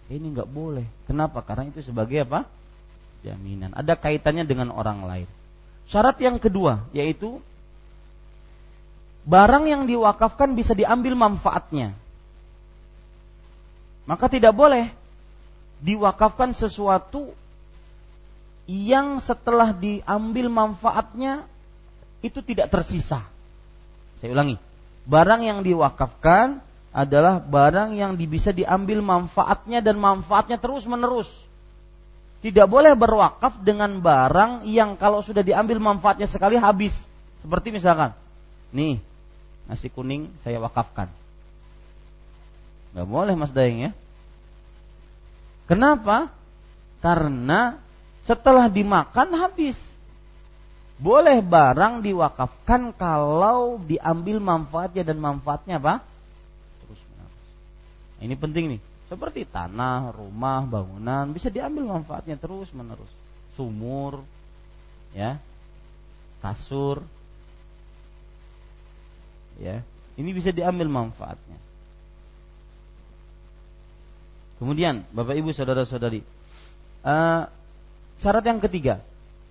Ini 0.09 0.24
nggak 0.32 0.48
boleh. 0.48 0.88
Kenapa? 1.05 1.44
Karena 1.44 1.68
itu 1.68 1.84
sebagai 1.84 2.24
apa? 2.24 2.48
Jaminan. 3.20 3.76
Ada 3.76 3.96
kaitannya 3.96 4.48
dengan 4.48 4.72
orang 4.72 5.05
lain. 5.05 5.28
Syarat 5.89 6.16
yang 6.20 6.40
kedua 6.40 6.85
yaitu 6.97 7.39
barang 9.24 9.65
yang 9.69 9.82
diwakafkan 9.89 10.52
bisa 10.52 10.77
diambil 10.77 11.16
manfaatnya. 11.16 11.97
Maka 14.05 14.28
tidak 14.28 14.52
boleh 14.52 14.93
diwakafkan 15.81 16.52
sesuatu 16.52 17.32
yang 18.69 19.20
setelah 19.20 19.73
diambil 19.77 20.48
manfaatnya 20.48 21.44
itu 22.24 22.40
tidak 22.40 22.73
tersisa. 22.73 23.24
Saya 24.20 24.32
ulangi, 24.32 24.56
barang 25.05 25.40
yang 25.44 25.61
diwakafkan 25.61 26.65
adalah 26.94 27.43
barang 27.43 27.93
yang 27.93 28.16
bisa 28.16 28.55
diambil 28.56 29.05
manfaatnya 29.05 29.85
dan 29.85 30.01
manfaatnya 30.01 30.56
terus 30.56 30.89
menerus. 30.89 31.28
Tidak 32.45 32.69
boleh 32.69 32.93
berwakaf 32.93 33.65
dengan 33.65 34.05
barang 34.05 34.69
yang 34.69 35.01
kalau 35.01 35.25
sudah 35.25 35.41
diambil 35.41 35.81
manfaatnya 35.81 36.29
sekali 36.29 36.61
habis. 36.61 36.93
Seperti 37.41 37.73
misalkan, 37.73 38.12
nih 38.69 39.01
nasi 39.65 39.89
kuning 39.89 40.29
saya 40.45 40.61
wakafkan. 40.61 41.09
Gak 42.93 43.09
boleh 43.09 43.33
Mas 43.33 43.49
Daeng 43.49 43.89
ya. 43.89 43.91
Kenapa? 45.65 46.29
Karena 47.01 47.81
setelah 48.29 48.69
dimakan 48.69 49.41
habis. 49.41 49.81
Boleh 51.01 51.41
barang 51.41 52.05
diwakafkan 52.05 52.93
kalau 52.93 53.81
diambil 53.81 54.37
manfaatnya 54.37 55.01
dan 55.01 55.16
manfaatnya 55.16 55.81
apa? 55.81 56.05
Terus 56.85 57.01
menerus. 57.09 57.35
Nah, 58.21 58.23
ini 58.29 58.37
penting 58.37 58.65
nih. 58.77 58.81
Seperti 59.05 59.44
tanah, 59.44 60.10
rumah, 60.16 60.64
bangunan 60.64 61.28
bisa 61.31 61.52
diambil 61.52 61.85
manfaatnya 62.01 62.40
terus 62.40 62.72
menerus. 62.72 63.10
Sumur, 63.52 64.24
ya, 65.12 65.36
kasur, 66.40 67.05
ya, 69.60 69.85
ini 70.16 70.31
bisa 70.32 70.51
diambil 70.51 70.89
manfaatnya. 70.89 71.59
Kemudian, 74.59 75.05
Bapak 75.12 75.36
Ibu 75.36 75.52
saudara-saudari, 75.52 76.24
uh, 77.05 77.44
syarat 78.16 78.44
yang 78.48 78.62
ketiga 78.64 79.05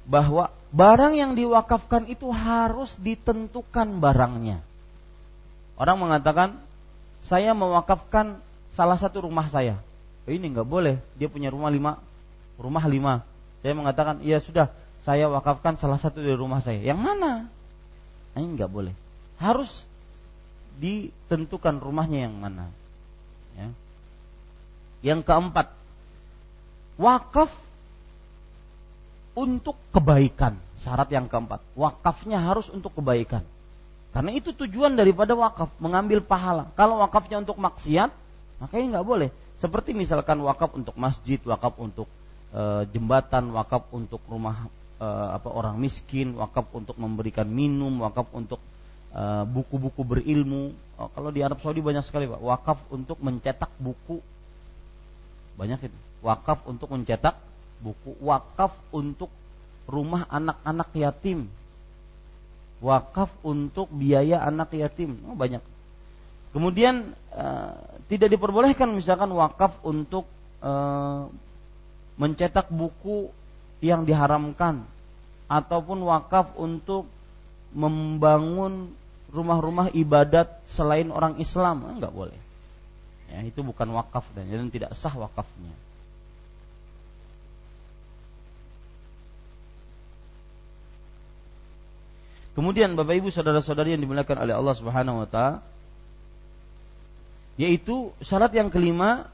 bahwa 0.10 0.52
barang 0.74 1.14
yang 1.16 1.32
diwakafkan 1.38 2.10
itu 2.10 2.28
harus 2.34 2.98
ditentukan 3.00 4.02
barangnya. 4.02 4.66
Orang 5.78 6.02
mengatakan, 6.02 6.58
saya 7.24 7.56
mewakafkan 7.56 8.42
salah 8.74 8.98
satu 8.98 9.26
rumah 9.26 9.48
saya. 9.50 9.80
Ini 10.24 10.44
nggak 10.44 10.68
boleh, 10.68 11.00
dia 11.20 11.28
punya 11.28 11.52
rumah 11.52 11.68
lima, 11.68 12.00
rumah 12.56 12.86
lima. 12.88 13.14
Saya 13.60 13.74
mengatakan, 13.76 14.24
iya 14.24 14.40
sudah, 14.40 14.72
saya 15.04 15.28
wakafkan 15.28 15.76
salah 15.76 16.00
satu 16.00 16.24
dari 16.24 16.36
rumah 16.36 16.64
saya. 16.64 16.80
Yang 16.80 17.00
mana? 17.00 17.32
Nah, 18.34 18.40
ini 18.40 18.56
nggak 18.56 18.72
boleh. 18.72 18.94
Harus 19.40 19.84
ditentukan 20.80 21.80
rumahnya 21.84 22.28
yang 22.28 22.36
mana. 22.40 22.72
Ya. 23.54 23.68
Yang 25.04 25.28
keempat, 25.28 25.68
wakaf 26.96 27.52
untuk 29.36 29.76
kebaikan. 29.92 30.58
Syarat 30.80 31.12
yang 31.12 31.32
keempat, 31.32 31.64
wakafnya 31.76 32.40
harus 32.44 32.68
untuk 32.68 32.96
kebaikan. 32.96 33.44
Karena 34.12 34.32
itu 34.36 34.52
tujuan 34.52 34.96
daripada 34.96 35.36
wakaf, 35.36 35.72
mengambil 35.80 36.20
pahala. 36.24 36.72
Kalau 36.76 37.00
wakafnya 37.00 37.40
untuk 37.40 37.56
maksiat, 37.60 38.23
maka 38.58 38.78
ini 38.78 38.94
nggak 38.94 39.08
boleh. 39.08 39.30
Seperti 39.58 39.96
misalkan 39.96 40.44
wakaf 40.44 40.76
untuk 40.76 40.98
masjid, 41.00 41.40
wakaf 41.46 41.80
untuk 41.80 42.10
e, 42.52 42.62
jembatan, 42.92 43.54
wakaf 43.56 43.88
untuk 43.96 44.20
rumah 44.28 44.68
e, 45.00 45.08
apa 45.08 45.48
orang 45.48 45.80
miskin, 45.80 46.36
wakaf 46.36 46.68
untuk 46.76 47.00
memberikan 47.00 47.48
minum, 47.48 48.04
wakaf 48.04 48.28
untuk 48.36 48.60
e, 49.16 49.22
buku-buku 49.48 50.02
berilmu. 50.04 50.76
Oh, 51.00 51.10
kalau 51.10 51.32
di 51.32 51.42
Arab 51.42 51.64
Saudi 51.64 51.80
banyak 51.80 52.04
sekali 52.04 52.28
pak, 52.28 52.42
wakaf 52.44 52.80
untuk 52.92 53.18
mencetak 53.24 53.72
buku 53.80 54.20
banyak 55.56 55.90
itu. 55.90 56.00
Wakaf 56.24 56.66
untuk 56.68 56.92
mencetak 56.92 57.36
buku 57.84 58.16
wakaf 58.24 58.72
untuk 58.96 59.28
rumah 59.84 60.24
anak-anak 60.32 60.90
yatim 60.96 61.52
wakaf 62.80 63.32
untuk 63.44 63.92
biaya 63.92 64.44
anak 64.44 64.72
yatim 64.76 65.20
oh, 65.28 65.36
banyak 65.36 65.60
kemudian 66.54 67.18
uh, 67.34 67.76
tidak 68.08 68.32
diperbolehkan 68.38 68.94
misalkan 68.94 69.34
wakaf 69.34 69.82
untuk 69.82 70.30
uh, 70.62 71.28
mencetak 72.16 72.70
buku 72.70 73.34
yang 73.84 74.06
diharamkan 74.06 74.86
ataupun 75.50 76.00
wakaf 76.08 76.56
untuk 76.56 77.10
membangun 77.74 78.94
rumah-rumah 79.34 79.90
ibadat 79.92 80.62
selain 80.70 81.10
orang 81.10 81.42
Islam. 81.42 81.98
Enggak 81.98 82.14
boleh. 82.14 82.38
Ya 83.34 83.42
itu 83.42 83.66
bukan 83.66 83.90
wakaf 83.98 84.30
dan 84.38 84.70
tidak 84.70 84.94
sah 84.94 85.14
wakafnya. 85.18 85.74
Kemudian 92.54 92.94
Bapak 92.94 93.18
Ibu 93.18 93.34
saudara-saudari 93.34 93.98
yang 93.98 94.06
dimuliakan 94.06 94.46
oleh 94.46 94.54
Allah 94.54 94.76
Subhanahu 94.78 95.26
wa 95.26 95.28
taala 95.28 95.66
yaitu 97.60 98.10
syarat 98.24 98.52
yang 98.54 98.74
kelima 98.74 99.30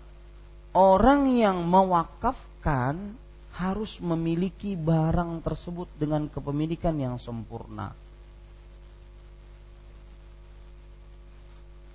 orang 0.76 1.32
yang 1.32 1.64
mewakafkan 1.64 3.16
harus 3.56 4.00
memiliki 4.00 4.76
barang 4.76 5.44
tersebut 5.44 5.88
dengan 6.00 6.32
kepemilikan 6.32 6.96
yang 6.96 7.16
sempurna. 7.20 7.92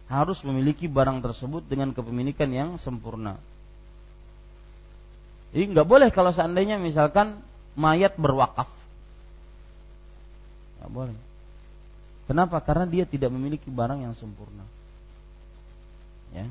Harus 0.05 0.45
memiliki 0.45 0.85
barang 0.85 1.25
tersebut 1.25 1.65
dengan 1.65 1.97
kepemilikan 1.97 2.53
yang 2.53 2.71
sempurna. 2.77 3.41
Jadi 5.57 5.65
nggak 5.73 5.89
boleh 5.89 6.09
kalau 6.13 6.35
seandainya 6.35 6.77
misalkan 6.77 7.41
mayat 7.79 8.19
berwakaf 8.21 8.69
Nggak 10.85 10.93
boleh. 10.93 11.17
Kenapa? 12.29 12.61
Karena 12.61 12.85
dia 12.85 13.09
tidak 13.09 13.33
memiliki 13.33 13.73
barang 13.73 14.05
yang 14.05 14.13
sempurna. 14.13 14.69
Ya. 16.35 16.47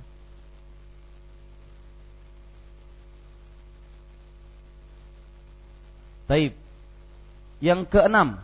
Taib. 6.23 6.55
Yang 7.60 7.81
keenam, 7.91 8.39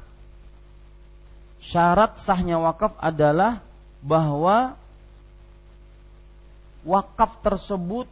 syarat 1.64 2.20
sahnya 2.20 2.60
wakaf 2.60 2.96
adalah 3.00 3.64
bahwa 4.00 4.80
wakaf 6.84 7.40
tersebut 7.44 8.08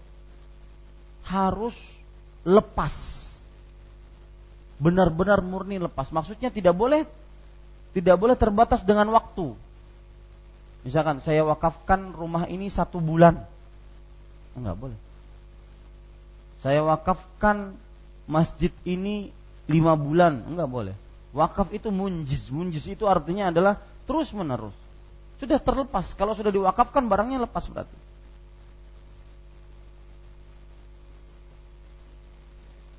harus 1.27 1.75
lepas. 2.47 2.95
Benar-benar 4.79 5.43
murni 5.43 5.79
lepas. 5.79 6.11
Maksudnya 6.11 6.51
tidak 6.51 6.75
boleh 6.75 7.03
tidak 7.95 8.15
boleh 8.19 8.35
terbatas 8.35 8.83
dengan 8.83 9.11
waktu. 9.11 9.55
Misalkan 10.87 11.19
saya 11.19 11.43
wakafkan 11.43 12.15
rumah 12.15 12.47
ini 12.47 12.71
satu 12.71 13.03
bulan, 13.03 13.43
enggak 14.55 14.79
boleh. 14.79 14.99
Saya 16.63 16.79
wakafkan 16.87 17.75
masjid 18.23 18.71
ini 18.87 19.35
lima 19.67 19.99
bulan, 19.99 20.47
enggak 20.47 20.71
boleh. 20.71 20.95
Wakaf 21.35 21.75
itu 21.75 21.91
munjiz, 21.91 22.47
munjiz 22.55 22.87
itu 22.87 23.03
artinya 23.03 23.51
adalah 23.51 23.83
terus 24.07 24.31
menerus. 24.31 24.71
Sudah 25.43 25.59
terlepas. 25.59 26.15
Kalau 26.15 26.31
sudah 26.31 26.55
diwakafkan 26.55 27.03
barangnya 27.11 27.43
lepas 27.43 27.67
berarti. 27.67 27.97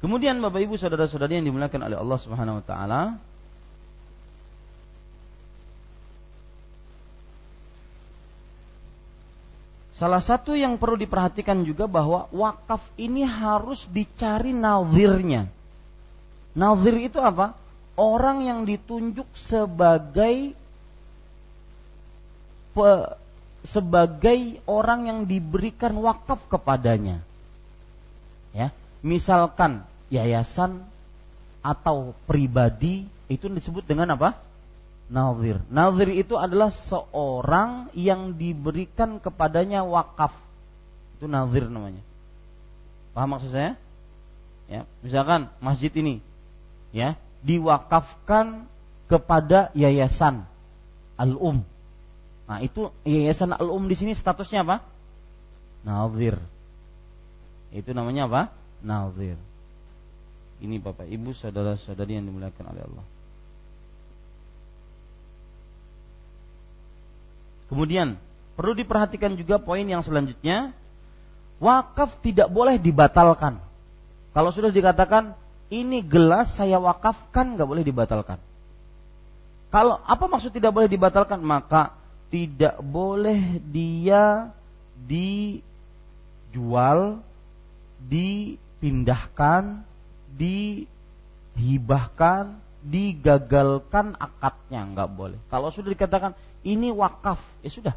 Kemudian 0.05 0.39
Bapak 0.45 0.61
Ibu 0.61 0.77
saudara-saudari 0.77 1.41
yang 1.41 1.49
dimuliakan 1.49 1.89
oleh 1.89 1.97
Allah 1.97 2.19
Subhanahu 2.21 2.61
wa 2.61 2.65
taala, 2.69 3.01
Salah 9.99 10.23
satu 10.23 10.55
yang 10.55 10.79
perlu 10.79 10.95
diperhatikan 10.95 11.67
juga 11.67 11.91
bahwa 11.91 12.31
wakaf 12.31 12.79
ini 12.95 13.27
harus 13.27 13.83
dicari 13.91 14.55
nazirnya. 14.55 15.51
Nazir 16.55 16.95
itu 17.03 17.19
apa? 17.19 17.59
Orang 17.99 18.47
yang 18.47 18.63
ditunjuk 18.63 19.27
sebagai 19.35 20.55
pe, 22.79 22.91
sebagai 23.67 24.63
orang 24.71 25.11
yang 25.11 25.21
diberikan 25.27 25.99
wakaf 25.99 26.47
kepadanya. 26.47 27.19
Ya, 28.55 28.71
misalkan 29.03 29.83
yayasan 30.15 30.79
atau 31.59 32.15
pribadi 32.31 33.03
itu 33.27 33.51
disebut 33.51 33.83
dengan 33.83 34.15
apa? 34.15 34.39
Nazir. 35.09 35.65
Nazir 35.73 36.09
itu 36.13 36.37
adalah 36.37 36.69
seorang 36.69 37.89
yang 37.97 38.37
diberikan 38.37 39.17
kepadanya 39.17 39.81
wakaf. 39.81 40.37
Itu 41.17 41.25
nazir 41.25 41.65
namanya. 41.73 42.05
Paham 43.17 43.35
maksud 43.35 43.51
saya? 43.51 43.75
Ya, 44.69 44.85
misalkan 45.01 45.49
masjid 45.65 45.89
ini 45.97 46.21
ya, 46.93 47.17
diwakafkan 47.41 48.69
kepada 49.09 49.73
yayasan 49.73 50.45
Al-Um. 51.17 51.65
Nah, 52.45 52.61
itu 52.61 52.93
yayasan 53.09 53.57
Al-Um 53.57 53.89
di 53.89 53.97
sini 53.97 54.13
statusnya 54.13 54.61
apa? 54.63 54.85
Nazir. 55.89 56.37
Itu 57.73 57.97
namanya 57.97 58.29
apa? 58.29 58.43
Nazir. 58.85 59.41
Ini 60.61 60.77
Bapak 60.85 61.09
Ibu 61.09 61.33
saudara-saudari 61.33 62.21
yang 62.21 62.29
dimuliakan 62.29 62.65
oleh 62.77 62.83
Allah. 62.85 63.07
Kemudian 67.69 68.17
perlu 68.57 68.73
diperhatikan 68.75 69.37
juga 69.37 69.61
poin 69.61 69.85
yang 69.85 70.01
selanjutnya, 70.01 70.73
wakaf 71.61 72.17
tidak 72.25 72.49
boleh 72.49 72.81
dibatalkan. 72.81 73.61
Kalau 74.33 74.51
sudah 74.51 74.73
dikatakan 74.73 75.37
ini 75.69 76.01
gelas 76.01 76.57
saya 76.57 76.81
wakafkan 76.81 77.53
nggak 77.55 77.69
boleh 77.69 77.85
dibatalkan. 77.85 78.41
Kalau 79.69 80.01
apa 80.01 80.25
maksud 80.25 80.57
tidak 80.57 80.73
boleh 80.73 80.89
dibatalkan? 80.89 81.45
Maka 81.45 81.93
tidak 82.33 82.81
boleh 82.81 83.61
dia 83.69 84.49
dijual, 85.05 87.21
dipindahkan, 88.09 89.85
dihibahkan, 90.33 92.57
digagalkan 92.81 94.17
akadnya 94.17 94.89
nggak 94.89 95.13
boleh. 95.13 95.37
Kalau 95.53 95.69
sudah 95.69 95.93
dikatakan 95.93 96.33
ini 96.67 96.91
wakaf, 96.91 97.39
ya 97.63 97.71
sudah. 97.71 97.95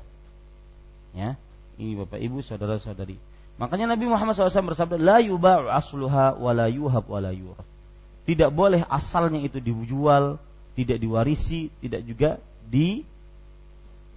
Ya, 1.11 1.35
ini 1.75 1.97
Bapak 1.97 2.21
Ibu 2.21 2.39
saudara-saudari. 2.45 3.17
Makanya 3.59 3.93
Nabi 3.93 4.09
Muhammad 4.09 4.33
SAW 4.33 4.73
bersabda, 4.73 4.97
la 4.97 5.21
yuba'u 5.21 5.69
asluha 5.69 6.33
wa 6.33 6.51
la 6.55 6.65
yuhab 6.71 7.05
wa 7.05 7.19
la 7.21 7.29
yuraf. 7.29 7.67
Tidak 8.25 8.49
boleh 8.49 8.81
asalnya 8.87 9.41
itu 9.41 9.61
dijual, 9.61 10.41
tidak 10.73 10.97
diwarisi, 10.97 11.69
tidak 11.81 12.01
juga 12.05 12.29
di 12.65 13.05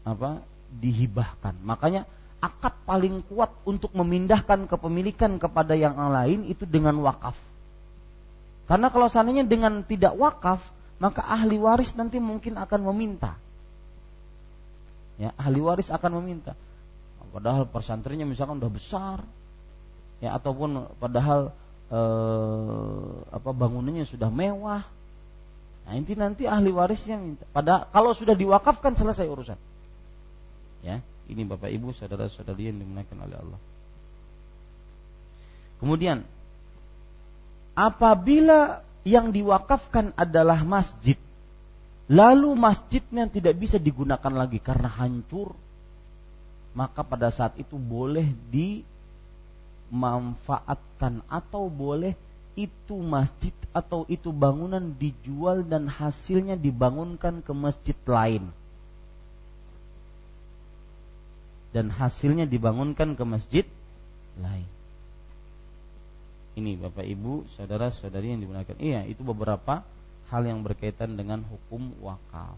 apa? 0.05 0.41
dihibahkan. 0.75 1.55
Makanya 1.63 2.03
akad 2.43 2.75
paling 2.83 3.23
kuat 3.31 3.55
untuk 3.63 3.95
memindahkan 3.95 4.67
kepemilikan 4.67 5.39
kepada 5.39 5.79
yang 5.79 5.95
lain 5.95 6.51
itu 6.51 6.67
dengan 6.67 6.99
wakaf. 6.99 7.39
Karena 8.67 8.91
kalau 8.91 9.07
seandainya 9.07 9.47
dengan 9.47 9.87
tidak 9.87 10.19
wakaf, 10.19 10.67
maka 10.99 11.23
ahli 11.23 11.63
waris 11.63 11.95
nanti 11.95 12.19
mungkin 12.19 12.59
akan 12.59 12.81
meminta 12.91 13.39
ya 15.21 15.31
ahli 15.39 15.61
waris 15.63 15.91
akan 15.91 16.23
meminta. 16.23 16.59
Padahal 17.35 17.67
pesantrennya 17.67 18.27
misalkan 18.27 18.63
udah 18.63 18.71
besar. 18.71 19.19
Ya 20.23 20.39
ataupun 20.39 20.87
padahal 21.03 21.51
eh, 21.91 23.13
apa 23.35 23.51
bangunannya 23.51 24.07
sudah 24.07 24.31
mewah. 24.31 24.87
Nah 25.85 25.93
inti 25.99 26.15
nanti 26.15 26.47
ahli 26.47 26.71
warisnya 26.71 27.19
minta. 27.19 27.43
Pada 27.51 27.91
kalau 27.91 28.15
sudah 28.15 28.39
diwakafkan 28.39 28.95
selesai 28.95 29.27
urusan. 29.27 29.59
Ya 30.87 31.03
ini 31.27 31.43
bapak 31.43 31.73
ibu 31.75 31.91
saudara 31.91 32.31
saudari 32.31 32.71
yang 32.71 32.79
dimuliakan 32.79 33.19
oleh 33.27 33.37
Allah. 33.41 33.61
Kemudian 35.83 36.23
apabila 37.75 38.87
yang 39.05 39.35
diwakafkan 39.35 40.15
adalah 40.17 40.63
masjid 40.63 41.19
lalu 42.11 42.51
masjidnya 42.53 43.33
tidak 43.33 43.57
bisa 43.57 43.81
digunakan 43.81 44.33
lagi 44.33 44.61
karena 44.61 44.93
hancur, 44.93 45.57
maka 46.75 47.07
pada 47.07 47.31
saat 47.31 47.55
itu 47.57 47.79
boleh 47.79 48.27
dimanfaatkan 48.51 51.23
atau 51.31 51.71
boleh 51.71 52.19
itu 52.55 53.03
masjid 53.03 53.51
atau 53.75 54.07
itu 54.07 54.31
bangunan 54.31 54.95
dijual 54.95 55.67
dan 55.67 55.91
hasilnya 55.91 56.55
dibangunkan 56.55 57.43
ke 57.43 57.53
masjid 57.55 57.99
lain. 58.07 58.55
Dan 61.75 61.91
hasilnya 61.91 62.47
dibangunkan 62.47 63.19
ke 63.19 63.25
masjid 63.27 63.67
lain. 64.39 64.71
Ini 66.55 66.79
Bapak 66.79 67.03
Ibu, 67.03 67.51
saudara-saudari 67.59 68.31
yang 68.31 68.47
dimuliakan. 68.47 68.79
Iya, 68.79 69.03
itu 69.11 69.27
beberapa 69.27 69.83
hal 70.29 70.43
yang 70.45 70.61
berkaitan 70.65 71.15
dengan 71.15 71.45
hukum 71.47 71.93
wakaf. 72.01 72.57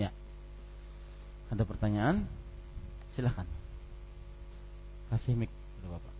Ya. 0.00 0.10
Ada 1.52 1.64
pertanyaan? 1.64 2.28
Silahkan. 3.12 3.48
Kasih 5.08 5.38
mic 5.38 5.50
Bapak. 5.86 6.15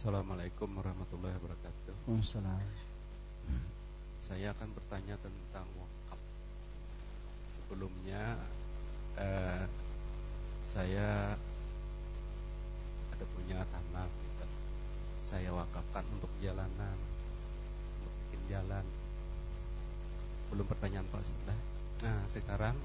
Assalamualaikum 0.00 0.80
warahmatullahi 0.80 1.36
wabarakatuh. 1.44 1.92
Assalamualaikum. 2.24 3.60
Saya 4.24 4.56
akan 4.56 4.72
bertanya 4.72 5.12
tentang 5.20 5.68
wakaf. 5.76 6.16
Sebelumnya 7.52 8.40
eh, 9.20 9.68
saya 10.64 11.36
ada 13.12 13.24
punya 13.28 13.60
tanah, 13.60 14.08
gitu. 14.08 14.46
saya 15.20 15.52
wakafkan 15.52 16.08
untuk 16.16 16.32
jalanan, 16.40 16.96
untuk 18.00 18.12
bikin 18.24 18.56
jalan. 18.56 18.84
belum 20.48 20.64
pertanyaan 20.64 21.04
Pak. 21.12 21.28
Nah, 22.08 22.24
sekarang 22.32 22.76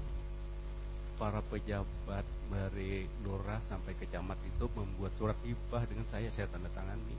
para 1.16 1.40
pejabat 1.48 2.28
dari 2.50 3.06
lurah 3.26 3.58
sampai 3.62 3.94
ke 3.98 4.06
camat 4.10 4.38
itu 4.46 4.66
membuat 4.74 5.12
surat 5.18 5.38
hibah 5.42 5.82
dengan 5.86 6.06
saya. 6.10 6.28
Saya 6.30 6.46
tanda 6.50 6.70
tangani. 6.72 7.16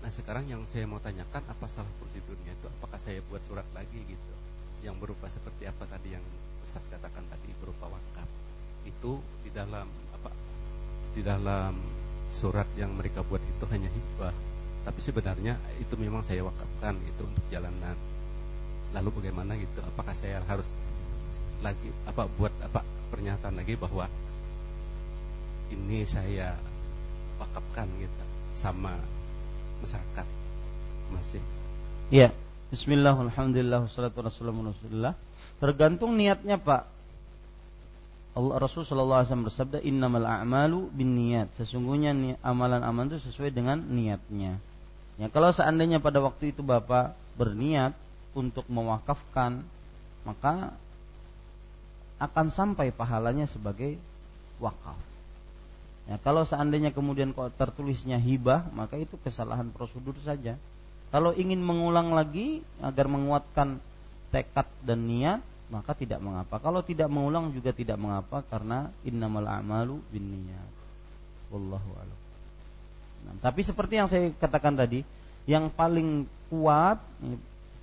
Nah 0.00 0.10
sekarang 0.10 0.48
yang 0.48 0.64
saya 0.64 0.88
mau 0.88 0.98
tanyakan 0.98 1.44
apa 1.44 1.66
salah 1.68 1.90
prosedurnya 2.00 2.56
itu? 2.56 2.66
Apakah 2.80 2.96
saya 2.96 3.20
buat 3.28 3.44
surat 3.44 3.66
lagi 3.76 4.00
gitu? 4.08 4.32
Yang 4.80 4.96
berupa 4.96 5.28
seperti 5.28 5.68
apa 5.68 5.84
tadi 5.84 6.16
yang 6.16 6.24
Ustaz 6.64 6.80
katakan 6.88 7.24
tadi 7.28 7.52
berupa 7.60 7.92
wakaf? 7.92 8.28
Itu 8.88 9.20
di 9.44 9.52
dalam 9.52 9.86
apa 10.16 10.30
di 11.12 11.20
dalam 11.20 11.76
surat 12.32 12.66
yang 12.78 12.96
mereka 12.96 13.20
buat 13.26 13.42
itu 13.44 13.64
hanya 13.68 13.92
hibah. 13.92 14.32
Tapi 14.80 15.00
sebenarnya 15.04 15.60
itu 15.76 15.92
memang 16.00 16.24
saya 16.24 16.40
wakafkan 16.40 16.96
itu 17.04 17.22
untuk 17.26 17.44
jalanan. 17.52 17.96
Lalu 18.96 19.20
bagaimana 19.20 19.52
gitu? 19.60 19.84
Apakah 19.84 20.16
saya 20.16 20.40
harus 20.48 20.72
lagi 21.60 21.92
apa 22.08 22.24
buat 22.40 22.50
apa 22.64 22.80
pernyataan 23.10 23.58
lagi 23.58 23.74
bahwa 23.74 24.06
ini 25.74 26.06
saya 26.06 26.54
wakafkan 27.42 27.86
gitu 27.98 28.22
sama 28.54 28.94
masyarakat 29.82 30.26
masih. 31.14 31.42
Iya. 32.10 32.30
Bismillah, 32.70 33.18
alhamdulillah. 33.18 33.90
Tergantung 35.58 36.14
niatnya 36.14 36.54
Pak. 36.54 36.86
Allah 38.30 38.62
Rasul 38.62 38.86
Shallallahu 38.86 39.18
Alaihi 39.18 39.28
Wasallam 39.34 39.48
bersabda, 39.50 39.78
Innamal 39.82 40.22
a'malu 40.22 40.86
bin 40.94 41.18
niat. 41.18 41.50
Sesungguhnya 41.58 42.14
amalan-amalan 42.46 43.10
itu 43.10 43.26
sesuai 43.26 43.50
dengan 43.50 43.82
niatnya. 43.82 44.62
Ya, 45.18 45.26
kalau 45.34 45.50
seandainya 45.50 45.98
pada 45.98 46.22
waktu 46.22 46.54
itu 46.54 46.62
Bapak 46.62 47.18
berniat 47.34 47.90
untuk 48.38 48.62
mewakafkan, 48.70 49.66
maka 50.22 50.70
akan 52.20 52.52
sampai 52.52 52.92
pahalanya 52.92 53.48
sebagai 53.48 53.96
wakaf. 54.60 54.96
Ya, 56.04 56.20
kalau 56.20 56.44
seandainya 56.44 56.92
kemudian 56.92 57.32
kok 57.32 57.54
tertulisnya 57.56 58.20
hibah, 58.20 58.68
maka 58.76 59.00
itu 59.00 59.16
kesalahan 59.24 59.72
prosedur 59.72 60.14
saja. 60.20 60.60
Kalau 61.10 61.34
ingin 61.34 61.58
mengulang 61.58 62.14
lagi 62.14 62.62
agar 62.78 63.10
menguatkan 63.10 63.82
tekad 64.30 64.68
dan 64.84 65.10
niat, 65.10 65.40
maka 65.72 65.96
tidak 65.96 66.20
mengapa. 66.20 66.60
Kalau 66.60 66.82
tidak 66.84 67.08
mengulang 67.10 67.50
juga 67.54 67.70
tidak 67.70 67.96
mengapa 67.96 68.42
karena 68.46 68.90
innamal 69.02 69.46
a'malu 69.46 70.02
binniyat. 70.10 70.70
Wallahu 71.50 71.90
a'lam. 71.98 72.18
Nah, 73.20 73.34
tapi 73.42 73.62
seperti 73.62 73.98
yang 73.98 74.08
saya 74.10 74.30
katakan 74.38 74.74
tadi, 74.74 75.02
yang 75.48 75.70
paling 75.72 76.26
kuat 76.50 76.98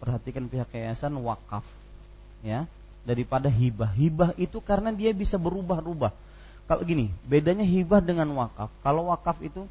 perhatikan 0.04 0.46
pihak 0.52 0.72
yayasan 0.72 1.16
wakaf. 1.24 1.64
Ya, 2.46 2.70
daripada 3.08 3.48
hibah. 3.48 3.96
Hibah 3.96 4.36
itu 4.36 4.60
karena 4.60 4.92
dia 4.92 5.16
bisa 5.16 5.40
berubah-ubah. 5.40 6.12
Kalau 6.68 6.84
gini, 6.84 7.08
bedanya 7.24 7.64
hibah 7.64 8.04
dengan 8.04 8.28
wakaf. 8.36 8.68
Kalau 8.84 9.08
wakaf 9.08 9.40
itu 9.40 9.64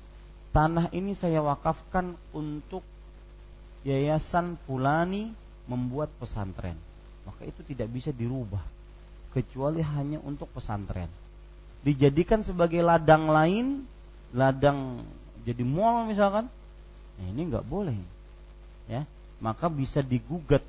tanah 0.56 0.88
ini 0.96 1.12
saya 1.12 1.44
wakafkan 1.44 2.16
untuk 2.32 2.80
yayasan 3.84 4.56
Pulani 4.64 5.36
membuat 5.68 6.08
pesantren. 6.16 6.80
Maka 7.28 7.44
itu 7.44 7.60
tidak 7.68 7.92
bisa 7.92 8.08
dirubah 8.08 8.64
kecuali 9.36 9.84
hanya 9.84 10.16
untuk 10.24 10.48
pesantren. 10.56 11.12
Dijadikan 11.84 12.40
sebagai 12.40 12.80
ladang 12.80 13.28
lain, 13.28 13.84
ladang 14.32 15.04
jadi 15.44 15.60
mall 15.60 16.08
misalkan. 16.08 16.48
Nah, 17.20 17.26
ini 17.28 17.52
nggak 17.52 17.68
boleh. 17.68 17.94
Ya, 18.88 19.04
maka 19.38 19.68
bisa 19.68 20.00
digugat 20.00 20.64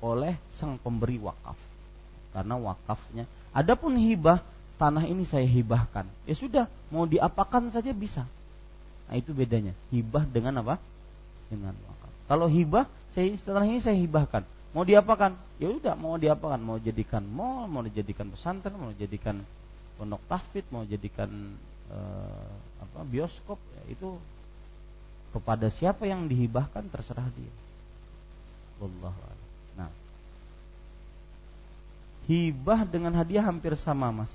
oleh 0.00 0.36
sang 0.56 0.80
pemberi 0.80 1.20
wakaf. 1.20 1.56
Karena 2.32 2.56
wakafnya. 2.56 3.24
Adapun 3.52 4.00
hibah, 4.00 4.40
tanah 4.80 5.04
ini 5.04 5.28
saya 5.28 5.44
hibahkan. 5.44 6.08
Ya 6.24 6.34
sudah, 6.34 6.64
mau 6.88 7.04
diapakan 7.04 7.68
saja 7.68 7.92
bisa. 7.92 8.24
Nah, 9.10 9.14
itu 9.18 9.34
bedanya. 9.34 9.76
Hibah 9.92 10.24
dengan 10.24 10.62
apa? 10.64 10.80
Dengan 11.52 11.74
wakaf. 11.74 12.10
Kalau 12.30 12.46
hibah, 12.46 12.86
saya 13.12 13.34
tanah 13.34 13.66
ini 13.66 13.82
saya 13.82 13.98
hibahkan. 13.98 14.46
Mau 14.70 14.86
diapakan? 14.86 15.34
Ya 15.58 15.68
udah, 15.68 15.98
mau 15.98 16.14
diapakan? 16.14 16.60
Mau 16.62 16.78
jadikan 16.78 17.26
mall, 17.26 17.66
mau 17.66 17.82
dijadikan 17.82 18.30
pesantren, 18.30 18.78
mau 18.78 18.94
jadikan 18.94 19.42
pondok 19.98 20.22
tahfidz, 20.30 20.70
mau 20.70 20.86
jadikan 20.86 21.28
eh, 21.90 22.50
apa 22.78 23.02
bioskop, 23.02 23.58
ya, 23.58 23.98
itu 23.98 24.14
kepada 25.34 25.66
siapa 25.68 26.06
yang 26.06 26.30
dihibahkan 26.30 26.86
terserah 26.88 27.26
dia. 27.34 27.52
Wallahu 28.78 29.18
Nah, 29.18 29.39
hibah 32.30 32.86
dengan 32.86 33.10
hadiah 33.18 33.42
hampir 33.42 33.74
sama, 33.74 34.14
Mas. 34.14 34.30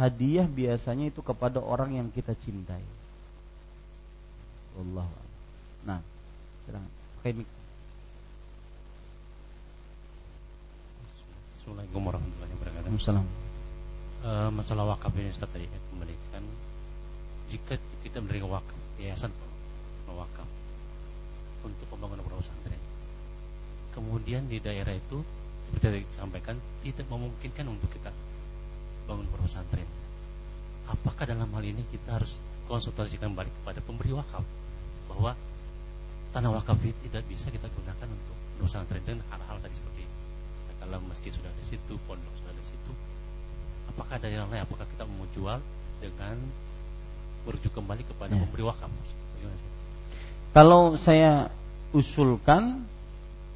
Hadiah 0.00 0.48
biasanya 0.48 1.12
itu 1.12 1.20
kepada 1.20 1.60
orang 1.60 2.00
yang 2.00 2.08
kita 2.08 2.32
cintai. 2.32 2.80
Allah. 4.80 5.04
Nah, 5.84 6.00
silakan. 6.64 6.88
Pakai 7.20 7.32
mik. 7.36 7.48
Assalamualaikum 11.52 12.00
warahmatullahi 12.00 12.52
wabarakatuh. 12.56 12.80
Waalaikumsalam. 12.88 13.26
Uh, 14.20 14.48
masalah 14.52 14.84
wakaf 14.96 15.12
ini 15.16 15.32
Ustaz 15.32 15.48
tadi 15.48 15.64
kembalikan 15.92 16.44
jika 17.48 17.80
kita 18.04 18.20
menerima 18.20 18.52
wakaf 18.52 18.76
yayasan 19.00 19.32
wakaf 20.12 20.44
untuk 21.64 21.88
pembangunan 21.88 22.20
pesantren 22.28 22.76
kemudian 23.96 24.44
di 24.44 24.60
daerah 24.60 24.92
itu 24.92 25.24
seperti 25.70 26.02
yang 26.02 26.02
disampaikan 26.02 26.58
tidak 26.82 27.06
memungkinkan 27.06 27.70
untuk 27.70 27.86
kita 27.94 28.10
bangun 29.06 29.26
pesantren. 29.38 29.86
Apakah 30.90 31.22
dalam 31.30 31.46
hal 31.46 31.62
ini 31.62 31.86
kita 31.94 32.18
harus 32.18 32.42
konsultasikan 32.66 33.38
balik 33.38 33.54
kepada 33.62 33.78
pemberi 33.78 34.10
wakaf 34.18 34.42
bahwa 35.06 35.38
tanah 36.34 36.50
wakaf 36.58 36.82
itu 36.82 36.98
tidak 37.06 37.22
bisa 37.30 37.54
kita 37.54 37.70
gunakan 37.70 38.08
untuk 38.10 38.36
pesantren 38.58 39.02
dan 39.06 39.22
hal-hal 39.30 39.62
tadi 39.62 39.74
seperti 39.78 39.90
kalau 40.80 41.06
masjid 41.06 41.30
sudah 41.30 41.52
di 41.54 41.64
situ, 41.70 41.92
pondok 42.08 42.34
sudah 42.40 42.50
di 42.56 42.64
situ, 42.66 42.92
apakah 43.94 44.18
ada 44.18 44.26
yang 44.26 44.50
lain? 44.50 44.66
Apakah 44.66 44.88
kita 44.90 45.06
mau 45.06 45.22
jual 45.36 45.62
dengan 46.02 46.34
merujuk 47.46 47.70
kembali 47.70 48.02
kepada 48.02 48.34
ya. 48.34 48.40
pemberi 48.42 48.64
wakaf? 48.66 48.90
Kalau 50.50 50.98
saya 50.98 51.46
usulkan 51.94 52.82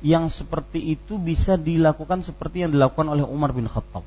yang 0.05 0.28
seperti 0.28 1.01
itu 1.01 1.16
bisa 1.16 1.56
dilakukan 1.56 2.20
seperti 2.20 2.68
yang 2.68 2.76
dilakukan 2.76 3.09
oleh 3.09 3.24
Umar 3.24 3.56
bin 3.56 3.64
Khattab. 3.64 4.05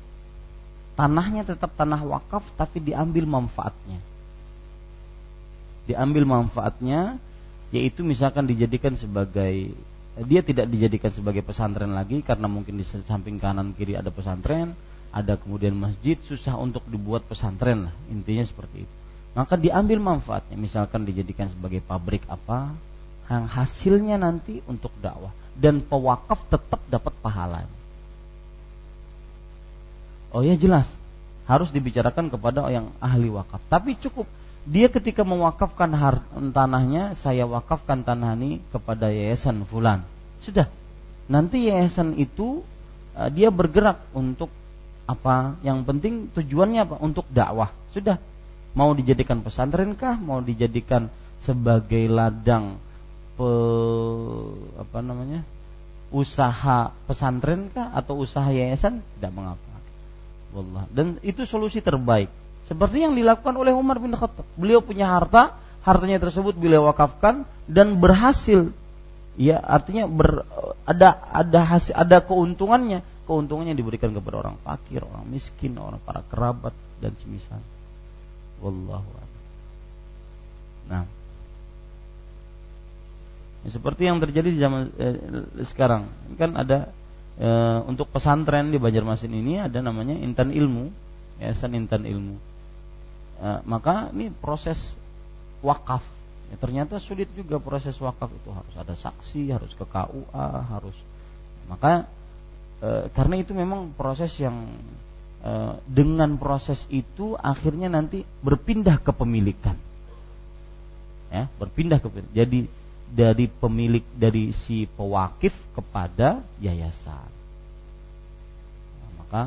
Tanahnya 0.94 1.42
tetap 1.42 1.74
tanah 1.74 2.06
wakaf 2.06 2.46
tapi 2.54 2.78
diambil 2.78 3.26
manfaatnya. 3.26 3.98
Diambil 5.90 6.22
manfaatnya 6.22 7.18
yaitu 7.74 8.06
misalkan 8.06 8.46
dijadikan 8.46 8.94
sebagai 8.94 9.74
dia 10.18 10.40
tidak 10.46 10.70
dijadikan 10.70 11.10
sebagai 11.10 11.42
pesantren 11.42 11.90
lagi 11.90 12.22
karena 12.22 12.46
mungkin 12.46 12.78
di 12.78 12.86
samping 12.86 13.42
kanan 13.42 13.74
kiri 13.74 13.98
ada 13.98 14.14
pesantren, 14.14 14.78
ada 15.10 15.34
kemudian 15.34 15.74
masjid 15.74 16.14
susah 16.22 16.54
untuk 16.54 16.86
dibuat 16.86 17.26
pesantren 17.26 17.90
lah 17.90 17.94
intinya 18.06 18.46
seperti 18.46 18.86
itu. 18.86 18.94
Maka 19.34 19.58
diambil 19.58 19.98
manfaatnya 19.98 20.54
misalkan 20.54 21.02
dijadikan 21.02 21.50
sebagai 21.50 21.82
pabrik 21.82 22.22
apa 22.30 22.70
yang 23.26 23.50
hasilnya 23.50 24.14
nanti 24.14 24.62
untuk 24.70 24.94
dakwah 25.02 25.34
dan 25.58 25.82
pewakaf 25.82 26.46
tetap 26.46 26.80
dapat 26.86 27.12
pahala. 27.18 27.66
Oh 30.30 30.46
ya 30.46 30.54
jelas, 30.54 30.86
harus 31.50 31.74
dibicarakan 31.74 32.30
kepada 32.30 32.70
yang 32.70 32.94
ahli 33.02 33.32
wakaf. 33.32 33.58
Tapi 33.66 33.98
cukup 33.98 34.28
dia 34.68 34.92
ketika 34.92 35.24
mewakafkan 35.24 35.88
tanahnya, 36.52 37.16
saya 37.16 37.48
wakafkan 37.48 38.04
tanah 38.04 38.36
ini 38.36 38.60
kepada 38.68 39.08
yayasan 39.08 39.64
fulan. 39.64 40.04
Sudah. 40.44 40.68
Nanti 41.28 41.72
yayasan 41.72 42.20
itu 42.20 42.64
uh, 43.16 43.28
dia 43.32 43.48
bergerak 43.48 44.04
untuk 44.12 44.52
apa? 45.08 45.56
Yang 45.64 45.78
penting 45.88 46.14
tujuannya 46.36 46.84
apa? 46.84 46.96
Untuk 47.00 47.24
dakwah. 47.32 47.72
Sudah. 47.96 48.20
Mau 48.76 48.92
dijadikan 48.92 49.40
pesantren 49.40 49.96
kah? 49.96 50.20
Mau 50.20 50.44
dijadikan 50.44 51.08
sebagai 51.40 52.04
ladang 52.12 52.76
pe, 53.38 53.50
apa 54.82 54.98
namanya 54.98 55.46
usaha 56.10 56.90
pesantren 57.06 57.70
kah 57.70 57.94
atau 57.94 58.18
usaha 58.18 58.50
yayasan 58.50 59.04
tidak 59.16 59.32
mengapa. 59.32 59.68
Wallah. 60.52 60.88
Dan 60.88 61.20
itu 61.20 61.44
solusi 61.44 61.84
terbaik. 61.84 62.32
Seperti 62.68 63.04
yang 63.04 63.16
dilakukan 63.16 63.56
oleh 63.56 63.72
Umar 63.72 64.00
bin 64.00 64.12
Khattab. 64.16 64.44
Beliau 64.56 64.80
punya 64.80 65.08
harta, 65.08 65.56
hartanya 65.84 66.20
tersebut 66.20 66.56
beliau 66.56 66.88
wakafkan 66.88 67.44
dan 67.68 68.00
berhasil. 68.00 68.72
Ya, 69.38 69.60
artinya 69.62 70.10
ber, 70.10 70.42
ada 70.82 71.14
ada 71.30 71.60
hasil 71.62 71.94
ada 71.94 72.24
keuntungannya. 72.24 73.04
Keuntungannya 73.28 73.76
diberikan 73.76 74.10
kepada 74.16 74.40
orang 74.40 74.56
fakir, 74.64 75.04
orang 75.04 75.28
miskin, 75.28 75.76
orang 75.76 76.00
para 76.00 76.24
kerabat 76.26 76.72
dan 76.98 77.12
semisal. 77.20 77.60
Wallahu 78.64 79.06
Nah, 80.88 81.04
Ya, 83.68 83.76
seperti 83.76 84.08
yang 84.08 84.16
terjadi 84.16 84.48
di 84.48 84.56
zaman 84.56 84.88
eh, 84.96 85.20
sekarang. 85.68 86.08
Kan 86.40 86.56
ada 86.56 86.88
eh, 87.36 87.78
untuk 87.84 88.08
pesantren 88.08 88.72
di 88.72 88.80
Banjarmasin 88.80 89.28
ini 89.28 89.60
ada 89.60 89.84
namanya 89.84 90.16
Intan 90.16 90.56
Ilmu, 90.56 90.88
Yayasan 91.44 91.76
Intan 91.76 92.08
Ilmu. 92.08 92.40
Eh, 93.44 93.60
maka 93.68 94.08
ini 94.16 94.32
proses 94.32 94.96
wakaf. 95.60 96.00
Ya, 96.48 96.56
ternyata 96.56 96.96
sulit 96.96 97.28
juga 97.36 97.60
proses 97.60 97.92
wakaf 98.00 98.32
itu 98.32 98.48
harus 98.48 98.72
ada 98.72 98.96
saksi, 98.96 99.52
harus 99.52 99.76
ke 99.76 99.84
KUA, 99.84 100.48
harus 100.72 100.96
maka 101.68 102.08
e, 102.80 103.12
karena 103.12 103.36
itu 103.38 103.52
memang 103.52 103.92
proses 103.92 104.32
yang 104.40 104.56
e, 105.44 105.52
dengan 105.84 106.40
proses 106.40 106.88
itu 106.88 107.36
akhirnya 107.36 107.92
nanti 107.92 108.24
berpindah 108.24 108.98
kepemilikan 109.04 109.76
ya 111.28 111.44
berpindah 111.60 112.00
ke 112.00 112.08
jadi 112.32 112.64
dari 113.08 113.48
pemilik 113.48 114.04
dari 114.12 114.52
si 114.52 114.84
pewakif 114.84 115.56
kepada 115.72 116.44
yayasan. 116.60 117.30
Nah, 119.00 119.10
maka 119.16 119.42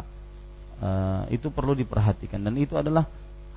e, 0.81 0.89
itu 1.37 1.53
perlu 1.53 1.77
diperhatikan. 1.77 2.41
Dan 2.41 2.57
itu 2.57 2.73
adalah 2.73 3.05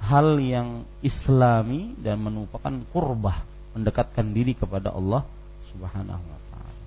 hal 0.05 0.36
yang 0.40 0.85
islami 1.01 1.97
dan 1.97 2.20
merupakan 2.20 2.74
kurbah 2.93 3.40
mendekatkan 3.72 4.31
diri 4.36 4.52
kepada 4.52 4.93
Allah 4.93 5.24
Subhanahu 5.72 6.22
wa 6.22 6.40
taala. 6.52 6.82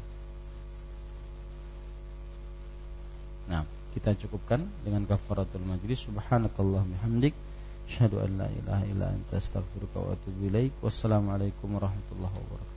Nah, 3.47 3.61
kita 3.97 4.13
cukupkan 4.13 4.61
dengan 4.85 5.03
kafaratul 5.09 5.65
majlis. 5.65 6.05
Subhanakallah 6.05 6.85
bihamdik. 6.85 7.33
Asyhadu 7.87 8.19
an 8.19 8.31
la 8.35 8.47
ilaha 8.51 8.83
illa 8.83 9.05
anta 9.15 9.39
astaghfiruka 9.39 9.97
wa 9.97 10.11
atubu 10.13 10.51
ilaik. 10.51 10.75
Wassalamualaikum 10.83 11.71
warahmatullahi 11.71 12.35
wabarakatuh 12.35 12.75